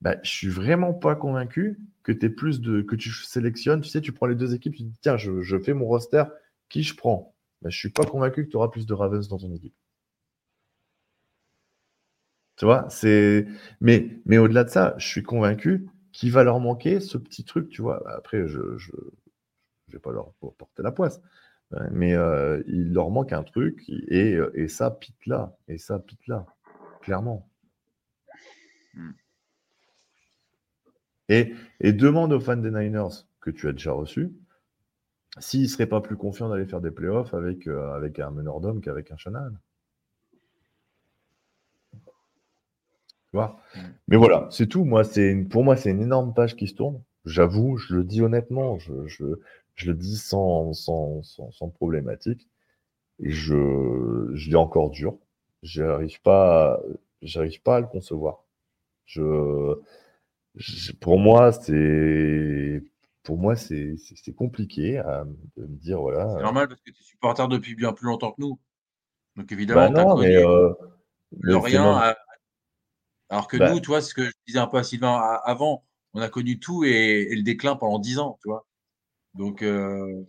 ben, 0.00 0.18
je 0.22 0.30
suis 0.30 0.48
vraiment 0.48 0.94
pas 0.94 1.14
convaincu 1.14 1.78
que 2.02 2.12
tu 2.12 2.34
plus 2.34 2.60
de, 2.60 2.82
que 2.82 2.96
tu 2.96 3.10
sélectionnes. 3.10 3.80
Tu 3.80 3.88
sais, 3.90 4.00
tu 4.00 4.12
prends 4.12 4.26
les 4.26 4.34
deux 4.34 4.54
équipes, 4.54 4.74
tu 4.76 4.82
dis 4.82 4.98
tiens, 5.00 5.16
je, 5.16 5.42
je 5.42 5.58
fais 5.58 5.74
mon 5.74 5.86
roster, 5.86 6.24
qui 6.68 6.82
je 6.82 6.94
prends? 6.96 7.34
Ben, 7.62 7.70
Je 7.70 7.78
suis 7.78 7.90
pas 7.90 8.04
convaincu 8.04 8.44
que 8.46 8.50
tu 8.50 8.56
auras 8.56 8.68
plus 8.68 8.86
de 8.86 8.94
Ravens 8.94 9.28
dans 9.28 9.38
ton 9.38 9.54
équipe. 9.54 9.74
Tu 12.56 12.64
vois, 12.64 12.86
c'est. 12.90 13.46
Mais, 13.80 14.10
mais 14.26 14.38
au-delà 14.38 14.64
de 14.64 14.70
ça, 14.70 14.94
je 14.98 15.06
suis 15.06 15.22
convaincu 15.22 15.86
qu'il 16.12 16.32
va 16.32 16.44
leur 16.44 16.60
manquer 16.60 17.00
ce 17.00 17.18
petit 17.18 17.44
truc, 17.44 17.68
tu 17.68 17.82
vois. 17.82 18.02
Après, 18.16 18.46
je 18.48 18.76
je, 18.78 18.92
je 19.88 19.92
vais 19.94 19.98
pas 20.00 20.12
leur 20.12 20.32
porter 20.58 20.82
la 20.82 20.92
poisse. 20.92 21.20
Euh, 21.74 21.88
Mais 21.92 22.14
euh, 22.14 22.62
il 22.68 22.92
leur 22.92 23.10
manque 23.10 23.32
un 23.32 23.42
truc 23.42 23.84
et, 23.88 24.38
et 24.54 24.68
ça 24.68 24.90
pite 24.90 25.26
là. 25.26 25.56
Et 25.68 25.78
ça 25.78 25.98
pite 25.98 26.26
là. 26.28 26.46
Clairement. 27.02 27.48
Hmm. 28.94 29.12
Et, 31.28 31.54
et 31.78 31.92
demande 31.92 32.32
aux 32.32 32.40
fans 32.40 32.56
des 32.56 32.72
Niners 32.72 33.26
que 33.40 33.50
tu 33.50 33.68
as 33.68 33.72
déjà 33.72 33.92
reçus 33.92 34.32
s'ils 35.38 35.62
ne 35.62 35.66
seraient 35.68 35.86
pas 35.86 36.00
plus 36.02 36.16
confiants 36.16 36.48
d'aller 36.50 36.66
faire 36.66 36.80
des 36.82 36.90
playoffs 36.90 37.32
avec, 37.34 37.66
euh, 37.66 37.92
avec 37.94 38.18
un 38.18 38.30
meneur 38.30 38.60
d'homme 38.60 38.80
qu'avec 38.80 39.10
un 39.10 39.16
Shanahan. 39.16 39.52
Vois 43.36 43.60
Mm. 43.76 43.80
Mais 44.08 44.16
voilà, 44.16 44.48
c'est 44.50 44.66
tout. 44.68 44.84
Moi, 44.84 45.04
c'est 45.04 45.34
pour 45.50 45.64
moi, 45.64 45.76
c'est 45.76 45.90
une 45.90 46.02
énorme 46.02 46.32
page 46.34 46.56
qui 46.56 46.66
se 46.68 46.74
tourne. 46.74 47.02
J'avoue, 47.26 47.76
je 47.76 47.94
le 47.96 48.04
dis 48.04 48.22
honnêtement, 48.22 48.78
je, 48.78 49.06
je, 49.06 49.24
je 49.74 49.86
le 49.90 49.94
dis 49.94 50.16
sans, 50.16 50.72
sans, 50.72 51.22
sans, 51.22 51.50
sans 51.52 51.68
problématique. 51.70 52.48
Et 53.20 53.30
je, 53.30 54.30
je 54.34 54.50
l'ai 54.50 54.56
encore 54.56 54.90
dur. 54.90 55.18
J'arrive 55.62 56.20
pas, 56.22 56.80
j'arrive 57.22 57.62
pas 57.62 57.76
à 57.76 57.80
le 57.80 57.86
concevoir. 57.86 58.44
Je, 59.06 59.76
je- 60.54 60.92
pour 60.92 61.18
moi, 61.18 61.52
c'est, 61.52 62.82
pour 63.22 63.38
moi, 63.38 63.56
c'est, 63.56 63.96
compliqué 64.36 64.98
à, 64.98 65.24
de 65.56 65.62
me 65.66 65.76
dire 65.78 66.00
voilà. 66.00 66.28
C'est 66.30 66.38
euh, 66.38 66.42
normal 66.42 66.68
parce 66.68 66.80
que 66.80 66.90
tu 66.90 67.00
es 67.00 67.04
supporter 67.04 67.48
depuis 67.48 67.74
bien 67.74 67.92
plus 67.92 68.06
longtemps 68.06 68.32
que 68.32 68.40
nous. 68.40 68.58
Donc 69.36 69.50
évidemment, 69.52 69.90
Bah 69.90 70.00
as 70.00 70.04
connu 70.14 70.36
euh, 70.38 70.72
le 71.40 71.56
rien. 71.56 71.90
à- 71.96 72.16
Alors 73.28 73.48
que 73.48 73.56
Bah. 73.56 73.70
nous, 73.72 73.80
tu 73.80 73.88
vois, 73.88 74.00
ce 74.00 74.14
que 74.14 74.24
je 74.24 74.32
disais 74.46 74.58
un 74.58 74.66
peu 74.66 74.78
à 74.78 74.84
Sylvain 74.84 75.14
a- 75.14 75.40
avant, 75.44 75.84
on 76.14 76.20
a 76.20 76.28
connu 76.28 76.58
tout 76.58 76.84
et, 76.84 77.28
et 77.30 77.36
le 77.36 77.42
déclin 77.42 77.76
pendant 77.76 77.98
10 77.98 78.18
ans, 78.18 78.38
tu 78.42 78.48
vois. 78.48 78.66
Donc, 79.34 79.62
euh, 79.62 80.22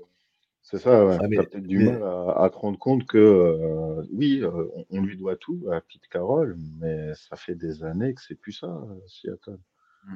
C'est 0.61 0.79
ça, 0.79 1.05
ouais. 1.05 1.17
Ah, 1.21 1.27
mais- 1.29 1.37
peut-être 1.37 1.65
du 1.65 1.79
mal 1.79 2.03
à, 2.03 2.43
à 2.43 2.49
te 2.49 2.57
rendre 2.57 2.77
compte 2.79 3.05
que, 3.05 3.17
euh, 3.17 4.03
oui, 4.11 4.41
euh, 4.43 4.67
on, 4.75 4.85
on 4.89 5.01
lui 5.01 5.15
doit 5.15 5.37
tout 5.37 5.65
à 5.71 5.79
Pete 5.79 6.07
Carroll, 6.09 6.57
mais 6.79 7.13
ça 7.13 7.35
fait 7.37 7.55
des 7.55 7.83
années 7.83 8.13
que 8.13 8.21
c'est 8.21 8.35
plus 8.35 8.51
ça, 8.51 8.85
Seattle. 9.07 9.59
Mm. 10.05 10.15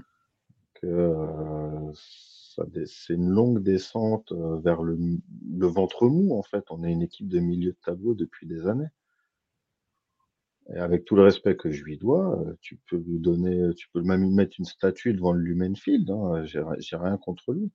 Que, 0.74 0.88
euh, 0.88 1.92
ça 1.94 2.66
c'est 2.86 3.14
une 3.14 3.30
longue 3.30 3.64
descente 3.64 4.34
vers 4.34 4.82
le, 4.82 4.98
le 5.50 5.68
ventre 5.68 6.08
mou, 6.10 6.38
en 6.38 6.44
fait. 6.44 6.66
On 6.70 6.84
est 6.84 6.92
une 6.92 7.02
équipe 7.02 7.30
de 7.30 7.40
milieu 7.40 7.72
de 7.72 7.78
tableau 7.86 8.14
depuis 8.14 8.46
des 8.46 8.68
années. 8.68 8.90
Et 10.74 10.80
avec 10.80 11.05
tout 11.05 11.15
le 11.15 11.24
respect 11.24 11.55
que 11.55 11.72
je 11.72 11.84
lui 11.84 11.97
dois, 11.97 12.39
euh, 12.41 12.53
tu 12.61 12.80
peux 12.89 12.97
lui 12.97 13.19
donner, 13.19 13.74
tu 13.76 13.89
peux 13.93 14.01
même 14.01 14.22
lui 14.24 14.32
mettre 14.32 14.55
une 14.59 14.65
statue 14.65 15.13
devant 15.13 15.34
le 15.34 15.41
Lumen 15.41 15.76
Field. 15.76 16.09
Hein, 16.09 16.43
j'ai 16.45 16.59
ri- 16.61 16.80
j'ai 16.80 16.95
rien 16.97 17.17
contre 17.17 17.53
lui. 17.53 17.72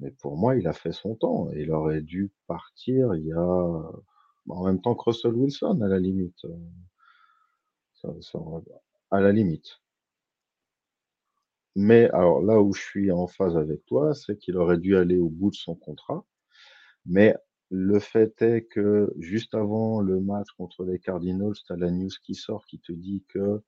Mais 0.00 0.10
pour 0.12 0.36
moi, 0.36 0.56
il 0.56 0.66
a 0.68 0.72
fait 0.72 0.92
son 0.92 1.16
temps. 1.16 1.50
Il 1.52 1.70
aurait 1.72 2.02
dû 2.02 2.30
partir 2.46 3.14
il 3.16 3.26
y 3.26 3.32
a, 3.32 3.92
en 4.48 4.64
même 4.64 4.80
temps 4.80 4.94
que 4.94 5.04
Russell 5.04 5.34
Wilson, 5.34 5.80
à 5.82 5.88
la 5.88 5.98
limite. 5.98 6.44
Euh, 8.04 8.10
à 9.10 9.20
la 9.20 9.32
limite. 9.32 9.80
Mais 11.76 12.10
alors 12.10 12.42
là 12.42 12.60
où 12.60 12.74
je 12.74 12.82
suis 12.82 13.10
en 13.10 13.26
phase 13.26 13.56
avec 13.56 13.84
toi, 13.86 14.14
c'est 14.14 14.36
qu'il 14.36 14.56
aurait 14.56 14.78
dû 14.78 14.96
aller 14.96 15.18
au 15.18 15.30
bout 15.30 15.50
de 15.50 15.56
son 15.56 15.74
contrat. 15.74 16.24
Mais 17.06 17.34
le 17.70 17.98
fait 17.98 18.40
est 18.42 18.62
que 18.62 19.12
juste 19.18 19.54
avant 19.54 20.00
le 20.00 20.20
match 20.20 20.48
contre 20.56 20.84
les 20.84 20.98
Cardinals, 20.98 21.54
tu 21.66 21.72
as 21.72 21.76
la 21.76 21.90
news 21.90 22.10
qui 22.22 22.34
sort 22.34 22.64
qui 22.66 22.78
te 22.80 22.92
dit 22.92 23.24
que 23.28 23.60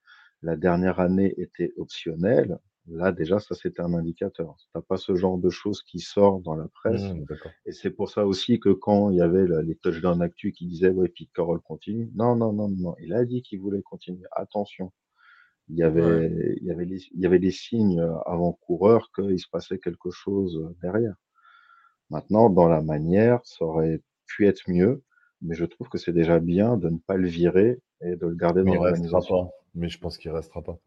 la 0.43 0.57
dernière 0.57 1.01
année 1.01 1.35
était 1.37 1.73
optionnelle. 1.77 2.59
Là, 2.87 3.13
déjà, 3.13 3.39
ça, 3.39 3.55
c'était 3.55 3.83
un 3.83 3.93
indicateur. 3.93 4.57
Tu 4.75 4.83
pas 4.83 4.97
ce 4.97 5.15
genre 5.15 5.39
de 5.39 5.51
choses 5.51 5.83
qui 5.83 6.01
sort 6.01 6.41
dans 6.41 6.57
la 6.57 6.67
presse. 6.69 7.13
Mmh. 7.13 7.25
Et 7.67 7.73
c'est 7.73 7.91
pour 7.91 8.11
ça 8.11 8.27
aussi 8.27 8.59
que 8.59 8.71
quand 8.71 9.11
il 9.11 9.19
y 9.19 9.21
avait 9.21 9.47
la- 9.47 9.63
les 9.63 9.77
touchdowns 9.77 10.23
actu 10.23 10.53
qui 10.53 10.67
disaient, 10.67 10.89
ouais, 10.89 11.09
Pete 11.09 11.31
Carroll 11.33 11.61
continue. 11.61 12.11
Non, 12.15 12.35
non, 12.37 12.53
non, 12.53 12.69
non. 12.69 12.97
Il 13.01 13.13
a 13.13 13.25
dit 13.25 13.43
qu'il 13.43 13.61
voulait 13.61 13.83
continuer. 13.83 14.25
Attention. 14.33 14.93
Il 15.69 15.77
y 15.77 15.83
avait, 15.85 16.57
il 16.61 16.67
y 16.67 16.71
avait, 16.73 16.87
les- 16.87 17.07
il 17.13 17.21
y 17.21 17.27
avait 17.27 17.39
des 17.39 17.53
signes 17.53 18.01
avant-coureurs 18.27 19.13
qu'il 19.15 19.39
se 19.39 19.49
passait 19.49 19.79
quelque 19.79 20.11
chose 20.11 20.75
derrière. 20.83 21.15
Maintenant, 22.11 22.51
dans 22.51 22.69
la 22.69 22.83
manière, 22.83 23.41
ça 23.45 23.65
aurait 23.65 24.01
pu 24.27 24.47
être 24.47 24.63
mieux, 24.69 25.03
mais 25.43 25.55
je 25.55 25.65
trouve 25.65 25.89
que 25.89 25.99
c'est 25.99 26.13
déjà 26.13 26.39
bien 26.41 26.77
de 26.77 26.89
ne 26.91 26.99
pas 26.99 27.17
le 27.17 27.29
virer 27.29 27.81
et 28.03 28.17
de 28.17 28.27
le 28.27 28.35
garder 28.35 28.63
Mais 28.63 28.77
dans 28.77 28.85
l'organisation. 28.85 29.51
Mais 29.75 29.89
je 29.89 29.99
pense 29.99 30.19
qu'il 30.19 30.31
restera 30.31 30.63
pas. 30.63 30.79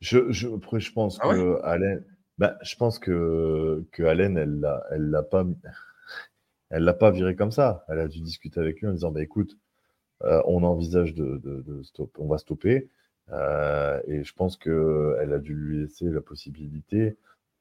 Je, 0.00 0.30
je, 0.30 0.48
après, 0.48 0.80
je 0.80 0.92
pense 0.92 1.18
Ah 1.22 1.28
ouais? 1.28 1.34
que 1.36 1.60
Allen, 1.62 2.04
bah, 2.36 2.58
je 2.62 2.76
pense 2.76 2.98
que, 2.98 3.84
elle 3.96 4.60
l'a, 4.60 4.84
elle 4.90 5.10
l'a 5.10 5.22
pas, 5.22 5.46
elle 6.70 6.84
l'a 6.84 6.94
pas 6.94 7.10
viré 7.10 7.34
comme 7.36 7.52
ça. 7.52 7.84
Elle 7.88 8.00
a 8.00 8.08
dû 8.08 8.20
discuter 8.20 8.60
avec 8.60 8.80
lui 8.80 8.88
en 8.88 8.92
disant, 8.92 9.10
bah, 9.10 9.22
écoute, 9.22 9.56
euh, 10.24 10.42
on 10.46 10.62
envisage 10.62 11.14
de, 11.14 11.38
de, 11.38 11.62
de 11.62 11.82
stop, 11.82 12.10
on 12.18 12.26
va 12.26 12.38
stopper. 12.38 12.88
Euh, 13.30 14.00
et 14.06 14.22
je 14.22 14.34
pense 14.34 14.56
que 14.58 15.16
elle 15.20 15.32
a 15.32 15.38
dû 15.38 15.54
lui 15.54 15.80
laisser 15.80 16.06
la 16.10 16.20
possibilité 16.20 17.16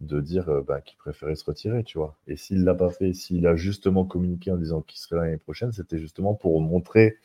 de 0.06 0.22
dire 0.22 0.50
euh, 0.50 0.62
bah, 0.62 0.82
qu'il 0.82 0.98
préférait 0.98 1.36
se 1.36 1.46
retirer, 1.46 1.84
tu 1.84 1.98
vois. 1.98 2.18
Et 2.28 2.36
s'il 2.38 2.64
l'a 2.64 2.76
pas 2.76 2.90
fait, 2.90 3.14
s'il 3.14 3.46
a 3.48 3.56
justement 3.56 4.06
communiqué 4.06 4.52
en 4.52 4.58
disant 4.58 4.82
qu'il 4.82 5.00
serait 5.00 5.16
là 5.18 5.22
l'année 5.24 5.38
prochaine, 5.38 5.72
c'était 5.72 5.98
justement 6.00 6.34
pour 6.34 6.60
montrer 6.62 7.18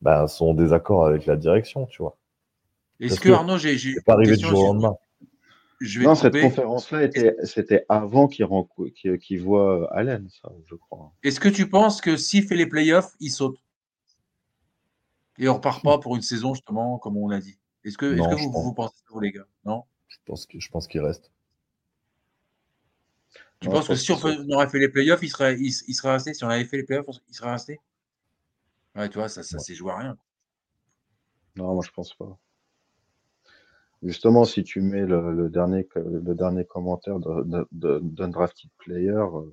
bah, 0.00 0.26
son 0.28 0.54
désaccord 0.54 1.06
avec 1.06 1.26
la 1.26 1.36
direction, 1.36 1.86
tu 1.86 2.02
vois. 2.02 2.16
Est-ce 3.00 3.20
que 3.20 3.28
que 3.28 3.32
Arnaud, 3.34 3.58
j'ai 3.58 4.00
pas 4.06 4.14
arrivé 4.14 4.36
du 4.36 4.44
jour 4.44 4.58
au 4.58 4.62
je- 4.62 4.66
lendemain. 4.72 4.96
Je 5.80 6.00
vais 6.00 6.06
Non, 6.06 6.14
te 6.14 6.20
cette 6.20 6.40
conférence-là 6.40 7.04
était, 7.04 7.36
c'était 7.44 7.84
avant 7.88 8.26
qu'il 8.26 8.44
renco- 8.44 8.90
qu'il 8.92 9.16
qu'il 9.18 9.40
voit 9.40 9.88
Allen, 9.94 10.28
ça, 10.42 10.50
je 10.66 10.74
crois. 10.74 11.12
Est-ce 11.22 11.38
que 11.38 11.48
tu 11.48 11.68
penses 11.70 12.00
que 12.00 12.16
s'il 12.16 12.42
fait 12.44 12.56
les 12.56 12.66
playoffs, 12.66 13.14
il 13.20 13.30
saute? 13.30 13.58
Et 15.38 15.48
on 15.48 15.54
repart 15.54 15.84
pas 15.84 15.98
pour 15.98 16.16
une 16.16 16.22
saison, 16.22 16.54
justement, 16.54 16.98
comme 16.98 17.16
on 17.16 17.30
a 17.30 17.38
dit. 17.38 17.58
Est-ce 17.84 17.96
que, 17.96 18.06
est-ce 18.06 18.16
Non, 18.22 18.30
que 18.30 18.36
je 18.36 18.42
vous, 18.42 18.50
pense- 18.52 18.64
vous 18.64 18.74
pensez 18.74 18.96
ça, 18.96 19.04
vous, 19.10 19.20
les 19.20 19.30
gars? 19.30 19.46
Non? 19.64 19.84
Je 20.08 20.16
pense 20.26 20.46
que- 20.46 20.58
je 20.58 20.68
pense 20.68 20.88
qu'il 20.88 21.00
reste. 21.00 21.30
Tu 23.60 23.68
penses 23.68 23.88
que 23.88 23.94
si 23.94 24.12
on, 24.12 24.50
aurait 24.50 24.68
fait 24.68 24.78
les 24.78 24.88
playoffs, 24.88 25.22
il 25.22 25.28
serait, 25.28 25.54
il, 25.54 25.72
il 25.88 25.94
serait 25.94 26.12
resté? 26.12 26.34
Si 26.34 26.44
on 26.44 26.48
avait 26.48 26.64
fait 26.64 26.76
les 26.76 26.84
playoffs, 26.84 27.06
il 27.28 27.34
serait 27.34 27.52
resté? 27.52 27.80
Ouais, 28.94 29.08
tu 29.08 29.18
vois, 29.18 29.28
ça, 29.28 29.42
ça 29.42 29.56
Ouais. 29.56 29.62
s'est 29.62 29.74
joué 29.74 29.92
à 29.92 29.96
rien. 29.96 30.18
Non, 31.56 31.74
moi 31.74 31.84
je 31.84 31.90
pense 31.90 32.14
pas. 32.14 32.38
Justement, 34.02 34.44
si 34.44 34.62
tu 34.64 34.80
mets 34.80 35.06
le, 35.06 35.32
le 35.32 35.48
dernier, 35.48 35.86
le 35.96 36.34
dernier 36.34 36.64
commentaire 36.64 37.18
de- 37.18 37.42
de- 37.44 37.68
de- 37.72 38.00
d'un 38.02 38.28
drafted 38.28 38.70
player, 38.78 39.10
euh, 39.10 39.52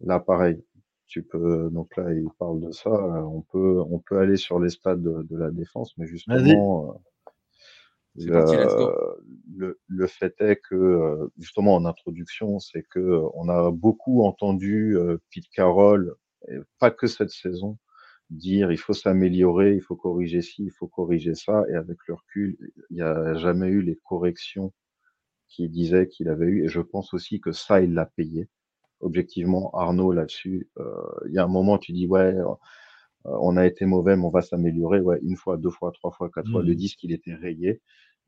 là 0.00 0.18
pareil, 0.20 0.62
tu 1.06 1.22
peux, 1.22 1.70
donc 1.70 1.96
là 1.96 2.12
il 2.12 2.28
parle 2.38 2.60
de 2.60 2.70
ça, 2.72 2.90
euh, 2.90 3.22
on 3.22 3.42
peut, 3.42 3.80
on 3.90 3.98
peut 4.00 4.18
aller 4.18 4.36
sur 4.36 4.58
les 4.60 4.70
stades 4.70 5.02
de, 5.02 5.22
de 5.22 5.36
la 5.36 5.50
défense, 5.50 5.96
mais 5.96 6.06
justement, 6.06 6.90
euh, 6.90 6.98
C'est 8.18 8.30
parti, 8.32 8.56
let's 8.56 8.76
go. 8.76 8.90
le, 9.56 9.80
le 9.86 10.06
fait 10.06 10.34
est 10.40 10.56
que, 10.56 10.74
euh, 10.74 11.28
justement 11.38 11.74
en 11.74 11.84
introduction, 11.84 12.58
c'est 12.58 12.82
que 12.82 12.98
euh, 13.00 13.28
on 13.34 13.48
a 13.48 13.70
beaucoup 13.70 14.22
entendu 14.24 14.96
euh, 14.96 15.18
Pete 15.30 15.48
Carroll, 15.54 16.14
et 16.48 16.56
pas 16.78 16.90
que 16.90 17.06
cette 17.06 17.30
saison, 17.30 17.78
dire 18.30 18.70
il 18.72 18.78
faut 18.78 18.92
s'améliorer, 18.92 19.74
il 19.74 19.80
faut 19.82 19.96
corriger 19.96 20.42
ci, 20.42 20.64
il 20.64 20.70
faut 20.72 20.88
corriger 20.88 21.34
ça, 21.34 21.64
et 21.70 21.74
avec 21.74 21.98
le 22.08 22.14
recul, 22.14 22.56
il 22.90 22.96
n'y 22.96 23.02
a 23.02 23.34
jamais 23.34 23.68
eu 23.68 23.82
les 23.82 23.96
corrections 24.08 24.72
qu'il 25.48 25.70
disait 25.70 26.08
qu'il 26.08 26.28
avait 26.28 26.46
eu, 26.46 26.64
et 26.64 26.68
je 26.68 26.80
pense 26.80 27.14
aussi 27.14 27.40
que 27.40 27.52
ça, 27.52 27.80
il 27.80 27.94
l'a 27.94 28.06
payé. 28.06 28.48
Objectivement, 29.00 29.70
Arnaud, 29.74 30.12
là-dessus, 30.12 30.68
euh, 30.78 30.84
il 31.26 31.32
y 31.34 31.38
a 31.38 31.44
un 31.44 31.48
moment, 31.48 31.78
tu 31.78 31.92
dis, 31.92 32.06
ouais, 32.06 32.34
euh, 32.34 32.44
on 33.24 33.56
a 33.56 33.66
été 33.66 33.84
mauvais, 33.86 34.16
mais 34.16 34.24
on 34.24 34.30
va 34.30 34.42
s'améliorer, 34.42 35.00
ouais, 35.00 35.18
une 35.22 35.36
fois, 35.36 35.56
deux 35.56 35.70
fois, 35.70 35.92
trois 35.92 36.10
fois, 36.12 36.30
quatre 36.30 36.50
fois, 36.50 36.62
Mhm. 36.62 36.68
le 36.68 36.74
disque, 36.74 37.02
il 37.04 37.12
était 37.12 37.34
rayé. 37.34 37.80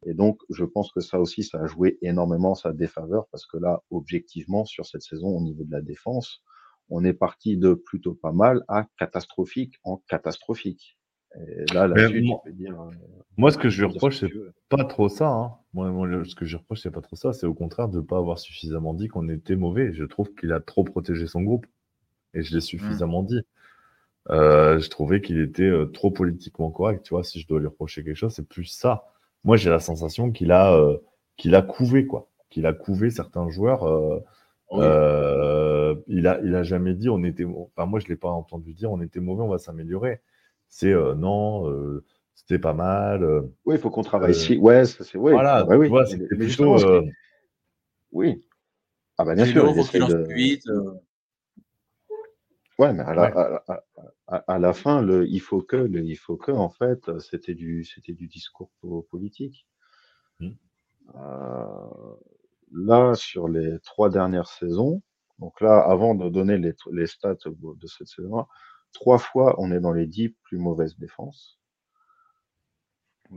Et 0.07 0.15
donc, 0.15 0.41
je 0.49 0.65
pense 0.65 0.93
que 0.93 1.01
ça 1.01 1.21
aussi, 1.21 1.43
ça 1.45 1.61
a 1.61 1.67
joué 1.67 1.99
énormément 2.03 2.55
sa 2.55 2.73
défaveur, 2.73 3.27
parce 3.31 3.47
que 3.47 3.59
là, 3.59 3.83
objectivement, 3.91 4.65
sur 4.65 4.87
cette 4.87 5.03
saison, 5.03 5.29
au 5.29 5.43
niveau 5.43 5.65
de 5.65 5.73
la 5.73 5.83
défense, 5.83 6.43
on 6.89 7.05
est 7.05 7.13
parti 7.13 7.57
de 7.57 7.75
plutôt 7.75 8.15
pas 8.15 8.33
mal 8.33 8.65
à 8.69 8.87
catastrophique 8.99 9.75
en 9.85 9.99
catastrophique. 10.09 10.97
Et 11.37 11.73
là, 11.75 11.89
tu 12.09 12.23
moi- 12.23 12.43
dire. 12.51 12.81
euh, 12.81 12.91
Moi, 13.37 13.53
ce 13.53 13.59
que 13.59 13.69
je 13.69 13.85
lui 13.85 13.93
reproche, 13.93 14.19
c'est 14.19 14.33
pas 14.69 14.85
trop 14.85 15.09
ça. 15.09 15.29
hein. 15.29 15.53
Moi, 15.73 15.89
ce 16.25 16.35
que 16.35 16.45
je 16.45 16.51
lui 16.51 16.57
reproche, 16.57 16.81
c'est 16.81 16.91
pas 16.91 17.03
trop 17.03 17.15
ça. 17.15 17.33
C'est 17.33 17.47
au 17.47 17.55
contraire 17.55 17.89
de 17.89 17.99
ne 17.99 18.05
pas 18.05 18.17
avoir 18.19 18.39
suffisamment 18.41 18.95
dit 18.95 19.07
qu'on 19.07 19.29
était 19.29 19.55
mauvais. 19.55 19.93
Je 19.93 20.05
trouve 20.05 20.35
qu'il 20.35 20.51
a 20.53 20.59
trop 20.61 20.83
protégé 20.83 21.29
son 21.29 21.43
groupe. 21.43 21.67
Et 22.35 22.43
je 22.43 22.53
l'ai 22.55 22.61
suffisamment 22.61 23.23
dit. 23.23 23.41
Euh, 24.31 24.81
je 24.81 24.91
trouvais 24.91 25.21
qu'il 25.21 25.39
était 25.41 25.63
euh, 25.63 25.87
trop 25.87 26.11
politiquement 26.11 26.71
correct. 26.71 27.05
Tu 27.05 27.11
vois, 27.11 27.23
si 27.23 27.41
je 27.41 27.47
dois 27.47 27.61
lui 27.61 27.67
reprocher 27.69 28.03
quelque 28.03 28.17
chose, 28.17 28.33
c'est 28.33 28.49
plus 28.49 28.65
ça. 28.65 29.05
Moi, 29.45 29.57
j'ai 29.57 29.71
la 29.71 29.81
sensation 29.81 30.31
qu'il 30.31 30.53
a, 30.53 30.75
euh, 30.75 30.99
qu'il 31.37 31.55
a 31.55 31.63
couvé, 31.63 32.07
quoi. 32.07 32.29
Qu'il 32.51 32.67
a 32.67 32.73
couvé 32.73 33.11
certains 33.11 33.49
joueurs. 33.49 33.85
euh, 33.85 34.19
Oui. 34.73 34.81
euh, 34.83 35.95
il 36.07 36.27
a, 36.29 36.41
il 36.45 36.55
a 36.55 36.63
jamais 36.63 36.95
dit 36.95 37.09
on 37.09 37.25
était. 37.25 37.45
Enfin, 37.45 37.87
moi, 37.87 37.99
je 38.01 38.07
l'ai 38.07 38.17
pas 38.17 38.29
entendu 38.31 38.73
dire 38.73 38.91
on 38.93 39.01
était 39.01 39.21
mauvais, 39.21 39.43
on 39.43 39.49
va 39.49 39.59
s'améliorer. 39.59 40.21
C'est 40.69 40.93
euh, 40.93 41.15
non, 41.15 41.69
euh, 41.69 42.05
c'était 42.35 42.59
pas 42.61 42.73
mal. 42.73 43.25
euh, 43.25 43.43
Oui, 43.65 43.75
il 43.75 43.81
faut 43.81 43.91
qu'on 43.91 44.03
travaille 44.03 44.31
Euh, 44.31 44.35
ici. 44.35 44.57
Ouais, 44.59 44.85
c'est 44.85 45.19
ouais. 45.19 45.33
voilà, 45.33 45.65
bah 45.65 45.77
oui. 45.77 45.87
tu 45.87 45.91
vois, 45.91 46.03
Mais- 46.03 46.09
c'était 46.11 46.37
mais 46.37 46.47
plutôt. 46.47 46.77
euh, 46.79 47.03
Oui. 48.13 48.45
Ah 49.19 49.25
bah 49.25 49.35
bien 49.35 49.45
sûr, 49.45 49.69
il 49.69 50.07
de... 50.65 51.01
Ouais, 52.81 52.93
mais 52.95 53.03
à 53.05 53.15
la, 53.15 53.23
Ouais. 53.25 53.33
à, 53.37 53.63
à- 53.75 53.83
à- 54.29 54.55
à 54.55 54.59
la 54.59 54.73
fin, 54.73 55.03
le 55.03 55.27
il 55.29 55.41
faut 55.41 55.63
que, 55.63 55.77
le 55.77 56.03
il 56.05 56.17
faut 56.17 56.37
que, 56.39 56.51
en 56.53 56.71
fait, 56.71 57.09
euh, 57.09 57.19
c'était 57.21 57.55
du, 57.55 57.85
c'était 57.85 58.15
du 58.15 58.27
discours 58.27 58.71
po- 58.81 59.07
politique. 59.11 59.67
Mm. 60.41 60.51
Euh, 61.17 62.15
là, 62.73 63.15
sur 63.15 63.49
les 63.49 63.79
trois 63.81 64.11
dernières 64.11 64.49
saisons, 64.49 65.03
donc 65.39 65.61
là, 65.61 65.81
avant 65.81 66.15
de 66.15 66.29
donner 66.31 66.59
les, 66.59 66.75
les 66.93 67.07
stats 67.07 67.37
de 67.47 67.87
cette 67.87 68.09
saison, 68.09 68.47
trois 68.93 69.19
fois, 69.19 69.57
on 69.59 69.73
est 69.73 69.81
dans 69.81 69.93
les 69.93 70.07
dix 70.07 70.31
plus 70.45 70.59
mauvaises 70.59 70.97
défenses. 70.99 71.59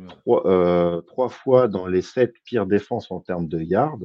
Trois, 0.08 0.48
euh, 0.48 1.02
trois 1.02 1.30
fois 1.30 1.68
dans 1.68 1.88
les 1.88 2.02
sept 2.02 2.34
pires 2.46 2.66
défenses 2.66 3.12
en 3.12 3.20
termes 3.20 3.48
de 3.48 3.60
yards. 3.60 4.00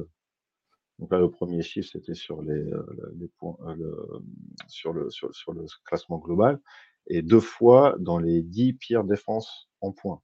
Donc 0.99 1.11
là, 1.11 1.19
le 1.19 1.31
premier 1.31 1.61
chiffre, 1.63 1.89
c'était 1.91 2.13
sur 2.13 2.41
les, 2.41 2.51
euh, 2.53 2.85
les 3.19 3.27
points, 3.39 3.57
euh, 3.67 3.75
le- 3.75 4.23
sur, 4.67 4.93
le, 4.93 5.09
sur, 5.09 5.33
sur 5.35 5.53
le 5.53 5.65
classement 5.85 6.19
global, 6.19 6.59
et 7.07 7.21
deux 7.21 7.39
fois 7.39 7.95
dans 7.99 8.19
les 8.19 8.41
dix 8.43 8.73
pires 8.73 9.03
défenses 9.05 9.69
en 9.81 9.91
points 9.91 10.21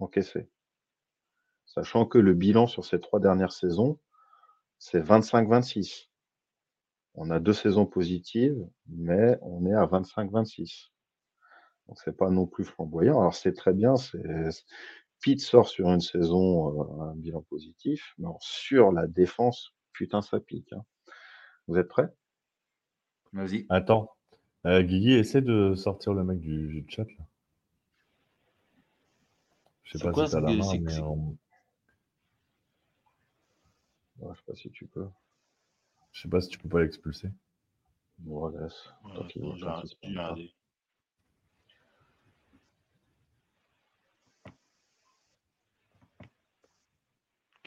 encaissés. 0.00 0.48
Sachant 1.66 2.06
que 2.06 2.18
le 2.18 2.34
bilan 2.34 2.68
sur 2.68 2.84
ces 2.84 3.00
trois 3.00 3.18
dernières 3.18 3.50
saisons, 3.52 3.98
c'est 4.78 5.00
25-26. 5.00 6.10
On 7.14 7.30
a 7.30 7.40
deux 7.40 7.52
saisons 7.54 7.86
positives, 7.86 8.58
mais 8.88 9.38
on 9.42 9.66
est 9.66 9.74
à 9.74 9.86
25-26. 9.86 10.92
Donc 11.88 11.98
c'est 12.04 12.16
pas 12.16 12.30
non 12.30 12.46
plus 12.46 12.64
flamboyant. 12.64 13.20
Alors 13.20 13.34
c'est 13.34 13.54
très 13.54 13.74
bien, 13.74 13.96
c'est 13.96 14.22
Pete 15.22 15.40
sort 15.40 15.68
sur 15.68 15.88
une 15.90 16.00
saison 16.00 16.82
euh, 16.82 17.02
un 17.04 17.14
bilan 17.16 17.42
positif, 17.42 18.14
mais 18.18 18.26
alors, 18.26 18.42
sur 18.42 18.92
la 18.92 19.06
défense, 19.06 19.72
putain 19.92 20.20
ça 20.22 20.40
pique. 20.40 20.72
hein. 20.72 20.84
Vous 21.68 21.78
êtes 21.78 21.88
prêts? 21.88 22.08
Vas-y. 23.32 23.66
Attends, 23.70 24.10
Euh, 24.66 24.82
Guigui, 24.82 25.14
essaie 25.14 25.42
de 25.42 25.74
sortir 25.74 26.14
le 26.14 26.24
mec 26.24 26.38
du, 26.40 26.68
du 26.68 26.84
chat 26.88 27.04
là. 27.04 27.24
Je 29.84 29.92
sais 29.92 30.04
pas 30.04 30.12
quoi, 30.12 30.26
si 30.26 30.32
t'as 30.32 30.40
la 30.40 30.52
main, 30.54 30.78
mais 30.80 30.98
on- 31.00 31.36
Ouais, 34.18 34.32
Je 34.34 34.38
sais 34.38 34.44
pas 34.46 34.54
si 34.54 34.70
tu 34.70 34.86
peux. 34.86 35.08
Je 36.12 36.22
sais 36.22 36.28
pas 36.28 36.40
si 36.40 36.48
tu 36.48 36.58
peux 36.58 36.68
pas 36.68 36.80
l'expulser. 36.82 37.28
Bon, 38.18 38.46
laisse. 38.48 38.88
Tant 39.14 39.26
qu'il 39.26 39.42
se 39.42 39.56
j'ai 39.56 39.60
prend 39.60 39.70
pas. 39.72 39.82
regardé. 40.08 40.54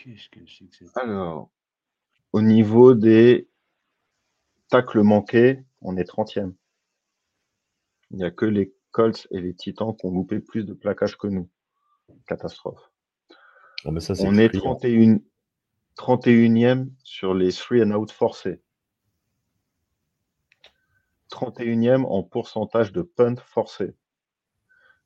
Qu'est-ce 0.06 0.30
que 0.30 0.40
c'est 0.46 0.66
que 0.66 0.76
c'est 0.76 1.00
Alors, 1.00 1.50
au 2.32 2.40
niveau 2.40 2.94
des 2.94 3.50
tacles 4.70 5.02
manqués, 5.02 5.66
on 5.82 5.98
est 5.98 6.08
30e. 6.08 6.54
Il 8.12 8.18
n'y 8.18 8.24
a 8.24 8.30
que 8.30 8.46
les 8.46 8.72
Colts 8.92 9.28
et 9.32 9.42
les 9.42 9.56
Titans 9.56 9.96
qui 9.98 10.06
ont 10.06 10.12
loupé 10.12 10.40
plus 10.40 10.64
de 10.64 10.74
plaquages 10.74 11.18
que 11.18 11.26
nous. 11.26 11.50
Catastrophe. 12.28 12.92
Oh, 13.84 13.90
mais 13.90 14.00
ça, 14.00 14.14
c'est 14.14 14.28
On 14.28 14.36
est 14.36 14.50
criant. 14.50 14.76
31, 14.76 15.22
31e 15.98 16.92
sur 17.04 17.34
les 17.34 17.52
3 17.52 17.80
and 17.80 17.92
out 17.92 18.12
forcés. 18.12 18.62
31e 21.32 22.06
en 22.06 22.22
pourcentage 22.22 22.92
de 22.92 23.02
punt 23.02 23.38
forcé. 23.38 23.96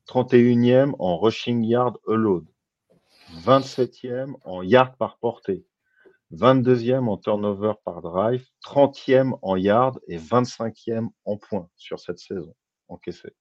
31e 0.08 0.94
en 0.98 1.16
rushing 1.16 1.64
yard 1.64 1.96
allowed. 2.06 2.46
27e 3.38 4.34
en 4.44 4.62
yard 4.62 4.96
par 4.96 5.18
portée. 5.18 5.66
22e 6.32 7.08
en 7.08 7.16
turnover 7.16 7.72
par 7.84 8.02
drive. 8.02 8.46
30e 8.64 9.36
en 9.42 9.56
yard 9.56 9.98
et 10.06 10.18
25e 10.18 11.08
en 11.24 11.36
points 11.36 11.68
sur 11.76 11.98
cette 11.98 12.18
saison 12.18 12.54
encaissée. 12.88 13.34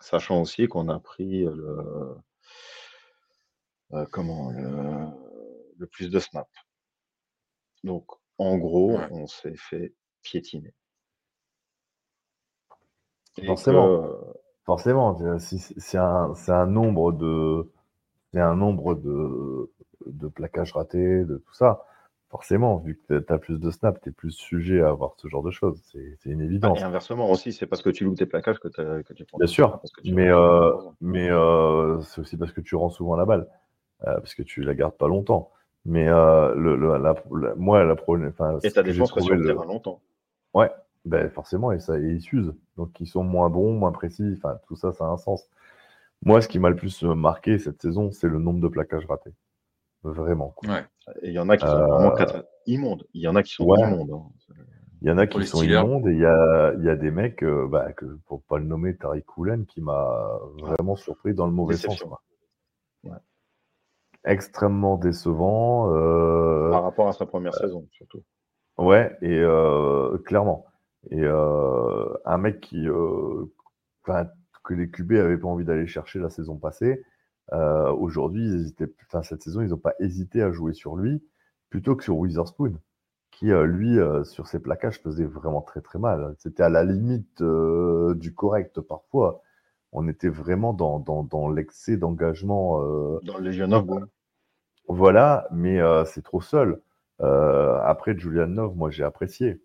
Sachant 0.00 0.40
aussi 0.40 0.66
qu'on 0.68 0.88
a 0.88 0.98
pris 0.98 1.44
le, 1.44 2.16
euh, 3.92 4.06
comment, 4.12 4.50
le, 4.50 5.06
le 5.76 5.86
plus 5.86 6.10
de 6.10 6.18
snaps. 6.18 6.50
Donc, 7.84 8.06
en 8.38 8.58
gros, 8.58 8.96
Ouais. 8.98 9.08
on 9.10 9.26
s'est 9.26 9.56
fait 9.56 9.94
piétiner. 10.22 10.74
Et 13.38 13.46
Forcément. 13.46 13.86
que- 14.08 14.41
Forcément, 14.64 15.38
si 15.38 15.58
c'est 15.58 15.98
un, 15.98 16.66
nombre 16.66 17.12
de, 17.12 17.68
c'est 18.32 18.40
un 18.40 18.54
nombre 18.54 18.94
de, 18.94 19.70
de 20.06 20.28
plaquages 20.28 20.72
ratés, 20.72 21.24
de 21.24 21.38
tout 21.38 21.54
ça. 21.54 21.84
Forcément, 22.30 22.78
vu 22.78 22.98
que 23.08 23.18
tu 23.18 23.32
as 23.32 23.38
plus 23.38 23.58
de 23.58 23.70
snaps, 23.70 24.00
tu 24.02 24.08
es 24.08 24.12
plus 24.12 24.30
sujet 24.30 24.80
à 24.80 24.88
avoir 24.88 25.14
ce 25.18 25.28
genre 25.28 25.42
de 25.42 25.50
choses. 25.50 25.82
C'est 25.92 26.30
une 26.30 26.40
évidence. 26.40 26.78
Et 26.80 26.82
inversement 26.82 27.30
aussi, 27.30 27.52
c'est 27.52 27.66
parce 27.66 27.82
que 27.82 27.90
tu 27.90 28.04
loupes 28.04 28.16
tes 28.16 28.24
plaquages 28.26 28.58
que, 28.58 28.68
tu 28.68 29.24
prends 29.26 29.38
Bien 29.38 29.46
sûr, 29.46 29.68
snaps, 29.68 29.80
parce 29.82 29.92
que 29.92 30.00
tu 30.00 30.14
mais, 30.14 30.28
euh, 30.30 30.72
mais 31.00 31.28
euh, 31.30 32.00
c'est 32.02 32.20
aussi 32.20 32.36
parce 32.36 32.52
que 32.52 32.60
tu 32.62 32.74
rends 32.76 32.88
souvent 32.88 33.16
la 33.16 33.26
balle, 33.26 33.48
euh, 34.06 34.14
parce 34.14 34.34
que 34.34 34.42
tu 34.42 34.62
la 34.62 34.74
gardes 34.74 34.96
pas 34.96 35.08
longtemps. 35.08 35.50
Mais 35.84 36.06
le, 36.06 36.54
le- 36.76 36.96
la, 36.98 37.14
la- 37.32 37.54
moi, 37.56 37.84
la 37.84 37.96
problème, 37.96 38.32
Et 38.62 38.70
ta 38.70 38.82
défense 38.82 39.12
reste 39.12 39.26
sur 39.26 39.34
le- 39.34 39.44
terrain 39.44 39.66
longtemps. 39.66 40.00
Ouais, 40.54 40.70
ben 41.04 41.28
forcément, 41.30 41.72
et 41.72 41.80
ça, 41.80 41.98
et 41.98 42.02
ils 42.02 42.20
s'usent. 42.22 42.54
Donc, 42.76 43.00
ils 43.00 43.06
sont 43.06 43.24
moins 43.24 43.50
bons, 43.50 43.72
moins 43.72 43.92
précis. 43.92 44.34
Enfin, 44.36 44.58
tout 44.68 44.76
ça, 44.76 44.92
ça 44.92 45.04
a 45.04 45.08
un 45.08 45.16
sens. 45.16 45.48
Moi, 46.24 46.40
ce 46.40 46.48
qui 46.48 46.58
m'a 46.58 46.70
le 46.70 46.76
plus 46.76 47.02
euh, 47.04 47.14
marqué 47.14 47.58
cette 47.58 47.82
saison, 47.82 48.10
c'est 48.12 48.28
le 48.28 48.38
nombre 48.38 48.60
de 48.60 48.68
plaquages 48.68 49.06
ratés. 49.06 49.34
Vraiment. 50.04 50.50
quoi. 50.56 50.68
Ouais. 50.74 50.84
Et 51.22 51.28
il 51.28 51.32
y 51.32 51.38
en 51.38 51.48
a 51.48 51.56
qui 51.56 51.66
sont 51.66 51.72
Euh, 51.72 51.86
vraiment 51.86 52.10
cata- 52.14 52.44
immondes. 52.66 53.06
Il 53.14 53.22
y 53.22 53.28
en 53.28 53.36
a 53.36 53.42
qui 53.42 53.52
sont 53.52 53.64
ouais. 53.66 53.80
immondes. 53.80 54.10
hein. 54.12 54.54
Il 55.00 55.08
y 55.08 55.10
en 55.10 55.18
a 55.18 55.26
qui 55.26 55.44
sont 55.44 55.58
Steelers. 55.58 55.80
immondes 55.80 56.06
et 56.06 56.12
il 56.12 56.18
y 56.20 56.24
a, 56.24 56.74
il 56.78 56.84
y 56.84 56.88
a 56.88 56.94
des 56.94 57.10
mecs, 57.10 57.42
euh, 57.42 57.66
bah, 57.68 57.92
que, 57.92 58.04
pour 58.26 58.42
pas 58.44 58.58
le 58.58 58.64
nommer, 58.64 58.96
Tariq 58.96 59.24
Koulen, 59.24 59.66
qui 59.66 59.80
m'a 59.80 60.38
vraiment 60.58 60.94
surpris 60.94 61.34
dans 61.34 61.46
le 61.46 61.52
mauvais 61.52 61.74
sens. 61.74 61.84
Déception. 61.94 62.08
quoi. 62.08 62.22
Ouais. 63.04 63.18
Extrêmement 64.24 64.96
décevant. 64.96 65.92
euh, 65.92 66.70
Par 66.70 66.84
rapport 66.84 67.08
à 67.08 67.12
sa 67.12 67.26
première 67.26 67.54
saison, 67.54 67.88
surtout. 67.90 68.22
Ouais, 68.78 69.16
et 69.22 69.38
euh, 69.40 70.16
clairement. 70.18 70.64
Et 71.10 71.20
euh, 71.22 72.08
un 72.24 72.38
mec 72.38 72.60
qui, 72.60 72.88
euh, 72.88 73.44
que 74.64 74.74
les 74.74 74.90
QB 74.90 75.12
avaient 75.12 75.38
pas 75.38 75.48
envie 75.48 75.64
d'aller 75.64 75.86
chercher 75.86 76.18
la 76.18 76.30
saison 76.30 76.56
passée, 76.56 77.04
euh, 77.52 77.90
aujourd'hui, 77.92 78.44
ils 78.46 78.54
hésitaient, 78.56 78.92
enfin, 79.06 79.22
cette 79.22 79.42
saison, 79.42 79.60
ils 79.62 79.68
n'ont 79.68 79.76
pas 79.76 79.94
hésité 80.00 80.42
à 80.42 80.52
jouer 80.52 80.72
sur 80.72 80.96
lui 80.96 81.22
plutôt 81.70 81.96
que 81.96 82.04
sur 82.04 82.16
Witherspoon, 82.18 82.74
qui, 83.30 83.50
euh, 83.52 83.64
lui, 83.66 83.98
euh, 83.98 84.24
sur 84.24 84.46
ses 84.46 84.60
plaquages, 84.60 85.00
faisait 85.00 85.24
vraiment 85.24 85.62
très 85.62 85.80
très 85.80 85.98
mal. 85.98 86.34
C'était 86.38 86.62
à 86.62 86.68
la 86.68 86.84
limite 86.84 87.42
euh, 87.42 88.14
du 88.14 88.34
correct 88.34 88.80
parfois. 88.80 89.42
On 89.92 90.08
était 90.08 90.28
vraiment 90.28 90.72
dans, 90.74 91.00
dans, 91.00 91.24
dans 91.24 91.50
l'excès 91.50 91.96
d'engagement. 91.96 92.82
euh, 92.82 93.20
Dans 93.24 93.38
le 93.38 93.44
Legion 93.44 93.72
of 93.72 93.86
Boom. 93.86 94.06
voilà, 94.88 95.46
mais 95.52 95.80
euh, 95.80 96.04
c'est 96.04 96.22
trop 96.22 96.40
seul. 96.40 96.80
Euh, 97.20 97.78
après, 97.82 98.16
Julian 98.18 98.46
Love, 98.46 98.76
moi, 98.76 98.90
j'ai 98.90 99.04
apprécié. 99.04 99.62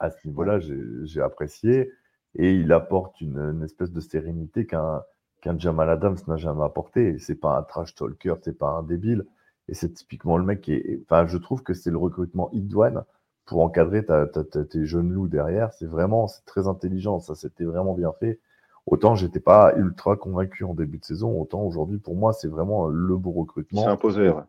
À 0.00 0.10
ce 0.10 0.16
niveau-là, 0.26 0.58
j'ai 0.60 1.20
apprécié. 1.20 1.90
Et 2.36 2.54
il 2.54 2.72
apporte 2.72 3.20
une, 3.20 3.38
une 3.38 3.62
espèce 3.64 3.92
de 3.92 4.00
sérénité 4.00 4.66
qu'un 4.66 5.02
qu'un 5.42 5.58
Jamal 5.58 5.88
Adams 5.90 6.16
n'a 6.28 6.36
jamais 6.36 6.64
apporté. 6.64 7.18
C'est 7.18 7.34
pas 7.36 7.56
un 7.58 7.62
trash 7.62 7.94
talker, 7.94 8.34
c'est 8.42 8.58
pas 8.58 8.70
un 8.70 8.82
débile. 8.82 9.24
Et 9.68 9.74
c'est 9.74 9.90
typiquement 9.94 10.36
le 10.38 10.44
mec 10.44 10.60
qui 10.60 10.74
est. 10.74 11.00
Enfin, 11.04 11.26
je 11.26 11.38
trouve 11.38 11.62
que 11.62 11.74
c'est 11.74 11.90
le 11.90 11.96
recrutement 11.98 12.50
idoine 12.52 13.04
pour 13.46 13.62
encadrer 13.62 14.04
ta, 14.04 14.26
ta- 14.26 14.44
ta- 14.44 14.64
tes 14.64 14.84
jeunes 14.86 15.10
loups 15.12 15.28
derrière. 15.28 15.72
C'est 15.74 15.86
vraiment, 15.86 16.28
c'est 16.28 16.44
très 16.46 16.68
intelligent. 16.68 17.20
Ça, 17.20 17.34
c'était 17.34 17.64
vraiment 17.64 17.94
bien 17.94 18.12
fait. 18.20 18.40
Autant 18.86 19.14
j'étais 19.14 19.40
pas 19.40 19.74
ultra 19.76 20.16
convaincu 20.16 20.64
en 20.64 20.74
début 20.74 20.98
de 20.98 21.04
saison, 21.04 21.40
autant 21.40 21.62
aujourd'hui, 21.62 21.98
pour 21.98 22.16
moi, 22.16 22.32
c'est 22.32 22.48
vraiment 22.48 22.86
le 22.88 23.16
beau 23.16 23.32
C'est 23.32 23.40
recrutement 23.40 23.88
imposé. 23.88 24.28
ouais. 24.30 24.42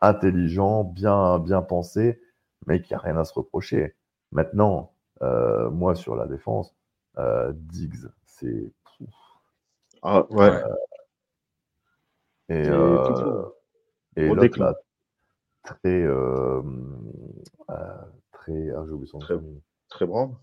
intelligent, 0.00 0.84
bien, 0.84 1.38
bien 1.38 1.62
pensé, 1.62 2.20
mais 2.66 2.82
qui 2.82 2.94
a 2.94 2.98
rien 2.98 3.16
à 3.16 3.24
se 3.24 3.34
reprocher. 3.34 3.94
Maintenant, 4.32 4.92
euh, 5.22 5.70
moi 5.70 5.94
sur 5.94 6.14
la 6.16 6.26
défense, 6.26 6.74
euh, 7.18 7.52
Diggs, 7.54 8.06
c'est 8.26 8.72
Ah, 10.02 10.24
ouais. 10.30 10.62
Et, 12.48 12.54
Et 12.54 12.68
euh, 12.68 13.44
et 14.16 14.28
l'autre 14.28 14.58
là, 14.58 14.74
très, 15.64 16.02
euh, 16.02 16.62
euh, 17.70 17.96
très, 18.32 18.70
ah, 18.70 18.84
j'ai 18.86 18.92
oublié 18.92 19.06
son 19.10 19.18
nom 19.18 19.24
Très- 19.24 19.34
famille. 19.34 19.62
Très 19.88 20.06
brand. 20.06 20.36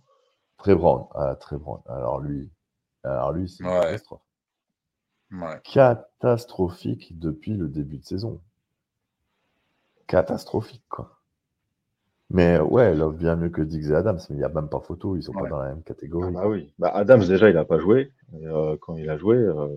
très 0.57 0.75
Brown, 0.75 1.07
ah, 1.15 1.35
très 1.35 1.57
Brown. 1.57 1.81
Alors 1.87 2.19
lui, 2.19 2.49
alors 3.03 3.31
lui, 3.31 3.49
c'est 3.49 3.63
une 3.63 3.69
Ouais. 3.69 3.81
catastrophe. 3.81 4.21
Ouais. 5.31 5.59
catastrophique 5.63 7.17
depuis 7.19 7.55
le 7.55 7.67
début 7.67 7.97
de 7.97 8.05
saison. 8.05 8.41
Catastrophique, 10.07 10.85
quoi. 10.89 11.19
Mais 12.31 12.59
ouais, 12.59 12.95
Love 12.95 13.17
bien 13.17 13.35
mieux 13.35 13.49
que 13.49 13.61
Diggs 13.61 13.91
et 13.91 13.95
Adams, 13.95 14.19
mais 14.29 14.35
il 14.35 14.39
n'y 14.39 14.43
a 14.43 14.49
même 14.49 14.67
pas 14.69 14.79
photo, 14.79 15.15
ils 15.15 15.21
sont 15.23 15.31
pas 15.31 15.41
Ouais. 15.41 15.49
dans 15.49 15.59
la 15.59 15.69
même 15.69 15.81
Ah, 15.81 15.87
catégorie. 15.87 16.33
bah 16.33 16.47
oui. 16.47 16.73
Bah, 16.79 16.89
Adams, 16.89 17.25
déjà, 17.25 17.49
il 17.49 17.55
n'a 17.55 17.65
pas 17.65 17.77
joué. 17.79 18.11
Et, 18.39 18.47
euh, 18.47 18.75
quand 18.81 18.95
il 18.97 19.09
a 19.09 19.17
joué, 19.17 19.37
euh, 19.37 19.67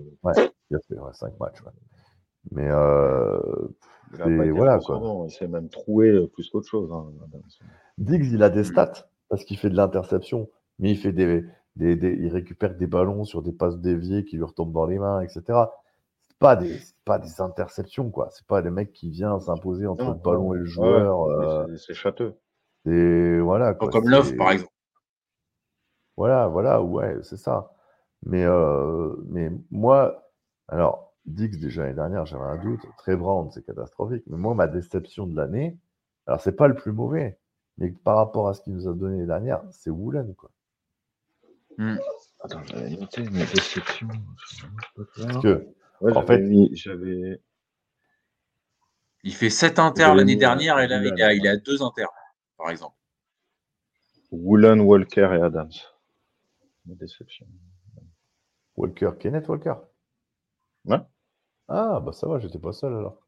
Il 0.71 0.77
a 0.77 0.81
fait 0.81 0.95
5 1.13 1.39
matchs. 1.39 1.63
ouais. 1.63 1.73
Mais 2.53 2.69
euh, 2.71 3.39
voilà, 4.53 4.79
transcendant. 4.79 5.27
Il 5.27 5.31
s'est 5.31 5.49
même 5.49 5.69
troué 5.69 6.09
euh, 6.09 6.27
plus 6.27 6.49
qu'autre 6.49 6.67
chose. 6.69 6.91
hein. 6.93 7.07
Diggs, 7.99 8.27
il 8.33 8.43
a 8.43 8.49
des 8.49 8.61
Mm. 8.61 8.65
stats 8.65 9.09
parce 9.29 9.45
qu'il 9.45 9.59
fait 9.59 9.69
de 9.71 9.77
l'interception, 9.77 10.49
mais 10.79 10.91
il 10.93 10.97
fait 10.97 11.13
des, 11.13 11.45
des, 11.77 11.97
des- 11.97 12.15
il 12.15 12.29
récupère 12.29 12.75
des 12.75 12.87
ballons 12.87 13.25
sur 13.25 13.43
des 13.43 13.53
passes 13.53 13.79
déviées 13.79 14.25
qui 14.25 14.37
lui 14.37 14.45
retombent 14.45 14.73
dans 14.73 14.87
les 14.87 14.99
mains, 14.99 15.21
etc. 15.21 15.69
Pas 16.39 16.55
des, 16.57 16.79
pas 17.05 17.19
des 17.19 17.41
interceptions, 17.41 18.11
quoi. 18.11 18.29
C'est 18.31 18.47
pas 18.47 18.63
des 18.63 18.71
mecs 18.71 18.93
qui 18.93 19.11
viennent 19.11 19.41
s'imposer 19.41 19.87
entre 19.87 20.05
Non, 20.05 20.13
le 20.13 20.19
ballon 20.19 20.55
et 20.55 20.59
le 20.59 20.65
joueur. 20.67 21.25
euh, 21.31 21.77
c'est- 21.77 21.95
châteux. 21.95 22.35
et 22.87 23.41
voilà, 23.41 23.75
quoi. 23.75 23.89
comme 23.91 24.09
Love, 24.09 24.37
par 24.37 24.53
exemple. 24.53 24.73
Voilà, 26.17 26.47
voilà, 26.49 26.83
ouais, 26.83 27.17
c'est 27.23 27.37
ça. 27.37 27.73
Mais, 28.25 28.45
euh, 28.45 29.15
mais 29.27 29.51
moi, 29.71 30.31
alors, 30.69 31.13
Dix, 31.27 31.59
déjà 31.59 31.83
l'année 31.83 31.95
dernière, 31.95 32.25
j'avais 32.25 32.45
un 32.45 32.57
doute. 32.57 32.81
Très 32.97 33.15
Brown, 33.15 33.51
c'est 33.51 33.65
catastrophique. 33.65 34.23
Mais 34.29 34.37
moi, 34.39 34.55
ma 34.55 34.67
déception 34.67 35.27
de 35.27 35.37
l'année, 35.37 35.77
alors, 36.27 36.41
c'est 36.41 36.57
pas 36.57 36.69
le 36.69 36.75
plus 36.75 36.91
mauvais, 36.93 37.39
mais 37.77 37.91
par 37.91 38.17
rapport 38.17 38.49
à 38.49 38.55
ce 38.55 38.63
qu'il 38.63 38.73
nous 38.75 38.89
a 38.89 38.93
donné 38.95 39.17
l'année 39.17 39.27
dernière, 39.27 39.63
c'est 39.71 39.91
Woolen, 39.91 40.35
quoi. 40.35 40.51
Attends, 42.43 42.63
j'avais 42.65 42.91
noté 42.91 43.23
mes 43.31 43.45
déceptions. 43.45 44.09
Parce 44.97 45.43
que, 45.43 45.69
Ouais, 46.01 46.17
En 46.17 46.23
fait- 46.27 46.39
mis- 46.39 46.71
j'avais. 46.75 47.41
Il 49.25 49.35
fait 49.35 49.51
7 49.51 49.79
inters 49.79 50.15
l'année 50.15 50.35
mis, 50.35 50.39
dernière 50.39 50.79
et 50.79 50.87
là, 50.87 50.99
Woolen, 50.99 51.15
il 51.17 51.23
a, 51.23 51.33
il 51.35 51.47
a 51.49 51.57
deux 51.57 51.83
inters, 51.83 52.09
par 52.57 52.71
exemple. 52.71 52.95
Woolen, 54.31 54.81
Walker 54.81 55.31
et 55.39 55.43
Adams. 55.43 55.71
Mes 56.87 56.95
déceptions. 56.95 57.47
Walker, 58.77 59.11
Kenneth 59.19 59.49
Walker. 59.49 59.75
Ouais. 60.85 61.01
Ah, 61.67 62.01
bah 62.01 62.13
ça 62.13 62.29
va, 62.29 62.39
j'étais 62.39 62.59
pas 62.61 62.73
seul 62.73 62.95
alors. 62.95 63.21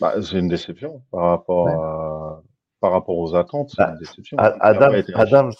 Bah, 0.00 0.14
c'est 0.22 0.38
une 0.38 0.48
déception 0.48 1.02
par 1.10 1.24
rapport, 1.24 1.64
Ouais. 1.66 1.72
à... 1.74 2.40
par 2.80 2.92
rapport 2.92 3.18
aux 3.18 3.34
attentes. 3.34 3.70
C'est 3.70 3.76
Bah, 3.78 3.90
une 3.92 3.98
déception. 3.98 4.36
Adam, 4.38 4.92
Adam, 5.14 5.50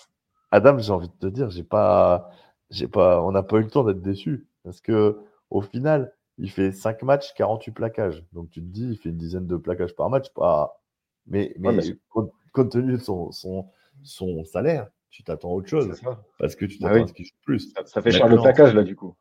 Adam, 0.50 0.78
j'ai 0.78 0.92
envie 0.92 1.08
de 1.08 1.14
te 1.14 1.26
dire, 1.26 1.50
j'ai 1.50 1.64
pas, 1.64 2.30
j'ai 2.70 2.88
pas, 2.88 3.20
on 3.22 3.32
n'a 3.32 3.42
pas 3.42 3.58
eu 3.58 3.62
le 3.64 3.70
temps 3.70 3.84
d'être 3.84 4.00
déçus 4.00 4.46
parce 4.64 4.80
que 4.80 5.18
au 5.50 5.60
final, 5.62 6.14
il 6.38 6.50
fait 6.50 6.72
5 6.72 7.02
matchs, 7.02 7.34
48 7.34 7.72
plaquages. 7.72 8.24
Donc 8.32 8.50
tu 8.50 8.60
te 8.60 8.66
dis, 8.66 8.90
il 8.90 8.96
fait 8.96 9.08
une 9.10 9.16
dizaine 9.16 9.46
de 9.46 9.56
plaquages 9.56 9.94
par 9.94 10.10
match. 10.10 10.28
Pas... 10.34 10.80
Mais, 11.26 11.54
Ouais, 11.58 11.78
compte, 12.08 12.32
compte 12.52 12.70
tenu 12.72 12.92
de 12.92 12.98
son, 12.98 13.30
son, 13.32 13.68
son 14.02 14.44
salaire, 14.44 14.88
tu 15.10 15.22
t'attends 15.24 15.50
à 15.50 15.54
autre 15.54 15.68
chose. 15.68 15.88
Parce 16.38 16.54
que 16.56 16.64
tu 16.64 16.78
Ah 16.80 16.88
t'attends 16.88 16.94
oui. 16.96 17.02
à 17.02 17.06
ce 17.08 17.12
qu'il 17.12 17.24
joue 17.26 17.34
plus. 17.44 17.72
Ça, 17.72 17.84
ça 17.86 18.02
fait 18.02 18.10
cher 18.10 18.28
le 18.28 18.36
plaquage, 18.36 18.74
là, 18.74 18.82
du 18.82 18.96
coup. 18.96 19.16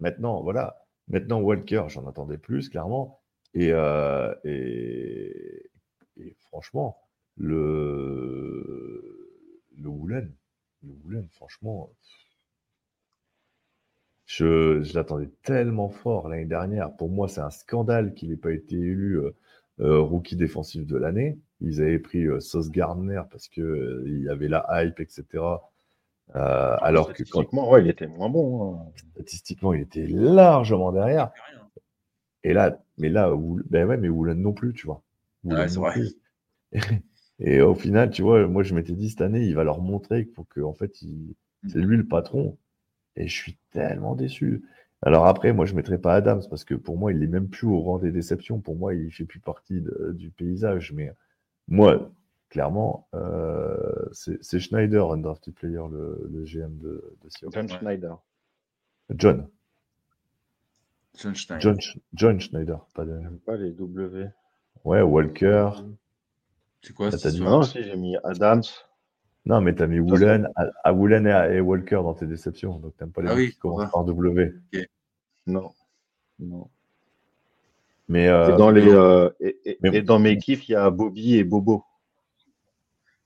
Maintenant, 0.00 0.42
voilà. 0.42 0.78
Maintenant, 1.08 1.40
Walker, 1.40 1.84
j'en 1.88 2.06
attendais 2.06 2.38
plus, 2.38 2.68
clairement. 2.68 3.20
Et, 3.54 3.70
euh, 3.72 4.34
et, 4.44 5.70
et 6.16 6.36
franchement, 6.40 6.96
le, 7.36 9.30
le 9.76 9.88
Woolen, 9.88 10.32
le 10.82 10.92
Woolen, 11.04 11.28
franchement, 11.30 11.90
je, 14.32 14.82
je 14.82 14.94
l'attendais 14.94 15.30
tellement 15.42 15.88
fort 15.90 16.28
l'année 16.28 16.44
dernière. 16.46 16.94
Pour 16.96 17.10
moi, 17.10 17.28
c'est 17.28 17.40
un 17.40 17.50
scandale 17.50 18.14
qu'il 18.14 18.30
n'ait 18.30 18.36
pas 18.36 18.52
été 18.52 18.76
élu 18.76 19.18
euh, 19.18 19.30
euh, 19.80 19.98
rookie 20.00 20.36
défensif 20.36 20.86
de 20.86 20.96
l'année. 20.96 21.38
Ils 21.60 21.80
avaient 21.82 21.98
pris 21.98 22.24
euh, 22.24 22.40
Sauce 22.40 22.70
Gardner 22.70 23.22
parce 23.30 23.48
que 23.48 23.60
euh, 23.60 24.04
il 24.06 24.22
y 24.22 24.28
avait 24.28 24.48
la 24.48 24.66
hype, 24.70 25.00
etc. 25.00 25.70
Euh, 26.34 26.76
alors 26.80 27.12
que 27.12 27.24
quand, 27.24 27.44
ouais, 27.70 27.82
il 27.82 27.90
était 27.90 28.06
moins 28.06 28.30
bon. 28.30 28.74
hein. 28.74 28.78
statistiquement, 29.14 29.74
il 29.74 29.82
était 29.82 30.06
largement 30.06 30.92
derrière. 30.92 31.30
Et 32.44 32.52
là, 32.54 32.80
mais 32.98 33.08
là, 33.08 33.32
ben 33.70 33.86
ouais, 33.86 33.96
mais 33.96 34.08
Woolen 34.08 34.40
non 34.40 34.52
plus, 34.52 34.72
tu 34.72 34.86
vois. 34.86 35.02
Woolen 35.44 35.60
Ouais, 35.62 35.68
c'est 35.68 35.74
non 35.76 35.82
vrai. 35.82 35.92
plus. 35.92 36.14
Et 37.40 37.60
au 37.60 37.74
final, 37.74 38.10
tu 38.10 38.22
vois, 38.22 38.46
moi, 38.46 38.62
je 38.62 38.74
m'étais 38.74 38.92
dit 38.92 39.10
cette 39.10 39.20
année, 39.20 39.44
il 39.44 39.54
va 39.54 39.64
leur 39.64 39.80
montrer 39.80 40.24
qu'il 40.24 40.34
faut 40.34 40.44
que, 40.44 40.60
en 40.60 40.74
fait, 40.74 41.02
il- 41.02 41.34
c'est 41.68 41.78
lui 41.78 41.96
le 41.96 42.06
patron. 42.06 42.56
Et 43.16 43.28
je 43.28 43.34
suis 43.34 43.58
tellement 43.72 44.14
déçu. 44.14 44.62
Alors 45.02 45.26
après, 45.26 45.52
moi, 45.52 45.66
je 45.66 45.72
ne 45.72 45.76
mettrais 45.76 45.98
pas 45.98 46.14
Adams 46.14 46.42
parce 46.48 46.64
que 46.64 46.74
pour 46.74 46.96
moi, 46.96 47.12
il 47.12 47.18
n'est 47.18 47.26
même 47.26 47.48
plus 47.48 47.66
au 47.66 47.80
rang 47.80 47.98
des 47.98 48.12
déceptions. 48.12 48.60
Pour 48.60 48.76
moi, 48.76 48.94
il 48.94 49.10
fait 49.12 49.24
plus 49.24 49.40
partie 49.40 49.80
de- 49.80 50.12
du 50.16 50.30
paysage. 50.30 50.92
Mais 50.92 51.12
moi, 51.68 52.10
clairement, 52.48 53.08
euh, 53.14 53.76
c'est 54.12 54.60
Schneider, 54.60 55.10
undrafted 55.10 55.54
player, 55.54 55.82
le, 55.90 56.28
le 56.32 56.44
GM 56.44 56.78
de, 56.78 57.16
de 57.22 57.28
Seahawks. 57.28 57.52
John. 57.54 57.68
Schneider. 57.68 58.18
John. 59.16 59.48
John 61.14 61.34
Stein. 61.34 61.58
John, 61.60 61.76
Sch- 61.78 61.98
John 62.14 62.40
Schneider. 62.40 62.86
Pas 62.94 63.04
de... 63.04 63.20
Pas 63.44 63.56
les 63.56 63.72
W. 63.72 64.28
Ouais, 64.84 65.02
Walker. 65.02 65.70
C'est 66.80 66.94
quoi 66.94 67.08
histoire? 67.08 67.50
Non, 67.50 67.62
si, 67.62 67.82
j'ai 67.82 67.96
mis 67.96 68.16
Adams. 68.24 68.62
Non, 69.44 69.60
mais 69.60 69.74
t'as 69.74 69.86
mis 69.88 69.98
Woolen, 69.98 70.48
à, 70.54 70.66
à 70.84 70.92
Woolen 70.92 71.26
et, 71.26 71.32
à- 71.32 71.52
et 71.52 71.60
Walker 71.60 71.96
dans 71.96 72.14
tes 72.14 72.26
déceptions. 72.26 72.78
Donc 72.78 72.96
t'aimes 72.96 73.10
pas 73.12 73.22
les 73.22 73.28
Ah 73.28 73.34
oui, 73.34 73.50
qui 73.50 73.58
commencent 73.58 73.90
par 73.90 74.04
W. 74.04 74.54
Non. 75.46 75.72
Non. 76.38 76.68
Mais, 78.08 78.24
Et 78.26 78.28
euh, 78.28 78.56
dans, 78.56 78.70
les, 78.70 78.88
euh, 78.88 79.30
et, 79.40 79.58
et- 79.64 79.78
mais- 79.82 79.96
et 79.96 80.02
dans 80.02 80.18
mes 80.18 80.36
kiffs, 80.38 80.68
il 80.68 80.72
y 80.72 80.76
a 80.76 80.90
Bobby 80.90 81.36
et 81.36 81.44
Bobo. 81.44 81.84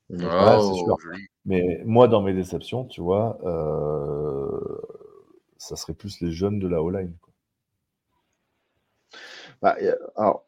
Ouais, 0.09 0.19
Oh, 0.59 0.75
sûr. 0.75 0.97
mais 1.45 1.83
moi, 1.85 2.07
dans 2.09 2.23
mes 2.23 2.33
déceptions, 2.33 2.85
tu 2.85 3.01
vois, 3.01 3.39
euh, 3.45 4.79
ça 5.59 5.75
serait 5.77 5.95
plus 5.95 6.21
les 6.21 6.31
jeunes 6.31 6.59
de 6.61 6.69
la 6.69 6.83
O-line. 6.83 7.13
Bah, 9.61 9.77
alors, 10.17 10.47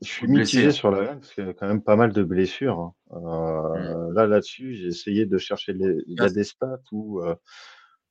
je 0.00 0.08
suis 0.08 0.26
mitigé 0.26 0.68
hein. 0.68 0.70
sur 0.70 0.90
la 0.90 1.02
laine 1.02 1.20
parce 1.20 1.32
qu'il 1.34 1.44
y 1.44 1.48
a 1.48 1.52
quand 1.52 1.66
même 1.68 1.82
pas 1.82 1.96
mal 1.96 2.12
de 2.12 2.22
blessures. 2.22 2.78
hein. 2.80 2.94
Euh, 3.14 4.12
Là, 4.12 4.26
là-dessus, 4.26 4.74
j'ai 4.74 4.88
essayé 4.88 5.26
de 5.26 5.38
chercher 5.38 5.72
les. 5.72 6.02
Il 6.06 6.20
y 6.20 6.24
a 6.24 6.28
des 6.30 6.44
stats 6.44 6.80
où 6.92 7.20
euh, 7.20 7.34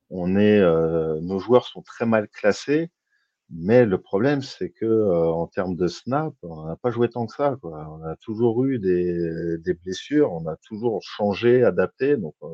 on 0.09 0.35
est, 0.35 0.59
euh, 0.59 1.19
nos 1.21 1.39
joueurs 1.39 1.65
sont 1.67 1.81
très 1.81 2.05
mal 2.05 2.27
classés, 2.29 2.91
mais 3.49 3.85
le 3.85 3.97
problème, 3.99 4.41
c'est 4.41 4.69
que 4.69 4.85
euh, 4.85 5.27
en 5.31 5.47
termes 5.47 5.75
de 5.75 5.87
snap, 5.87 6.33
on 6.43 6.65
n'a 6.67 6.75
pas 6.75 6.91
joué 6.91 7.09
tant 7.09 7.25
que 7.25 7.33
ça. 7.33 7.57
Quoi. 7.61 7.87
On 7.89 8.03
a 8.05 8.15
toujours 8.17 8.65
eu 8.65 8.79
des, 8.79 9.57
des 9.59 9.73
blessures, 9.73 10.31
on 10.31 10.47
a 10.47 10.55
toujours 10.57 11.01
changé, 11.03 11.63
adapté. 11.63 12.17
Donc, 12.17 12.35
euh, 12.43 12.47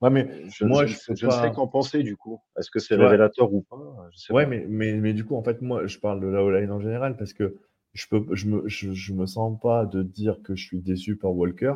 Ouais, 0.00 0.10
mais 0.10 0.28
je, 0.50 0.64
Moi, 0.64 0.86
je, 0.86 0.96
ne 1.10 1.30
sais 1.30 1.50
qu'en 1.52 1.68
penser 1.68 2.02
du 2.02 2.16
coup. 2.16 2.40
Est-ce 2.58 2.70
que 2.70 2.78
c'est 2.78 2.96
révélateur 2.96 3.52
ou 3.52 3.62
pas? 3.62 4.08
Je 4.12 4.18
sais 4.18 4.32
Ouais, 4.32 4.44
pas. 4.44 4.50
mais, 4.50 4.66
mais, 4.68 4.92
mais 4.94 5.12
du 5.14 5.24
coup, 5.24 5.36
en 5.36 5.42
fait, 5.42 5.62
moi, 5.62 5.86
je 5.86 5.98
parle 5.98 6.20
de 6.20 6.26
la 6.26 6.44
O-line 6.44 6.70
en 6.70 6.80
général 6.80 7.16
parce 7.16 7.32
que 7.32 7.56
je 7.96 8.06
peux, 8.08 8.24
je 8.36 8.46
me, 8.48 8.68
je, 8.68 8.92
je 8.92 9.12
me 9.14 9.26
sens 9.26 9.58
pas 9.60 9.86
de 9.86 10.02
dire 10.04 10.40
que 10.44 10.54
je 10.56 10.64
suis 10.64 10.80
déçu 10.82 11.16
par 11.16 11.34
Walker 11.36 11.74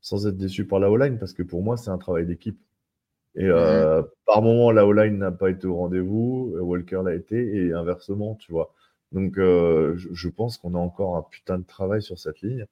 sans 0.00 0.26
être 0.26 0.36
déçu 0.38 0.66
par 0.66 0.80
la 0.80 0.90
O-line 0.90 1.18
parce 1.18 1.32
que 1.34 1.42
pour 1.44 1.62
moi, 1.62 1.76
c'est 1.76 1.90
un 1.90 1.98
travail 1.98 2.26
d'équipe. 2.26 2.60
Et 3.36 3.46
euh, 3.46 4.02
par 4.26 4.42
moment, 4.42 4.72
la 4.72 4.86
O-line 4.86 5.18
n'a 5.18 5.32
pas 5.32 5.50
été 5.50 5.66
au 5.66 5.76
rendez-vous, 5.76 6.54
Walker 6.60 7.02
l'a 7.04 7.14
été, 7.14 7.38
et 7.66 7.72
inversement, 7.72 8.36
tu 8.36 8.52
vois. 8.52 8.74
Donc, 9.12 9.38
euh, 9.38 9.96
je, 9.96 10.08
je 10.14 10.28
pense 10.30 10.58
qu'on 10.58 10.74
a 10.74 10.78
encore 10.78 11.16
un 11.16 11.22
putain 11.22 11.58
de 11.58 11.64
travail 11.64 12.02
sur 12.02 12.18
cette 12.18 12.40
ligne. 12.42 12.66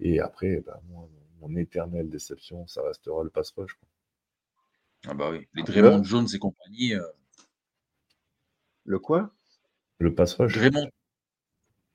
Et 0.00 0.20
après, 0.20 0.62
bah, 0.66 0.80
moi, 0.90 1.08
mon 1.42 1.56
éternelle 1.56 2.10
déception, 2.10 2.66
ça 2.68 2.82
restera 2.84 3.24
le 3.24 3.30
pass 3.30 3.52
rush. 3.56 3.74
quoi. 3.74 3.88
Ah 5.06 5.14
bah 5.14 5.30
oui. 5.30 5.46
Les 5.54 5.62
Ah, 5.62 5.66
Draymond 5.66 6.02
Jones 6.02 6.26
et 6.34 6.38
compagnie. 6.40 6.94
euh, 6.94 7.06
Le 8.84 9.00
quoi? 9.00 9.34
Le 10.00 10.14
pass 10.14 10.34
rush. 10.34 10.52
Draymond. 10.54 10.88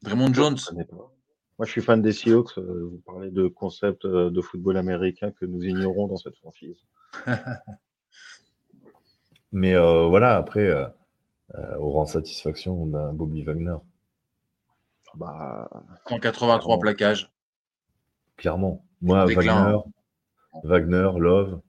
Draymond 0.03 0.33
Jones. 0.33 0.57
Je. 0.57 0.73
Moi, 0.73 1.65
je 1.65 1.71
suis 1.71 1.81
fan 1.81 2.01
des 2.01 2.13
Seahawks. 2.13 2.57
euh, 2.59 2.87
Vous 2.91 3.01
parlez 3.05 3.31
de 3.31 3.47
concepts 3.47 4.05
euh, 4.05 4.29
de 4.29 4.41
football 4.41 4.77
américain 4.77 5.31
que 5.31 5.45
nous 5.45 5.63
ignorons 5.63 6.07
dans 6.07 6.17
cette 6.17 6.35
franchise. 6.37 6.77
Mais 9.51 9.73
euh, 9.75 10.07
voilà, 10.07 10.35
après, 10.35 10.67
euh, 10.67 10.85
euh, 11.55 11.77
au 11.77 11.91
rang 11.91 12.05
satisfaction, 12.05 12.73
on 12.79 12.93
a 12.93 13.11
Bobby 13.11 13.43
Wagner, 13.43 13.77
Bah, 15.15 15.69
183 16.07 16.79
plaquages. 16.79 17.31
clairement. 18.35 18.83
Moi. 19.01 19.25
Wagner, 19.25 19.77
Wagner, 20.63 21.09
Love. 21.17 21.59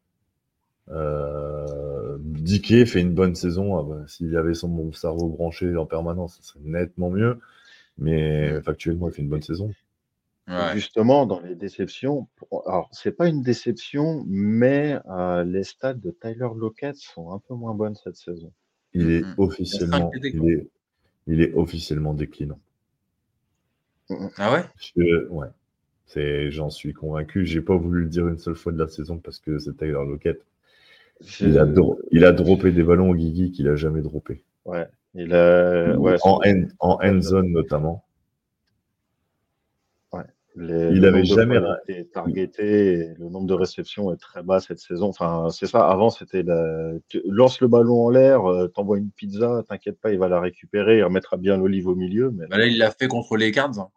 Euh, 0.91 2.17
Dickey 2.21 2.85
fait 2.87 3.01
une 3.01 3.15
bonne 3.15 3.35
saison. 3.35 3.79
Ah 3.79 3.83
bah, 3.83 4.05
S'il 4.09 4.37
avait 4.37 4.55
son 4.55 4.69
mon 4.69 4.93
cerveau 4.93 5.29
branché 5.29 5.77
en 5.77 5.87
permanence, 5.87 6.39
ce 6.41 6.43
serait 6.43 6.61
nettement 6.65 7.11
mieux. 7.11 7.39
Mais 7.99 8.61
factuellement, 8.63 9.09
il 9.09 9.15
fait 9.15 9.23
une 9.23 9.29
bonne 9.29 9.43
saison. 9.43 9.71
Ouais. 10.49 10.73
Justement, 10.75 11.27
dans 11.27 11.41
les 11.41 11.55
déceptions, 11.55 12.27
alors 12.67 12.89
c'est 12.93 13.13
pas 13.13 13.29
une 13.29 13.43
déception, 13.43 14.25
mais 14.27 14.99
euh, 15.11 15.45
les 15.45 15.63
stats 15.63 15.93
de 15.95 16.11
Tyler 16.11 16.49
Lockett 16.57 16.97
sont 16.97 17.33
un 17.33 17.39
peu 17.39 17.55
moins 17.55 17.75
bonnes 17.75 17.97
cette 17.97 18.17
saison. 18.17 18.51
Il 18.95 19.11
est 19.11 19.23
Mhm. 19.23 19.35
officiellement, 19.37 20.11
Il 20.15 20.49
est, 20.51 20.69
il 21.27 21.43
est 21.43 21.53
officiellement 21.55 22.15
déclinant. 22.15 22.59
Ah 24.39 24.53
ouais? 24.53 24.65
Je- 24.97 25.27
ouais, 25.29 25.49
c'est, 26.07 26.51
j'en 26.51 26.71
suis 26.71 26.95
convaincu. 26.95 27.45
J'ai 27.47 27.61
pas 27.61 27.77
voulu 27.77 28.03
le 28.03 28.09
dire 28.09 28.29
une 28.29 28.39
seule 28.39 28.55
fois 28.57 28.73
de 28.73 28.79
la 28.79 28.89
saison 28.89 29.19
parce 29.19 29.39
que 29.39 29.59
c'est 29.59 29.77
Tyler 29.77 29.93
Lockett. 29.93 30.41
Il 31.41 31.59
a, 31.59 31.67
dro- 31.67 32.01
il 32.13 32.25
a 32.25 32.33
droppé 32.33 32.71
des 32.73 32.83
ballons 32.83 33.11
au 33.11 33.15
Guigui 33.15 33.51
qu'il 33.51 33.69
a 33.69 33.77
jamais 33.77 34.03
droppé. 34.03 34.45
Ouais, 34.65 34.87
il 35.15 35.35
a, 35.35 35.99
ouais, 35.99 36.17
en, 36.23 36.41
end, 36.45 36.65
en 36.81 36.99
end 37.03 37.21
zone 37.21 37.53
notamment. 37.53 38.05
les- 40.57 40.91
il 40.91 41.01
le 41.01 41.09
avait 41.09 41.19
nombre 41.19 41.23
de 41.23 41.35
jamais 41.35 41.61
été 41.89 42.07
targeté, 42.09 42.93
et 42.93 43.15
le 43.17 43.29
nombre 43.29 43.47
de 43.47 43.55
réceptions 43.55 44.13
est 44.13 44.17
très 44.17 44.43
bas 44.43 44.61
cette 44.61 44.81
saison. 44.81 45.09
Enfin, 45.09 45.49
c'est 45.51 45.67
ça. 45.67 45.89
Avant, 45.89 46.11
c'était 46.11 46.43
la... 46.43 46.93
tu 47.09 47.23
lances 47.27 47.61
le 47.61 47.69
ballon 47.69 48.07
en 48.07 48.11
l'air, 48.11 48.45
euh, 48.51 48.67
t'envoies 48.69 48.99
une 48.99 49.11
pizza, 49.11 49.63
t'inquiète 49.69 50.01
pas, 50.01 50.11
il 50.13 50.19
va 50.19 50.29
la 50.29 50.41
récupérer, 50.41 50.99
il 50.99 51.05
remettra 51.05 51.37
bien 51.37 51.57
l'olive 51.57 51.87
au 51.89 51.95
milieu. 51.95 52.31
Mais 52.33 52.47
bah 52.49 52.59
Là, 52.59 52.67
il 52.67 52.79
l'a 52.79 52.91
fait 52.91 53.09
contre 53.09 53.37
les 53.37 53.53
Cards. 53.53 53.79
hein. 53.79 53.89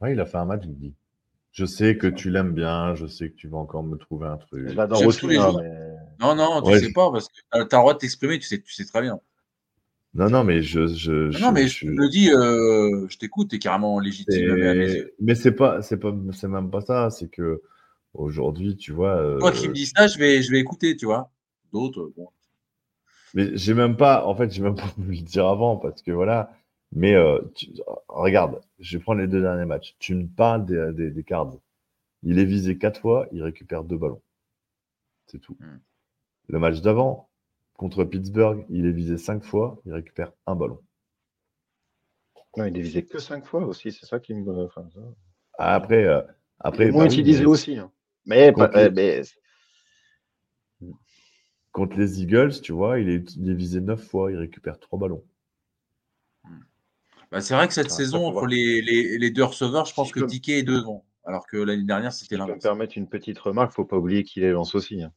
Ouais, 0.00 0.12
il 0.12 0.20
a 0.20 0.26
fait 0.26 0.38
un 0.38 0.44
match 0.44 0.62
Guigui. 0.66 0.94
Je 1.52 1.64
sais 1.64 1.96
que 1.96 2.06
tu 2.06 2.30
l'aimes 2.30 2.52
bien, 2.52 2.94
je 2.94 3.06
sais 3.06 3.30
que 3.30 3.34
tu 3.36 3.48
vas 3.48 3.58
encore 3.58 3.82
me 3.82 3.96
trouver 3.96 4.26
un 4.26 4.36
truc. 4.36 4.66
tous 5.18 5.28
les 5.28 5.36
hein, 5.36 5.50
jours. 5.50 5.60
mais 5.62 5.70
Non, 6.20 6.34
non, 6.34 6.62
tu 6.62 6.70
Ouais, 6.72 6.78
sais 6.78 6.92
pas, 6.92 7.10
parce 7.10 7.28
que 7.28 7.40
t'as 7.50 7.64
t'as 7.64 7.76
le 7.78 7.82
droit 7.82 7.94
de 7.94 7.98
t'exprimer, 7.98 8.38
tu 8.38 8.46
sais, 8.46 8.60
tu 8.60 8.72
sais 8.72 8.84
très 8.84 9.00
bien. 9.02 9.18
Non, 10.14 10.28
non, 10.28 10.44
mais 10.44 10.62
je, 10.62 10.86
je, 10.88 11.30
Non, 11.30 11.38
je- 11.38 11.42
non, 11.44 11.52
mais 11.52 11.68
je- 11.68 11.86
je 11.86 11.90
le 11.90 12.08
dis, 12.08 12.30
euh, 12.30 13.06
je 13.08 13.16
t'écoute, 13.18 13.50
t'es 13.50 13.58
carrément 13.58 14.00
légitime 14.00 14.56
yeux. 14.58 15.12
mais 15.20 15.34
c'est 15.34 15.52
pas, 15.52 15.82
c'est 15.82 15.98
pas, 15.98 16.12
c'est 16.32 16.48
même 16.48 16.70
pas 16.70 16.80
ça. 16.80 17.10
C'est 17.10 17.28
que 17.28 17.62
aujourd'hui, 18.14 18.76
tu 18.76 18.92
vois. 18.92 19.16
euh, 19.16 19.38
Toi 19.38 19.52
qui 19.52 19.68
me 19.68 19.74
dis 19.74 19.86
ça, 19.86 20.08
je 20.08 20.18
vais, 20.18 20.42
je 20.42 20.50
vais 20.50 20.58
écouter, 20.60 20.96
tu 20.96 21.06
vois. 21.06 21.30
D'autres, 21.72 22.12
bon. 22.16 22.28
Mais 23.34 23.56
j'ai 23.56 23.74
même 23.74 23.96
pas, 23.96 24.26
en 24.26 24.34
fait, 24.34 24.50
j'ai 24.50 24.62
même 24.62 24.74
pas 24.74 24.92
voulu 24.96 25.16
le 25.16 25.22
dire 25.22 25.46
avant 25.46 25.76
parce 25.76 26.02
que 26.02 26.10
voilà. 26.10 26.50
Mais 26.92 27.14
euh, 27.14 27.38
tu- 27.54 27.70
regarde, 28.08 28.60
je 28.80 28.96
vais 28.98 29.02
prendre 29.02 29.20
les 29.20 29.28
deux 29.28 29.40
derniers 29.40 29.64
matchs. 29.66 29.94
Tu 30.00 30.14
me 30.14 30.26
parles 30.26 30.66
des, 30.66 30.92
des, 30.92 31.10
des 31.10 31.22
cards. 31.24 31.52
Il 32.24 32.38
est 32.38 32.46
visé 32.46 32.78
quatre 32.78 33.00
fois, 33.00 33.28
il 33.32 33.42
récupère 33.42 33.84
deux 33.84 33.98
ballons. 33.98 34.22
C'est 35.26 35.38
tout. 35.38 35.56
Hmm. 35.60 35.78
Le 36.48 36.58
match 36.58 36.82
d'avant, 36.82 37.29
contre 37.80 38.04
Pittsburgh, 38.04 38.66
il 38.68 38.84
est 38.84 38.92
visé 38.92 39.16
cinq 39.16 39.42
fois, 39.42 39.80
il 39.86 39.94
récupère 39.94 40.32
un 40.46 40.54
ballon. 40.54 40.80
non, 42.56 42.64
il 42.66 42.76
est 42.76 42.82
visé 42.82 43.04
que 43.04 43.18
cinq 43.18 43.44
fois 43.46 43.64
aussi, 43.64 43.92
c'est 43.92 44.06
ça 44.06 44.20
qui 44.20 44.34
me. 44.34 44.64
Enfin, 44.64 44.86
ça. 44.92 45.00
Après, 45.58 46.04
euh, 46.04 46.20
après, 46.58 46.86
Il 46.86 46.92
moins 46.92 47.04
bah 47.04 47.08
oui, 47.08 47.14
utilisé 47.14 47.44
mais 47.44 47.46
aussi. 47.46 47.78
hein. 47.78 47.90
Mais, 48.26 48.52
Contre 48.52 48.72
pas- 48.72 48.82
les- 48.82 48.90
mais 48.90 49.22
contre 51.72 51.96
les 51.96 52.22
Eagles, 52.22 52.60
tu 52.62 52.70
vois, 52.70 53.00
il 53.00 53.08
est, 53.08 53.34
il 53.34 53.50
est 53.50 53.54
visé 53.54 53.80
neuf 53.80 54.04
fois, 54.06 54.30
il 54.30 54.36
récupère 54.38 54.78
trois 54.78 55.00
ballons. 55.00 55.24
Bah, 57.32 57.40
c'est 57.40 57.54
vrai 57.54 57.66
que 57.66 57.74
cette 57.74 57.90
Ah, 57.90 57.94
saison, 57.96 58.26
entre 58.26 58.46
les, 58.46 58.82
les, 58.82 59.18
les 59.18 59.30
deux 59.30 59.42
receveurs, 59.44 59.84
je 59.86 59.94
pense 59.94 60.08
Si 60.08 60.14
que 60.14 60.20
Dickey 60.20 60.58
est 60.58 60.62
devant. 60.62 61.04
Alors 61.24 61.46
que 61.46 61.56
l'année 61.56 61.82
dernière, 61.84 62.12
c'était 62.12 62.36
Si 62.36 62.38
je 62.38 62.44
peux 62.44 62.52
me 62.52 62.52
l'inverse. 62.52 62.62
permettre 62.62 62.96
une 62.96 63.08
petite 63.08 63.38
remarque, 63.38 63.72
faut 63.72 63.84
pas 63.84 63.98
oublier 63.98 64.22
qu'il 64.24 64.42
est 64.42 64.52
lance 64.52 64.74
aussi. 64.74 65.02
hein. 65.02 65.12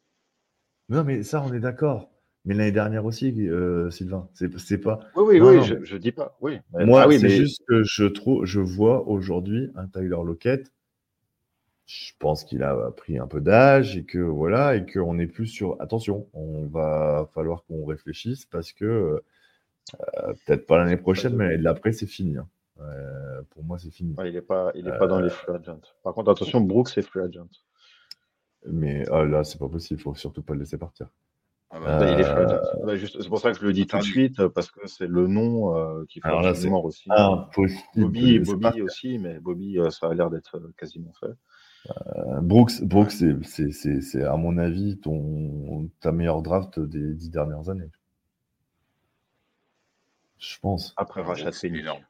Non, 0.87 1.03
mais 1.03 1.23
ça, 1.23 1.41
on 1.43 1.51
est 1.51 1.59
d'accord. 1.59 2.09
Mais 2.45 2.53
l'année 2.55 2.71
dernière 2.73 3.05
aussi, 3.05 3.33
euh, 3.47 3.89
Sylvain, 3.89 4.29
c'est 4.33 4.77
pas. 4.77 4.99
Oui, 5.15 5.23
oui, 5.27 5.39
Non, 5.39 5.47
oui, 5.49 5.55
non, 5.57 5.63
je, 5.63 5.83
je 5.83 5.97
dis 5.97 6.11
pas. 6.11 6.37
Oui. 6.41 6.59
Moi, 6.73 7.01
ah 7.03 7.07
oui, 7.07 7.17
c'est 7.17 7.23
mais 7.27 7.29
juste 7.29 7.63
que 7.67 7.83
je 7.83 8.03
trouve, 8.03 8.45
je 8.45 8.59
vois 8.59 9.07
aujourd'hui 9.07 9.71
un 9.75 9.87
Tyler 9.87 10.09
Lockett. 10.25 10.71
Je 11.85 12.11
pense 12.19 12.43
qu'il 12.43 12.63
a 12.63 12.91
pris 12.91 13.17
un 13.17 13.27
peu 13.27 13.41
d'âge 13.41 13.97
et 13.97 14.03
que 14.05 14.17
voilà, 14.17 14.75
et 14.75 14.85
qu'on 14.85 15.19
est 15.19 15.27
plus 15.27 15.47
sur. 15.47 15.81
Attention, 15.81 16.27
on 16.33 16.65
va 16.65 17.29
falloir 17.33 17.63
qu'on 17.65 17.85
réfléchisse 17.85 18.45
parce 18.45 18.71
que 18.73 18.85
euh, 18.85 20.33
peut-être 20.45 20.65
pas 20.65 20.77
l'année 20.77 20.97
prochaine, 20.97 21.35
mais 21.35 21.49
l'année 21.51 21.63
d'après, 21.63 21.91
c'est 21.91 22.07
fini. 22.07 22.37
hein. 22.37 22.47
Euh, 22.81 23.41
pour 23.51 23.63
moi, 23.63 23.77
c'est 23.79 23.91
fini. 23.91 24.15
ouais, 24.17 24.29
il 24.29 24.35
est 24.35 24.41
pas, 24.41 24.71
il 24.75 24.87
est 24.87 24.97
pas 24.97 25.07
dans 25.07 25.19
les 25.19 25.29
free 25.29 25.53
agents. 25.53 25.81
Par 26.03 26.13
contre, 26.13 26.31
attention, 26.31 26.61
Brooks 26.61 26.89
c'est 26.89 27.01
free 27.01 27.21
agent. 27.21 27.47
Mais 28.65 29.05
ah, 29.11 29.23
là, 29.25 29.43
c'est 29.43 29.59
pas 29.59 29.67
possible. 29.69 29.99
Il 29.99 30.03
faut 30.03 30.15
surtout 30.15 30.41
pas 30.41 30.53
le 30.53 30.61
laisser 30.61 30.77
partir. 30.77 31.07
Ah 31.75 31.79
bah, 31.79 31.99
Bah, 31.99 32.11
il 32.11 32.19
est 32.19 32.23
free 32.23 32.43
Euh, 32.43 32.59
agent. 32.59 32.85
Bah, 32.85 32.93
c'est 33.21 33.29
pour 33.29 33.39
ça 33.39 33.51
que 33.51 33.57
je 33.59 33.65
le 33.65 33.73
dis 33.73 33.87
tout 33.87 33.97
de 33.97 34.03
suite 34.03 34.39
euh, 34.39 34.49
parce 34.49 34.69
que 34.69 34.85
c'est 34.85 35.07
le 35.07 35.25
nom 35.27 35.75
euh, 35.75 36.05
qu'il 36.05 36.21
faut 36.21 36.27
Alors 36.27 36.41
là, 36.43 36.51
aussi. 36.51 37.07
Impossible. 37.09 37.81
Bobby, 37.97 38.81
aussi, 38.81 39.17
mais 39.17 39.39
Bobby, 39.39 39.79
euh, 39.79 39.89
ça 39.89 40.07
a 40.07 40.13
l'air 40.13 40.29
d'être 40.29 40.61
quasiment 40.77 41.11
fait. 41.19 41.33
Euh, 41.89 42.39
Brooks, 42.41 42.81
Brooks, 42.83 43.11
c'est- 43.11 44.23
à 44.23 44.37
mon 44.37 44.57
avis 44.57 44.99
ton 44.99 45.89
ta 45.99 46.11
meilleure 46.11 46.41
draft 46.43 46.79
des 46.79 47.13
dix 47.15 47.29
dernières 47.31 47.69
années. 47.69 47.89
Je 50.37 50.59
pense. 50.61 50.93
Après 50.97 51.21
Rachat 51.21 51.51
c'est 51.51 51.67
énorme. 51.69 52.03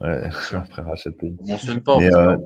Ouais, 0.00 0.28
après 0.52 0.82
Rachat 0.82 1.12
Penny. 1.12 1.36
On 1.40 1.46
mentionne 1.52 1.80
pas. 1.80 1.98
Mais, 1.98 2.12
euh, 2.14 2.36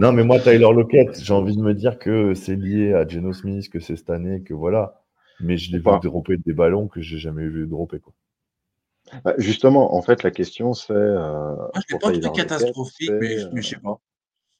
Non, 0.00 0.12
mais 0.12 0.24
moi, 0.24 0.38
Tyler 0.40 0.58
Lockett, 0.72 1.20
j'ai 1.20 1.32
envie 1.32 1.56
de 1.56 1.62
me 1.62 1.72
dire 1.72 1.98
que 1.98 2.34
c'est 2.34 2.56
lié 2.56 2.92
à 2.94 3.06
Geno 3.06 3.32
Smith, 3.32 3.68
que 3.70 3.78
c'est 3.80 3.96
cette 3.96 4.10
année, 4.10 4.42
que 4.42 4.54
voilà. 4.54 5.03
Mais 5.40 5.56
je 5.56 5.72
l'ai 5.72 5.78
vu 5.78 5.84
Pas. 5.84 5.98
dropper 6.02 6.36
des 6.38 6.52
ballons 6.52 6.88
que 6.88 7.00
j'ai 7.00 7.18
jamais 7.18 7.46
vu 7.46 7.66
dropper. 7.66 8.00
Quoi. 8.00 8.12
Bah, 9.24 9.34
justement, 9.38 9.94
en 9.94 10.02
fait, 10.02 10.22
la 10.22 10.30
question 10.30 10.72
c'est. 10.72 10.92
euh, 10.92 11.54
Moi, 11.56 11.70
je 11.74 11.86
pour 11.90 12.00
pas 12.00 12.12
trouvé 12.12 12.32
catastrophique, 12.32 13.10
mais, 13.20 13.38
euh, 13.42 13.50
mais 13.52 13.62
je 13.62 13.68
sais 13.70 13.80
pas. 13.80 14.00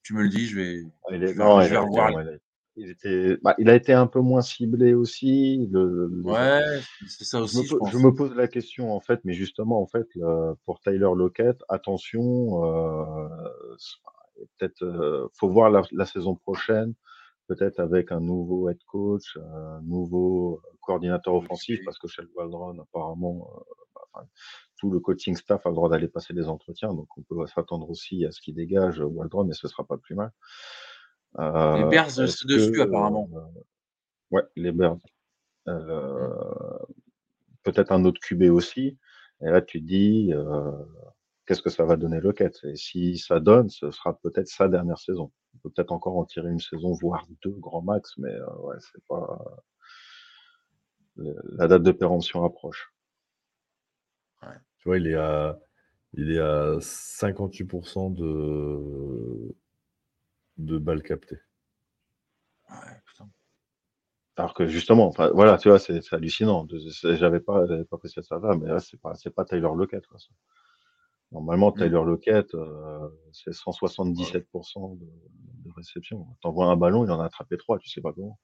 Tu 0.03 0.15
me 0.15 0.23
le 0.23 0.29
dis, 0.29 0.47
je 0.47 0.57
vais. 0.57 0.75
il 1.13 1.23
est- 1.23 1.29
je 1.29 1.33
vais- 1.33 1.45
non, 1.45 1.61
je 1.63 1.71
vais 1.71 1.77
revoir. 1.79 2.11
effectivement, 2.11 2.39
il 2.77 2.91
était, 2.91 3.37
bah, 3.43 3.55
il 3.59 3.71
a 3.71 3.75
été 3.77 3.93
un 3.93 4.07
peu 4.09 4.19
moins 4.21 4.43
ciblé 4.43 4.95
aussi. 4.95 5.69
Le, 5.71 6.09
le- 6.13 6.23
Ouais, 6.25 6.81
c'est 7.07 7.25
ça 7.25 7.39
Je 7.39 7.45
aussi, 7.45 7.59
me, 7.59 7.63
je 7.63 7.69
po- 7.71 7.79
pense. 7.79 7.93
je 7.93 7.99
me 7.99 8.13
pose 8.15 8.35
la 8.35 8.49
question 8.49 8.93
en 8.93 9.01
fait, 9.01 9.21
mais 9.25 9.33
justement 9.33 9.81
en 9.81 9.87
fait 9.87 10.09
le- 10.17 10.55
pour 10.67 10.81
Tyler 10.81 11.09
Lockett, 11.15 11.57
attention, 11.69 12.65
euh, 12.65 13.29
peut-être 14.59 14.83
euh, 14.83 15.29
faut 15.35 15.49
voir 15.49 15.71
la, 15.71 15.83
la 15.93 16.05
saison 16.05 16.35
prochaine, 16.35 16.95
peut-être 17.47 17.81
avec 17.81 18.13
un 18.13 18.21
nouveau 18.21 18.69
head 18.71 18.83
coach, 18.87 19.37
un 19.37 19.81
nouveau 19.83 20.61
coordinateur 20.81 21.35
offensif, 21.35 21.81
parce 21.85 21.99
que 21.99 22.09
chez 22.09 22.23
Waldron 22.35 22.79
apparemment, 22.81 23.51
euh, 23.55 23.61
bah, 23.95 24.01
enfin, 24.13 24.27
tout 24.79 24.91
le 24.91 25.01
coaching 25.01 25.35
staff 25.37 25.65
a 25.67 25.69
le 25.69 25.75
droit 25.75 25.89
d'aller 25.89 26.09
passer 26.09 26.35
des 26.35 26.49
entretiens, 26.49 26.93
donc 26.95 27.09
on 27.17 27.23
peut 27.23 27.47
s'attendre 27.47 27.89
aussi 27.91 28.25
à 28.25 28.31
ce 28.31 28.41
qu'il 28.41 28.55
dégage 28.55 29.01
Waldron, 29.01 29.49
et 29.51 29.55
ce 29.55 29.69
sera 29.69 29.85
pas 29.85 29.99
plus 29.99 30.15
mal. 30.15 30.33
Euh, 31.39 31.77
Les 31.79 31.85
Bears, 31.85 32.21
est-ce 32.21 32.39
c'est 32.39 32.49
dessus, 32.49 32.81
apparemment. 32.81 33.29
euh, 33.35 33.41
ouais, 34.31 34.43
les 34.57 34.73
Bears. 34.73 34.99
Euh, 35.69 36.29
peut-être 37.63 37.91
un 37.93 38.05
autre 38.05 38.21
QB 38.21 38.51
aussi. 38.51 38.99
Et 39.41 39.47
là, 39.51 39.61
tu 39.63 39.81
te 39.81 39.87
dis, 39.87 40.33
euh, 40.33 40.71
qu'est-ce 41.47 41.63
que 41.63 41.71
ça 41.71 41.85
va 41.85 41.97
donner 41.97 42.21
Lockett 42.21 42.59
Et 42.65 42.77
si 42.77 43.19
ça 43.19 43.41
donne, 43.41 43.69
ce 43.71 43.91
sera 43.91 44.19
peut-être 44.21 44.49
sa 44.49 44.69
dernière 44.69 44.99
saison. 44.99 45.33
On 45.55 45.59
peut 45.59 45.71
peut-être 45.71 45.93
encore 45.93 46.17
en 46.19 46.25
tirer 46.25 46.51
une 46.51 46.61
saison, 46.61 46.93
voire 47.01 47.27
deux 47.43 47.51
grand 47.59 47.83
max, 47.83 48.15
mais 48.19 48.31
euh, 48.33 48.47
ouais, 48.63 48.77
c'est 48.81 49.03
pas. 49.09 49.39
le- 51.17 51.35
La 51.59 51.67
date 51.67 51.83
de 51.83 51.91
péremption 51.91 52.45
approche. 52.45 52.95
Tu 54.79 54.89
vois, 54.89 54.99
il 54.99 55.07
est 55.09 55.15
à, 55.15 55.59
il 56.15 56.31
est 56.33 56.39
à 56.41 56.77
58% 56.81 58.11
de, 58.11 59.55
de 60.59 60.79
balles 60.79 61.05
captées. 61.05 61.39
Ouais, 62.69 63.01
putain. 63.07 63.31
Alors 64.37 64.55
que 64.55 64.67
justement, 64.69 65.07
enfin, 65.09 65.31
voilà, 65.35 65.59
tu 65.59 65.69
vois, 65.69 65.79
c'est 65.81 66.01
hallucinant. 66.13 66.67
J'avais 67.17 67.41
pas, 67.41 67.65
pas 67.91 67.99
précisé 67.99 68.23
ça 68.23 68.39
là, 68.39 68.55
mais 68.57 68.69
là, 68.69 68.79
c'est 68.81 69.01
pas, 69.01 69.15
pas 69.35 69.45
Tyler 69.45 69.69
Lockett. 69.77 70.07
Quoi, 70.07 70.19
ça. 70.21 70.29
Normalement, 71.33 71.71
Mm. 71.71 71.75
Tyler 71.79 72.03
Lockett, 72.05 72.55
euh, 72.55 73.09
c'est 73.33 73.53
177% 73.53 74.97
de, 74.99 75.05
de 75.05 75.73
réception. 75.75 76.27
T'envoies 76.43 76.67
un 76.67 76.77
ballon, 76.77 77.05
il 77.05 77.11
en 77.11 77.21
a 77.21 77.25
attrapé 77.25 77.57
trois, 77.57 77.79
tu 77.79 77.89
sais 77.89 78.01
pas 78.01 78.13
comment. 78.13 78.39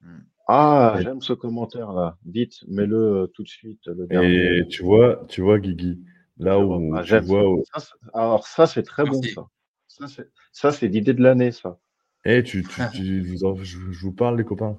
Mm. 0.00 0.18
Ah, 0.48 0.92
Ouais. 0.96 1.02
j'aime 1.02 1.20
ce 1.22 1.32
commentaire 1.32 1.92
là. 1.92 2.18
Vite, 2.26 2.64
mets-le 2.68 2.96
euh, 2.96 3.26
tout 3.28 3.42
de 3.44 3.48
suite. 3.48 3.86
Le 3.86 4.06
dernier. 4.06 4.58
Et 4.58 4.68
tu 4.68 4.82
vois, 4.82 5.24
tu 5.28 5.40
vois, 5.40 5.58
Guigui, 5.58 6.04
là 6.38 6.58
Je 6.58 6.64
où. 6.64 6.94
Ah, 6.96 7.02
tu 7.04 7.18
vois, 7.20 7.64
ça. 7.72 7.80
Ça, 7.80 7.94
alors 8.12 8.46
ça, 8.46 8.66
c'est 8.66 8.82
très 8.82 9.04
bon 9.04 9.20
Merci. 9.20 9.34
ça. 9.34 9.46
Ça, 9.86 10.08
c'est, 10.08 10.28
ça, 10.52 10.72
c'est 10.72 10.88
l'idée 10.88 11.14
de 11.14 11.22
l'année, 11.22 11.52
ça. 11.52 11.78
Eh, 12.26 12.42
tu, 12.42 12.62
tu, 12.64 12.80
tu- 12.92 13.24
je, 13.24 13.30
vous 13.30 13.44
en- 13.44 13.54
je- 13.56 13.92
je 13.92 14.00
vous 14.02 14.12
parle, 14.12 14.36
les 14.36 14.44
copains. 14.44 14.78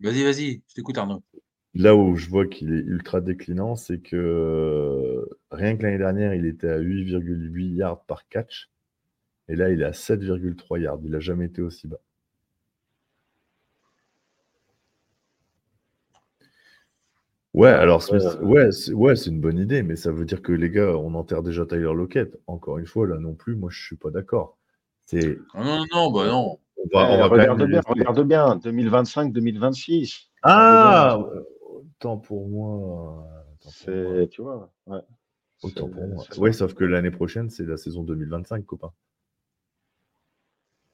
Vas-y, 0.00 0.22
vas-y, 0.22 0.62
je 0.68 0.74
t'écoute, 0.74 0.96
Arnaud. 0.96 1.22
Là 1.78 1.94
où 1.96 2.16
je 2.16 2.28
vois 2.28 2.46
qu'il 2.46 2.74
est 2.74 2.80
ultra 2.82 3.20
déclinant, 3.20 3.76
c'est 3.76 4.00
que 4.00 4.16
euh, 4.16 5.24
rien 5.52 5.76
que 5.76 5.84
l'année 5.84 5.96
dernière, 5.98 6.34
il 6.34 6.44
était 6.44 6.68
à 6.68 6.78
8,8 6.78 7.72
yards 7.76 8.04
par 8.04 8.28
catch. 8.28 8.68
Et 9.48 9.54
là, 9.56 9.70
il 9.70 9.80
est 9.80 9.84
à 9.84 9.92
7,3 9.92 10.78
yards. 10.80 10.98
Il 11.04 11.12
n'a 11.12 11.20
jamais 11.20 11.46
été 11.46 11.62
aussi 11.62 11.86
bas. 11.86 12.00
Ouais, 17.54 17.70
alors 17.70 18.02
Smith, 18.02 18.22
ouais, 18.42 18.70
c'est 18.72 18.92
ouais, 18.92 19.16
c'est 19.16 19.30
une 19.30 19.40
bonne 19.40 19.58
idée, 19.58 19.82
mais 19.82 19.96
ça 19.96 20.12
veut 20.12 20.24
dire 20.24 20.42
que 20.42 20.52
les 20.52 20.70
gars, 20.70 20.96
on 20.96 21.14
enterre 21.14 21.42
déjà 21.42 21.64
Tyler 21.64 21.92
Lockett. 21.94 22.38
Encore 22.46 22.78
une 22.78 22.86
fois, 22.86 23.06
là 23.06 23.18
non 23.18 23.34
plus, 23.34 23.56
moi 23.56 23.70
je 23.72 23.82
suis 23.82 23.96
pas 23.96 24.10
d'accord. 24.10 24.58
C'est, 25.06 25.38
Non, 25.54 25.64
non, 25.64 25.84
non, 25.92 26.10
bah 26.12 26.26
non. 26.26 26.58
on 26.76 26.98
va, 26.98 27.10
on 27.10 27.14
Eh, 27.14 27.18
va 27.18 27.26
regarde 27.28 27.58
bien, 27.58 27.66
laisser- 27.66 27.88
regarde 27.88 28.22
bien. 28.28 28.56
2025-2026. 28.56 30.28
Ah, 30.42 31.18
autant 31.98 32.16
pour 32.18 32.48
moi. 32.48 33.26
C'est, 33.60 34.28
tu 34.30 34.42
vois, 34.42 34.72
ouais. 34.86 35.00
Autant 35.62 35.88
pour 35.88 36.06
moi. 36.06 36.24
ça. 36.24 36.52
sauf 36.52 36.74
que 36.74 36.84
l'année 36.84 37.10
prochaine, 37.10 37.50
c'est 37.50 37.64
la 37.66 37.76
saison 37.76 38.04
2025, 38.04 38.64
copain. 38.64 38.92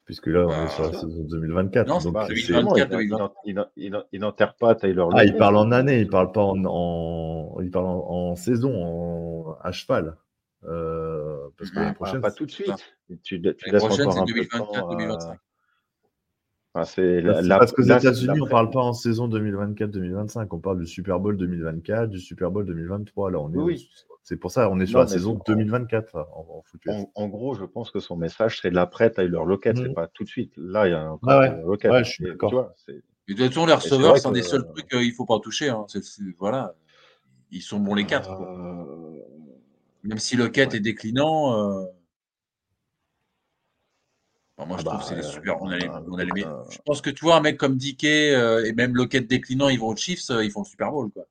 Puisque 0.07 0.27
là, 0.27 0.47
on 0.47 0.49
Bah, 0.49 0.65
est 0.65 0.69
sur 0.69 0.85
la 0.85 0.93
ça. 0.93 1.01
saison 1.01 1.25
2024. 1.25 1.87
Non, 1.87 1.99
c'est 2.01 2.05
donc 2.07 2.15
Bah, 2.15 2.25
c'est- 2.29 2.35
justement, 2.35 2.73
2024, 2.75 3.01
il, 3.03 3.09
2020. 3.09 3.33
il, 3.45 3.51
il, 3.77 3.87
il, 3.87 4.05
il 4.13 4.21
n'enterre 4.21 4.55
pas 4.55 4.75
Tyler 4.75 5.05
Ah, 5.13 5.25
il 5.25 5.37
parle 5.37 5.57
en 5.57 5.71
année, 5.73 6.01
il 6.01 6.09
parle 6.09 6.33
pas 6.33 6.43
en, 6.43 6.63
en- 6.65 7.61
il 7.61 7.71
parle 7.71 7.87
en, 7.87 8.11
en 8.11 8.37
saison, 8.37 8.73
en, 8.75 9.59
à 9.61 9.73
cheval. 9.73 10.17
Euh, 10.65 11.49
parce 11.59 11.71
que 11.71 11.77
Ah, 11.77 11.81
l'année 11.81 11.93
Pas, 11.93 11.97
prochaine, 11.97 12.21
pas 12.23 12.31
c'est- 12.31 12.37
tout 12.37 12.47
de 12.47 12.51
suite. 12.51 12.71
Tu, 13.09 13.19
tu 13.23 13.39
L'année 13.39 13.55
laisses 13.65 13.83
prochaine, 13.83 14.07
encore 14.07 14.13
c'est 14.13 14.19
un 14.21 14.25
peu 14.27 14.33
de 14.33 14.49
2024, 14.49 14.73
temps. 14.73 15.37
2025. 16.75 16.77
Enfin, 16.77 16.85
c'est 16.85 17.49
parce 17.49 17.73
qu'aux 17.73 17.83
États-Unis, 17.83 18.31
on 18.31 18.35
l'après. 18.35 18.51
parle 18.51 18.71
pas 18.71 18.81
en 18.81 18.93
saison 18.93 19.29
2024-2025, 19.29 20.49
on 20.51 20.59
parle 20.59 20.81
du 20.81 20.87
Super 20.87 21.21
Bowl 21.21 21.37
2024, 21.37 22.09
du 22.11 22.19
Super 22.21 22.51
Bowl 22.51 22.67
2023. 22.67 23.31
Là, 23.31 23.41
on 23.41 23.53
est, 23.53 23.57
Oui, 23.57 23.89
c'est 24.23 24.37
pour 24.37 24.51
ça, 24.51 24.69
on 24.71 24.81
est 24.81 24.87
sur 24.87 24.99
Non, 24.99 25.05
la 25.05 25.09
saison 25.11 25.39
c'est- 25.47 25.53
2024 25.53 26.17
là, 26.17 26.27
en, 26.35 26.41
en 26.41 26.63
foot 26.63 26.81
US. 26.87 26.93
En, 26.93 27.11
en 27.15 27.29
gros, 27.29 27.55
je 27.55 27.65
pense 27.65 27.91
que 27.91 28.01
son 28.01 28.17
message, 28.17 28.61
c'est 28.61 28.71
l'après 28.71 29.11
Tyler 29.11 29.41
Lockett, 29.47 29.77
c'est 29.77 29.89
Mhm. 29.89 29.95
pas 29.95 30.09
tout 30.09 30.25
de 30.25 30.29
suite. 30.29 30.53
Là, 30.57 30.89
il 30.89 30.91
y 30.91 30.95
a 30.95 31.13
encore 31.13 31.31
Ah 31.31 31.39
ouais. 31.41 31.63
Lockett. 31.65 31.91
Ouais, 31.93 32.05
je 32.05 32.11
suis 32.11 32.25
d'accord. 32.25 32.51
Tu 32.51 32.57
vois, 32.57 32.75
c'est- 32.87 33.03
Et 33.27 33.33
de 33.35 33.43
toute 33.45 33.55
façon, 33.55 33.67
les 33.67 33.73
receveurs, 33.73 34.19
c'est 34.19 34.29
un 34.29 34.33
des 34.33 34.43
seuls 34.43 34.67
trucs 34.67 34.89
qu'il 34.89 35.13
faut 35.13 35.25
pas 35.25 35.39
toucher. 35.41 35.71
Hein. 35.71 35.85
C'est- 35.89 36.05
c'est- 36.05 36.23
voilà. 36.39 36.75
Ils 37.51 37.63
sont 37.63 37.79
bons 37.79 37.95
les 37.95 38.05
quatre. 38.05 38.37
quoi. 38.37 38.51
Euh, 38.53 39.21
Même 40.03 40.19
si 40.19 40.37
le 40.37 40.49
quête 40.49 40.73
ouais. 40.73 40.77
est 40.77 40.81
déclinant. 40.81 41.81
euh, 41.81 41.85
enfin, 44.57 44.67
moi, 44.69 44.77
Ah 44.79 44.81
je 44.81 44.85
trouve 44.85 44.99
bah, 44.99 45.03
que 45.03 45.09
c'est 45.09 45.15
des 45.17 45.27
euh, 45.27 45.31
super. 45.31 45.63
On 45.63 45.69
a 45.69 45.77
les, 45.77 45.87
euh, 45.87 46.01
on 46.11 46.19
a 46.19 46.25
les 46.25 46.33
meilleurs. 46.33 46.61
euh, 46.61 46.71
Je 46.71 46.79
pense 46.85 47.01
que 47.01 47.11
tu 47.11 47.25
vois, 47.25 47.37
un 47.37 47.41
mec 47.41 47.57
comme 47.57 47.77
Dickey 47.77 48.35
euh, 48.35 48.65
et 48.65 48.73
même 48.73 48.95
Lockett 48.95 49.27
déclinant, 49.27 49.69
ils 49.69 49.79
vont 49.79 49.89
aux 49.89 49.97
Chiefs, 49.97 50.31
euh, 50.31 50.45
ils 50.45 50.51
font 50.51 50.61
le 50.63 50.67
Super 50.67 50.91
Bowl. 50.91 51.11
Quoi. 51.11 51.25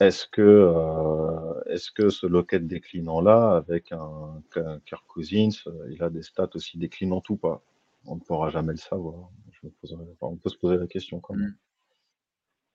Est-ce 0.00 0.26
que, 0.28 0.40
euh, 0.42 1.60
est-ce 1.66 1.90
que 1.90 2.08
ce 2.08 2.26
Lockett 2.26 2.66
déclinant-là, 2.66 3.56
avec 3.56 3.90
un, 3.90 4.40
qu'un 4.52 4.78
Kirk 4.86 5.04
Cousins, 5.08 5.48
euh, 5.66 5.88
il 5.90 6.02
a 6.02 6.08
des 6.10 6.22
stats 6.22 6.50
aussi 6.54 6.78
déclinantes 6.78 7.28
ou 7.30 7.36
pas? 7.36 7.60
On 8.06 8.14
ne 8.14 8.20
pourra 8.20 8.48
jamais 8.50 8.72
le 8.72 8.78
savoir. 8.78 9.28
Je 9.50 9.66
me 9.66 9.72
poserai- 9.72 10.04
enfin, 10.20 10.32
on 10.32 10.36
peut 10.36 10.50
se 10.50 10.56
poser 10.56 10.76
la 10.76 10.86
question 10.86 11.18
quand 11.18 11.34
même. 11.34 11.56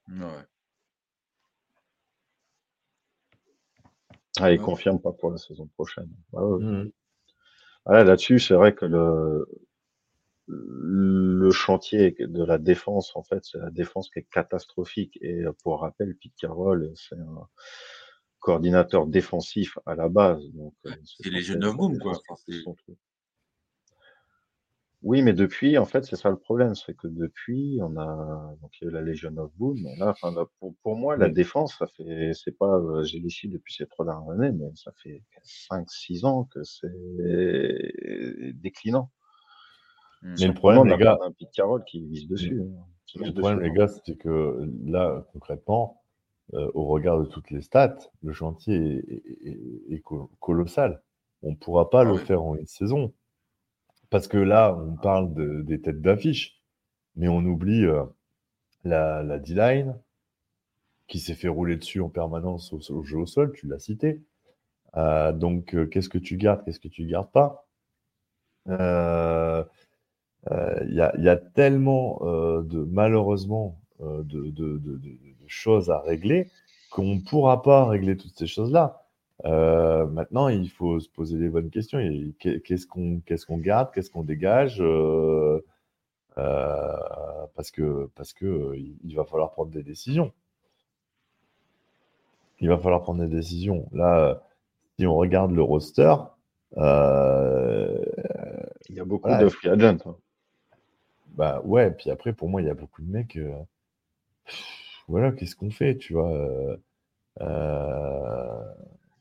Ouais. 0.10 0.44
Ah, 4.42 4.52
il 4.52 4.60
Ouais. 4.60 4.66
confirme 4.66 5.00
pas 5.00 5.14
pour 5.14 5.32
la 5.32 5.38
saison 5.38 5.68
prochaine. 5.76 6.10
Ah 6.36 6.44
ouais. 6.46 6.62
Mhm. 6.64 6.92
Là, 7.86 8.04
là-dessus, 8.04 8.40
c'est 8.40 8.54
vrai 8.54 8.74
que 8.74 8.86
le, 8.86 9.46
le 10.48 11.52
chantier 11.52 12.16
de 12.20 12.44
la 12.44 12.58
défense, 12.58 13.16
en 13.16 13.24
fait, 13.24 13.44
c'est 13.44 13.58
la 13.58 13.72
défense 13.72 14.10
qui 14.10 14.20
est 14.20 14.28
catastrophique. 14.32 15.18
Et 15.22 15.42
euh, 15.42 15.54
pour 15.64 15.82
rappel, 15.82 16.16
Pete 16.16 16.34
Carroll, 16.38 16.92
c'est 16.96 17.16
un 17.18 17.48
coordinateur 18.40 19.08
défensif 19.08 19.78
à 19.86 19.96
la 19.96 20.10
base. 20.10 20.44
Donc, 20.54 20.74
euh, 20.86 20.92
C'est 21.04 21.30
les 21.30 21.42
jeunes 21.42 21.62
la 21.62 21.72
quoi. 21.72 22.12
défense 22.12 22.22
Enfin, 22.28 22.42
qui 22.46 22.54
c'est- 22.54 22.64
sont 22.64 22.74
trucs. 22.76 22.98
Oui, 25.04 25.22
mais 25.22 25.34
depuis, 25.34 25.78
en 25.78 25.86
fait, 25.86 26.06
c'est 26.06 26.16
ça 26.16 26.30
le 26.30 26.38
problème, 26.38 26.76
c'est 26.76 26.96
que 26.96 27.08
depuis, 27.08 27.78
on 27.82 27.98
a 27.98 28.56
donc 28.62 28.72
il 28.80 28.86
y 28.86 28.88
a 28.88 28.90
eu 28.90 28.94
la 28.94 29.02
Legion 29.02 29.36
of 29.38 29.52
Boom, 29.58 29.78
mais 29.84 29.96
là, 29.98 30.12
enfin, 30.12 30.32
là, 30.34 30.46
pour, 30.60 30.76
pour 30.82 30.96
moi, 30.96 31.18
la 31.18 31.28
défense, 31.28 31.76
ça 31.78 31.88
fait, 31.88 32.32
c'est 32.34 32.58
pas, 32.58 32.78
euh, 32.78 33.04
j'ai 33.04 33.22
chiffres 33.28 33.54
depuis 33.54 33.74
ces 33.74 33.86
trois 33.86 34.06
dernières 34.06 34.30
années, 34.32 34.52
mais 34.58 34.72
ça 34.76 34.94
fait 35.04 35.22
5-6 35.44 36.24
ans 36.24 36.46
que 36.54 36.64
c'est 36.64 36.88
déclinant. 38.54 39.12
Hmm. 40.22 40.36
Mais 40.40 40.48
le 40.48 40.54
problème, 40.54 40.86
les 40.88 40.98
gars, 40.98 41.18
d'un 41.20 41.32
Pete 41.34 41.52
Carroll 41.54 41.84
qui 41.86 42.06
vise 42.08 42.28
dessus. 42.28 42.62
hein, 42.62 42.86
qui 43.06 43.18
le 43.18 43.26
vise 43.26 43.34
problème, 43.34 43.60
dessus, 43.60 43.64
les 43.66 43.68
pardon. 43.68 43.82
gars, 43.82 43.88
c'est 44.06 44.16
que 44.18 44.70
là, 44.86 45.26
concrètement, 45.34 46.02
euh, 46.54 46.70
au 46.74 46.86
regard 46.86 47.20
de 47.20 47.26
toutes 47.26 47.52
les 47.52 47.62
stats, 47.62 47.98
le 48.22 48.34
chantier 48.34 48.76
est, 48.76 49.14
est- 49.16 49.48
est- 49.50 49.94
est 49.96 50.00
co- 50.02 50.32
colossal. 50.40 51.02
On 51.42 51.52
ne 51.52 51.56
pourra 51.56 51.90
pas 51.90 52.04
Ah 52.04 52.12
le 52.12 52.14
oui. 52.14 52.26
faire 52.26 52.44
en 52.44 52.56
une 52.56 52.68
saison. 52.68 53.14
Parce 54.14 54.28
que 54.28 54.38
là, 54.38 54.78
on 54.78 54.96
parle 54.96 55.34
de- 55.34 55.64
des 55.64 55.82
têtes 55.82 56.00
d'affiche, 56.00 56.62
mais 57.16 57.28
on 57.30 57.40
oublie 57.40 57.84
euh, 57.84 58.04
la, 58.84 59.40
D-line 59.40 60.00
qui 61.08 61.20
s'est 61.20 61.34
fait 61.34 61.48
rouler 61.48 61.78
dessus 61.78 62.00
en 62.00 62.10
permanence 62.10 62.74
au, 62.74 63.02
jeu 63.02 63.18
au 63.18 63.26
sol, 63.26 63.54
tu 63.54 63.66
l'as 63.66 63.80
cité. 63.80 64.22
Euh, 64.98 65.32
donc, 65.32 65.74
euh, 65.74 65.88
qu'est-ce 65.88 66.10
que 66.10 66.20
tu 66.20 66.38
gardes, 66.38 66.64
qu'est-ce 66.64 66.80
que 66.80 66.90
tu 66.90 67.08
gardes 67.08 67.32
pas? 67.32 67.66
Il 68.68 68.76
y, 70.92 71.02
a, 71.02 71.38
tellement 71.56 72.20
de 72.22 72.84
malheureusement 72.84 73.82
de 74.00 74.54
choses 75.48 75.90
à 75.90 76.02
régler 76.02 76.52
qu'on 76.92 77.16
ne 77.16 77.22
pourra 77.22 77.64
pas 77.64 77.86
régler 77.86 78.16
toutes 78.16 78.38
ces 78.38 78.46
choses-là. 78.46 79.03
Euh, 79.46 80.06
maintenant, 80.08 80.48
il 80.48 80.70
faut 80.70 81.00
se 81.00 81.10
poser 81.10 81.38
les 81.38 81.50
bonnes 81.50 81.70
questions. 81.70 82.00
Qu'est-ce 82.40 82.88
qu'on 82.88 83.20
qu'est-ce 83.26 83.46
qu'on 83.46 83.58
garde, 83.58 83.92
qu'est-ce 83.94 84.10
qu'on 84.10 84.24
dégage 84.24 84.82
euh, 84.82 85.60
euh, 86.38 86.96
Parce 87.56 87.72
que 87.72 88.10
parce 88.16 88.34
que 88.34 88.74
il 88.76 89.16
va 89.16 89.26
falloir 89.26 89.52
prendre 89.52 89.72
des 89.72 89.84
décisions. 89.84 90.32
Il 92.60 92.70
va 92.70 92.78
falloir 92.78 93.02
prendre 93.02 93.22
des 93.22 93.36
décisions. 93.36 93.90
Là, 93.92 94.42
si 94.98 95.06
on 95.06 95.16
regarde 95.16 95.52
le 95.52 95.62
roster, 95.62 96.16
Il 96.78 96.82
y 98.90 99.00
a 99.00 99.06
beaucoup 99.06 99.28
voilà, 99.28 99.44
de 99.44 99.50
free 99.50 99.70
agents. 99.70 99.98
hein. 100.06 100.16
bah 101.36 101.62
ouais, 101.66 101.92
puis 101.92 102.10
après, 102.10 102.32
pour 102.32 102.48
moi, 102.48 102.62
il 102.62 102.68
y 102.68 102.72
a 102.72 102.74
beaucoup 102.76 103.02
de 103.02 103.12
mecs. 103.12 103.38
pff, 104.46 105.04
voilà, 105.10 105.34
qu'est-ce 105.34 105.58
qu'on 105.58 105.72
fait, 105.72 105.98
tu 105.98 106.14
vois 106.14 106.78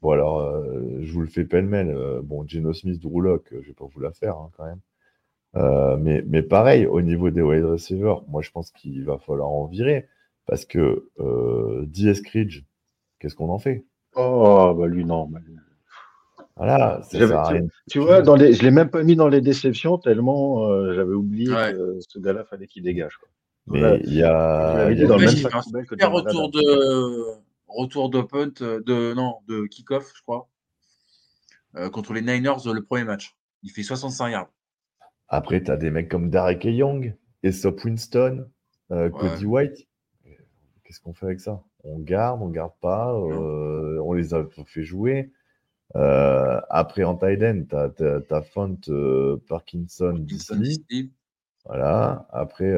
Bon, 0.02 0.10
alors, 0.10 0.40
euh, 0.40 0.98
je 1.00 1.12
vous 1.12 1.20
le 1.20 1.28
fais 1.28 1.44
pêle-mêle. 1.44 1.88
euh, 1.88 2.20
bon, 2.22 2.44
Geno 2.46 2.72
Smith, 2.72 3.00
Drew 3.00 3.20
Lock, 3.22 3.46
je 3.52 3.68
vais 3.68 3.72
pas 3.72 3.86
vous 3.86 4.00
la 4.00 4.12
faire 4.12 4.36
hein, 4.36 4.50
quand 4.56 4.64
même. 4.66 4.80
Euh, 5.54 5.96
mais, 5.96 6.22
mais 6.26 6.42
pareil, 6.42 6.86
au 6.86 7.00
niveau 7.02 7.30
des 7.30 7.40
wide 7.42 7.64
receivers, 7.64 8.22
moi, 8.28 8.42
je 8.42 8.50
pense 8.50 8.70
qu'il 8.72 9.04
va 9.04 9.18
falloir 9.18 9.48
en 9.48 9.66
virer. 9.66 10.08
Parce 10.46 10.64
que 10.64 11.08
euh, 11.20 11.84
D.S. 11.86 12.20
Cridge, 12.20 12.62
qu'est-ce 13.20 13.36
qu'on 13.36 13.48
en 13.50 13.60
fait? 13.60 13.84
Oh, 14.16 14.74
bah 14.76 14.88
lui, 14.88 15.04
non. 15.04 15.26
bah 15.26 15.38
lui. 15.46 15.54
Voilà, 16.56 17.00
ça 17.04 17.16
tu, 17.18 17.24
rien. 17.24 17.66
tu 17.90 17.98
vois, 18.00 18.20
dans 18.22 18.34
les, 18.34 18.52
je 18.52 18.62
l'ai 18.62 18.70
même 18.72 18.90
pas 18.90 19.02
mis 19.04 19.16
dans 19.16 19.28
les 19.28 19.40
déceptions 19.40 19.96
tellement 19.98 20.68
euh, 20.68 20.92
j'avais 20.94 21.14
oublié 21.14 21.50
Ouais. 21.50 21.72
que 21.72 21.96
ce 22.00 22.18
gars-là 22.18 22.44
fallait 22.44 22.66
qu'il 22.66 22.82
dégage. 22.82 23.16
Quoi. 23.18 23.28
Mais 23.68 23.78
Voilà. 23.80 23.96
il 24.04 24.14
y 24.14 24.22
a. 24.22 24.90
il 24.90 24.98
y 24.98 25.04
a 25.04 25.06
dans 25.06 25.16
le 25.16 25.26
même 25.26 25.30
super 25.30 26.10
retour 26.12 26.50
de 26.50 26.60
retour 27.74 28.10
de 28.10 28.22
punt 28.22 28.52
euh, 28.62 28.80
de 28.86 29.14
non 29.14 29.36
de 29.48 29.66
kick-off, 29.66 30.12
je 30.16 30.22
crois, 30.22 30.48
euh, 31.76 31.90
contre 31.90 32.12
les 32.12 32.22
Niners 32.22 32.66
euh, 32.66 32.72
le 32.72 32.82
premier 32.84 33.04
match. 33.04 33.36
Il 33.62 33.70
fait 33.70 33.82
65 33.82 34.30
yards. 34.30 34.50
Après, 35.28 35.62
tu 35.62 35.70
as 35.70 35.76
des 35.76 35.90
mecs 35.90 36.08
comme 36.10 36.30
Derek 36.30 36.64
Young, 36.64 37.16
Aesop 37.42 37.82
Winston, 37.84 38.48
euh, 38.90 39.08
Cody 39.10 39.46
White. 39.46 39.86
Qu'est-ce 40.84 41.00
qu'on 41.00 41.14
fait 41.14 41.26
avec 41.26 41.40
ça? 41.40 41.62
On 41.84 41.98
garde, 41.98 42.42
on 42.42 42.48
garde 42.48 42.72
pas, 42.80 43.12
euh, 43.14 43.98
on 44.04 44.12
les 44.12 44.34
a 44.34 44.44
fait 44.66 44.82
jouer. 44.82 45.32
Après, 45.94 47.04
en 47.04 47.16
tight 47.16 47.42
end, 47.42 47.64
tu 47.96 48.34
as, 48.34 48.42
Font, 48.42 48.78
Parkinson. 49.48 50.14
Disley. 50.18 51.10
Voilà. 51.64 52.26
Après, 52.32 52.74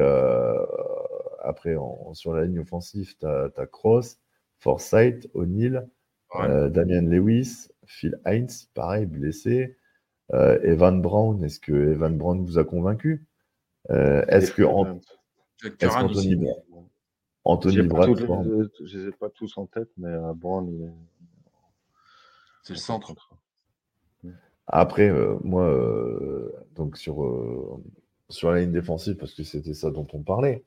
après 1.43 1.75
en- 1.75 2.13
sur 2.13 2.33
la 2.33 2.45
ligne 2.45 2.59
offensive, 2.59 3.15
tu 3.19 3.25
as, 3.25 3.49
Cross, 3.71 4.19
Forsyth, 4.69 5.27
O'Neill, 5.35 5.87
Ouais. 6.33 6.47
euh, 6.49 6.69
Damian 6.69 7.03
Lewis, 7.07 7.67
Phil 7.85 8.19
Hines, 8.25 8.49
pareil, 8.73 9.05
blessé. 9.05 9.77
Euh, 10.33 10.59
Evan 10.63 11.03
Brown, 11.03 11.43
est-ce 11.43 11.59
que 11.59 11.71
Evan 11.93 12.17
Brown 12.17 12.43
vous 12.43 12.57
a 12.57 12.63
convaincu? 12.63 13.27
Euh, 13.91 14.25
Est-ce 14.27 14.51
que 14.51 14.63
An- 14.63 14.99
Jack 15.61 15.73
est-ce 15.73 15.77
Curran 15.87 16.07
qu'Anthony 16.07 16.17
aussi. 16.17 16.35
Bra- 16.37 16.83
Anthony 17.43 17.75
pas 17.77 17.83
tous 17.83 18.15
Bradford 18.15 18.43
les- 18.43 18.87
Je 18.87 18.97
les 18.97 19.07
ai 19.09 19.11
pas 19.11 19.29
tous 19.29 19.55
en 19.59 19.67
tête, 19.67 19.89
mais 19.97 20.09
euh, 20.09 20.33
Brown. 20.33 20.91
C'est 22.63 22.73
le 22.73 22.79
centre. 22.79 23.13
Après, 24.65 25.07
euh, 25.09 25.37
moi, 25.43 25.63
euh, 25.69 26.51
donc 26.73 26.97
sur, 26.97 27.23
euh, 27.23 27.83
sur 28.29 28.51
la 28.51 28.61
ligne 28.61 28.71
défensive, 28.71 29.15
parce 29.17 29.35
que 29.35 29.43
c'était 29.43 29.75
ça 29.75 29.91
dont 29.91 30.07
on 30.13 30.23
parlait, 30.23 30.65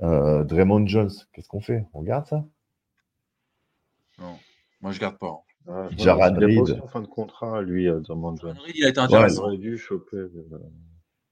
euh, 0.00 0.44
Draymond 0.44 0.86
Jones, 0.86 1.10
qu'est-ce 1.34 1.48
qu'on 1.48 1.60
fait? 1.60 1.86
On 1.92 2.02
garde 2.02 2.24
ça? 2.26 2.46
Non, 4.18 4.38
moi 4.80 4.92
je 4.92 5.00
garde 5.00 5.18
pas. 5.18 5.28
hein. 5.28 5.38
Ah, 5.66 5.88
Reed. 5.88 6.80
en 6.82 6.86
fin 6.88 7.00
de 7.00 7.06
contrat, 7.06 7.62
lui, 7.62 7.88
euh, 7.88 8.00
Jones. 8.06 8.36
Henry, 8.42 8.72
il 8.74 8.84
a 8.84 8.88
été 8.90 9.00
Ouais, 9.00 9.06
Il 9.06 9.14
intéressant. 9.14 9.42
aurait 9.44 9.56
dû 9.58 9.78
choper. 9.78 10.16
euh, 10.16 10.58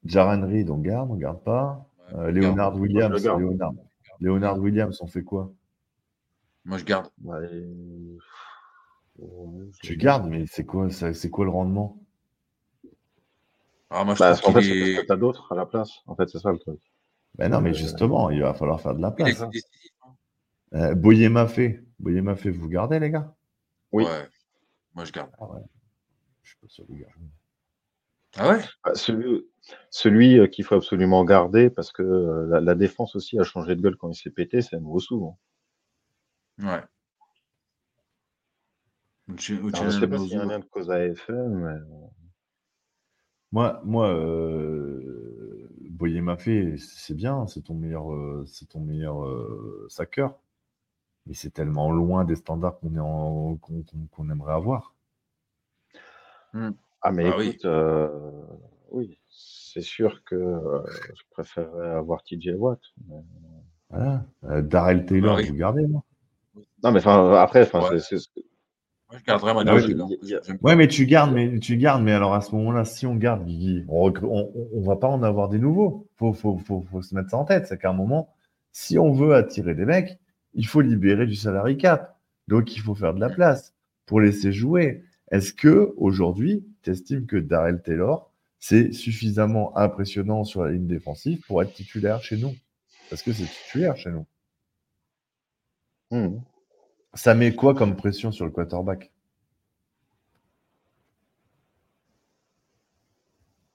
Jaran 0.05 0.41
Reed, 0.47 0.71
on 0.71 0.79
garde, 0.79 1.11
on 1.11 1.17
garde 1.17 1.43
pas 1.45 1.87
Ouais, 2.13 2.19
Euh, 2.19 2.31
Leonard. 2.31 2.77
Williams, 2.77 3.23
garde. 3.23 3.41
Leonard, 3.41 3.73
Leonard 4.21 4.59
Williams, 4.59 4.99
on 5.03 5.07
fait 5.07 5.23
quoi? 5.23 5.53
Moi 6.65 6.79
je 6.79 6.85
garde. 6.85 7.11
bah, 7.19 7.39
ouais, 9.19 9.69
Tu 9.83 9.97
gardes, 9.97 10.27
mais 10.29 10.47
c'est 10.47 10.65
quoi, 10.65 10.89
c'est 10.91 11.31
quoi 11.31 11.45
le 11.45 11.51
rendement? 11.51 11.99
Ah, 13.91 14.05
moi 14.05 14.15
je 14.15 14.21
Bah, 14.21 14.35
trouve 14.37 14.57
en 14.57 14.61
fait, 14.61 14.63
qu'il 14.67 14.71
c'est 14.71 14.77
est... 14.79 14.95
parce 14.95 15.03
que 15.03 15.09
t'as 15.09 15.17
d'autres 15.17 15.53
à 15.53 15.57
la 15.57 15.67
place. 15.67 15.91
En 16.07 16.15
fait, 16.17 16.29
c'est 16.29 16.39
ça 16.39 16.51
le 16.51 16.59
truc. 16.59 16.81
Ben 17.37 17.51
non, 17.51 17.61
mais 17.61 17.75
justement, 17.75 18.31
il 18.31 18.41
va 18.43 18.55
falloir 18.55 18.81
faire 18.81 18.95
de 18.95 19.01
la 19.03 19.09
il 19.11 19.15
place. 19.17 19.29
décisif. 19.41 19.65
hein. 19.65 19.89
Euh, 20.75 20.95
Boyer 20.95 21.29
Maffé, 21.29 21.81
Boyer 21.99 22.21
Maffé, 22.23 22.51
vous 22.51 22.69
gardez, 22.69 22.99
les 22.99 23.11
gars? 23.11 23.35
Oui. 23.93 24.05
Ouais. 24.05 24.29
Moi 24.95 25.05
je 25.05 25.13
garde. 25.13 25.31
Ah 25.39 25.47
ouais. 25.51 25.61
Je 26.43 26.51
suis 26.51 26.59
pas 26.61 26.69
sûr 26.69 26.87
de 26.87 26.95
garder. 26.95 27.27
Ah 28.37 28.49
ouais? 28.51 28.63
Bah, 28.85 28.95
celui 28.95 29.47
celui 29.91 30.39
euh, 30.39 30.47
qu'il 30.47 30.65
faut 30.65 30.75
absolument 30.77 31.25
garder, 31.25 31.71
parce 31.71 31.93
que 31.93 32.03
euh, 32.03 32.47
la, 32.49 32.61
la 32.61 32.75
défense 32.75 33.17
aussi 33.17 33.39
a 33.39 33.43
changé 33.45 33.75
de 33.77 33.81
gueule 33.83 33.97
quand 33.97 34.11
il 34.11 34.15
s'est 34.15 34.31
pété, 34.31 34.63
c'est 34.63 34.79
Nwosu. 34.81 35.15
Hein. 35.15 35.37
Ouais. 36.59 36.83
Uche- 39.29 39.59
Alors, 39.73 39.91
je 39.91 39.91
Uchenna 39.91 40.01
sais 40.01 40.07
pas 40.07 40.17
s'il 40.19 40.35
y 40.35 40.37
a 40.37 40.43
un 40.43 40.47
Nwosu. 40.47 40.53
lien 40.53 40.59
de 40.61 40.65
cause 40.65 40.91
à 40.91 41.05
effet, 41.05 41.33
mais 41.33 41.75
Moi, 43.53 43.81
moi 43.85 44.09
euh, 44.15 45.69
Boyer 45.91 46.21
Maffé, 46.23 46.77
c'est 46.79 47.15
bien, 47.15 47.47
c'est 47.47 47.63
ton 47.63 47.75
meilleur, 47.75 48.13
euh, 48.13 48.45
c'est 48.47 48.69
ton 48.69 48.81
meilleur 48.81 49.25
euh, 49.25 49.87
saqueur. 49.91 50.39
Mais 51.27 51.35
c'est 51.35 51.51
tellement 51.51 51.91
loin 51.93 52.25
des 52.25 52.35
standards 52.37 52.79
qu'on 52.81 54.31
aimerait 54.31 54.53
avoir. 54.55 54.95
ah 56.55 57.13
mais 57.13 57.27
Ah 57.33 57.37
oui. 57.39 57.49
écoute, 57.49 57.65
euh, 57.65 58.09
oui, 58.91 59.19
c'est 59.29 59.81
sûr 59.83 60.23
que 60.25 60.35
euh, 60.35 60.83
je 61.15 61.23
préférerais 61.31 61.91
avoir 61.91 62.23
TJ 62.25 62.55
Watt. 62.57 62.81
mais- 63.09 63.23
Voilà. 63.91 64.25
Euh, 64.45 64.63
Darrell 64.63 65.05
Taylor, 65.07 65.37
Ah 65.37 65.41
oui. 65.43 65.49
vous 65.49 65.55
gardez, 65.55 65.87
moi 65.87 66.03
Non 66.83 66.91
mais 66.93 67.01
après, 67.07 67.63
enfin 67.63 67.81
Ouais. 67.91 67.99
c'est- 68.01 68.19
c'est- 68.19 68.43
Moi 69.11 69.19
je 69.21 69.25
garderais 69.25 69.51
Ah 69.53 69.55
Michael 69.55 69.77
oui, 69.77 69.87
Taylor. 69.89 70.09
il 70.23 70.29
y 70.29 70.35
a- 70.35 70.41
J'aime 70.43 70.59
Ouais, 70.63 70.75
mais 70.77 70.89
tu 70.89 71.07
gardes, 71.07 71.33
mais 71.33 71.59
tu 71.61 71.77
gardes, 71.77 72.03
mais 72.03 72.13
alors 72.13 72.35
à 72.35 72.41
ce 72.41 72.55
moment-là, 72.57 72.85
si 72.85 73.07
on 73.07 73.15
garde, 73.15 73.45
Guigui, 73.45 73.85
on, 73.89 74.09
recru- 74.09 74.25
on, 74.27 74.51
on- 74.55 74.69
on 74.75 74.81
va 74.81 74.97
pas 74.97 75.09
en 75.09 75.23
avoir 75.23 75.49
des 75.49 75.59
nouveaux. 75.59 76.09
Faut, 76.17 76.33
faut, 76.33 76.57
faut, 76.59 76.81
faut 76.91 77.03
se 77.03 77.15
mettre 77.15 77.31
ça 77.31 77.37
en 77.37 77.45
tête. 77.45 77.67
C'est 77.67 77.79
qu'à 77.79 77.91
un 77.91 77.95
moment, 77.95 78.35
si 78.73 78.99
on 78.99 79.13
veut 79.13 79.35
attirer 79.35 79.75
des 79.75 79.85
mecs, 79.85 80.19
il 80.55 80.67
faut 80.67 80.81
libérer 80.81 81.27
du 81.27 81.35
salary 81.35 81.77
cap. 81.77 82.19
Donc, 82.49 82.77
il 82.77 82.81
faut 82.81 82.95
faire 82.95 83.15
de 83.15 83.21
la 83.21 83.31
place 83.31 83.75
pour 84.07 84.21
laisser 84.21 84.53
jouer. 84.53 85.05
Est-ce 85.31 85.53
que 85.53 85.95
aujourd'hui, 85.97 86.65
tu 86.83 86.91
estimes 86.91 87.27
que 87.27 87.37
Darrell 87.37 87.83
Taylor, 87.83 88.31
c'est 88.59 88.93
suffisamment 88.93 89.77
impressionnant 89.77 90.45
sur 90.45 90.63
la 90.65 90.73
ligne 90.73 90.87
défensive 90.87 91.41
pour 91.47 91.63
être 91.63 91.73
titulaire 91.73 92.23
chez 92.23 92.37
nous? 92.37 92.55
Parce 93.11 93.23
que 93.23 93.33
c'est 93.33 93.47
titulaire 93.47 93.97
chez 93.97 94.11
nous. 94.11 94.27
Hmm. 96.11 96.41
Ça 97.15 97.35
met 97.35 97.55
quoi 97.55 97.75
comme 97.75 97.97
pression 97.97 98.33
sur 98.33 98.45
le 98.45 98.51
quarterback? 98.51 99.11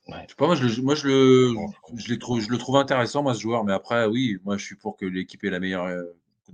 Je 0.07 0.13
sais 0.13 0.35
pas, 0.37 0.45
moi, 0.45 0.55
je, 0.55 0.63
le- 0.63 0.81
moi, 0.83 0.95
je 0.95 1.07
le, 1.07 1.53
je, 1.95 2.07
les 2.09 2.17
trouve, 2.19 2.39
je 2.39 2.49
le 2.49 2.57
trouve 2.57 2.77
intéressant, 2.77 3.23
moi, 3.23 3.33
ce 3.33 3.41
joueur. 3.41 3.65
Mais 3.65 3.73
après, 3.73 4.05
oui, 4.05 4.37
moi, 4.45 4.57
je 4.57 4.63
suis 4.63 4.75
pour 4.75 4.95
que 4.95 5.05
l'équipe 5.05 5.43
ait 5.43 5.49
la 5.49 5.59
meilleure, 5.59 5.83
euh, 5.85 6.03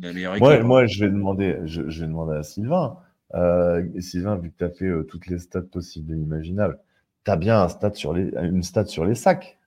la 0.01 0.13
meilleure 0.13 0.33
équipe. 0.35 0.43
Moi, 0.45 0.63
moi, 0.63 0.85
je 0.85 0.99
vais 1.03 1.09
demander, 1.09 1.59
je, 1.65 1.89
je 1.89 2.01
vais 2.01 2.07
demander 2.07 2.35
à 2.37 2.43
Sylvain. 2.43 2.97
Euh, 3.35 3.83
Sylvain, 3.99 4.35
vu 4.37 4.51
que 4.51 4.57
tu 4.57 4.63
as 4.63 4.69
fait 4.69 4.85
euh, 4.85 5.03
toutes 5.03 5.27
les 5.27 5.39
stats 5.39 5.61
possibles 5.61 6.13
et 6.13 6.17
imaginables, 6.17 6.79
tu 7.25 7.31
as 7.31 7.35
bien 7.37 7.61
un 7.61 7.69
stat 7.69 7.93
sur 7.93 8.13
les, 8.13 8.31
une 8.41 8.63
stat 8.63 8.85
sur 8.85 9.05
les 9.05 9.15
sacs. 9.15 9.57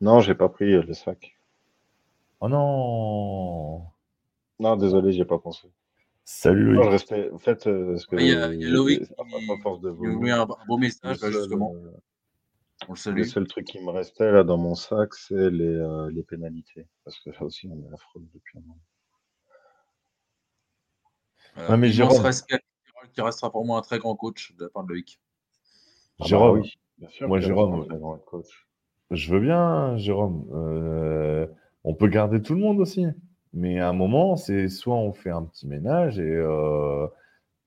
Non, 0.00 0.20
j'ai 0.20 0.34
pas 0.34 0.48
pris 0.48 0.72
euh, 0.74 0.82
le 0.82 0.94
sac. 0.94 1.36
Oh 2.40 2.48
non 2.48 3.82
Non, 4.60 4.76
désolé, 4.76 5.12
j'ai 5.12 5.24
pas 5.24 5.38
pensé. 5.38 5.68
Salut 6.24 6.64
Non, 6.74 6.82
je 6.82 6.88
Loïc. 6.88 6.92
restais. 6.92 7.30
En 7.32 7.38
fait, 7.38 7.66
euh, 7.66 7.92
parce 7.92 8.06
que 8.06 8.16
Il 8.16 8.26
y 8.28 8.32
a, 8.34 8.52
il 8.52 8.60
y 8.62 8.64
a 8.64 8.68
Loïc 8.70 9.00
qui 9.00 9.06
vos- 9.90 10.18
met 10.20 10.30
un, 10.30 10.46
beau 10.66 10.78
message, 10.78 11.18
justement. 11.20 11.74
Euh, 12.90 13.10
On 13.10 13.12
le 13.14 13.24
seul 13.24 13.46
truc 13.46 13.66
qui 13.66 13.80
me 13.80 13.90
restait 13.90 14.30
là 14.30 14.44
dans 14.44 14.58
mon 14.58 14.74
sac, 14.74 15.14
c'est 15.14 15.50
les, 15.50 15.64
euh, 15.64 16.10
les 16.10 16.22
pénalités. 16.22 16.86
Parce 17.04 17.18
que 17.20 17.30
là 17.30 17.42
aussi, 17.42 17.68
on 17.68 17.76
est 17.82 17.92
affreux 17.92 18.22
depuis 18.32 18.58
un 18.58 18.62
moment. 18.62 18.80
Voilà. 21.54 21.70
Ouais, 21.70 21.76
mais 21.76 21.90
Jérôme- 21.90 22.24
à 22.24 22.30
qui 23.12 23.20
restera 23.20 23.50
pour 23.50 23.64
moi 23.64 23.78
un 23.78 23.82
très 23.82 23.98
grand 23.98 24.16
coach 24.16 24.54
de 24.56 24.64
la 24.64 24.70
part 24.70 24.84
de 24.84 24.90
Loïc. 24.90 25.20
Ah 26.18 26.22
bah 26.22 26.26
Jérôme, 26.26 26.60
oui, 26.60 26.72
bien 26.98 27.08
sûr. 27.08 27.28
moi, 27.28 27.40
Jérôme, 27.40 27.86
grand 27.86 28.18
coach. 28.18 28.66
je 29.10 29.32
veux 29.32 29.40
bien, 29.40 29.96
Jérôme. 29.96 30.48
Euh, 30.52 31.46
on 31.84 31.94
peut 31.94 32.08
garder 32.08 32.42
tout 32.42 32.54
le 32.54 32.60
monde 32.60 32.80
aussi. 32.80 33.06
Mais 33.52 33.78
à 33.78 33.88
un 33.88 33.92
moment, 33.92 34.36
c'est 34.36 34.68
soit 34.68 34.96
on 34.96 35.12
fait 35.12 35.30
un 35.30 35.44
petit 35.44 35.68
ménage 35.68 36.18
et, 36.18 36.22
euh, 36.28 37.06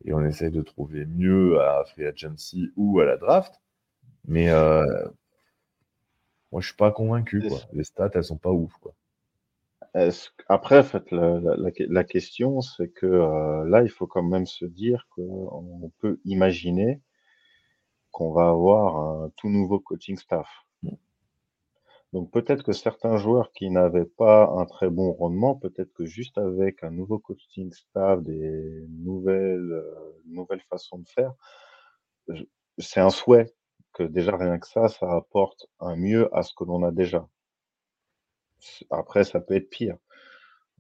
et 0.04 0.14
on 0.14 0.26
essaye 0.26 0.52
de 0.52 0.62
trouver 0.62 1.06
mieux 1.06 1.62
à 1.62 1.86
Free 1.86 2.06
Agency 2.06 2.72
ou 2.76 3.00
à 3.00 3.06
la 3.06 3.16
draft. 3.16 3.62
Mais 4.28 4.50
euh, 4.50 4.84
moi, 6.52 6.62
je 6.62 6.68
suis 6.68 6.76
pas 6.76 6.92
convaincu. 6.92 7.42
Quoi. 7.48 7.60
Les 7.74 7.84
stats, 7.84 8.10
elles 8.14 8.24
sont 8.24 8.38
pas 8.38 8.52
ouf. 8.52 8.74
Quoi. 8.82 8.94
Est-ce 9.94 10.30
Après, 10.48 10.80
en 10.80 10.84
fait, 10.84 11.12
la, 11.12 11.40
la- 11.40 11.72
la- 11.78 12.04
question, 12.04 12.62
c'est 12.62 12.90
que 12.90 13.06
euh, 13.06 13.66
là, 13.68 13.84
il 13.84 13.90
faut 13.90 14.08
quand 14.08 14.24
même 14.24 14.46
se 14.46 14.66
dire 14.66 15.08
qu'on 15.12 15.92
peut 16.00 16.20
imaginer 16.26 17.02
qu'on 18.12 18.34
va 18.34 18.50
avoir 18.50 18.98
un 18.98 19.30
tout 19.38 19.48
nouveau 19.50 19.80
coaching 19.80 20.18
staff. 20.18 20.50
Donc 22.14 22.32
peut-être 22.32 22.64
que 22.64 22.72
certains 22.74 23.18
joueurs 23.18 23.52
qui 23.54 23.70
n'avaient 23.70 24.06
pas 24.06 24.48
un 24.58 24.66
très 24.66 24.90
bon 24.90 25.14
rendement, 25.14 25.56
peut-être 25.56 25.92
que 25.94 26.06
juste 26.06 26.38
avec 26.38 26.84
un 26.84 26.92
nouveau 26.92 27.20
coaching 27.20 27.72
staff, 27.72 28.22
des 28.24 28.86
nouvelles, 28.90 29.72
euh, 29.72 29.94
nouvelles 30.26 30.62
façons 30.70 31.00
de 31.00 31.08
faire, 31.08 31.34
c'est 32.78 33.00
un 33.02 33.10
souhait 33.10 33.54
que 33.98 34.04
déjà 34.04 34.38
rien 34.38 34.60
que 34.60 34.68
ça, 34.68 34.88
ça 34.90 35.12
apporte 35.12 35.68
un 35.80 35.96
mieux 35.96 36.36
à 36.36 36.44
ce 36.44 36.54
que 36.56 36.64
l'on 36.64 36.84
a 36.84 36.92
déjà. 36.92 37.28
Après, 38.90 39.24
ça 39.24 39.40
peut 39.40 39.56
être 39.56 39.70
pire. 39.70 39.98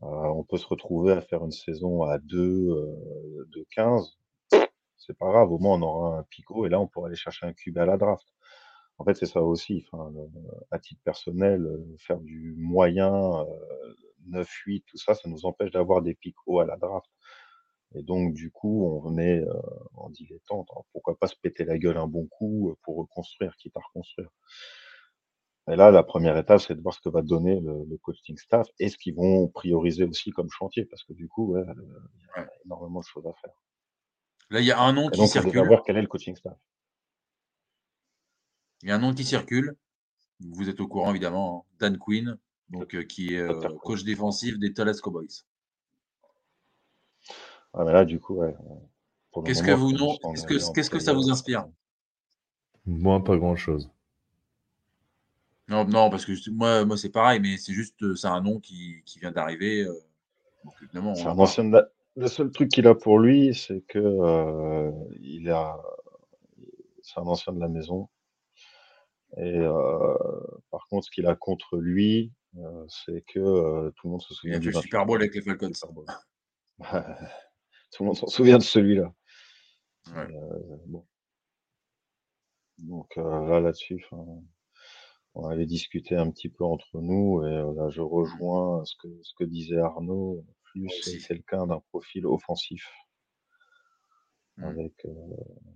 Euh, 0.03 0.07
on 0.07 0.43
peut 0.43 0.57
se 0.57 0.67
retrouver 0.67 1.13
à 1.13 1.21
faire 1.21 1.43
une 1.43 1.51
saison 1.51 2.03
à 2.03 2.19
2 2.19 2.37
euh, 2.37 3.45
de 3.49 3.65
15. 3.71 4.17
C'est 4.97 5.17
pas 5.17 5.29
grave, 5.29 5.51
au 5.51 5.59
moins 5.59 5.77
on 5.77 5.81
aura 5.81 6.17
un 6.19 6.23
picot 6.23 6.65
et 6.65 6.69
là 6.69 6.79
on 6.79 6.87
pourra 6.87 7.07
aller 7.07 7.15
chercher 7.15 7.45
un 7.45 7.53
cube 7.53 7.77
à 7.77 7.85
la 7.85 7.97
draft. 7.97 8.27
En 8.97 9.05
fait, 9.05 9.15
c'est 9.15 9.25
ça 9.27 9.41
aussi. 9.41 9.85
Enfin, 9.91 10.11
à 10.71 10.79
titre 10.79 11.01
personnel, 11.03 11.61
euh, 11.65 11.95
faire 11.99 12.19
du 12.19 12.55
moyen, 12.57 13.13
euh, 13.13 13.93
9-8, 14.29 14.83
tout 14.85 14.97
ça, 14.97 15.13
ça 15.13 15.29
nous 15.29 15.45
empêche 15.45 15.71
d'avoir 15.71 16.01
des 16.01 16.15
pics 16.15 16.35
hauts 16.45 16.59
à 16.59 16.65
la 16.65 16.77
draft. 16.77 17.09
Et 17.95 18.03
donc, 18.03 18.33
du 18.33 18.51
coup, 18.51 18.85
on 19.03 19.17
est 19.17 19.39
euh, 19.39 19.53
en 19.95 20.09
dilettante. 20.09 20.67
Alors, 20.71 20.85
pourquoi 20.91 21.17
pas 21.17 21.27
se 21.27 21.35
péter 21.41 21.63
la 21.65 21.77
gueule 21.77 21.97
un 21.97 22.07
bon 22.07 22.27
coup 22.27 22.69
euh, 22.69 22.75
pour 22.83 22.97
reconstruire, 22.97 23.55
quitte 23.57 23.75
à 23.77 23.79
reconstruire. 23.79 24.29
Et 25.71 25.75
là, 25.75 25.91
la 25.91 26.03
première 26.03 26.37
étape, 26.37 26.61
c'est 26.61 26.75
de 26.75 26.81
voir 26.81 26.93
ce 26.93 27.01
que 27.01 27.09
va 27.09 27.21
donner 27.21 27.59
le, 27.59 27.85
le 27.89 27.97
coaching 27.97 28.37
staff 28.37 28.67
et 28.79 28.89
ce 28.89 28.97
qu'ils 28.97 29.15
vont 29.15 29.47
prioriser 29.49 30.05
aussi 30.05 30.31
comme 30.31 30.49
chantier, 30.49 30.85
parce 30.85 31.03
que 31.03 31.13
du 31.13 31.27
coup, 31.27 31.53
ouais, 31.53 31.61
euh, 31.61 31.73
il 32.37 32.41
y 32.41 32.41
a 32.41 32.49
énormément 32.65 32.99
de 32.99 33.05
choses 33.05 33.25
à 33.25 33.33
faire. 33.41 33.53
Là, 34.49 34.59
il 34.61 34.65
y 34.65 34.71
a 34.71 34.79
un 34.79 34.93
nom 34.93 35.09
Et 35.09 35.11
qui 35.11 35.17
donc, 35.17 35.35
on 35.35 35.41
devrait 35.41 35.51
circule. 35.51 35.67
voir 35.67 35.83
quel 35.85 35.97
est 35.97 36.01
le 36.01 36.07
coaching 36.07 36.35
staff. 36.35 36.57
Il 38.83 38.89
y 38.89 38.91
a 38.91 38.95
un 38.95 38.99
nom 38.99 39.13
qui 39.13 39.23
circule. 39.23 39.75
Vous 40.39 40.69
êtes 40.69 40.79
au 40.79 40.87
courant, 40.87 41.09
évidemment. 41.11 41.65
hein. 41.69 41.75
Dan 41.79 41.97
Quinn, 41.97 42.37
donc, 42.69 42.93
euh, 42.95 43.03
qui 43.03 43.33
est 43.35 43.47
coach 43.83 44.03
défensif 44.03 44.57
des 44.59 44.69
Dallas 44.69 44.99
Cowboys. 45.01 45.43
Ah, 47.77 47.83
mais 47.85 47.93
là, 47.93 48.05
du 48.05 48.19
coup, 48.19 48.35
ouais. 48.35 48.55
Qu'est-ce 49.45 49.61
que 49.63 49.71
vous 49.71 49.91
non 49.93 50.17
Qu'est-ce 50.17 50.43
est 50.43 50.47
que 50.47 50.63
en 50.63 50.73
qu'est-ce 50.73 50.89
que 50.89 50.99
ça 50.99 51.13
vous 51.13 51.29
inspire? 51.29 51.67
Moi, 52.85 53.23
pas 53.23 53.37
grand-chose. 53.37 53.89
Non, 55.67 55.85
non, 55.85 56.09
parce 56.09 56.25
que 56.25 56.31
moi, 56.49 56.85
moi 56.85 56.97
c'est 56.97 57.09
pareil, 57.09 57.39
mais 57.41 57.57
c'est 57.57 57.73
juste, 57.73 58.01
euh, 58.03 58.15
c'est 58.15 58.27
un 58.27 58.41
nom 58.41 58.59
qui, 58.59 59.01
qui 59.05 59.19
vient 59.19 59.31
d'arriver. 59.31 59.81
euh, 59.81 59.93
donc, 60.63 60.73
C'est 61.13 61.27
en 61.27 61.31
un 61.31 61.35
parle. 61.35 61.39
ancien 61.39 61.65
de 61.65 61.73
la- 61.73 61.87
Le 62.15 62.27
seul 62.27 62.49
truc 62.51 62.69
qu'il 62.71 62.87
a 62.87 62.95
pour 62.95 63.19
lui, 63.19 63.53
c'est 63.53 63.81
que 63.81 63.99
euh, 63.99 64.91
il 65.21 65.49
a, 65.51 65.77
c'est 67.01 67.19
un 67.19 67.23
ancien 67.23 67.53
de 67.53 67.59
la 67.59 67.67
maison. 67.67 68.07
Et 69.37 69.57
euh, 69.59 70.15
par 70.71 70.87
contre, 70.89 71.05
ce 71.05 71.11
qu'il 71.11 71.27
a 71.27 71.35
contre 71.35 71.77
lui, 71.77 72.31
euh, 72.57 72.85
c'est 72.87 73.23
que 73.27 73.39
euh, 73.39 73.91
tout 73.95 74.07
le 74.07 74.11
monde 74.11 74.21
se 74.21 74.33
Il 74.33 74.37
souvient 74.39 74.57
a 74.57 74.59
du 74.59 74.73
Super 74.73 75.05
Bowl 75.05 75.21
avec 75.21 75.35
les 75.35 75.41
Falcons. 75.41 75.71
Tout 77.91 78.03
le 78.03 78.07
monde 78.07 78.17
s'en 78.17 78.27
souvient 78.27 78.57
de 78.57 78.63
celui-là. 78.63 79.13
Ouais. 80.15 80.27
Euh, 80.35 80.77
bon. 80.87 81.05
Donc 82.79 83.17
euh, 83.17 83.47
là, 83.47 83.59
là-dessus, 83.59 84.05
on 85.33 85.47
avait 85.49 85.65
discuté 85.65 86.15
un 86.15 86.29
petit 86.31 86.49
peu 86.49 86.63
entre 86.63 86.99
nous 87.01 87.43
et 87.45 87.51
euh, 87.51 87.73
là, 87.75 87.89
je 87.89 88.01
rejoins 88.01 88.83
ce 88.85 88.95
que, 89.01 89.07
ce 89.23 89.33
que 89.37 89.43
disait 89.43 89.79
Arnaud, 89.79 90.43
plus 90.63 90.85
aussi. 90.87 91.19
quelqu'un 91.27 91.67
d'un 91.67 91.81
profil 91.91 92.25
offensif. 92.25 92.87
Mm. 94.57 94.63
Avec 94.65 94.93
euh, 95.05 95.09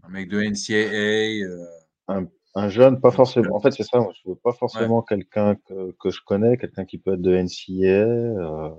Un 0.04 0.10
mec 0.10 0.30
de 0.30 0.42
NCAA. 0.42 1.46
euh, 1.48 1.66
un, 2.08 2.28
un 2.56 2.70
jeune, 2.70 3.00
pas 3.00 3.12
forcément. 3.12 3.56
En 3.56 3.60
fait, 3.62 3.72
c'est 3.72 3.84
ça, 3.84 4.00
moi, 4.00 4.12
je 4.24 4.30
veux 4.30 4.36
pas 4.36 4.54
forcément 4.54 5.02
quelqu'un 5.02 5.56
que, 5.56 5.92
que 6.00 6.10
je 6.10 6.20
connais, 6.26 6.58
quelqu'un 6.58 6.86
qui 6.86 6.98
peut 6.98 7.14
être 7.14 7.22
de 7.22 7.32
NCAA. 7.36 8.06
euh, 8.06 8.70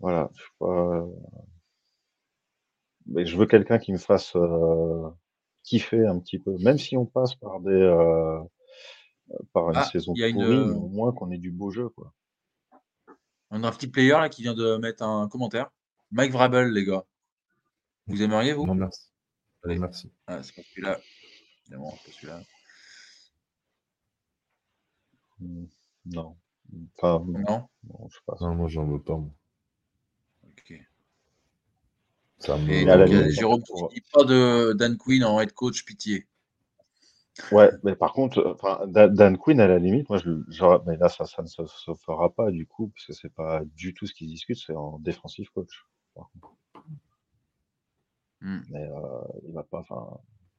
voilà, 0.00 0.30
pas. 0.58 1.04
Mais 3.06 3.26
je 3.26 3.36
veux 3.36 3.46
quelqu'un 3.46 3.78
qui 3.78 3.92
me 3.92 3.98
fasse 3.98 4.34
euh, 4.36 5.08
kiffer 5.62 6.06
un 6.06 6.18
petit 6.18 6.38
peu, 6.38 6.56
même 6.58 6.78
si 6.78 6.96
on 6.96 7.06
passe 7.06 7.34
par 7.34 7.60
des 7.60 7.70
euh, 7.70 8.40
par 9.52 9.70
une 9.70 9.76
Ah, 9.76 9.84
saison 9.84 10.12
il 10.14 10.20
y 10.20 10.24
a 10.24 10.28
une, 10.28 10.36
pourrie, 10.36 10.46
euh, 10.56 10.66
mais 10.66 10.74
au 10.74 10.88
moins 10.88 11.12
qu'on 11.12 11.30
ait 11.30 11.38
du 11.38 11.50
beau 11.50 11.70
jeu, 11.70 11.88
quoi. 11.90 12.12
On 13.50 13.64
a 13.64 13.68
un 13.68 13.72
petit 13.72 13.88
player 13.88 14.10
là 14.10 14.28
qui 14.28 14.42
vient 14.42 14.54
de 14.54 14.76
mettre 14.76 15.02
un 15.02 15.28
commentaire. 15.28 15.70
Mike 16.12 16.32
Vrabel, 16.32 16.72
les 16.72 16.84
gars. 16.84 17.04
Vous 18.06 18.22
aimeriez, 18.22 18.52
vous? 18.52 18.66
Non, 18.66 18.74
merci. 18.74 19.08
Allez. 19.64 19.78
Merci. 19.78 20.12
Ah, 20.26 20.42
c'est 20.42 20.54
pas 20.54 20.62
celui-là. 20.62 21.00
Évidemment, 21.62 21.92
c'est 21.98 22.10
pas 22.10 22.16
celui-là. 22.16 22.40
Hmm, 25.40 25.66
Non. 26.06 26.36
Enfin, 26.96 27.24
non, 27.26 27.38
Non? 27.40 27.68
Non, 27.84 28.08
je 28.08 28.16
sais 28.16 28.22
pas. 28.26 28.36
Non, 28.40 28.54
moi, 28.54 28.68
j'en 28.68 28.86
veux 28.86 29.02
pas. 29.02 29.16
moi. 29.16 29.30
Ok. 30.44 30.74
Ça 32.40 32.56
me... 32.56 33.06
Donc, 33.06 33.30
Jérôme 33.30 33.62
dit 33.92 34.02
pas 34.12 34.24
de 34.24 34.72
Dan 34.72 34.96
Quinn 34.96 35.24
en 35.24 35.40
head 35.40 35.52
coach, 35.52 35.84
pitié. 35.84 36.26
Ouais, 37.52 37.70
mais 37.84 37.94
par 37.94 38.12
contre, 38.12 38.58
euh, 38.64 38.86
Dan 39.08 39.38
Quinn, 39.38 39.60
à 39.60 39.66
la 39.66 39.78
limite, 39.78 40.08
moi, 40.08 40.18
je, 40.18 40.30
mais 40.86 40.96
là, 40.96 41.08
ça, 41.08 41.24
ça 41.24 41.42
ne 41.42 41.46
se, 41.46 41.64
se 41.66 41.94
fera 41.94 42.34
pas 42.34 42.50
du 42.50 42.66
coup, 42.66 42.88
parce 42.88 43.06
que 43.06 43.12
c'est 43.12 43.32
pas 43.34 43.62
du 43.76 43.94
tout 43.94 44.06
ce 44.06 44.14
qu'ils 44.14 44.28
discutent, 44.28 44.62
c'est 44.66 44.74
en 44.74 44.98
défensif 44.98 45.48
coach. 45.50 45.86
Hmm. 48.40 48.60
Mais 48.70 48.82
euh, 48.82 49.22
il 49.46 49.52
va 49.52 49.62
pas, 49.62 49.80
enfin, 49.80 50.18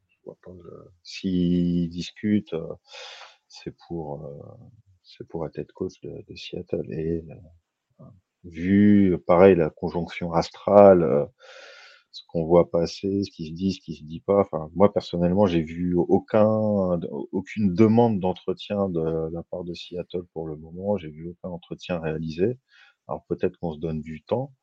je 0.09 0.15
vois 0.23 0.37
pas 0.43 0.51
le- 0.51 0.91
S'ils 1.03 1.89
discutent, 1.89 2.53
euh, 2.53 2.73
c'est 3.47 3.75
pour, 3.87 4.25
euh, 4.25 4.67
c'est 5.03 5.27
pour 5.27 5.45
être 5.45 5.57
head 5.59 5.71
coach 5.71 5.99
de, 6.01 6.23
de 6.27 6.35
Seattle. 6.35 6.85
Et 6.91 7.23
euh, 7.99 8.03
vu, 8.43 9.17
pareil, 9.27 9.55
la 9.55 9.69
conjonction 9.69 10.33
astrale, 10.33 11.03
euh, 11.03 11.25
ce 12.11 12.23
qu'on 12.27 12.45
voit 12.45 12.69
passer, 12.69 13.23
ce 13.23 13.31
qui 13.31 13.47
se 13.47 13.53
dit, 13.53 13.73
ce 13.73 13.79
qui 13.79 13.95
se 13.95 14.03
dit 14.03 14.19
pas. 14.21 14.41
Enfin, 14.41 14.69
moi 14.75 14.93
personnellement, 14.93 15.47
j'ai 15.47 15.61
vu 15.61 15.95
aucun, 15.95 16.99
aucune 17.31 17.73
demande 17.73 18.19
d'entretien 18.19 18.89
de 18.89 19.29
la 19.31 19.43
part 19.43 19.63
de 19.63 19.73
Seattle 19.73 20.23
pour 20.33 20.47
le 20.47 20.55
moment. 20.57 20.97
J'ai 20.97 21.09
vu 21.09 21.29
aucun 21.29 21.49
entretien 21.49 21.99
réalisé. 21.99 22.57
Alors 23.07 23.23
peut-être 23.25 23.57
qu'on 23.57 23.73
se 23.73 23.79
donne 23.79 24.01
du 24.01 24.23
temps, 24.23 24.53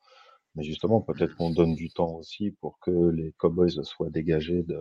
mais 0.54 0.62
justement 0.62 1.00
peut-être 1.00 1.34
qu'on 1.36 1.50
donne 1.50 1.74
du 1.74 1.90
temps 1.90 2.14
aussi 2.16 2.52
pour 2.60 2.78
que 2.80 3.10
les 3.10 3.32
Cowboys 3.38 3.82
soient 3.82 4.10
dégagés 4.10 4.62
de, 4.62 4.80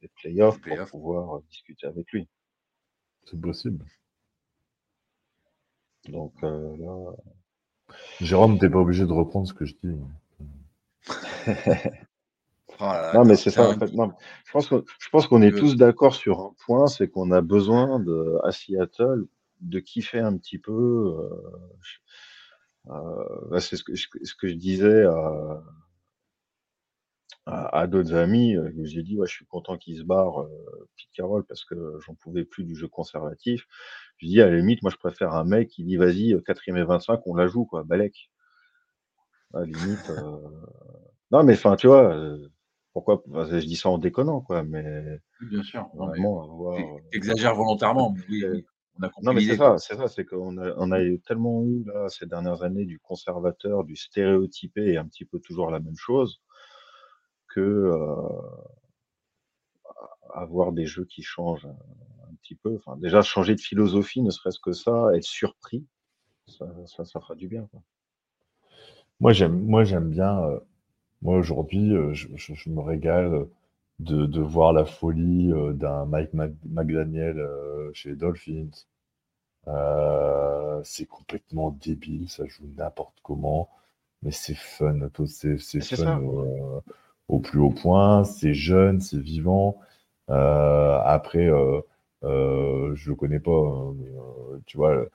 des 0.00 0.08
playoffs 0.08 0.60
playoffs. 0.60 0.90
pour 0.90 1.00
pouvoir 1.00 1.42
discuter 1.50 1.86
avec 1.86 2.10
lui. 2.12 2.28
C'est 3.24 3.40
possible. 3.40 3.84
Donc 6.08 6.32
euh, 6.42 6.76
là, 6.78 7.14
Jérôme, 8.20 8.58
t'es 8.58 8.70
pas 8.70 8.78
obligé 8.78 9.04
de 9.04 9.12
reprendre 9.12 9.46
ce 9.46 9.54
que 9.54 9.64
je 9.64 9.74
dis. 9.82 9.96
Oh 12.80 12.84
Non, 13.12 13.24
mais 13.24 13.36
c'est 13.36 13.50
ça. 13.50 13.68
En 13.68 13.74
un- 13.74 13.78
fait, 13.78 13.92
non, 13.92 14.12
je 14.46 14.52
pense 14.52 14.68
qu'on 14.68 14.84
je 15.00 15.08
pense 15.10 15.26
qu'on 15.26 15.42
est 15.42 15.56
tous 15.56 15.76
d'accord 15.76 16.14
sur 16.14 16.40
un 16.40 16.54
point, 16.64 16.86
c'est 16.86 17.08
qu'on 17.08 17.30
a 17.32 17.40
besoin 17.40 18.00
de, 18.00 18.38
à 18.44 18.52
Seattle 18.52 19.26
de 19.60 19.80
kiffer 19.80 20.20
un 20.20 20.36
petit 20.36 20.58
peu. 20.58 20.72
euh, 20.72 21.30
euh, 22.88 23.24
bah, 23.50 23.60
c'est 23.60 23.76
ce 23.76 23.84
que, 23.84 23.94
ce 23.96 24.06
que 24.34 24.48
je 24.48 24.54
disais 24.54 25.04
à, 25.04 25.62
à, 27.46 27.80
à 27.80 27.86
d'autres 27.86 28.14
amis. 28.14 28.56
euh, 28.56 28.70
J'ai 28.84 29.02
dit, 29.02 29.16
ouais, 29.18 29.26
je 29.26 29.32
suis 29.34 29.44
content 29.46 29.76
qu'il 29.78 29.96
se 29.98 30.02
barre, 30.04 30.40
euh, 30.42 30.88
Pete 30.96 31.10
Carroll, 31.14 31.44
parce 31.44 31.64
que 31.64 31.98
j'en 32.06 32.14
pouvais 32.14 32.44
plus 32.44 32.64
du 32.64 32.74
jeu 32.74 32.88
conservatif. 32.88 33.66
Je 34.18 34.26
dis, 34.26 34.40
à 34.40 34.48
la 34.50 34.56
limite, 34.56 34.82
moi, 34.82 34.90
je 34.90 34.96
préfère 34.96 35.34
un 35.34 35.44
mec 35.44 35.68
qui 35.68 35.84
dit, 35.84 35.96
vas-y, 35.96 36.34
euh, 36.34 36.40
quatrième 36.40 36.78
et 36.78 36.84
25, 36.84 37.20
on 37.26 37.34
la 37.34 37.46
joue, 37.46 37.64
quoi, 37.66 37.84
Balek. 37.84 38.30
À 39.54 39.60
la 39.60 39.66
limite. 39.66 40.10
Euh, 41.32 41.36
Non, 41.36 41.44
mais 41.44 41.54
enfin, 41.54 41.76
tu 41.76 41.86
vois, 41.86 42.14
euh, 42.14 42.48
pourquoi, 42.92 43.22
je 43.32 43.56
dis 43.66 43.76
ça 43.76 43.88
en 43.88 43.98
déconnant, 43.98 44.40
quoi, 44.40 44.62
mais 44.62 45.20
Bien 45.40 45.62
sûr. 45.62 45.88
Non, 45.94 46.06
mais 46.06 46.18
vraiment 46.18 46.42
avoir. 46.42 46.76
t'ex- 46.76 47.10
T'exagères 47.10 47.54
volontairement, 47.54 48.12
mais 48.16 48.22
oui, 48.28 48.44
euh, 48.44 48.52
oui, 48.54 48.66
on 48.98 49.02
a 49.02 49.08
compris 49.08 49.26
Non, 49.26 49.32
mais 49.32 49.40
c'est 49.40 49.46
l'idée. 49.52 49.56
ça, 49.58 49.78
c'est 49.78 49.96
ça, 49.96 50.08
c'est 50.08 50.24
qu'on 50.24 50.58
a, 50.58 50.74
on 50.76 50.90
a 50.92 51.00
eu 51.02 51.20
tellement 51.20 51.62
eu 51.64 51.84
là, 51.84 52.08
ces 52.08 52.26
dernières 52.26 52.62
années 52.62 52.84
du 52.84 52.98
conservateur, 52.98 53.84
du 53.84 53.96
stéréotypé 53.96 54.92
et 54.92 54.96
un 54.98 55.06
petit 55.06 55.24
peu 55.24 55.38
toujours 55.40 55.70
la 55.70 55.80
même 55.80 55.96
chose, 55.96 56.40
que 57.48 57.60
euh, 57.60 58.38
avoir 60.34 60.72
des 60.72 60.86
jeux 60.86 61.04
qui 61.04 61.22
changent 61.22 61.66
un, 61.66 61.76
un 62.30 62.34
petit 62.42 62.54
peu. 62.54 62.76
Enfin, 62.76 62.96
déjà 62.96 63.22
changer 63.22 63.54
de 63.54 63.60
philosophie, 63.60 64.22
ne 64.22 64.30
serait-ce 64.30 64.58
que 64.60 64.72
ça, 64.72 65.10
être 65.14 65.24
surpris, 65.24 65.86
ça, 66.46 66.66
ça, 66.86 67.04
ça 67.04 67.20
fera 67.20 67.34
du 67.34 67.48
bien. 67.48 67.66
Quoi. 67.70 67.82
Moi, 69.20 69.32
j'aime, 69.32 69.58
moi, 69.60 69.84
j'aime 69.84 70.10
bien. 70.10 70.42
euh, 70.44 70.60
moi, 71.22 71.36
aujourd'hui, 71.38 71.92
euh, 71.94 72.12
je, 72.14 72.28
je- 72.36 72.54
je 72.54 72.70
me 72.70 72.80
régale 72.80 73.46
de, 74.00 74.26
de 74.26 74.40
voir 74.40 74.72
la 74.72 74.84
folie 74.84 75.52
euh, 75.52 75.72
d'un 75.74 76.06
Mike 76.06 76.32
McDaniel 76.34 77.38
euh, 77.38 77.90
chez 77.94 78.10
les 78.10 78.16
Dolphins. 78.16 78.70
Euh, 79.68 80.80
c'est 80.84 81.06
complètement 81.06 81.70
débile, 81.70 82.28
ça 82.30 82.46
joue 82.46 82.66
n'importe 82.76 83.18
comment, 83.22 83.68
mais 84.22 84.30
c'est 84.32 84.54
fun, 84.56 84.98
c'est 85.26 85.58
c'est 85.58 85.80
C'est 85.80 85.96
fun 85.96 86.06
ça. 86.06 86.22
au, 86.22 86.82
au 87.28 87.40
plus 87.40 87.58
haut 87.60 87.70
point, 87.70 88.24
c'est 88.24 88.54
jeune, 88.54 89.00
c'est 89.00 89.18
vivant. 89.20 89.78
Euh, 90.30 90.98
après, 91.04 91.46
euh, 91.46 91.80
euh, 92.24 92.94
je 92.94 93.10
le 93.10 93.16
connais 93.16 93.40
pas, 93.40 93.50
hein, 93.52 93.94
mais, 93.98 94.08
euh, 94.08 94.58
tu 94.66 94.76
vois, 94.78 94.92
euh, 94.92 95.08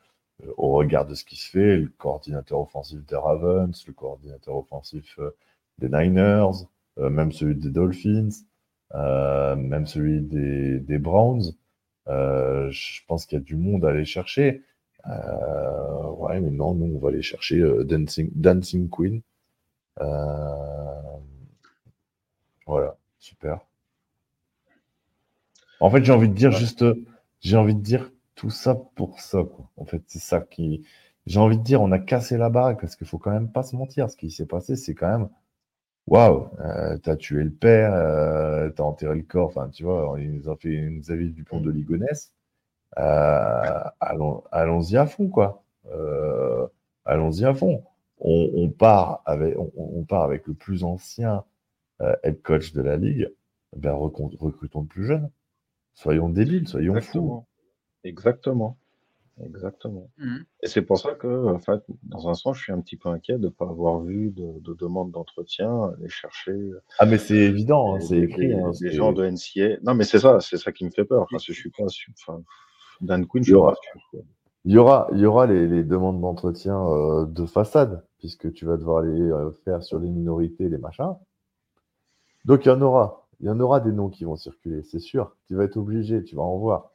au 0.57 0.73
regard 0.73 1.05
de 1.05 1.15
ce 1.15 1.23
qui 1.25 1.35
se 1.37 1.49
fait, 1.49 1.77
le 1.77 1.87
coordinateur 1.97 2.59
offensif 2.59 3.05
des 3.05 3.15
Ravens, 3.15 3.85
le 3.87 3.93
coordinateur 3.93 4.55
offensif 4.57 5.17
euh, 5.19 5.31
des 5.79 5.89
Niners, 5.89 6.67
euh, 6.99 7.09
même 7.09 7.31
celui 7.31 7.55
des 7.55 7.69
Dolphins, 7.69 8.29
euh, 8.93 9.55
même 9.55 9.85
celui 9.87 10.21
des, 10.21 10.79
des 10.79 10.97
Browns. 10.99 11.53
Euh, 12.07 12.69
je 12.71 13.01
pense 13.07 13.25
qu'il 13.25 13.37
y 13.39 13.41
a 13.41 13.43
du 13.43 13.55
monde 13.55 13.85
à 13.85 13.89
aller 13.89 14.05
chercher. 14.05 14.63
Ouais, 16.17 16.39
mais 16.39 16.49
non, 16.51 16.73
nous, 16.73 16.95
on 16.95 16.99
va 16.99 17.09
aller 17.09 17.21
chercher 17.21 17.61
Dancing, 17.85 18.31
Dancing 18.35 18.89
Queen. 18.89 19.21
Voilà, 22.67 22.95
super. 23.17 23.65
En 25.79 25.89
fait, 25.89 26.03
j'ai 26.03 26.11
envie 26.11 26.29
de 26.29 26.33
dire 26.33 26.51
Ouais. 26.51 26.59
juste, 26.59 26.83
j'ai 27.41 27.57
envie 27.57 27.75
de 27.75 27.81
dire 27.81 28.11
tout 28.35 28.49
ça 28.49 28.75
pour 28.95 29.19
ça, 29.19 29.43
quoi. 29.43 29.69
En 29.77 29.85
fait, 29.85 30.01
c'est 30.07 30.19
ça 30.19 30.41
qui, 30.41 30.85
j'ai 31.25 31.39
envie 31.39 31.57
de 31.57 31.63
dire, 31.63 31.81
on 31.81 31.91
a 31.91 31.99
cassé 31.99 32.37
la 32.37 32.49
baraque 32.49 32.81
parce 32.81 32.95
qu'il 32.95 33.07
faut 33.07 33.17
quand 33.17 33.31
même 33.31 33.51
pas 33.51 33.63
se 33.63 33.75
mentir. 33.75 34.09
Ce 34.09 34.17
qui 34.17 34.31
s'est 34.31 34.45
passé, 34.45 34.75
c'est 34.75 34.95
quand 34.95 35.07
même, 35.19 35.29
waouh, 36.07 36.49
euh, 36.59 36.97
t'as 36.97 37.15
tué 37.15 37.43
le 37.43 37.51
père, 37.51 37.93
euh, 37.93 38.69
t'as 38.71 38.83
enterré 38.83 39.15
le 39.15 39.23
corps. 39.23 39.47
Enfin, 39.47 39.69
tu 39.69 39.83
vois, 39.83 40.15
il 40.19 40.31
nous 40.33 40.49
a 40.49 40.55
fait, 40.55 40.69
il 40.73 40.97
nous 40.97 41.11
a 41.11 41.15
vu 41.15 41.29
du 41.29 41.43
pont 41.43 41.59
de 41.61 41.71
Ligonnès. 41.71 42.33
Euh, 42.97 43.83
allons, 43.99 44.43
allons-y 44.51 44.97
à 44.97 45.05
fond, 45.07 45.29
quoi. 45.29 45.63
Euh, 45.91 46.67
allons-y 47.05 47.45
à 47.45 47.53
fond. 47.53 47.83
On, 48.19 48.51
on 48.55 48.69
part 48.69 49.21
avec, 49.25 49.57
on, 49.57 49.71
on 49.77 50.03
part 50.03 50.23
avec 50.23 50.47
le 50.47 50.53
plus 50.53 50.83
ancien 50.83 51.43
euh, 52.01 52.15
head 52.23 52.41
coach 52.43 52.73
de 52.73 52.81
la 52.81 52.97
ligue. 52.97 53.31
Ben, 53.75 53.93
recrutons 53.93 54.81
le 54.81 54.87
plus 54.87 55.05
jeune. 55.05 55.29
Soyons 55.95 56.29
débiles, 56.29 56.67
soyons 56.67 57.01
fous. 57.01 57.45
Exactement. 58.03 58.77
Exactement. 59.43 60.09
Mhm. 60.17 60.45
Et 60.63 60.67
c'est 60.67 60.81
pour 60.81 60.97
ça 60.97 61.13
que, 61.13 61.47
en 61.47 61.59
fait, 61.59 61.81
dans 62.03 62.29
un 62.29 62.33
sens, 62.35 62.57
je 62.57 62.63
suis 62.63 62.71
un 62.71 62.79
petit 62.79 62.95
peu 62.95 63.09
inquiet 63.09 63.37
de 63.37 63.45
ne 63.45 63.49
pas 63.49 63.65
avoir 63.65 63.99
vu 63.99 64.29
de, 64.31 64.59
de 64.61 64.73
demande 64.73 65.11
d'entretien, 65.11 65.91
aller 65.97 66.07
chercher 66.07 66.71
Ah, 66.99 67.05
mais 67.05 67.17
c'est 67.17 67.35
évident, 67.35 67.95
hein, 67.95 67.97
des, 67.99 68.05
c'est 68.05 68.15
des- 68.15 68.23
écrit. 68.23 68.47
des- 68.47 68.53
hein, 68.53 68.69
des 68.69 68.75
c'est- 68.75 68.91
gens 68.91 69.11
de 69.11 69.25
NCA. 69.25 69.77
Non, 69.83 69.93
mais 69.93 70.05
c'est 70.05 70.19
ça, 70.19 70.39
c'est 70.39 70.57
ça 70.57 70.71
qui 70.71 70.85
me 70.85 70.89
fait 70.89 71.03
peur. 71.03 71.23
Enfin, 71.23 71.37
je 71.43 71.51
suis 71.51 71.69
pas 71.69 71.87
sûr. 71.89 72.13
Enfin, 72.25 72.41
Dan 73.01 73.25
Quinn, 73.27 73.43
je 73.43 73.49
Il 73.49 73.51
y 73.51 73.53
suis 73.53 73.55
aura- 73.55 73.71
pas 73.73 73.79
sûr. 73.81 74.21
Il 74.67 74.71
y 74.73 74.77
aura, 74.77 75.07
il 75.11 75.19
y 75.19 75.25
aura 75.25 75.45
les, 75.47 75.67
les 75.67 75.83
demandes 75.83 76.21
d'entretien 76.21 76.79
euh, 76.87 77.25
de 77.25 77.45
façade, 77.45 78.03
puisque 78.19 78.51
tu 78.53 78.65
vas 78.65 78.77
devoir 78.77 79.01
les 79.03 79.19
euh, 79.21 79.51
faire 79.65 79.83
sur 79.83 79.99
les 79.99 80.09
minorités, 80.09 80.69
les 80.69 80.77
machins. 80.77 81.13
Donc 82.45 82.65
il 82.65 82.69
y 82.69 82.71
en 82.71 82.81
aura. 82.81 83.27
Il 83.41 83.47
y 83.47 83.49
en 83.49 83.59
aura 83.59 83.81
des 83.81 83.91
noms 83.91 84.07
qui 84.09 84.23
vont 84.23 84.37
circuler, 84.37 84.81
c'est 84.83 84.99
sûr. 84.99 85.35
Tu 85.47 85.55
vas 85.55 85.65
être 85.65 85.75
obligé, 85.77 86.23
tu 86.23 86.35
vas 86.37 86.43
en 86.43 86.57
voir. 86.57 86.91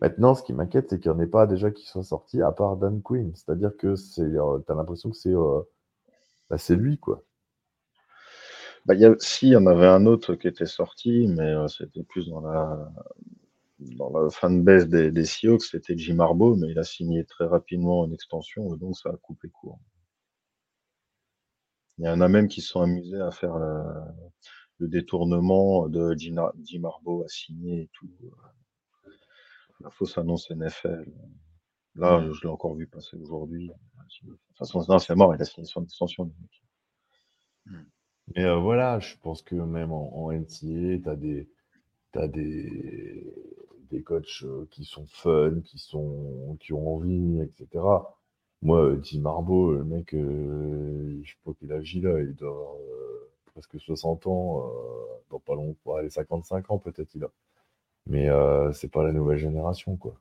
Maintenant, 0.00 0.34
ce 0.34 0.42
qui 0.42 0.52
m'inquiète, 0.54 0.88
c'est 0.90 1.00
qu'il 1.00 1.10
n'y 1.10 1.16
en 1.16 1.20
ait 1.20 1.26
pas 1.26 1.46
déjà 1.46 1.70
qui 1.70 1.86
soient 1.86 2.02
sortis, 2.02 2.42
à 2.42 2.52
part 2.52 2.76
Dan 2.76 3.02
Quinn. 3.02 3.34
C'est-à-dire 3.34 3.76
que 3.76 3.94
c'est, 3.96 4.22
euh, 4.22 4.58
t'as 4.66 4.74
l'impression 4.74 5.10
que 5.10 5.16
c'est, 5.16 5.34
euh, 5.34 5.60
bah, 6.50 6.58
c'est 6.58 6.76
lui, 6.76 6.98
quoi. 6.98 7.24
Bah, 8.86 8.94
y 8.94 9.04
a, 9.04 9.14
si, 9.18 9.48
il 9.48 9.52
y 9.52 9.56
en 9.56 9.66
avait 9.66 9.86
un 9.86 10.06
autre 10.06 10.34
qui 10.34 10.48
était 10.48 10.66
sorti, 10.66 11.26
mais 11.28 11.42
euh, 11.54 11.68
c'était 11.68 12.02
plus 12.04 12.28
dans 12.28 12.40
la, 12.40 12.90
dans 13.80 14.10
la 14.10 14.30
fanbase 14.30 14.88
des, 14.88 15.10
des 15.10 15.24
Seahawks, 15.24 15.62
c'était 15.64 15.96
Jim 15.98 16.18
Harbaugh, 16.20 16.56
mais 16.56 16.68
il 16.70 16.78
a 16.78 16.84
signé 16.84 17.24
très 17.24 17.46
rapidement 17.46 18.04
une 18.04 18.12
extension, 18.14 18.74
donc 18.76 18.96
ça 18.96 19.10
a 19.10 19.16
coupé 19.16 19.48
court. 19.48 19.78
Il 21.98 22.06
y 22.06 22.08
en 22.08 22.22
a 22.22 22.28
même 22.28 22.48
qui 22.48 22.62
se 22.62 22.68
sont 22.68 22.80
amusés 22.80 23.20
à 23.20 23.30
faire 23.30 23.58
le 24.78 24.88
détournement 24.88 25.88
de 25.88 26.14
Jim 26.16 26.84
Harbaugh 26.84 27.22
à 27.24 27.28
signer 27.28 27.82
et 27.82 27.90
tout. 27.92 28.08
La 29.80 29.90
fausse 29.90 30.16
annonce 30.18 30.50
NFL. 30.50 31.06
Là, 31.94 32.26
je 32.32 32.42
l'ai 32.42 32.48
encore 32.48 32.74
vu 32.74 32.86
passer 32.86 33.16
aujourd'hui. 33.16 33.68
De 34.22 34.30
toute 34.30 34.38
façon, 34.58 34.84
non, 34.88 34.98
c'est 34.98 35.14
mort, 35.14 35.34
il 35.34 35.40
a 35.40 35.44
signé 35.44 35.66
son 35.66 35.82
extension. 35.84 36.26
mec. 36.26 36.62
Mais 38.34 38.44
euh, 38.44 38.56
voilà, 38.56 38.98
je 39.00 39.14
pense 39.22 39.42
que 39.42 39.54
même 39.54 39.92
en, 39.92 40.14
en 40.16 40.32
NCAA, 40.32 40.98
tu 41.02 41.08
as 41.08 41.16
des, 41.16 41.48
t'as 42.12 42.28
des, 42.28 43.32
des 43.90 44.02
coachs 44.02 44.42
euh, 44.42 44.66
qui 44.70 44.84
sont 44.84 45.06
fun, 45.06 45.60
qui, 45.64 45.78
sont, 45.78 46.56
qui 46.60 46.72
ont 46.72 46.96
envie, 46.96 47.40
etc. 47.40 47.84
Moi, 48.62 48.80
euh, 48.82 49.00
Jim 49.02 49.24
Harbaugh, 49.26 49.72
le 49.72 49.84
mec, 49.84 50.14
euh, 50.14 51.20
je 51.22 51.30
sais 51.30 51.38
pas 51.44 51.52
quel 51.58 51.72
âge 51.72 51.94
il 51.94 52.02
doit 52.02 52.76
euh, 52.80 53.30
presque 53.46 53.80
60 53.80 54.26
ans, 54.26 54.66
euh, 54.66 55.22
dans 55.30 55.40
pas 55.40 55.54
long, 55.54 55.74
pour 55.82 55.96
aller 55.98 56.10
55 56.10 56.70
ans 56.70 56.78
peut-être 56.78 57.14
il 57.14 57.24
a. 57.24 57.30
Mais 58.06 58.28
euh, 58.28 58.72
c'est 58.72 58.90
pas 58.90 59.02
la 59.02 59.12
nouvelle 59.12 59.38
génération, 59.38 59.96
quoi. 59.96 60.14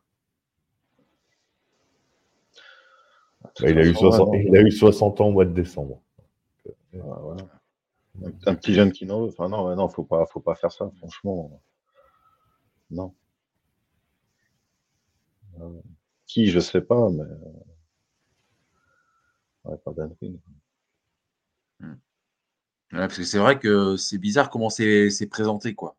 Toute 3.56 3.66
Bah, 3.66 3.70
il, 3.72 3.78
a 3.78 3.84
eu 3.86 3.94
façon, 3.94 4.06
ouais, 4.06 4.12
60, 4.12 4.28
non, 4.28 4.34
il 4.34 4.56
a 4.58 4.62
eu 4.62 4.72
60 4.72 5.22
ans 5.22 5.28
au 5.28 5.32
mois 5.32 5.46
de 5.46 5.54
décembre. 5.54 6.02
ouais, 6.66 6.74
voilà. 6.94 7.44
Un, 8.24 8.32
un 8.52 8.56
petit 8.56 8.74
jeune 8.74 8.92
qui 8.92 9.06
n'en 9.06 9.22
veut. 9.22 9.28
Enfin, 9.30 9.50
non, 9.50 9.76
non, 9.76 9.88
faut 9.90 10.04
pas, 10.04 10.26
faut 10.26 10.40
pas 10.40 10.56
faire 10.56 10.72
ça, 10.72 10.90
franchement. 10.98 11.62
Non. 12.90 13.14
Euh, 15.60 15.82
qui, 16.26 16.48
je 16.48 16.60
sais 16.60 16.82
pas, 16.82 17.10
mais. 17.10 17.22
euh, 17.24 17.36
Ouais, 19.66 19.78
pas 19.78 19.94
Dan 19.94 20.16
Quinn. 20.20 20.40
Ouais, 21.82 21.88
parce 22.92 23.18
que 23.18 23.24
c'est 23.24 23.40
vrai 23.40 23.58
que 23.60 23.98
c'est 23.98 24.18
bizarre 24.20 24.50
comment 24.50 24.70
c'est 24.70 25.10
c'est 25.10 25.28
présenté, 25.28 25.74
quoi. 25.74 25.96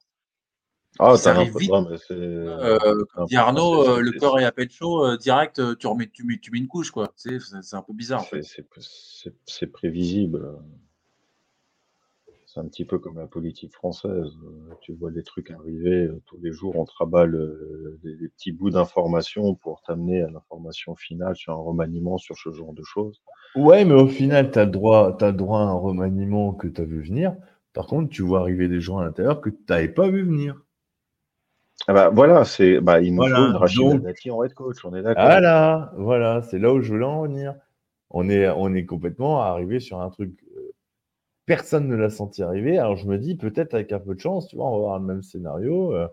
Ah, 0.98 1.16
Ça 1.16 1.24
t'as 1.32 1.36
arrive 1.36 1.47
l'impression. 1.48 1.59
vite. 1.81 1.85
non, 1.85 1.90
mais 1.90 1.98
c'est. 1.98 2.14
Euh, 2.14 2.78
t'as 2.78 3.05
comme 3.14 3.27
dit 3.27 3.36
Arnaud, 3.36 3.89
euh, 3.89 4.01
le 4.01 4.12
corps 4.12 4.39
est 4.40 4.44
à 4.44 4.52
peine 4.52 4.70
chaud, 4.70 5.05
euh, 5.05 5.16
direct, 5.16 5.59
euh, 5.59 5.74
tu, 5.74 5.86
remets, 5.86 6.09
tu, 6.09 6.24
mets, 6.24 6.39
tu 6.39 6.51
mets 6.51 6.59
une 6.59 6.68
couche, 6.68 6.90
quoi. 6.90 7.09
Tu 7.16 7.31
sais, 7.31 7.40
C'est 7.40 7.62
c'est 7.62 7.77
un 7.77 7.82
peu 7.82 7.93
bizarre, 7.93 8.20
en 8.20 8.24
c'est- 8.24 8.36
fait. 8.36 8.43
c'est- 8.43 8.66
c'est 8.81 9.35
c'est 9.47 9.66
prévisible. 9.66 10.56
C'est 12.47 12.60
un 12.60 12.68
petit 12.68 12.85
peu 12.86 12.98
comme 12.98 13.18
la 13.18 13.27
politique 13.27 13.73
française. 13.74 14.32
Tu 14.81 14.93
vois 14.94 15.10
les 15.10 15.23
trucs 15.23 15.51
arriver 15.51 16.05
euh, 16.06 16.23
tous 16.27 16.39
les 16.43 16.52
jours, 16.52 16.77
on 16.77 16.85
te 16.86 16.93
rabat 16.98 17.27
le- 17.27 17.98
des, 18.02 18.16
des 18.16 18.28
petits 18.28 18.52
bouts 18.52 18.70
d'informations 18.70 19.55
pour 19.55 19.82
t'amener 19.82 20.23
à 20.23 20.31
l'information 20.31 20.94
finale 20.97 21.36
sur 21.36 21.52
un 21.52 21.56
remaniement, 21.56 22.16
sur 22.18 22.36
ce 22.39 22.51
genre 22.52 22.73
de 22.73 22.82
choses. 22.82 23.20
Ouais, 23.56 23.85
mais 23.85 23.94
au 23.94 24.06
final, 24.09 24.51
tu 24.51 24.59
as 24.59 24.64
droit, 24.66 25.14
t'as 25.18 25.32
droit 25.32 25.60
à 25.60 25.64
un 25.64 25.73
remaniement 25.74 26.52
que 26.55 26.66
tu 26.68 26.81
as 26.81 26.85
vu 26.85 27.02
venir. 27.02 27.36
Par 27.74 27.86
contre, 27.86 28.09
tu 28.09 28.23
vois 28.23 28.40
arriver 28.40 28.68
des 28.68 28.81
gens 28.81 28.98
à 28.98 29.05
l'intérieur 29.05 29.40
que 29.43 29.51
tu 29.51 29.59
n'avais 29.68 29.89
pas 29.89 30.09
vu 30.09 30.23
venir. 30.24 30.62
Ah 31.89 31.93
bah, 31.93 32.11
voilà, 32.11 32.45
c'est 32.45 32.81
bah, 32.81 33.01
il 33.01 33.13
nous 33.15 33.23
Voilà, 33.23 33.37
faut 33.37 33.47
une 33.51 33.57
Rachid 33.57 33.81
donc- 33.81 34.03
Dati 34.03 34.31
en 34.31 34.43
head 34.43 34.55
coach, 34.55 34.85
on 34.85 34.95
est 34.95 35.03
d'accord. 35.03 35.25
Voilà, 35.25 35.93
voilà, 35.97 36.43
c'est 36.43 36.59
là 36.59 36.73
où 36.73 36.81
je 36.81 36.93
voulais 36.93 37.05
en 37.05 37.23
venir. 37.23 37.55
On 38.11 38.29
est, 38.29 38.49
on 38.49 38.75
est 38.75 38.85
complètement 38.85 39.41
arrivé 39.43 39.79
sur 39.81 40.01
un 40.01 40.11
truc. 40.11 40.33
euh, 40.57 40.73
personne 41.47 41.87
ne 41.89 41.95
l'a 41.97 42.11
senti 42.11 42.43
arriver. 42.43 42.79
Alors 42.79 42.97
je 42.97 43.07
me 43.07 43.19
dis, 43.19 43.37
peut-être 43.37 43.75
avec 43.75 43.93
un 43.93 44.01
peu 44.01 44.15
de 44.15 44.21
chance, 44.21 44.49
tu 44.49 44.57
vois, 44.57 44.67
on 44.67 44.71
va 44.73 44.77
avoir 44.77 44.99
le 44.99 45.07
même 45.07 45.23
scénario. 45.23 45.95
euh, 45.95 46.09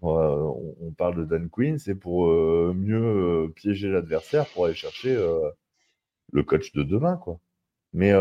on, 0.00 0.74
on 0.80 0.90
parle 0.92 1.16
de 1.16 1.24
Dan 1.24 1.48
Quinn, 1.48 1.78
c'est 1.78 1.94
pour 1.94 2.26
euh, 2.28 2.72
mieux 2.74 3.44
euh, 3.46 3.48
piéger 3.54 3.88
l'adversaire 3.90 4.46
pour 4.46 4.64
aller 4.66 4.74
chercher 4.74 5.16
le 6.32 6.42
coach 6.42 6.72
de 6.72 6.82
demain, 6.82 7.16
quoi. 7.16 7.38
Mais 7.92 8.12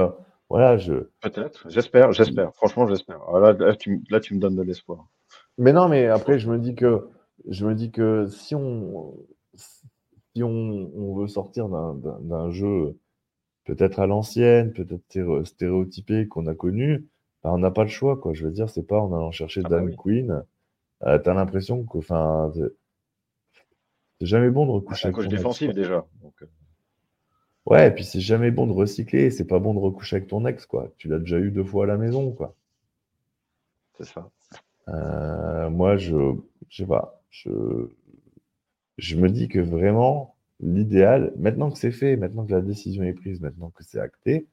voilà, 0.49 0.77
je. 0.77 0.93
Peut-être, 1.21 1.69
j'espère, 1.69 2.11
j'espère. 2.11 2.53
Franchement, 2.55 2.87
j'espère. 2.87 3.21
Alors 3.23 3.39
Là, 3.39 3.53
là, 3.53 3.75
tu, 3.75 3.93
m- 3.93 4.03
là, 4.09 4.19
tu 4.19 4.33
me 4.35 4.39
donnes 4.39 4.55
de 4.57 4.63
l'espoir. 4.63 5.07
Mais 5.61 5.71
non, 5.71 5.87
mais 5.87 6.07
après, 6.07 6.39
je 6.39 6.51
me 6.51 6.59
dis 6.59 6.75
que 6.75 7.07
je 7.47 7.65
me 7.65 7.73
dis 7.73 7.89
que 7.91 8.27
si 8.27 8.53
on 8.55 9.15
si 10.33 10.43
on, 10.43 10.49
on 10.49 11.15
veut 11.15 11.27
sortir 11.27 11.67
d'un- 11.69 12.51
jeu 12.51 12.97
peut-être 13.65 13.99
à 13.99 14.07
l'ancienne, 14.07 14.73
peut-être 14.73 15.03
stéréo- 15.09 15.45
stéréotypé 15.45 16.27
qu'on 16.27 16.47
a 16.47 16.55
connu, 16.55 17.07
bah, 17.43 17.51
on 17.53 17.59
n'a 17.59 17.71
pas 17.71 17.83
le 17.83 17.89
choix, 17.89 18.17
quoi. 18.17 18.33
Je 18.33 18.45
veux 18.45 18.51
dire, 18.53 18.69
c'est 18.69 18.87
pas 18.87 18.99
en 19.01 19.13
allant 19.13 19.31
chercher 19.31 19.63
Ah 19.63 19.69
bah 19.69 19.77
Dan 19.77 19.85
oui. 19.85 19.95
Quinn. 19.95 20.43
euh, 21.05 21.19
t'as 21.19 21.33
l'impression 21.35 21.85
que, 21.85 21.99
enfin, 21.99 22.51
c'est 22.55 24.25
jamais 24.25 24.49
bon 24.51 24.65
de 24.65 24.71
Ah, 24.71 24.73
recoucher 24.73 25.01
C'est 25.01 25.07
un 25.07 25.11
avec 25.11 25.15
coach 25.15 25.27
ex, 25.33 25.37
défensif 25.37 25.73
déjà. 25.73 26.05
Donc, 26.21 26.35
euh, 26.43 26.47
Ouais, 27.65 27.87
et 27.87 27.91
puis 27.91 28.03
c'est 28.03 28.19
jamais 28.21 28.51
bon 28.51 28.67
de 28.67 28.71
recycler, 28.71 29.31
c'est 29.31 29.47
pas 29.47 29.57
bon 29.57 29.73
de 29.73 29.79
recoucher 29.79 30.17
avec 30.17 30.27
ton 30.29 30.45
ex, 30.45 30.67
quoi. 30.67 30.93
Tu 30.97 31.07
l'as 31.07 31.17
déjà 31.17 31.39
eu 31.39 31.49
deux 31.49 31.63
fois 31.63 31.85
à 31.85 31.87
la 31.87 31.97
maison, 31.97 32.31
quoi. 32.31 32.55
c'est 33.97 34.05
ça. 34.05 34.29
Euh, 34.87 35.69
moi, 35.69 35.97
je, 35.97 36.15
je 36.69 36.77
sais 36.83 36.87
pas, 36.87 37.21
je, 37.29 37.49
je 38.97 39.15
me 39.15 39.29
dis 39.29 39.47
que 39.47 39.59
vraiment, 39.59 40.35
l'idéal, 40.59 41.33
maintenant 41.37 41.71
que 41.71 41.77
c'est 41.77 41.91
fait, 41.91 42.15
maintenant 42.17 42.45
que 42.45 42.51
la 42.51 42.61
décision 42.61 43.03
est 43.03 43.13
prise, 43.13 43.41
maintenant 43.41 43.69
que 43.69 43.83
c'est 43.83 43.99
acté, 43.99 44.47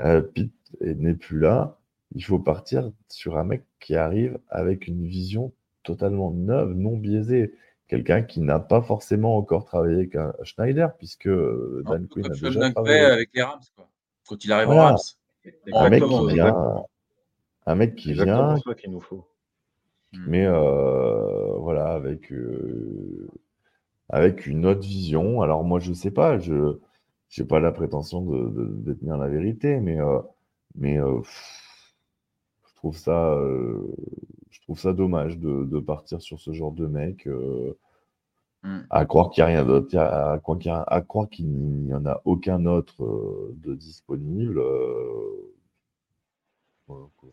euh, 0.00 0.22
Pete 0.22 0.52
est- 0.80 0.94
n'est 0.94 1.14
plus 1.14 1.38
là, 1.38 1.78
il 2.14 2.24
faut 2.24 2.38
partir 2.38 2.90
sur 3.08 3.36
un 3.38 3.44
mec 3.44 3.64
qui 3.80 3.94
arrive 3.96 4.38
avec 4.48 4.86
une 4.86 5.06
vision 5.06 5.52
totalement 5.82 6.30
neuve, 6.30 6.72
non 6.74 6.96
biaisée. 6.96 7.54
Quelqu'un 7.88 8.22
qui 8.22 8.40
n'a 8.40 8.58
pas 8.58 8.80
forcément 8.80 9.36
encore 9.36 9.64
travaillé 9.64 9.96
avec 9.96 10.16
un 10.16 10.32
Schneider, 10.44 10.94
puisque 10.96 11.26
euh, 11.28 11.82
Dan 11.86 12.08
Quinn 12.08 12.24
a 12.26 12.28
déjà 12.30 12.70
travaillé. 12.72 13.00
avec 13.00 13.30
les 13.34 13.42
Rams, 13.42 13.60
quoi. 13.76 13.88
Quand 14.26 14.44
il 14.44 14.52
arrive 14.52 14.66
Voilà. 14.68 14.82
aux 14.82 14.86
Rams. 14.86 14.98
Un 15.74 15.90
mec 15.90 16.04
qui 16.04 16.34
vient, 16.34 16.84
un 17.66 17.74
mec 17.74 17.94
qui 17.96 18.04
C'est 18.04 18.10
exactement 18.12 18.54
vient, 18.54 18.62
ça 18.64 18.74
qu'il 18.74 18.90
nous 18.90 19.00
faut. 19.00 19.26
Mais 20.26 20.46
euh, 20.46 21.54
voilà, 21.58 21.88
avec, 21.94 22.32
euh, 22.32 23.28
avec 24.08 24.46
une 24.46 24.66
autre 24.66 24.80
vision. 24.82 25.42
Alors 25.42 25.64
moi, 25.64 25.80
je 25.80 25.92
sais 25.92 26.10
pas, 26.10 26.38
je 26.38 26.78
n'ai 27.38 27.44
pas 27.46 27.60
la 27.60 27.72
prétention 27.72 28.22
de, 28.22 28.48
de 28.50 28.66
détenir 28.92 29.16
la 29.18 29.28
vérité, 29.28 29.80
mais, 29.80 30.00
euh, 30.00 30.20
mais 30.76 30.98
pff, 31.00 31.94
je 32.68 32.74
trouve 32.76 32.96
ça, 32.96 33.36
je 34.50 34.60
trouve 34.62 34.78
ça 34.78 34.92
dommage 34.92 35.38
de, 35.38 35.64
de 35.64 35.78
partir 35.80 36.20
sur 36.22 36.40
ce 36.40 36.52
genre 36.52 36.72
de 36.72 36.86
mec, 36.86 37.26
euh, 37.26 37.74
Mm. 38.64 38.80
à 38.90 39.04
croire 39.06 39.30
qu'il 39.30 39.42
n'y 39.42 39.50
a 39.50 39.54
rien 39.56 39.64
d'autre, 39.64 39.96
à 39.98 40.38
croire 40.40 40.58
qu'il 40.58 40.68
y 40.68 40.74
a- 40.74 40.82
à 40.82 41.00
croire 41.02 41.28
qu'il 41.28 41.46
n'y 41.48 41.92
en 41.94 42.06
a 42.06 42.20
aucun 42.24 42.64
autre 42.66 43.02
euh, 43.04 43.54
de 43.56 43.74
disponible. 43.74 44.58
euh, 44.58 45.52
voilà, 46.86 47.06
quoi. 47.16 47.30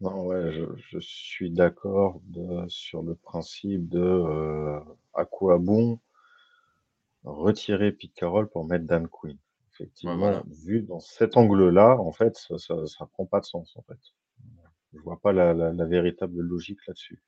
Non, 0.00 0.26
ouais, 0.26 0.50
je, 0.52 0.64
je 0.76 0.98
suis 0.98 1.50
d'accord 1.52 2.20
de- 2.24 2.66
sur 2.68 3.02
le 3.02 3.14
principe 3.14 3.88
de 3.88 4.00
euh, 4.00 4.80
à 5.14 5.24
quoi 5.24 5.58
bon 5.58 6.00
retirer 7.22 7.92
Pete 7.92 8.12
Carroll 8.14 8.48
pour 8.48 8.64
mettre 8.66 8.84
Dan 8.84 9.06
Quinn? 9.06 9.38
Effectivement, 9.72 10.16
voilà. 10.16 10.42
vu 10.64 10.82
dans 10.82 10.98
cet 10.98 11.36
angle-là, 11.36 11.96
en 11.96 12.10
fait, 12.10 12.36
ça, 12.36 12.58
ça, 12.58 12.86
ça 12.88 13.06
prend 13.06 13.24
pas 13.24 13.38
de 13.38 13.44
sens, 13.44 13.76
en 13.76 13.82
fait. 13.82 14.00
Je 14.92 15.00
vois 15.00 15.20
pas 15.20 15.32
la, 15.32 15.54
la, 15.54 15.72
la 15.72 15.86
véritable 15.86 16.40
logique 16.42 16.86
là-dessus. 16.86 17.22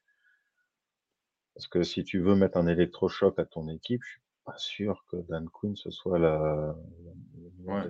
Parce 1.55 1.69
que 1.69 1.85
si 1.85 2.03
tu 2.03 2.19
veux 2.19 2.35
mettre 2.35 2.57
un 2.57 2.67
électrochoc 2.67 3.39
à 3.39 3.45
ton 3.45 3.69
équipe, 3.69 4.03
je 4.03 4.11
suis 4.15 4.21
pas 4.45 4.59
sûr 4.59 5.05
que 5.09 5.17
Dan 5.29 5.49
Quinn 5.49 5.77
ce 5.77 5.89
soit 5.93 6.19
la. 6.19 6.75
la- 7.65 7.73
Ouais. 7.75 7.83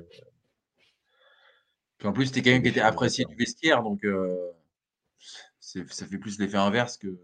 Puis 1.99 2.09
en 2.09 2.13
plus, 2.13 2.27
c'était 2.27 2.43
quelqu'un 2.43 2.63
qui 2.63 2.69
était 2.69 2.81
apprécié 2.81 3.25
du 3.27 3.37
vestiaire, 3.37 3.83
donc 3.85 4.05
euh, 4.05 4.51
ça 5.61 6.07
fait 6.07 6.19
plus 6.19 6.39
l'effet 6.39 6.57
inverse 6.57 6.97
que. 6.97 7.19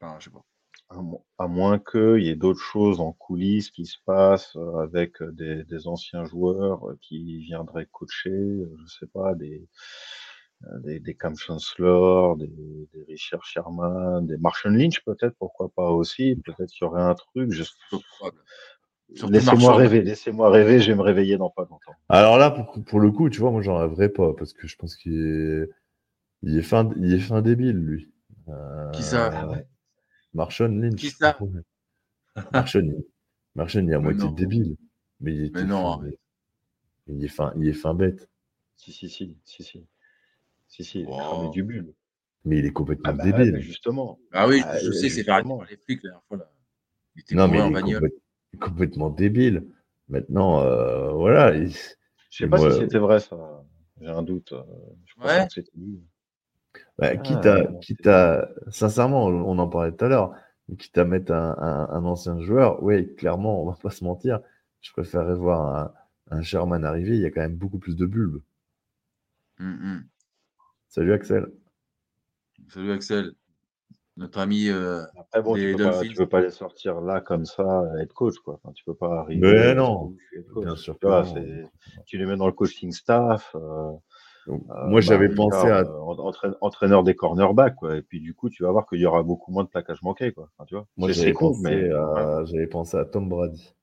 Enfin, 0.00 0.16
je 0.18 0.24
sais 0.24 0.30
pas. 0.30 0.44
À, 0.90 1.02
mo- 1.02 1.24
à 1.38 1.48
moins 1.48 1.78
qu'il 1.78 2.22
y 2.22 2.28
ait 2.30 2.36
d'autres 2.36 2.60
choses 2.62 3.00
en 3.00 3.12
coulisses 3.12 3.70
qui 3.70 3.84
se 3.84 3.98
passent 4.06 4.56
euh, 4.56 4.76
avec 4.78 5.20
euh, 5.20 5.32
des, 5.32 5.64
des 5.64 5.86
anciens 5.86 6.24
joueurs 6.24 6.88
euh, 6.88 6.98
qui 7.02 7.40
viendraient 7.40 7.86
coacher, 7.92 8.30
je 8.30 8.86
sais 8.86 9.06
pas, 9.12 9.34
des, 9.34 9.68
des, 10.84 11.00
des 11.00 11.14
Cam 11.14 11.36
Chancellor, 11.36 12.36
des, 12.36 12.48
des 12.48 13.04
Richard 13.08 13.44
Sherman, 13.44 14.26
des 14.26 14.36
Marshall 14.38 14.76
Lynch 14.76 15.00
peut-être, 15.04 15.34
pourquoi 15.38 15.68
pas 15.68 15.90
aussi, 15.90 16.36
peut-être 16.36 16.70
qu'il 16.70 16.84
y 16.84 16.88
aurait 16.88 17.02
un 17.02 17.14
truc. 17.14 17.52
je- 17.52 17.64
Laissez-moi 19.30 19.74
rêver, 19.74 20.02
laissez-moi 20.02 20.50
rêver, 20.50 20.80
je 20.80 20.92
vais 20.92 20.96
me 20.96 21.02
réveiller 21.02 21.38
dans 21.38 21.50
pas 21.50 21.62
longtemps. 21.62 21.94
Alors 22.08 22.38
là, 22.38 22.50
pour, 22.50 22.84
pour 22.84 23.00
le 23.00 23.10
coup, 23.10 23.28
tu 23.30 23.40
vois, 23.40 23.50
moi, 23.50 23.62
j'en 23.62 23.78
rêverais 23.78 24.10
pas, 24.10 24.32
parce 24.34 24.52
que 24.52 24.66
je 24.68 24.76
pense 24.76 24.96
qu'il 24.96 25.14
est, 25.14 25.68
il 26.42 26.56
est 26.58 26.62
fin, 26.62 26.90
il 26.96 27.12
est 27.12 27.18
fin 27.18 27.42
débile, 27.42 27.76
lui. 27.78 28.10
Euh, 28.48 28.90
Qui 28.92 29.02
ça 29.02 29.30
Ah 29.32 29.48
ouais. 29.48 29.66
Marshawn 30.34 30.80
Lynch. 30.80 30.96
Qui 30.96 31.10
ça 31.10 31.38
Marshawn, 32.52 32.86
il- 32.86 33.04
Marshawn, 33.54 33.86
il 33.86 33.90
est 33.92 33.94
à 33.94 33.98
moitié 34.00 34.24
non. 34.24 34.30
débile. 34.30 34.76
Mais 35.20 35.34
il, 35.34 35.44
était 35.46 35.60
Mais 35.62 35.66
non, 35.66 35.98
fin 36.00 36.06
il 37.08 37.24
est 37.24 37.28
fin, 37.28 37.52
il 37.56 37.68
est 37.68 37.72
fin 37.72 37.94
bête. 37.94 38.28
Si, 38.76 38.92
si, 38.92 39.08
si, 39.08 39.36
si, 39.44 39.62
si. 39.64 39.86
Si, 40.68 40.84
si, 40.84 41.00
il 41.00 41.08
est 41.08 41.10
Wow. 41.10 41.50
du 41.50 41.62
bulle. 41.64 41.94
Mais 42.44 42.58
il 42.58 42.66
est 42.66 42.72
complètement 42.72 43.10
Ah 43.10 43.12
bah 43.12 43.24
ouais, 43.24 43.32
débile. 43.32 43.52
mais 43.54 43.60
justement. 43.60 44.18
Ah 44.32 44.46
oui, 44.46 44.60
Ah, 44.64 44.78
je 44.78 44.88
euh, 44.88 44.92
sais, 44.92 45.08
c'est 45.08 45.24
par 45.24 45.42
les 45.42 45.76
flics 45.76 46.02
la 46.04 46.10
dernière 46.10 46.22
fois. 46.28 46.36
Là. 46.36 46.50
Il 47.16 47.20
était 47.22 47.34
non, 47.34 47.48
mais 47.48 47.60
en 47.60 47.66
il 47.66 47.70
est 47.70 47.72
bagnole. 47.74 48.00
complète- 48.00 48.60
complètement 48.60 49.10
débile. 49.10 49.66
Maintenant, 50.08 50.60
euh, 50.62 51.10
voilà. 51.12 51.56
il- 51.56 51.72
Je 51.72 52.44
sais 52.44 52.46
pas 52.46 52.58
moi, 52.58 52.70
si 52.70 52.78
c'était 52.80 52.98
vrai, 52.98 53.18
ça. 53.18 53.64
J'ai 54.00 54.08
un 54.08 54.22
doute. 54.22 54.52
euh, 54.52 54.62
Je 55.06 55.14
pense 55.14 55.24
Ouais. 55.26 55.46
que 55.46 55.52
c'était 55.54 55.70
lui. 55.76 56.00
Bah, 56.98 57.16
Ah, 57.16 57.18
quitte 57.18 57.46
à, 57.46 57.64
quitte 57.80 58.08
sincèrement, 58.70 59.26
on 59.26 59.58
en 59.58 59.68
parlait 59.68 59.92
tout 59.92 60.04
à 60.04 60.08
l'heure, 60.08 60.34
mais 60.68 60.76
quitte 60.76 60.98
à 60.98 61.04
mettre 61.04 61.32
un, 61.32 61.56
un- 61.58 61.88
un 61.90 62.04
ancien 62.04 62.40
joueur, 62.40 62.82
oui, 62.82 63.14
clairement, 63.16 63.62
on 63.62 63.66
va 63.70 63.76
pas 63.80 63.90
se 63.90 64.04
mentir, 64.04 64.40
je 64.80 64.92
préférerais 64.92 65.34
voir 65.36 65.94
un, 66.30 66.36
un 66.38 66.42
Sherman 66.42 66.84
arriver, 66.84 67.16
il 67.16 67.22
y 67.22 67.26
a 67.26 67.30
quand 67.30 67.40
même 67.40 67.56
beaucoup 67.56 67.78
plus 67.78 67.96
de 67.96 68.06
bulbes. 68.06 68.40
Hum, 69.58 69.78
hum. 69.82 70.10
Salut 70.88 71.12
Axel. 71.14 71.52
Salut 72.68 72.92
Axel. 72.92 73.32
Notre 74.16 74.38
ami. 74.40 74.68
euh, 74.68 75.04
Après, 75.18 75.42
bon, 75.42 75.56
Les 75.56 75.62
tu 75.62 75.68
peux, 75.68 75.78
pas, 75.78 76.04
Dolphins. 76.04 76.08
tu 76.08 76.16
peux 76.16 76.28
pas 76.28 76.40
les 76.40 76.50
sortir 76.50 77.00
là 77.00 77.20
comme 77.20 77.44
ça, 77.44 77.82
être 78.00 78.14
coach, 78.14 78.38
quoi. 78.38 78.54
Enfin, 78.62 78.72
tu 78.72 78.84
peux 78.84 78.94
pas 78.94 79.20
arriver. 79.20 79.46
Mais 79.46 79.74
euh, 79.74 79.74
non, 79.74 80.14
je 80.18 80.24
suis 80.26 80.36
head 80.38 80.46
coach. 80.48 80.66
bien 80.66 80.76
sûr 80.76 80.98
Tu 81.00 81.06
vois, 81.06 81.24
tu 82.06 82.18
les 82.18 82.26
mets 82.26 82.36
dans 82.36 82.46
le 82.46 82.52
coaching 82.52 82.92
staff. 82.92 83.54
euh, 83.54 83.92
Donc, 84.48 84.62
euh, 84.70 84.88
moi, 84.88 85.00
j'avais 85.02 85.28
bah, 85.28 85.34
pensé 85.36 85.58
Ricard, 85.58 85.76
à. 85.76 85.80
euh, 85.82 86.00
en- 86.00 86.18
entraîne- 86.18 86.54
entraîneur 86.62 87.04
des 87.04 87.14
cornerbacks, 87.14 87.76
quoi. 87.76 87.96
Et 87.96 88.02
puis, 88.02 88.20
du 88.20 88.34
coup, 88.34 88.48
tu 88.48 88.62
vas 88.62 88.72
voir 88.72 88.86
qu'il 88.86 88.98
y 88.98 89.04
aura 89.06 89.22
beaucoup 89.22 89.52
moins 89.52 89.62
de 89.62 89.68
plaquages 89.68 90.02
manqués, 90.02 90.32
quoi. 90.32 90.48
Enfin, 90.56 90.64
tu 90.66 90.74
vois. 90.74 90.86
Moi, 90.96 91.12
C'est- 91.12 91.20
j'avais 91.20 91.32
pensé, 91.34 91.60
mais 91.62 91.90
à, 91.92 92.44
j'avais 92.46 92.66
pensé 92.66 92.96
à 92.96 93.04
Tom 93.04 93.28
Brady 93.28 93.74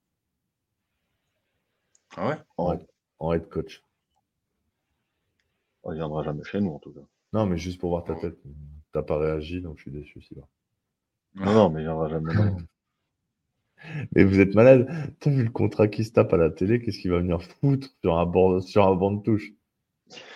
Ah 2.18 2.30
ouais? 2.30 2.36
En, 2.58 2.78
en 3.20 3.34
head 3.34 3.48
coach. 3.48 3.84
on 5.84 5.92
ne 5.92 5.96
viendra 5.98 6.24
jamais 6.24 6.44
chez 6.44 6.60
nous, 6.60 6.72
en 6.72 6.80
tout 6.80 6.92
cas. 6.92 7.02
Non, 7.32 7.46
mais 7.46 7.58
juste 7.58 7.80
pour 7.80 7.92
voir 7.92 8.04
ta 8.04 8.14
Ouais. 8.14 8.22
tête. 8.22 8.38
T'as 8.92 9.04
pas 9.04 9.20
réagi, 9.20 9.62
donc 9.62 9.78
je 9.78 9.84
suis 9.84 9.92
déçu. 9.92 10.20
Sylvain. 10.22 10.48
Non, 11.36 11.54
non, 11.54 11.70
mais 11.70 11.82
il 11.82 11.84
viendra 11.84 12.10
jamais. 12.10 12.34
Mais 14.16 14.24
vous 14.24 14.40
êtes 14.40 14.56
malade. 14.56 14.88
T'as 15.20 15.30
vu 15.30 15.44
le 15.44 15.52
contrat 15.52 15.88
qui 15.88 16.04
se 16.04 16.12
tape 16.12 16.34
à 16.34 16.38
la 16.38 16.50
télé? 16.50 16.82
Qu'est-ce 16.82 16.98
qu'il 16.98 17.12
va 17.12 17.20
venir 17.20 17.44
foutre 17.44 17.90
sur 18.02 18.18
un, 18.18 18.26
bord, 18.26 18.64
sur 18.64 18.88
un 18.88 18.96
banc 18.96 19.12
de 19.12 19.22
touche? 19.22 19.52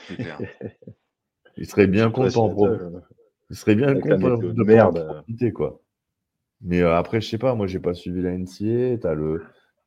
Clair. 0.08 0.40
Il 1.58 1.66
serait 1.66 1.88
bien 1.88 2.10
content. 2.12 2.54
euh, 2.66 3.00
Il 3.50 3.56
serait 3.56 3.76
bien 3.76 4.00
content 4.00 4.38
de 4.38 4.64
merde. 4.64 5.06
profiter, 5.06 5.52
quoi. 5.52 5.82
Mais 6.62 6.82
euh, 6.82 6.96
après, 6.96 7.22
je 7.22 7.30
sais 7.30 7.38
pas. 7.38 7.56
Moi, 7.56 7.68
j'ai 7.68 7.80
pas 7.80 7.94
suivi 7.94 8.22
la 8.22 8.32
NCA. 8.38 8.98
T'as 9.02 9.14
le. 9.14 9.44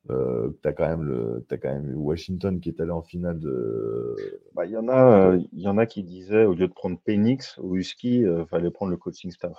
Euh, 0.09 0.49
t'as 0.61 0.73
quand 0.73 0.85
même 0.85 1.03
le 1.03 1.45
t'as 1.47 1.57
quand 1.57 1.69
même 1.73 1.95
Washington 1.95 2.59
qui 2.59 2.67
est 2.67 2.81
allé 2.81 2.91
en 2.91 3.01
finale 3.01 3.39
de 3.39 4.17
bah, 4.53 4.65
Il 4.65 4.71
y, 4.71 4.77
en 4.77 4.89
a, 4.89 5.29
euh, 5.31 5.39
il 5.53 5.61
y 5.61 5.67
en 5.69 5.77
a 5.77 5.85
qui 5.85 6.03
disaient, 6.03 6.43
au 6.43 6.53
lieu 6.53 6.67
de 6.67 6.73
prendre 6.73 6.99
Penix 6.99 7.57
ou 7.63 7.77
Husky, 7.77 8.17
il 8.19 8.45
fallait 8.49 8.69
prendre 8.69 8.91
le 8.91 8.97
coaching 8.97 9.31
staff. 9.31 9.57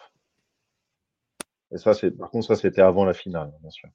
Et 1.72 1.78
ça, 1.78 1.94
c'est, 1.94 2.10
par 2.10 2.30
contre, 2.30 2.46
ça, 2.46 2.56
c'était 2.56 2.82
avant 2.82 3.06
la 3.06 3.14
finale, 3.14 3.54
bien 3.62 3.70
sûr. 3.70 3.88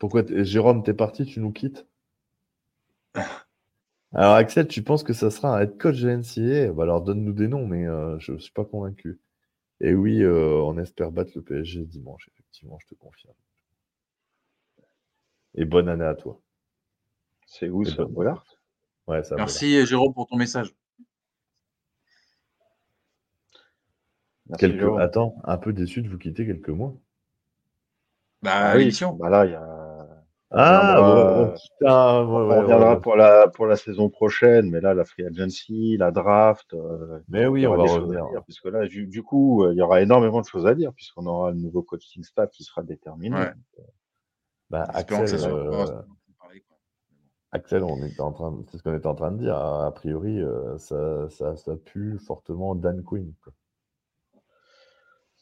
Pourquoi 0.00 0.24
t- 0.24 0.44
Jérôme, 0.44 0.82
t'es 0.82 0.94
parti, 0.94 1.24
tu 1.26 1.38
nous 1.38 1.52
quittes? 1.52 1.86
Alors 4.12 4.34
Axel, 4.34 4.66
tu 4.66 4.82
penses 4.82 5.04
que 5.04 5.12
ça 5.12 5.30
sera 5.30 5.56
un 5.56 5.60
head 5.60 5.78
coach 5.78 6.00
de 6.00 6.08
la 6.08 6.16
NCAA 6.16 6.72
Bah 6.72 6.82
alors 6.82 7.02
donne-nous 7.02 7.32
des 7.34 7.46
noms, 7.46 7.66
mais 7.66 7.86
euh, 7.86 8.18
je 8.18 8.32
ne 8.32 8.38
suis 8.38 8.50
pas 8.50 8.64
convaincu. 8.64 9.20
Et 9.80 9.94
oui, 9.94 10.22
euh, 10.22 10.54
on 10.64 10.78
espère 10.78 11.12
battre 11.12 11.32
le 11.36 11.42
PSG 11.42 11.84
dimanche, 11.84 12.28
effectivement, 12.32 12.78
je 12.80 12.86
te 12.88 12.94
confirme. 12.98 13.34
Et 15.54 15.64
bonne 15.64 15.88
année 15.88 16.04
à 16.04 16.14
toi. 16.14 16.40
C'est 17.46 17.68
où 17.68 17.82
Et 17.82 17.90
ça 17.90 18.04
Bollard? 18.04 18.44
Ouais, 19.06 19.22
ça 19.22 19.36
va. 19.36 19.42
Merci 19.42 19.84
Jérôme 19.86 20.14
pour 20.14 20.26
ton 20.26 20.36
message. 20.36 20.74
Merci, 24.48 24.66
Quelques... 24.66 24.80
Jérôme. 24.80 25.00
Attends, 25.00 25.36
un 25.44 25.58
peu 25.58 25.72
déçu 25.72 26.02
de 26.02 26.08
vous 26.08 26.18
quitter 26.18 26.46
quelques 26.46 26.68
mois. 26.70 26.94
Bah, 28.42 28.70
Ah 28.70 28.76
oui, 28.76 28.98
bah 29.18 29.28
là, 29.28 29.44
il 29.44 29.52
y 29.52 29.54
a. 29.54 29.79
on 30.52 30.56
Ah, 30.58 30.98
euh, 30.98 31.46
putain, 31.54 32.24
ouais, 32.24 32.54
on 32.56 32.60
reviendra 32.62 32.94
ouais. 32.94 33.00
pour 33.00 33.14
la 33.16 33.48
pour 33.48 33.66
la 33.66 33.76
saison 33.76 34.08
prochaine, 34.10 34.68
mais 34.70 34.80
là, 34.80 34.94
la 34.94 35.04
free 35.04 35.24
agency, 35.24 35.96
la 35.96 36.10
draft, 36.10 36.74
euh, 36.74 37.20
Mais 37.28 37.46
oui, 37.46 37.66
on 37.66 37.76
va 37.76 37.82
des 37.84 37.88
choses 37.88 37.98
à 37.98 38.00
revenir. 38.02 38.30
dire, 38.30 38.42
puisque 38.44 38.64
là, 38.64 38.86
du, 38.86 39.06
du 39.06 39.22
coup, 39.22 39.64
euh, 39.64 39.72
il 39.72 39.76
y 39.78 39.82
aura 39.82 40.00
énormément 40.02 40.40
de 40.40 40.46
choses 40.46 40.66
à 40.66 40.74
dire, 40.74 40.92
puisqu'on 40.92 41.26
aura 41.26 41.50
le 41.52 41.56
nouveau 41.56 41.82
coaching 41.82 42.24
staff 42.24 42.50
qui 42.50 42.64
sera 42.64 42.82
déterminé. 42.82 43.36
Ouais. 43.36 43.52
Bah, 44.70 44.86
Axel, 44.92 45.28
soit 45.28 45.48
euh, 45.50 46.02
on 47.82 48.02
était 48.04 48.20
en 48.20 48.32
train, 48.32 48.52
de- 48.52 48.64
c'est 48.70 48.78
ce 48.78 48.82
qu'on 48.82 48.94
était 48.96 49.06
en 49.06 49.14
train 49.14 49.32
de 49.32 49.38
dire. 49.38 49.56
A 49.56 49.92
priori, 49.92 50.40
euh, 50.40 50.78
ça, 50.78 51.28
ça, 51.30 51.56
ça 51.56 51.76
pue 51.76 52.18
fortement 52.18 52.74
Dan 52.74 53.02
Quinn. 53.02 53.32
quoi. 53.42 53.52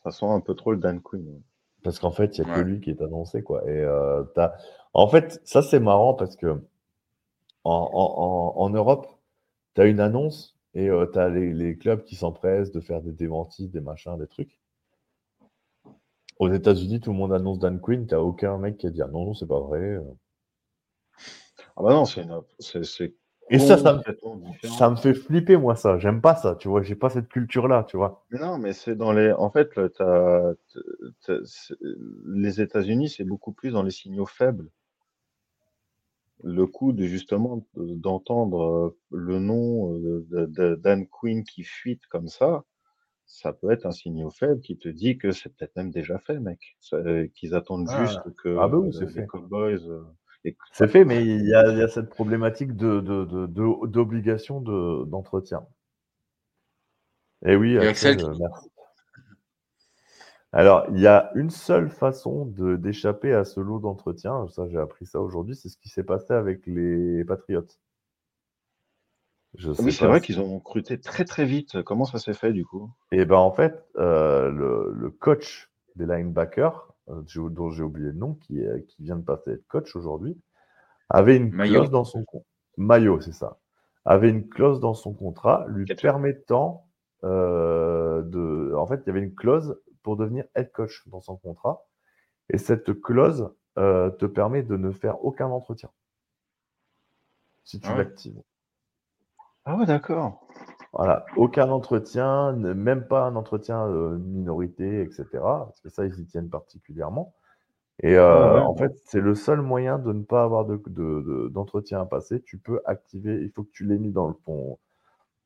Ça 0.02 0.10
sent 0.10 0.26
un 0.26 0.40
peu 0.40 0.54
trop 0.54 0.72
le 0.72 0.78
Dan 0.78 1.00
Quinn. 1.00 1.42
Parce 1.84 1.98
qu'en 1.98 2.10
fait, 2.10 2.38
il 2.38 2.44
n'y 2.44 2.50
a 2.50 2.54
que 2.54 2.60
lui 2.60 2.80
qui 2.80 2.90
est 2.90 3.02
annoncé. 3.02 3.42
Quoi. 3.42 3.62
Et, 3.70 3.84
euh, 3.84 4.22
t'as- 4.34 4.54
En 4.92 5.08
fait, 5.08 5.40
ça, 5.44 5.62
c'est 5.62 5.80
marrant 5.80 6.12
parce 6.12 6.36
que 6.36 6.60
en, 7.62 7.70
en, 7.92 8.54
en, 8.56 8.62
en 8.64 8.70
Europe, 8.70 9.06
tu 9.74 9.82
as 9.82 9.86
une 9.86 10.00
annonce 10.00 10.56
et 10.74 10.88
tu 11.12 11.18
as 11.20 11.28
les, 11.28 11.52
les 11.52 11.76
clubs 11.78 12.04
qui 12.04 12.16
s'empressent 12.16 12.72
de 12.72 12.80
faire 12.80 13.02
des 13.02 13.12
démentis, 13.12 13.68
des 13.68 13.80
machins, 13.80 14.18
des 14.18 14.26
trucs. 14.28 14.58
Aux 16.40 16.50
États-Unis, 16.50 16.98
tout 16.98 17.12
le 17.12 17.16
monde 17.16 17.32
annonce 17.32 17.60
Dan 17.60 17.80
Quinn. 17.80 18.04
Tu 18.08 18.14
aucun 18.16 18.58
mec 18.58 18.76
qui 18.76 18.88
a 18.88 18.90
dit 18.90 19.02
ah, 19.02 19.06
non, 19.06 19.24
non, 19.26 19.34
c'est 19.34 19.46
pas 19.46 19.60
vrai. 19.60 19.78
euh. 19.78 20.02
Ah 21.76 21.82
bah 21.82 21.90
non, 21.92 22.04
c'est 22.04 22.22
une- 22.22 22.42
Et 23.50 23.58
ça, 23.58 23.78
ça 23.78 23.94
me, 23.94 24.02
ça 24.62 24.94
fait 24.96 25.14
flipper, 25.14 25.56
moi, 25.56 25.74
ça. 25.76 25.98
J'aime 25.98 26.20
pas 26.20 26.34
ça, 26.36 26.54
tu 26.56 26.68
vois. 26.68 26.82
J'ai 26.82 26.94
pas 26.94 27.10
cette 27.10 27.28
culture-là, 27.28 27.84
tu 27.88 27.96
vois. 27.96 28.24
Mais 28.30 28.38
non, 28.38 28.58
mais 28.58 28.72
c'est 28.72 28.94
dans 28.96 29.12
les. 29.12 29.32
En 29.32 29.50
fait, 29.50 29.70
c'est- 31.20 31.74
les 32.26 32.60
États-Unis, 32.60 33.08
c'est 33.10 33.24
beaucoup 33.24 33.52
plus 33.52 33.70
dans 33.70 33.82
les 33.82 33.90
signaux 33.90 34.26
faibles. 34.26 34.68
Le 36.44 36.66
coup 36.66 36.92
de 36.92 37.04
justement 37.04 37.66
de- 37.74 37.94
d'entendre 37.94 38.62
euh, 38.62 38.98
le 39.10 39.38
nom 39.40 39.92
euh, 39.94 40.24
de, 40.30 40.46
de 40.46 40.74
Dan 40.76 41.06
Quinn 41.08 41.42
qui 41.44 41.64
fuite 41.64 42.06
comme 42.06 42.28
ça, 42.28 42.64
ça 43.26 43.52
peut 43.52 43.70
être 43.70 43.86
un 43.86 43.90
signal 43.92 44.30
faible 44.30 44.60
qui 44.60 44.78
te 44.78 44.88
dit 44.88 45.18
que 45.18 45.32
c'est 45.32 45.50
peut-être 45.50 45.74
même 45.76 45.90
déjà 45.90 46.18
fait, 46.18 46.38
mec. 46.38 46.76
Euh, 46.92 47.26
Qu'ils 47.34 47.54
attendent 47.54 47.88
Ah. 47.90 48.04
juste 48.04 48.20
que 48.42 48.56
Ah 48.58 48.68
bah 48.68 48.78
oui, 48.78 48.90
les 49.00 49.06
fait. 49.08 49.26
Cowboys. 49.26 49.80
les- 50.44 50.56
C'est 50.72 50.88
fait, 50.88 51.04
mais 51.04 51.24
il 51.26 51.46
y 51.46 51.54
a, 51.54 51.70
il 51.72 51.78
y 51.78 51.82
a 51.82 51.88
cette 51.88 52.08
problématique 52.08 52.74
de, 52.76 53.00
de, 53.00 53.24
de- 53.24 53.46
de- 53.46 53.86
d'obligation 53.88 54.60
de, 54.60 55.04
d'entretien. 55.06 55.66
Et 57.44 57.56
oui, 57.56 57.72
Et 57.74 57.78
Axel, 57.78 58.14
Axel 58.14 58.32
qui- 58.32 58.40
merci. 58.40 58.68
Alors, 60.52 60.86
il 60.90 61.00
y 61.00 61.06
a 61.06 61.30
une 61.34 61.50
seule 61.50 61.90
façon 61.90 62.46
de, 62.46 62.76
d'échapper 62.76 63.32
à 63.34 63.44
ce 63.44 63.60
lot 63.60 63.78
d'entretien, 63.80 64.46
ça 64.48 64.66
j'ai 64.68 64.78
appris 64.78 65.04
ça 65.06 65.20
aujourd'hui, 65.20 65.54
c'est 65.54 65.68
ce 65.68 65.76
qui 65.76 65.88
s'est 65.88 66.04
passé 66.04 66.32
avec 66.32 66.66
les 66.66 67.24
Patriotes. 67.24 67.78
Je 69.54 69.72
sais 69.72 69.82
Oui, 69.82 69.92
c'est 69.92 70.06
vrai 70.06 70.20
si- 70.20 70.26
qu'ils 70.26 70.40
ont 70.40 70.58
recruté 70.58 71.00
très 71.00 71.24
très 71.24 71.44
vite. 71.44 71.82
Comment 71.82 72.04
ça 72.04 72.18
s'est 72.18 72.34
fait 72.34 72.52
du 72.52 72.64
coup? 72.64 72.90
Et 73.12 73.24
ben 73.24 73.36
en 73.36 73.50
fait, 73.50 73.84
euh, 73.96 74.50
le, 74.50 74.92
le 74.94 75.10
coach 75.10 75.70
des 75.96 76.06
linebackers, 76.06 76.94
euh, 77.08 77.22
dont 77.50 77.70
j'ai 77.70 77.82
oublié 77.82 78.08
le 78.08 78.14
nom, 78.14 78.34
qui, 78.34 78.60
est- 78.60 78.84
qui 78.86 79.02
vient 79.02 79.16
de 79.16 79.24
passer 79.24 79.52
être 79.52 79.66
coach 79.68 79.96
aujourd'hui, 79.96 80.36
avait 81.10 81.36
une 81.36 81.50
clause 81.50 81.90
dans 81.90 82.04
son 82.04 82.24
contrat. 82.24 82.46
Mayo, 82.76 83.20
c'est 83.20 83.32
ça. 83.32 83.58
Avait 84.04 84.30
une 84.30 84.48
clause 84.48 84.80
dans 84.80 84.94
son 84.94 85.12
contrat 85.12 85.66
lui 85.68 85.86
permettant 85.86 86.86
euh, 87.24 88.22
de. 88.22 88.74
En 88.76 88.86
fait, 88.86 89.00
il 89.04 89.06
y 89.08 89.10
avait 89.10 89.22
une 89.22 89.34
clause 89.34 89.78
pour 90.02 90.16
devenir 90.16 90.44
head 90.54 90.72
coach 90.72 91.06
dans 91.08 91.20
son 91.20 91.36
contrat. 91.36 91.84
Et 92.50 92.58
cette 92.58 93.00
clause 93.00 93.50
euh, 93.78 94.10
te 94.10 94.26
permet 94.26 94.62
de 94.62 94.76
ne 94.76 94.90
faire 94.92 95.24
aucun 95.24 95.48
entretien. 95.48 95.90
Si 97.64 97.78
tu 97.78 97.88
Ah 97.88 97.96
ouais. 97.96 98.04
l'actives. 98.04 98.42
Ah 99.64 99.76
ouais, 99.76 99.86
d'accord. 99.86 100.40
Voilà, 100.92 101.24
aucun 101.36 101.68
entretien, 101.70 102.52
même 102.52 103.06
pas 103.06 103.26
un 103.26 103.36
entretien 103.36 103.86
euh, 103.86 104.16
minorité, 104.18 105.02
etc. 105.02 105.26
Parce 105.66 105.80
que 105.80 105.90
ça, 105.90 106.06
ils 106.06 106.18
y 106.18 106.26
tiennent 106.26 106.48
particulièrement. 106.48 107.34
Et 108.02 108.16
euh, 108.16 108.50
Ah 108.50 108.54
ouais. 108.54 108.60
en 108.62 108.76
fait, 108.76 108.92
c'est 109.06 109.20
le 109.20 109.34
seul 109.34 109.62
moyen 109.62 109.98
de 109.98 110.12
ne 110.12 110.22
pas 110.24 110.44
avoir 110.44 110.66
de- 110.66 110.82
de- 110.88 111.22
de- 111.22 111.48
d'entretien 111.50 112.00
à 112.02 112.06
passer. 112.06 112.42
Tu 112.42 112.58
peux 112.58 112.80
activer, 112.86 113.42
il 113.42 113.50
faut 113.52 113.64
que 113.64 113.70
tu 113.72 113.84
l'aies 113.86 113.98
mis 113.98 114.12
dans, 114.12 114.28
le, 114.28 114.34
ton- 114.46 114.78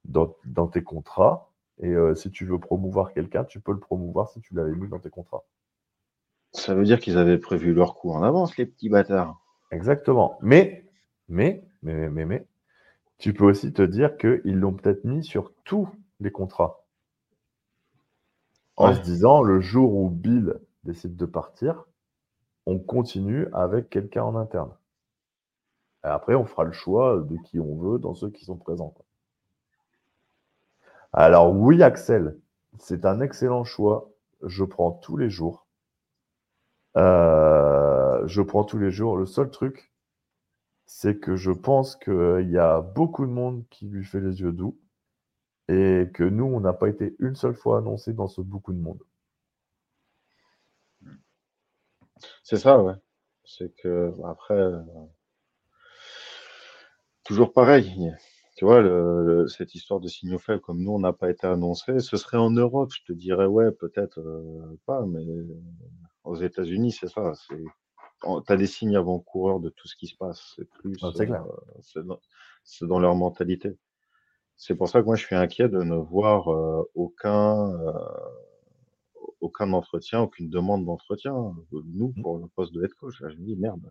dans, 0.07 0.37
dans 0.47 0.69
tes 0.69 0.83
contrats. 0.85 1.52
Et 1.83 1.91
euh, 1.91 2.15
si 2.15 2.31
tu 2.31 2.47
veux 2.47 2.59
promouvoir 2.59 3.13
quelqu'un, 3.13 3.45
tu 3.45 3.61
peux 3.61 3.73
le 3.73 3.81
promouvoir 3.81 4.31
si 4.31 4.41
tu 4.41 4.55
l'avais 4.55 4.75
mis 4.75 4.89
dans 4.89 5.01
tes 5.01 5.11
contrats. 5.11 5.45
Ça 6.53 6.75
veut 6.75 6.85
dire 6.85 7.01
qu'ils 7.01 7.19
avaient 7.19 7.39
prévu 7.39 7.75
leur 7.75 7.95
coup 7.95 8.11
en 8.13 8.23
avance, 8.23 8.57
les 8.57 8.65
petits 8.67 8.89
bâtards. 8.89 9.39
Exactement. 9.71 10.39
Mais, 10.43 10.87
mais, 11.29 11.65
mais, 11.83 12.09
mais, 12.09 12.25
mais, 12.25 12.47
tu 13.19 13.35
peux 13.35 13.45
aussi 13.45 13.73
te 13.73 13.83
dire 13.83 14.17
qu'ils 14.19 14.59
l'ont 14.59 14.73
peut-être 14.75 15.05
mis 15.05 15.25
sur 15.25 15.53
tous 15.65 15.89
les 16.21 16.31
contrats. 16.31 16.85
En 18.77 18.89
Ouais. 18.89 18.95
se 18.95 19.01
disant, 19.01 19.43
le 19.43 19.61
jour 19.61 19.95
où 19.95 20.11
Bill 20.11 20.61
décide 20.85 21.17
de 21.17 21.27
partir, 21.27 21.85
on 22.67 22.79
continue 22.79 23.47
avec 23.53 23.91
quelqu'un 23.91 24.25
en 24.25 24.37
interne. 24.37 24.73
Et 26.05 26.09
après, 26.09 26.35
on 26.35 26.45
fera 26.47 26.65
le 26.65 26.73
choix 26.73 27.21
de 27.21 27.37
qui 27.39 27.59
on 27.61 27.77
veut 27.77 27.99
dans 27.99 28.15
ceux 28.15 28.31
qui 28.31 28.45
sont 28.45 28.57
présents. 28.57 28.91
quoi. 28.91 29.05
Alors 31.15 31.53
oui, 31.55 31.83
Axel, 31.83 32.39
c'est 32.79 33.05
un 33.05 33.21
excellent 33.21 33.65
choix. 33.65 34.11
Je 34.43 34.65
prends 34.65 34.93
tous 34.93 35.17
les 35.17 35.31
jours. 35.31 35.67
Euh, 36.97 38.27
je 38.27 38.43
prends 38.43 38.65
tous 38.65 38.79
les 38.79 38.91
jours. 38.91 39.17
Le 39.17 39.27
seul 39.27 39.51
truc, 39.51 39.93
c'est 40.87 41.19
que 41.19 41.37
je 41.37 41.51
pense 41.51 41.97
qu'il 41.97 42.49
y 42.51 42.59
a 42.59 42.81
beaucoup 42.81 43.27
de 43.27 43.33
monde 43.33 43.65
qui 43.71 43.87
lui 43.89 44.05
fait 44.05 44.21
les 44.21 44.41
yeux 44.41 44.53
doux 44.53 44.79
et 45.69 46.09
que 46.15 46.25
nous, 46.25 46.45
on 46.47 46.61
n'a 46.61 46.73
pas 46.73 46.89
été 46.89 47.17
une 47.19 47.35
seule 47.37 47.55
fois 47.55 47.79
annoncé 47.79 48.13
dans 48.15 48.29
ce 48.29 48.41
beaucoup 48.41 48.73
de 48.73 48.81
monde. 48.81 49.03
C'est 52.43 52.57
ça, 52.59 52.81
ouais. 52.83 52.95
C'est 53.45 53.75
que 53.77 54.13
après, 54.25 54.55
euh, 54.55 54.81
toujours 57.25 57.53
pareil. 57.53 58.13
Tu 58.63 58.67
vois, 58.67 58.81
le- 58.81 59.25
le- 59.27 59.49
cette 59.49 59.75
histoire 59.75 59.99
de 59.99 60.07
signaux 60.07 60.39
faibles, 60.39 60.61
comme 60.61 60.85
nous, 60.85 60.93
on 60.93 61.01
n'a 61.01 61.13
pas 61.13 61.29
été 61.31 61.49
annoncé, 61.49 61.99
ce 61.99 62.17
serait 62.17 62.37
en 62.37 62.53
Europe, 62.53 62.93
je 62.95 63.03
te 63.03 63.13
dirais, 63.13 63.47
ouais, 63.47 63.73
peut-être 63.73 64.21
euh, 64.21 64.79
pas, 64.87 65.05
mais 65.05 65.27
aux 66.23 66.37
États-Unis, 66.37 66.93
c'est 66.93 67.09
ça. 67.09 67.33
Tu 67.49 67.67
as 68.23 68.57
des 68.57 68.69
signes 68.69 68.95
avant-coureurs 68.95 69.59
de 69.59 69.69
tout 69.69 69.89
ce 69.89 69.97
qui 69.97 70.07
se 70.07 70.17
passe. 70.17 70.53
C'est 70.55 70.71
plus, 70.71 70.97
Ah, 71.03 71.07
euh, 71.07 71.43
c'est 72.63 72.87
dans, 72.87 73.01
leur 73.01 73.17
mentalité. 73.17 73.77
C'est 74.55 74.77
pour 74.77 74.89
ça 74.89 75.01
que 75.01 75.07
moi, 75.07 75.17
je 75.17 75.27
suis 75.27 75.35
inquiet 75.35 75.69
de 75.69 75.83
ne 75.83 75.97
voir 75.97 76.47
euh, 76.53 76.89
aucun, 76.95 77.69
euh, 77.69 77.93
aucun 79.41 79.73
entretien, 79.73 80.21
aucune 80.21 80.49
demande 80.49 80.85
d'entretien, 80.85 81.35
euh, 81.35 81.83
nous, 81.87 82.15
pour 82.23 82.39
le 82.39 82.47
poste 82.47 82.73
de 82.73 82.85
head 82.85 82.95
coach. 82.95 83.21
Là, 83.23 83.29
je 83.29 83.39
me 83.39 83.45
dis, 83.45 83.57
merde. 83.57 83.91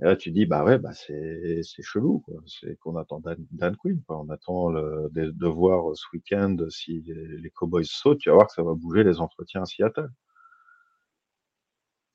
Et 0.00 0.04
là, 0.04 0.16
tu 0.16 0.30
dis, 0.32 0.46
bah 0.46 0.64
ouais, 0.64 0.78
bah 0.78 0.92
c'est, 0.92 1.60
c'est 1.62 1.82
chelou, 1.82 2.20
quoi. 2.20 2.34
C'est 2.46 2.76
qu'on 2.76 2.96
attend 2.96 3.20
Dan, 3.20 3.36
Dan 3.52 3.76
Quinn, 3.76 4.02
quoi. 4.02 4.20
On 4.20 4.28
attend 4.30 4.70
le, 4.70 5.08
de, 5.12 5.30
de 5.30 5.46
voir 5.46 5.94
ce 5.96 6.06
week-end 6.12 6.56
si 6.70 7.02
les, 7.02 7.38
les 7.38 7.50
Cowboys 7.50 7.84
sautent, 7.84 8.18
tu 8.18 8.28
vas 8.30 8.36
voir 8.36 8.46
que 8.48 8.54
ça 8.54 8.62
va 8.62 8.74
bouger 8.74 9.04
les 9.04 9.20
entretiens 9.20 9.62
à 9.62 9.66
Seattle. 9.66 10.10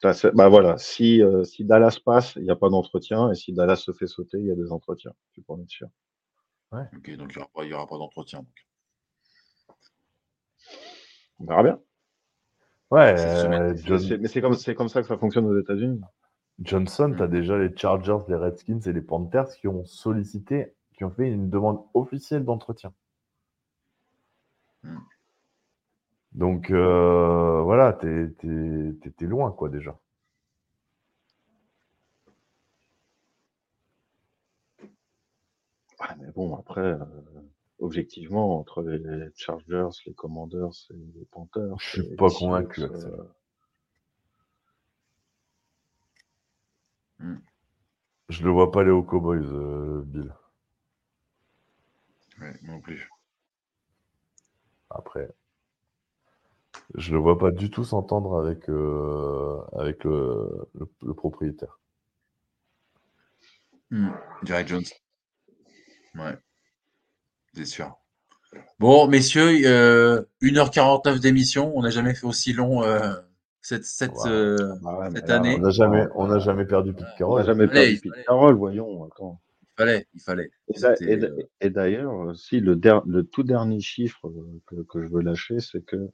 Ça, 0.01 0.31
bah 0.31 0.47
voilà, 0.47 0.77
si, 0.77 1.23
euh, 1.23 1.43
si 1.43 1.65
Dallas 1.65 1.97
passe, 2.03 2.35
il 2.35 2.43
n'y 2.43 2.51
a 2.51 2.55
pas 2.55 2.69
d'entretien, 2.69 3.31
et 3.31 3.35
si 3.35 3.51
Dallas 3.51 3.77
se 3.77 3.91
fait 3.93 4.05
sauter, 4.05 4.37
il 4.37 4.45
y 4.45 4.51
a 4.51 4.55
des 4.55 4.71
entretiens. 4.71 5.13
Tu 5.33 5.41
peux 5.41 5.53
en 5.53 5.61
être 5.61 5.69
sûr. 5.69 5.87
Ok, 6.71 7.15
donc 7.15 7.31
il 7.33 7.37
n'y 7.37 7.37
aura 7.37 7.49
pas, 7.53 7.63
il 7.63 7.69
y 7.69 7.73
aura 7.73 7.87
pas 7.87 7.97
d'entretien. 7.97 8.45
On 11.39 11.45
verra 11.45 11.63
bien. 11.63 11.79
Ouais, 12.91 13.15
euh, 13.17 13.73
mais 14.19 14.27
c'est 14.27 14.41
comme, 14.41 14.53
c'est 14.53 14.75
comme 14.75 14.89
ça 14.89 15.01
que 15.01 15.07
ça 15.07 15.17
fonctionne 15.17 15.45
aux 15.45 15.59
États-Unis. 15.59 15.99
Johnson, 16.59 17.13
tu 17.15 17.23
as 17.23 17.27
Mm. 17.27 17.31
déjà 17.31 17.57
les 17.57 17.75
Chargers, 17.75 18.17
les 18.27 18.35
Redskins 18.35 18.79
et 18.85 18.93
les 18.93 19.01
Panthers 19.01 19.49
qui 19.49 19.67
ont 19.67 19.85
sollicité, 19.85 20.73
qui 20.93 21.03
ont 21.03 21.11
fait 21.11 21.29
une 21.29 21.49
demande 21.49 21.81
officielle 21.93 22.45
d'entretien. 22.45 22.93
Mm. 24.83 24.97
Donc 26.33 26.71
euh, 26.71 27.61
voilà, 27.63 27.93
t'es, 27.93 28.29
t'es 28.39 29.25
loin 29.25 29.51
quoi 29.51 29.69
déjà. 29.69 29.97
Ah, 35.99 36.15
mais 36.19 36.31
bon, 36.35 36.55
après, 36.55 36.81
euh, 36.81 36.97
objectivement, 37.79 38.59
entre 38.59 38.83
les 38.83 39.29
Chargers, 39.35 39.89
les 40.05 40.13
Commanders 40.13 40.69
et 40.91 41.19
les 41.19 41.25
Panthers. 41.25 41.75
Je 41.79 42.01
suis 42.03 42.15
pas 42.15 42.29
convaincu, 42.29 42.81
euh, 42.81 43.23
Hmm. 47.19 47.37
Je 48.29 48.41
le 48.45 48.51
vois 48.51 48.71
pas 48.71 48.79
aller 48.83 48.91
aux 48.91 49.03
Cowboys, 49.03 49.43
euh, 49.43 50.01
Bill. 50.05 50.33
Ouais, 52.39 52.57
non 52.63 52.81
plus. 52.81 53.07
Après, 54.89 55.33
je 56.95 57.13
le 57.13 57.17
vois 57.19 57.37
pas 57.37 57.51
du 57.51 57.69
tout 57.69 57.85
s'entendre 57.85 58.37
avec, 58.37 58.69
euh, 58.69 59.61
avec 59.77 60.03
le, 60.03 60.67
le- 60.75 60.89
le 61.05 61.13
propriétaire. 61.13 61.79
Hmm, 63.91 64.13
Jerry 64.43 64.63
Jones. 64.65 64.85
Ouais. 66.15 66.37
C'est 67.53 67.65
sûr. 67.65 67.97
Bon, 68.79 69.07
messieurs, 69.07 69.61
euh, 69.65 70.23
1h49 70.41 71.19
d'émission. 71.21 71.73
On 71.77 71.83
n'a 71.83 71.89
jamais 71.91 72.15
fait 72.15 72.27
aussi 72.27 72.53
long 72.53 72.83
euh, 72.83 73.13
cette, 73.67 73.83
cette, 73.83 74.11
Ouais. 74.13 74.29
euh, 74.31 74.75
Ah 74.85 74.97
ouais, 74.99 75.09
cette 75.11 75.27
là, 75.27 75.35
année. 75.35 75.55
On 75.57 75.59
n'a 75.59 75.69
jamais, 75.71 76.05
on 76.15 76.39
jamais 76.39 76.65
perdu 76.65 76.93
Pete 76.93 77.05
On 77.21 77.35
n'a 77.37 77.43
jamais 77.43 77.67
perdu 77.67 77.89
il 77.91 78.01
Pete. 78.01 78.25
Carroll, 78.25 78.55
voyons. 78.55 79.03
Attends. 79.03 79.41
Il 79.61 79.67
fallait, 79.77 80.07
il 80.13 80.21
fallait. 80.21 80.51
Et 80.69 80.79
et 81.01 81.23
euh, 81.23 81.37
et 81.61 81.69
d'ailleurs, 81.69 82.35
si 82.35 82.61
le, 82.61 82.75
der- 82.77 83.03
le 83.05 83.23
tout 83.23 83.43
dernier 83.43 83.81
chiffre 83.81 84.27
euh, 84.29 84.61
que, 84.67 84.75
que 84.83 85.03
je 85.03 85.07
veux 85.09 85.21
lâcher, 85.21 85.59
c'est 85.59 85.81
que 85.85 86.09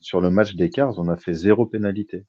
sur 0.00 0.20
le 0.20 0.30
match 0.30 0.54
des 0.56 0.68
Cars, 0.68 0.98
on 0.98 1.08
a 1.08 1.16
fait 1.16 1.32
zéro 1.32 1.64
pénalité. 1.64 2.26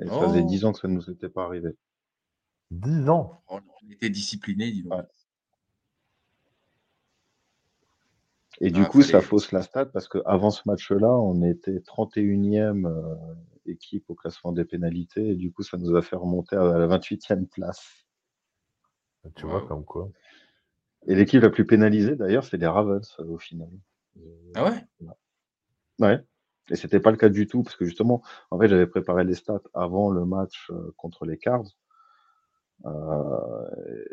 Et 0.00 0.06
ça 0.06 0.20
faisait 0.28 0.42
Oh. 0.42 0.46
10 0.48 0.64
ans 0.64 0.72
que 0.72 0.80
ça 0.80 0.88
ne 0.88 0.94
nous 0.94 1.08
était 1.08 1.28
pas 1.28 1.44
arrivé. 1.44 1.70
10 2.72 3.08
ans. 3.08 3.40
on 3.48 3.58
on 3.58 3.90
était 3.92 4.10
disciplinés, 4.10 4.72
dis 4.72 4.82
donc. 4.82 4.94
Ouais. 4.94 5.04
Et 8.60 8.70
du 8.70 8.82
Ah, 8.82 8.86
coup, 8.86 9.02
ça 9.02 9.20
fausse 9.20 9.50
la 9.52 9.62
stat 9.62 9.86
parce 9.86 10.08
qu'avant 10.08 10.50
ce 10.50 10.62
match-là, 10.66 11.10
on 11.10 11.42
était 11.42 11.80
31e 11.80 12.86
euh, 12.86 13.14
équipe 13.66 14.08
au 14.08 14.14
classement 14.14 14.52
des 14.52 14.64
pénalités. 14.64 15.30
Et 15.30 15.34
du 15.34 15.52
coup, 15.52 15.62
ça 15.62 15.76
nous 15.76 15.96
a 15.96 16.02
fait 16.02 16.16
remonter 16.16 16.56
à 16.56 16.78
la 16.78 16.86
28e 16.86 17.46
place. 17.46 18.06
Tu 19.34 19.46
vois, 19.46 19.60
Wow. 19.62 19.66
comme 19.66 19.84
quoi. 19.84 20.10
Et 21.06 21.14
l'équipe 21.14 21.42
la 21.42 21.50
plus 21.50 21.66
pénalisée, 21.66 22.16
d'ailleurs, 22.16 22.44
c'est 22.44 22.56
les 22.56 22.66
Ravens 22.66 23.16
euh, 23.20 23.24
au 23.24 23.38
final. 23.38 23.68
Ah 24.54 24.64
ouais 24.70 24.86
Ouais. 25.98 26.20
Et 26.70 26.76
c'était 26.76 27.00
pas 27.00 27.10
le 27.10 27.16
cas 27.16 27.28
du 27.28 27.46
tout, 27.46 27.62
parce 27.62 27.76
que 27.76 27.84
justement, 27.84 28.22
en 28.50 28.58
fait, 28.58 28.68
j'avais 28.68 28.86
préparé 28.86 29.24
les 29.24 29.34
stats 29.34 29.60
avant 29.74 30.10
le 30.10 30.24
match 30.24 30.70
euh, 30.70 30.92
contre 30.96 31.26
les 31.26 31.36
Cards. 31.38 31.66
Euh, 32.86 34.04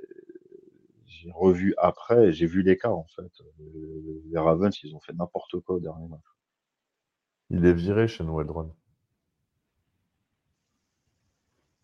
j'ai 1.22 1.32
revu 1.32 1.74
après 1.78 2.28
et 2.30 2.34
j'ai 2.34 2.48
vu 2.48 2.64
l'écart, 2.64 2.98
en 2.98 3.06
fait. 3.16 3.32
Euh, 3.60 4.22
Les 4.32 4.40
Ravens, 4.40 4.76
ils 4.84 4.96
ont 4.96 5.00
fait 5.00 5.14
n'importe 5.14 5.60
quoi 5.62 5.76
au 5.76 5.80
dernier 5.80 6.08
match. 6.08 6.22
Il 7.52 7.66
est 7.66 7.74
viré 7.74 8.08
chez 8.08 8.24
Weldron. 8.24 8.74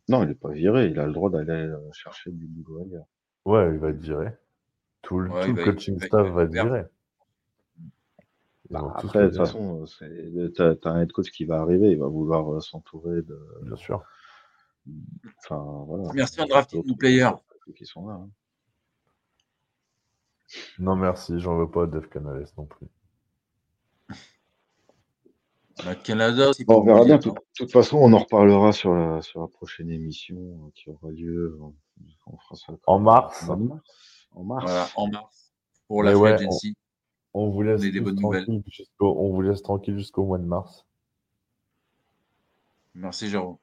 Non, 0.10 0.24
il 0.24 0.30
est 0.32 0.36
pas 0.36 0.52
viré, 0.52 0.88
il 0.88 1.00
a 1.00 1.06
le 1.06 1.12
droit 1.14 1.30
d'aller 1.30 1.52
euh, 1.52 1.92
chercher 1.92 2.32
du 2.32 2.46
boulot 2.48 2.82
ailleurs. 2.86 3.06
Ouais, 3.46 3.70
il 3.74 3.78
va 3.80 3.90
être 3.90 4.00
viré. 4.00 4.30
Tout 5.02 5.20
le, 5.20 5.30
Ouais, 5.30 5.42
tout 5.44 5.50
il 5.52 5.56
le 5.56 5.64
va- 5.66 5.72
coaching 5.72 6.00
staff 6.00 6.28
va 6.32 6.44
être 6.44 6.52
viré. 6.52 6.84
Bah, 8.70 8.94
après, 8.96 9.24
de 9.24 9.28
toute 9.28 9.38
façon, 9.38 9.86
c'est- 9.86 10.54
t'as 10.56 10.76
t'as 10.76 10.92
un 10.92 11.02
head 11.02 11.12
coach 11.12 11.30
qui 11.32 11.46
va 11.46 11.62
arriver, 11.62 11.92
il 11.92 12.00
va 12.00 12.08
vouloir 12.08 12.54
euh, 12.54 12.60
s'entourer 12.60 13.22
de. 13.22 13.40
Bien 13.64 13.76
sûr. 13.76 14.04
Enfin, 15.40 15.84
voilà. 15.88 16.12
Merci, 16.14 16.42
Undrafted 16.42 16.78
d'autres 16.80 16.88
New 16.90 16.96
Player. 16.98 17.30
ceux 17.66 17.74
qui 17.74 17.86
sont 17.86 18.08
là. 18.08 18.16
hein. 18.16 18.30
Non, 20.80 20.96
merci, 20.96 21.40
j'en 21.40 21.58
veux 21.58 21.70
pas 21.70 21.84
à 21.84 21.88
Dave 21.88 22.08
Canales 22.10 22.46
non 22.58 22.66
plus. 22.66 22.88
Le 25.86 25.94
Canada, 25.94 26.54
c'est 26.54 26.66
Bon, 26.66 26.82
on 26.82 26.84
verra 26.84 27.06
bien. 27.06 27.18
De 27.18 27.28
non 27.28 27.34
toute, 27.34 27.46
toute 27.56 27.72
façon, 27.72 27.98
on 27.98 28.12
en 28.14 28.20
reparlera 28.20 28.72
sur 28.72 28.96
la, 28.96 29.22
sur 29.22 29.42
la 29.42 29.48
prochaine 29.48 29.92
émission 29.92 30.36
euh, 30.38 30.72
qui 30.74 30.90
aura 30.90 31.12
lieu. 31.12 31.58
On, 31.62 31.74
on 32.26 32.38
fera 32.38 32.56
ça 32.56 32.74
En 32.88 33.00
mars, 33.00 33.48
de 33.48 33.56
mars. 33.56 34.28
En 34.32 34.44
mars. 34.44 34.66
Voilà, 34.66 34.88
en 34.96 35.08
mars. 35.08 35.54
Pour 35.88 36.04
la 36.04 36.18
ouais, 36.18 36.32
agency. 36.34 36.76
on 37.34 37.50
vous 37.50 37.62
laisse 37.62 37.82
des 37.82 38.02
bonnes 38.02 38.20
nouvelles. 38.20 38.48
on 39.00 39.30
vous 39.32 39.42
laisse 39.42 39.62
tranquille 39.62 39.98
jusqu'au 39.98 40.26
mois 40.26 40.40
de 40.40 40.46
mars. 40.46 40.86
Merci, 42.96 43.30
Jérôme. 43.30 43.58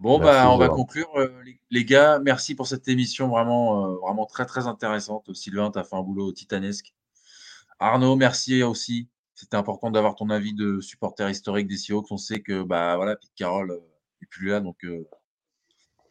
Bon, 0.00 0.18
Merci, 0.20 0.32
bah, 0.32 0.50
on 0.52 0.58
va 0.58 0.68
conclure. 0.68 1.08
euh, 1.16 1.42
les, 1.44 1.60
les 1.70 1.84
gars, 1.84 2.20
merci 2.20 2.54
pour 2.54 2.66
cette 2.68 2.86
émission 2.86 3.28
vraiment, 3.28 3.86
euh, 3.86 3.96
vraiment 3.96 4.26
très, 4.26 4.46
très 4.46 4.66
intéressante. 4.68 5.32
Sylvain, 5.34 5.70
tu 5.72 5.78
as 5.78 5.84
fait 5.84 5.96
un 5.96 6.02
boulot 6.02 6.32
titanesque. 6.32 6.94
Arnaud, 7.80 8.14
merci 8.16 8.62
aussi. 8.62 9.08
C'était 9.34 9.56
important 9.56 9.90
d'avoir 9.90 10.14
ton 10.14 10.30
avis 10.30 10.54
de 10.54 10.80
supporter 10.80 11.28
historique 11.30 11.66
des 11.68 11.76
Seahawks. 11.76 12.10
On 12.10 12.16
sait 12.16 12.40
que 12.40 12.62
bah, 12.62 12.96
voilà, 12.96 13.16
Pete 13.16 13.32
Carroll 13.36 13.70
euh, 13.72 13.78
est 14.22 14.26
plus 14.26 14.48
là, 14.48 14.60
donc 14.60 14.84
euh, 14.84 15.08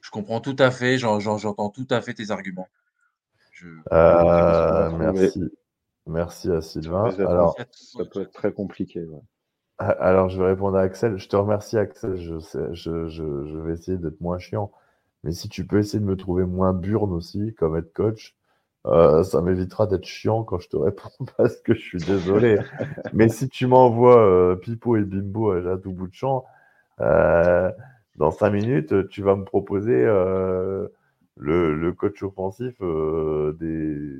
je 0.01 0.09
comprends 0.11 0.41
tout 0.41 0.55
à 0.59 0.69
fait. 0.71 0.97
j'en- 0.97 1.19
j'en- 1.19 1.37
J'entends 1.37 1.69
tout 1.69 1.87
à 1.89 2.01
fait 2.01 2.13
tes 2.13 2.31
arguments. 2.31 2.67
Je... 3.51 3.67
Euh, 3.91 4.91
merci. 4.91 5.43
Merci 6.05 6.51
à 6.51 6.61
Sylvain. 6.61 7.05
Alors, 7.19 7.55
Ça 7.57 8.05
peut 8.05 8.21
être 8.21 8.31
très 8.31 8.53
compliqué. 8.53 9.01
ouais. 9.03 9.19
Alors, 9.79 10.29
je 10.29 10.39
vais 10.41 10.47
répondre 10.49 10.77
à 10.77 10.81
Axel. 10.81 11.17
Je 11.17 11.27
te 11.29 11.35
remercie, 11.35 11.77
Axel. 11.77 12.17
Je, 12.17 12.39
sais- 12.39 12.73
je, 12.73 13.07
je, 13.07 13.45
je 13.45 13.57
vais 13.57 13.73
essayer 13.73 13.97
d'être 13.97 14.21
moins 14.21 14.39
chiant. 14.39 14.71
Mais 15.23 15.31
si 15.31 15.49
tu 15.49 15.65
peux 15.67 15.79
essayer 15.79 15.99
de 15.99 16.05
me 16.05 16.15
trouver 16.15 16.45
moins 16.45 16.73
burne 16.73 17.11
aussi 17.13 17.53
comme 17.55 17.75
head 17.77 17.91
coach, 17.93 18.35
euh, 18.87 19.23
ça 19.23 19.41
m'évitera 19.41 19.87
d'être 19.87 20.05
chiant 20.05 20.43
quand 20.43 20.59
je 20.59 20.69
te 20.69 20.77
réponds 20.77 21.09
parce 21.37 21.57
que 21.57 21.73
je 21.73 21.79
suis 21.81 22.01
désolé. 22.01 22.63
Mais 23.11 23.29
si 23.29 23.49
tu 23.49 23.67
m'envoies 23.67 24.17
euh, 24.19 24.55
Pipo 24.55 24.95
et 24.97 25.03
Bimbo 25.03 25.51
à 25.51 25.77
tout 25.77 25.91
bout 25.93 26.07
de 26.07 26.13
champ, 26.13 26.45
euh, 27.01 27.71
dans 28.15 28.31
cinq 28.31 28.51
minutes, 28.51 29.09
tu 29.09 29.21
vas 29.23 29.35
me 29.35 29.43
proposer 29.45 30.05
le, 31.37 31.75
le 31.75 31.93
coach 31.93 32.21
offensif 32.23 32.79
des, 32.79 32.85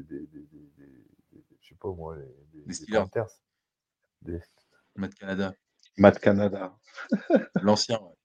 des, 0.04 0.20
des, 0.20 0.28
des- 0.28 0.48
des- 0.78 1.44
je 1.62 1.70
sais 1.70 1.76
pas 1.80 1.90
moi, 1.90 2.16
les, 2.18 2.24
des, 2.54 2.66
Des 2.68 2.74
des 4.22 4.40
Steelers. 4.40 4.67
Matt 4.98 5.16
Canada, 5.16 5.54
Matt 5.98 6.20
Canada. 6.20 6.76
l'ancien. 7.62 8.00
ouais. 8.02 8.16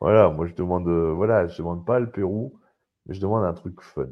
Voilà, 0.00 0.28
moi 0.30 0.46
je 0.46 0.54
demande, 0.54 0.88
euh, 0.88 1.12
voilà, 1.12 1.46
je 1.46 1.58
demande 1.58 1.84
pas 1.86 2.00
le 2.00 2.10
Pérou, 2.10 2.58
mais 3.06 3.14
je 3.14 3.20
demande 3.20 3.44
un 3.44 3.52
truc 3.54 3.80
fun. 3.82 4.08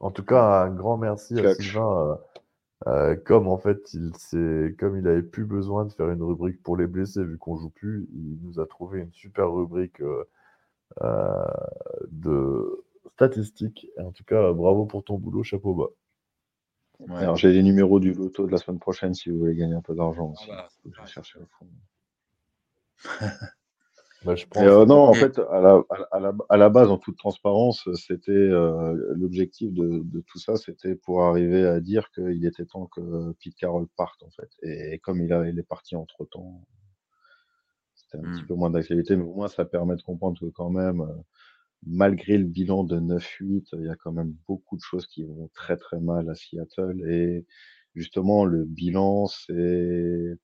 En 0.00 0.10
tout 0.10 0.24
cas, 0.24 0.64
un 0.64 0.70
grand 0.70 0.96
merci 0.96 1.38
à. 1.40 1.54
Sylvain. 1.54 2.10
euh, 2.12 2.16
euh, 2.88 3.16
comme 3.16 3.46
en 3.48 3.58
fait, 3.58 3.92
il 3.94 4.14
s'est, 4.16 4.74
comme 4.78 4.96
il 4.98 5.06
avait 5.06 5.22
plus 5.22 5.44
besoin 5.44 5.84
de 5.84 5.92
faire 5.92 6.10
une 6.10 6.22
rubrique 6.22 6.62
pour 6.62 6.76
les 6.76 6.86
blessés 6.86 7.24
vu 7.24 7.36
qu'on 7.38 7.56
joue 7.58 7.70
plus, 7.70 8.08
il 8.14 8.38
nous 8.42 8.58
a 8.60 8.66
trouvé 8.66 9.00
une 9.00 9.12
super 9.12 9.52
rubrique 9.52 10.00
euh, 10.00 10.24
euh, 11.02 11.44
de 12.10 12.84
statistiques. 13.14 13.88
Et 13.98 14.02
en 14.02 14.12
tout 14.12 14.24
cas, 14.24 14.52
bravo 14.52 14.86
pour 14.86 15.04
ton 15.04 15.18
boulot, 15.18 15.42
chapeau 15.42 15.74
bas. 15.74 15.90
Ouais. 17.08 17.16
Alors, 17.16 17.36
j'ai 17.36 17.52
les 17.52 17.62
numéros 17.62 17.98
du 17.98 18.12
loto 18.12 18.46
de 18.46 18.52
la 18.52 18.58
semaine 18.58 18.78
prochaine 18.78 19.14
si 19.14 19.30
vous 19.30 19.38
voulez 19.38 19.54
gagner 19.54 19.74
un 19.74 19.80
peu 19.80 19.94
d'argent 19.94 20.32
aussi. 20.32 20.48
Ah 20.52 20.68
bah, 20.84 20.90
je 20.92 21.00
ouais. 21.00 21.06
cherche 21.06 21.36
au 21.36 21.46
fond. 21.46 21.66
Bah, 24.22 24.34
je 24.36 24.44
euh, 24.58 24.84
non, 24.84 24.98
en 24.98 25.14
fait, 25.14 25.38
à 25.38 25.60
la, 25.60 25.82
à, 26.10 26.20
la, 26.20 26.34
à 26.50 26.56
la 26.58 26.68
base, 26.68 26.90
en 26.90 26.98
toute 26.98 27.16
transparence, 27.16 27.88
c'était 27.94 28.32
euh, 28.32 28.94
l'objectif 29.16 29.72
de, 29.72 30.02
de 30.04 30.20
tout 30.20 30.38
ça, 30.38 30.56
c'était 30.56 30.94
pour 30.94 31.24
arriver 31.24 31.66
à 31.66 31.80
dire 31.80 32.10
qu'il 32.10 32.44
était 32.44 32.66
temps 32.66 32.84
que 32.86 33.32
Pete 33.42 33.54
Carroll 33.54 33.86
parte, 33.96 34.22
en 34.22 34.30
fait. 34.30 34.50
Et, 34.62 34.98
comme 34.98 35.22
il, 35.22 35.32
a, 35.32 35.48
il 35.48 35.58
est 35.58 35.66
parti 35.66 35.96
entre 35.96 36.26
temps, 36.26 36.66
c'était 37.94 38.18
un 38.18 38.30
petit 38.30 38.44
peu 38.44 38.54
moins 38.54 38.68
d'actualité, 38.68 39.16
mais 39.16 39.24
au 39.24 39.34
moins, 39.34 39.48
ça 39.48 39.64
permet 39.64 39.96
de 39.96 40.02
comprendre 40.02 40.38
que 40.38 40.46
quand 40.46 40.70
même, 40.70 41.00
euh, 41.00 41.14
malgré 41.86 42.38
le 42.38 42.44
bilan 42.44 42.84
de 42.84 42.98
9-8, 43.00 43.68
il 43.74 43.86
y 43.86 43.88
a 43.88 43.96
quand 43.96 44.12
même 44.12 44.34
beaucoup 44.48 44.76
de 44.76 44.82
choses 44.82 45.06
qui 45.06 45.24
vont 45.24 45.50
très 45.54 45.76
très 45.76 46.00
mal 46.00 46.28
à 46.30 46.34
Seattle. 46.34 47.02
Et 47.08 47.46
justement, 47.94 48.44
le 48.44 48.64
bilan, 48.64 49.26
c'est 49.26 50.36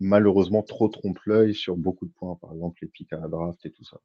malheureusement 0.00 0.62
trop 0.62 0.88
trompe-l'œil 0.88 1.54
sur 1.54 1.76
beaucoup 1.76 2.06
de 2.06 2.12
points, 2.12 2.36
par 2.36 2.52
exemple 2.52 2.78
les 2.82 2.88
pics 2.88 3.12
à 3.12 3.18
la 3.18 3.28
draft 3.28 3.64
et 3.66 3.70
tout 3.72 3.84
ça. 3.84 4.00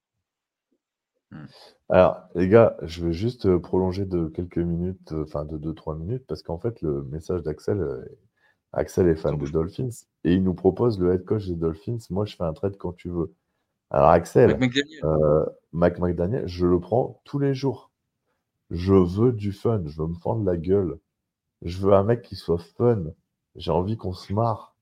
Alors, 1.90 2.28
les 2.36 2.48
gars, 2.50 2.76
je 2.82 3.06
vais 3.06 3.14
juste 3.14 3.46
euh, 3.46 3.60
prolonger 3.60 4.06
de 4.06 4.28
quelques 4.28 4.58
minutes, 4.58 5.12
euh, 5.14 5.24
enfin 5.24 5.46
de 5.46 5.58
2-3 5.58 5.98
minutes, 5.98 6.26
parce 6.28 6.44
qu'en 6.44 6.58
fait, 6.58 6.82
le 6.82 7.04
message 7.04 7.44
d'Axel, 7.44 7.80
euh, 7.80 8.06
Axel 8.74 9.08
est 9.08 9.16
fan 9.16 9.38
des 9.38 9.52
Dolphins 9.52 9.90
et 10.24 10.34
il 10.34 10.44
nous 10.44 10.54
propose 10.54 11.00
le 11.00 11.14
head 11.14 11.26
coach 11.26 11.48
des 11.48 11.56
Dolphins. 11.56 11.98
Moi, 12.10 12.26
je 12.26 12.36
fais 12.36 12.44
un 12.44 12.54
trade 12.54 12.78
quand 12.78 12.94
tu 12.94 13.10
veux. 13.10 13.34
Alors, 13.92 14.10
Axel, 14.10 14.58
Mike 14.58 14.60
McDaniel. 14.76 15.06
euh, 15.06 15.46
Mike 15.74 16.00
McDaniel, 16.00 16.48
je 16.48 16.66
le 16.66 16.80
prends 16.80 17.22
tous 17.26 17.40
les 17.40 17.54
jours. 17.54 17.92
Je 18.70 18.94
veux 18.94 19.34
du 19.34 19.52
fun, 19.52 19.82
je 19.86 20.02
veux 20.02 20.08
me 20.08 20.16
fendre 20.16 20.46
la 20.46 20.56
gueule. 20.58 20.98
Je 21.62 21.78
veux 21.80 21.94
un 21.94 22.04
mec 22.04 22.22
qui 22.22 22.36
soit 22.36 22.58
fun. 22.78 23.04
J'ai 23.56 23.72
envie 23.72 23.98
qu'on 23.98 24.14
se 24.14 24.32
marre. 24.34 24.76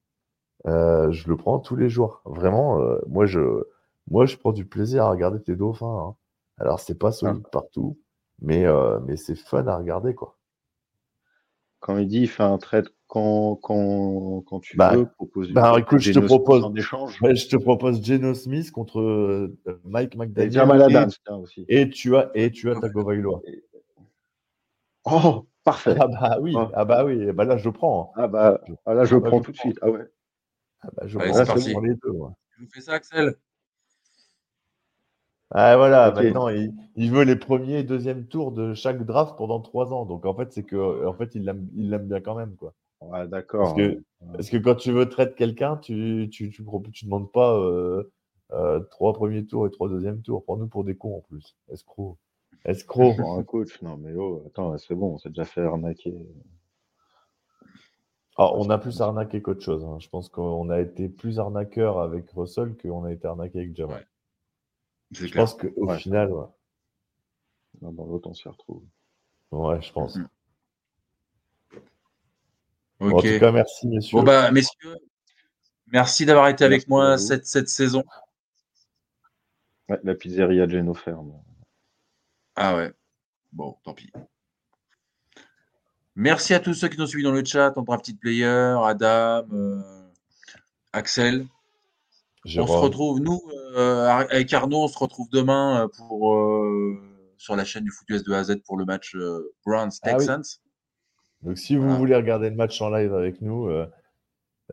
Euh, 0.67 1.11
je 1.11 1.27
le 1.27 1.37
prends 1.37 1.59
tous 1.59 1.75
les 1.75 1.89
jours. 1.89 2.21
Vraiment, 2.25 2.79
euh, 2.81 2.99
moi, 3.07 3.25
je, 3.25 3.63
moi, 4.09 4.25
je 4.25 4.37
prends 4.37 4.51
du 4.51 4.65
plaisir 4.65 5.03
à 5.05 5.09
regarder 5.09 5.41
tes 5.41 5.55
dauphins. 5.55 6.09
hein. 6.09 6.15
Alors, 6.57 6.79
c'est 6.79 6.97
pas 6.99 7.11
solide 7.11 7.43
partout, 7.51 7.97
mais, 8.41 8.65
euh, 8.65 8.99
mais 9.05 9.15
c'est 9.15 9.35
fun 9.35 9.65
à 9.67 9.77
regarder, 9.77 10.13
quoi. 10.13 10.37
Quand 11.79 11.97
il 11.97 12.07
dit 12.07 12.21
il 12.21 12.27
fait 12.29 12.43
un 12.43 12.57
trade 12.57 12.89
quand, 13.09 13.55
quand, 13.55 14.41
quand 14.47 14.59
tu 14.59 14.77
Bah, 14.77 14.95
veux 14.95 15.07
proposer 15.07 15.51
bah, 15.51 15.75
écoute, 15.79 15.99
je 15.99 16.13
te 16.13 16.19
propose- 16.19 16.63
en 16.63 16.75
échange. 16.75 17.19
Ouais, 17.23 17.35
je 17.35 17.49
te 17.49 17.57
propose 17.57 18.03
Geno 18.05 18.35
Smith 18.35 18.69
contre 18.71 19.01
euh, 19.01 19.57
Mike 19.83 20.15
McDaniel. 20.15 20.53
Et- 20.55 20.83
Adams, 20.83 21.09
aussi. 21.41 21.65
Et 21.67 21.89
tu 21.89 22.15
as, 22.15 22.29
et 22.35 22.51
tu 22.51 22.69
as 22.69 22.79
Tagovailoa. 22.79 23.41
Oh, 25.05 25.47
parfait. 25.63 25.95
Ah 25.99 26.07
bah 26.07 26.37
oui, 26.39 26.53
Ah. 26.55 26.69
ah 26.75 26.85
bah 26.85 27.03
oui, 27.03 27.31
bah 27.31 27.45
là 27.45 27.57
je 27.57 27.69
prends. 27.69 28.11
Ah 28.15 28.27
bah, 28.27 28.61
ah 28.85 28.93
là, 28.93 29.05
je 29.05 29.15
Ah 29.15 29.21
prends 29.21 29.39
je 29.39 29.43
tout 29.43 29.51
de 29.53 29.57
suite. 29.57 29.79
Ah 29.81 29.89
ouais. 29.89 30.05
Ah 30.81 30.89
bah, 30.95 31.03
je 31.07 31.17
Allez, 31.17 31.31
prends 31.31 31.45
parti. 31.45 31.69
les 31.81 31.95
deux. 31.95 32.11
moi. 32.11 32.33
Tu 32.55 32.61
nous 32.61 32.69
fais 32.71 32.81
ça, 32.81 32.93
Axel? 32.93 33.35
Ah 35.51 35.75
voilà, 35.77 36.11
maintenant 36.11 36.47
il, 36.49 36.71
il 36.95 37.09
veut 37.11 37.23
les 37.23 37.35
premiers 37.35 37.79
et 37.79 37.83
deuxième 37.83 38.27
tours 38.27 38.51
de 38.51 38.75
chaque 38.75 39.03
draft 39.03 39.35
pendant 39.35 39.59
trois 39.61 39.91
ans. 39.93 40.05
Donc 40.05 40.25
en 40.27 40.35
fait, 40.35 40.53
c'est 40.53 40.61
que 40.63 41.07
en 41.07 41.13
fait, 41.13 41.33
il 41.33 41.43
l'aime 41.43 41.67
il 41.75 41.89
l'aime 41.89 42.07
bien 42.07 42.21
quand 42.21 42.35
même. 42.35 42.55
Quoi. 42.55 42.75
Ouais, 43.01 43.27
d'accord. 43.27 43.75
Parce 43.75 43.77
que, 43.77 44.03
parce 44.33 44.49
que 44.49 44.57
quand 44.57 44.75
tu 44.75 44.91
veux 44.91 45.07
traiter 45.07 45.35
quelqu'un, 45.35 45.77
tu 45.77 46.27
tu, 46.31 46.49
tu, 46.51 46.63
demandes 47.05 47.31
pas 47.31 47.57
euh, 47.57 48.11
euh, 48.51 48.79
trois 48.91 49.13
premiers 49.13 49.45
tours 49.45 49.67
et 49.67 49.71
trois 49.71 49.87
deuxièmes 49.89 50.21
tours. 50.21 50.43
Prends-nous 50.43 50.67
pour 50.67 50.83
des 50.83 50.95
cons 50.95 51.17
en 51.17 51.21
plus. 51.21 51.55
Escroc. 51.69 52.17
Escroc. 52.65 53.15
Pour 53.15 53.37
un 53.37 53.43
coach, 53.43 53.81
non 53.81 53.95
mais 53.97 54.13
oh, 54.15 54.43
attends, 54.47 54.77
c'est 54.77 54.95
bon, 54.95 55.13
on 55.13 55.17
s'est 55.17 55.29
déjà 55.29 55.45
fait 55.45 55.61
arnaquer. 55.61 56.13
Ah, 58.37 58.51
on 58.55 58.69
a 58.69 58.77
plus 58.77 59.01
arnaqué 59.01 59.41
qu'autre 59.41 59.61
chose. 59.61 59.83
hein. 59.85 59.97
Je 59.99 60.07
pense 60.09 60.29
qu'on 60.29 60.69
a 60.69 60.79
été 60.79 61.09
plus 61.09 61.39
arnaqueur 61.39 61.99
avec 61.99 62.29
Russell 62.31 62.75
qu'on 62.77 63.03
a 63.03 63.11
été 63.11 63.27
arnaqué 63.27 63.59
avec 63.59 63.75
Jamal. 63.75 63.97
Ouais. 63.97 64.05
Je 65.11 65.25
clair. 65.27 65.43
pense 65.43 65.55
qu'au 65.55 65.69
Ouais. 65.85 65.97
final, 65.97 66.31
ouais. 66.31 66.45
Non, 67.81 67.91
dans 67.91 68.05
l'autre, 68.05 68.29
on 68.29 68.33
s'y 68.33 68.47
retrouve. 68.47 68.83
Ouais, 69.51 69.81
je 69.81 69.91
pense. 69.91 70.17
Bon, 72.99 73.11
en 73.11 73.21
tout 73.21 73.39
cas, 73.39 73.51
merci, 73.51 73.87
messieurs. 73.87 74.17
Bon, 74.17 74.23
bah, 74.23 74.51
messieurs, 74.51 74.97
merci 75.87 76.25
d'avoir 76.25 76.49
été 76.49 76.65
avec 76.65 76.87
Merci 76.87 76.89
moi 76.89 77.17
cette, 77.17 77.45
cette 77.45 77.69
saison. 77.69 78.03
Ouais, 79.87 79.99
la 80.03 80.15
pizzeria 80.15 80.67
Geno 80.67 80.93
Ferme. 80.93 81.33
Ah 82.55 82.75
ouais. 82.75 82.91
Bon, 83.51 83.77
tant 83.83 83.93
pis. 83.93 84.11
Merci 86.15 86.53
à 86.53 86.59
tous 86.59 86.73
ceux 86.73 86.89
qui 86.89 86.97
nous 86.97 87.05
ont 87.05 87.07
suivis 87.07 87.23
dans 87.23 87.31
le 87.31 87.45
chat, 87.45 87.77
en 87.77 87.81
Drafted 87.81 88.19
Player, 88.19 88.75
Adam, 88.83 89.45
euh, 89.53 89.81
Axel. 90.91 91.47
On 92.45 92.67
se 92.67 92.71
retrouve, 92.73 93.19
nous, 93.19 93.41
euh, 93.75 94.07
avec 94.07 94.53
Arnaud, 94.53 94.83
on 94.83 94.87
se 94.87 94.97
retrouve 94.97 95.29
demain 95.29 95.83
euh, 95.83 95.87
pour, 95.87 96.33
euh, 96.33 96.97
sur 97.37 97.55
la 97.55 97.63
chaîne 97.63 97.83
du 97.83 97.91
Foot 97.91 98.09
US 98.09 98.23
de 98.23 98.33
A 98.33 98.39
à 98.39 98.43
Z 98.43 98.57
pour 98.65 98.77
le 98.77 98.85
match 98.85 99.15
euh, 99.15 99.53
Ah 99.65 100.17
oui. 100.17 100.25
Donc, 101.43 101.57
si 101.57 101.75
vous 101.75 101.95
voulez 101.95 102.15
regarder 102.15 102.49
le 102.49 102.55
match 102.55 102.81
en 102.81 102.89
live 102.89 103.13
avec 103.13 103.41
nous, 103.41 103.67
euh, 103.67 103.87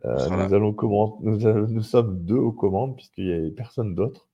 euh, 0.05 0.29
nous, 0.29 0.37
là. 0.37 0.55
allons 0.55 0.73
comment... 0.73 1.17
nous, 1.21 1.47
a- 1.47 1.53
nous 1.53 1.81
sommes 1.81 2.23
deux 2.25 2.35
aux 2.37 2.51
commandes 2.51 2.95
puisqu'il 2.95 3.25
n'y 3.25 3.33
avait 3.33 3.51
personne 3.51 3.95
d'autre. 3.95 4.27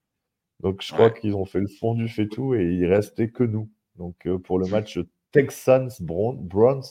Donc, 0.60 0.82
je 0.82 0.94
crois 0.94 1.10
qu'ils 1.10 1.36
ont 1.36 1.46
fait 1.46 1.60
le 1.60 1.68
fondu 1.68 2.08
fait 2.08 2.28
tout 2.28 2.56
et 2.56 2.64
il 2.64 2.86
restait 2.86 3.30
que 3.30 3.44
nous. 3.44 3.70
Donc, 3.98 4.26
euh, 4.26 4.38
pour 4.40 4.60
le 4.60 4.68
match 4.68 5.00
Texans-Browns. 5.32 6.84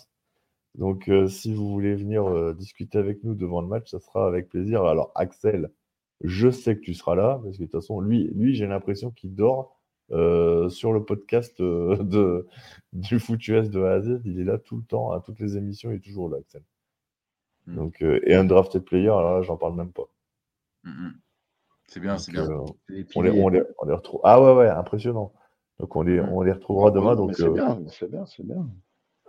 Donc, 0.77 1.09
euh, 1.09 1.27
si 1.27 1.53
vous 1.53 1.69
voulez 1.69 1.95
venir 1.95 2.25
euh, 2.29 2.55
discuter 2.55 2.99
avec 2.99 3.25
nous 3.25 3.35
devant 3.35 3.61
le 3.61 3.69
match, 3.69 3.91
ça 3.91 3.99
sera 4.01 4.27
avec 4.27 4.49
plaisir. 4.49 4.85
Alors, 4.85 5.13
Axel, 5.15 5.71
je 6.23 6.51
sais 6.51 6.77
que 6.77 6.81
tu 6.81 6.95
seras 6.95 7.15
là 7.15 7.41
parce 7.43 7.57
que 7.57 7.63
de 7.63 7.67
toute 7.67 7.81
façon, 7.81 8.01
lui, 8.01 8.31
lui 8.35 8.55
j'ai 8.55 8.67
l'impression 8.67 9.11
qu'il 9.11 9.35
dort 9.35 9.82
euh, 10.13 10.69
sur 10.69 10.93
le 10.93 11.05
podcast 11.05 11.61
euh, 11.61 11.97
de, 12.03 12.47
du 12.93 13.19
Foot 13.19 13.47
US 13.49 13.71
de 13.71 13.83
A 13.83 13.93
à 13.93 14.01
Z. 14.01 14.21
Il 14.25 14.41
est 14.41 14.45
là 14.45 14.59
tout 14.59 14.77
le 14.77 14.83
temps, 14.83 15.13
à 15.13 15.21
toutes 15.21 15.41
les 15.41 15.57
émissions, 15.57 15.91
il 15.91 15.97
est 15.97 16.01
toujours 16.05 16.29
là, 16.29 16.39
Axel. 16.39 16.63
Mm. 17.67 17.75
Donc, 17.77 18.03
euh, 18.03 18.21
et 18.25 18.35
un 18.35 18.45
drafted 18.45 18.85
player, 18.85 19.09
alors 19.09 19.39
là, 19.39 19.43
j'en 19.43 19.57
parle 19.57 19.75
même 19.75 19.93
pas. 19.93 20.09
Mm, 20.85 20.91
mm. 20.91 21.13
C'est 21.87 22.01
bien, 22.01 22.19
c'est 22.19 22.33
bien. 22.33 22.47
Les 22.47 22.55
on, 22.55 22.67
les, 22.89 23.05
piliers. 23.05 23.43
on, 23.43 23.49
les, 23.49 23.63
on 23.79 23.87
les 23.87 23.95
retrouve. 23.95 24.21
Ah 24.25 24.43
ouais, 24.43 24.55
ouais, 24.55 24.69
impressionnant. 24.69 25.33
Donc, 25.79 25.97
on 25.97 26.03
les, 26.03 26.21
Mm. 26.21 26.29
on 26.31 26.43
les 26.43 26.53
retrouvera 26.53 26.91
demain. 26.91 27.17
Donc, 27.17 27.35
c'est 27.35 27.49
bien, 27.49 27.81
c'est 27.89 28.11
bien, 28.11 28.27
c'est 28.27 28.45
bien. 28.45 28.69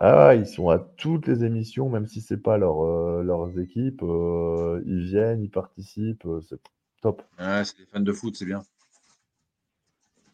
Ah 0.00 0.34
ils 0.34 0.46
sont 0.46 0.70
à 0.70 0.80
toutes 0.80 1.28
les 1.28 1.44
émissions, 1.44 1.88
même 1.88 2.08
si 2.08 2.20
c'est 2.20 2.42
pas 2.42 2.58
leur, 2.58 2.82
leurs 3.22 3.58
équipes. 3.60 4.02
ils 4.02 5.04
viennent, 5.04 5.40
ils 5.40 5.50
participent, 5.50 6.26
c'est 6.48 6.58
top. 7.00 7.22
Ouais, 7.38 7.64
c'est 7.64 7.78
des 7.78 7.86
fans 7.86 8.00
de 8.00 8.12
foot, 8.12 8.34
c'est 8.34 8.44
bien. 8.44 8.60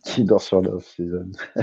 Qui 0.05 0.25
dort 0.25 0.43
sur 0.43 0.61
la 0.63 0.71
off-season 0.71 1.31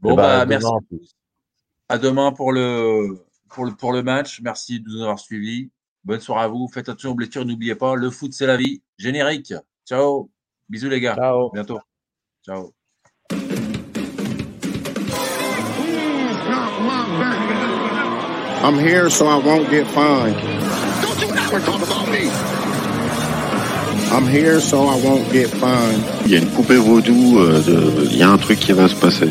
Bon, 0.00 0.12
Eh 0.12 0.16
ben, 0.16 0.22
bah, 0.22 0.40
à 0.40 0.46
merci 0.46 0.66
demain, 0.66 0.76
à 0.76 0.80
tous. 0.88 1.16
À 1.88 1.98
demain 1.98 2.32
pour 2.32 2.52
le, 2.52 3.24
pour 3.48 3.64
le, 3.64 3.72
pour 3.72 3.92
le 3.92 4.02
match. 4.02 4.40
Merci 4.42 4.80
de 4.80 4.88
nous 4.88 5.00
avoir 5.02 5.20
suivis. 5.20 5.70
Bonne 6.04 6.20
soirée 6.20 6.44
à 6.44 6.48
vous. 6.48 6.66
Faites 6.68 6.88
attention 6.88 7.12
aux 7.12 7.14
blessures. 7.14 7.44
N'oubliez 7.44 7.76
pas, 7.76 7.94
le 7.94 8.10
foot, 8.10 8.32
c'est 8.32 8.46
la 8.46 8.56
vie. 8.56 8.82
Générique. 8.98 9.54
Ciao. 9.86 10.28
Bisous, 10.68 10.88
les 10.88 11.00
gars. 11.00 11.14
Ciao. 11.14 11.46
À 11.46 11.50
bientôt. 11.52 11.78
Ciao. 12.44 12.72
I'm 18.64 18.78
here 18.78 19.10
so 19.10 19.26
I 19.26 19.36
won't 19.36 19.68
get 19.70 19.86
fined. 19.88 20.36
Don't 21.02 21.20
you 21.20 21.34
ever 21.34 21.60
talk 21.60 21.82
about 21.82 22.08
me. 22.10 22.41
I'm 24.14 24.26
here 24.26 24.60
so 24.60 24.88
I 24.88 24.96
won't 25.02 25.24
get 25.32 25.48
fined. 25.48 26.02
Il 26.26 26.32
y 26.32 26.34
a 26.36 26.38
une 26.38 26.50
poupée 26.50 26.76
vaudou, 26.76 27.38
euh, 27.38 27.60
de- 27.62 28.04
il 28.10 28.16
y 28.18 28.22
a 28.22 28.30
un 28.30 28.36
truc 28.38 28.58
qui 28.58 28.72
va 28.72 28.86
se 28.88 28.94
passer. 28.94 29.30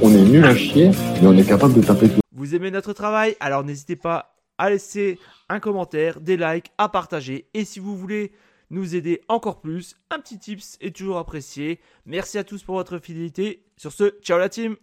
On 0.00 0.12
est 0.14 0.24
nul 0.24 0.44
à 0.44 0.54
chier, 0.54 0.90
mais 1.20 1.26
on 1.26 1.36
est 1.36 1.44
capable 1.46 1.74
de 1.74 1.82
taper 1.82 2.08
tout. 2.08 2.20
Vous 2.32 2.54
aimez 2.54 2.70
notre 2.70 2.92
travail? 2.92 3.36
Alors 3.40 3.64
n'hésitez 3.64 3.96
pas 3.96 4.36
à 4.56 4.70
laisser 4.70 5.18
un 5.48 5.58
commentaire, 5.60 6.20
des 6.20 6.36
likes, 6.36 6.70
à 6.78 6.88
partager. 6.88 7.46
Et 7.54 7.64
si 7.64 7.80
vous 7.80 7.96
voulez 7.96 8.32
nous 8.70 8.94
aider 8.94 9.20
encore 9.28 9.60
plus, 9.60 9.96
un 10.14 10.18
petit 10.20 10.38
tips 10.38 10.76
est 10.80 10.94
toujours 10.94 11.18
apprécié. 11.18 11.80
Merci 12.06 12.38
à 12.38 12.44
tous 12.44 12.62
pour 12.62 12.76
votre 12.76 12.98
fidélité. 12.98 13.64
Sur 13.76 13.92
ce, 13.92 14.14
ciao 14.22 14.38
la 14.38 14.48
team 14.48 14.76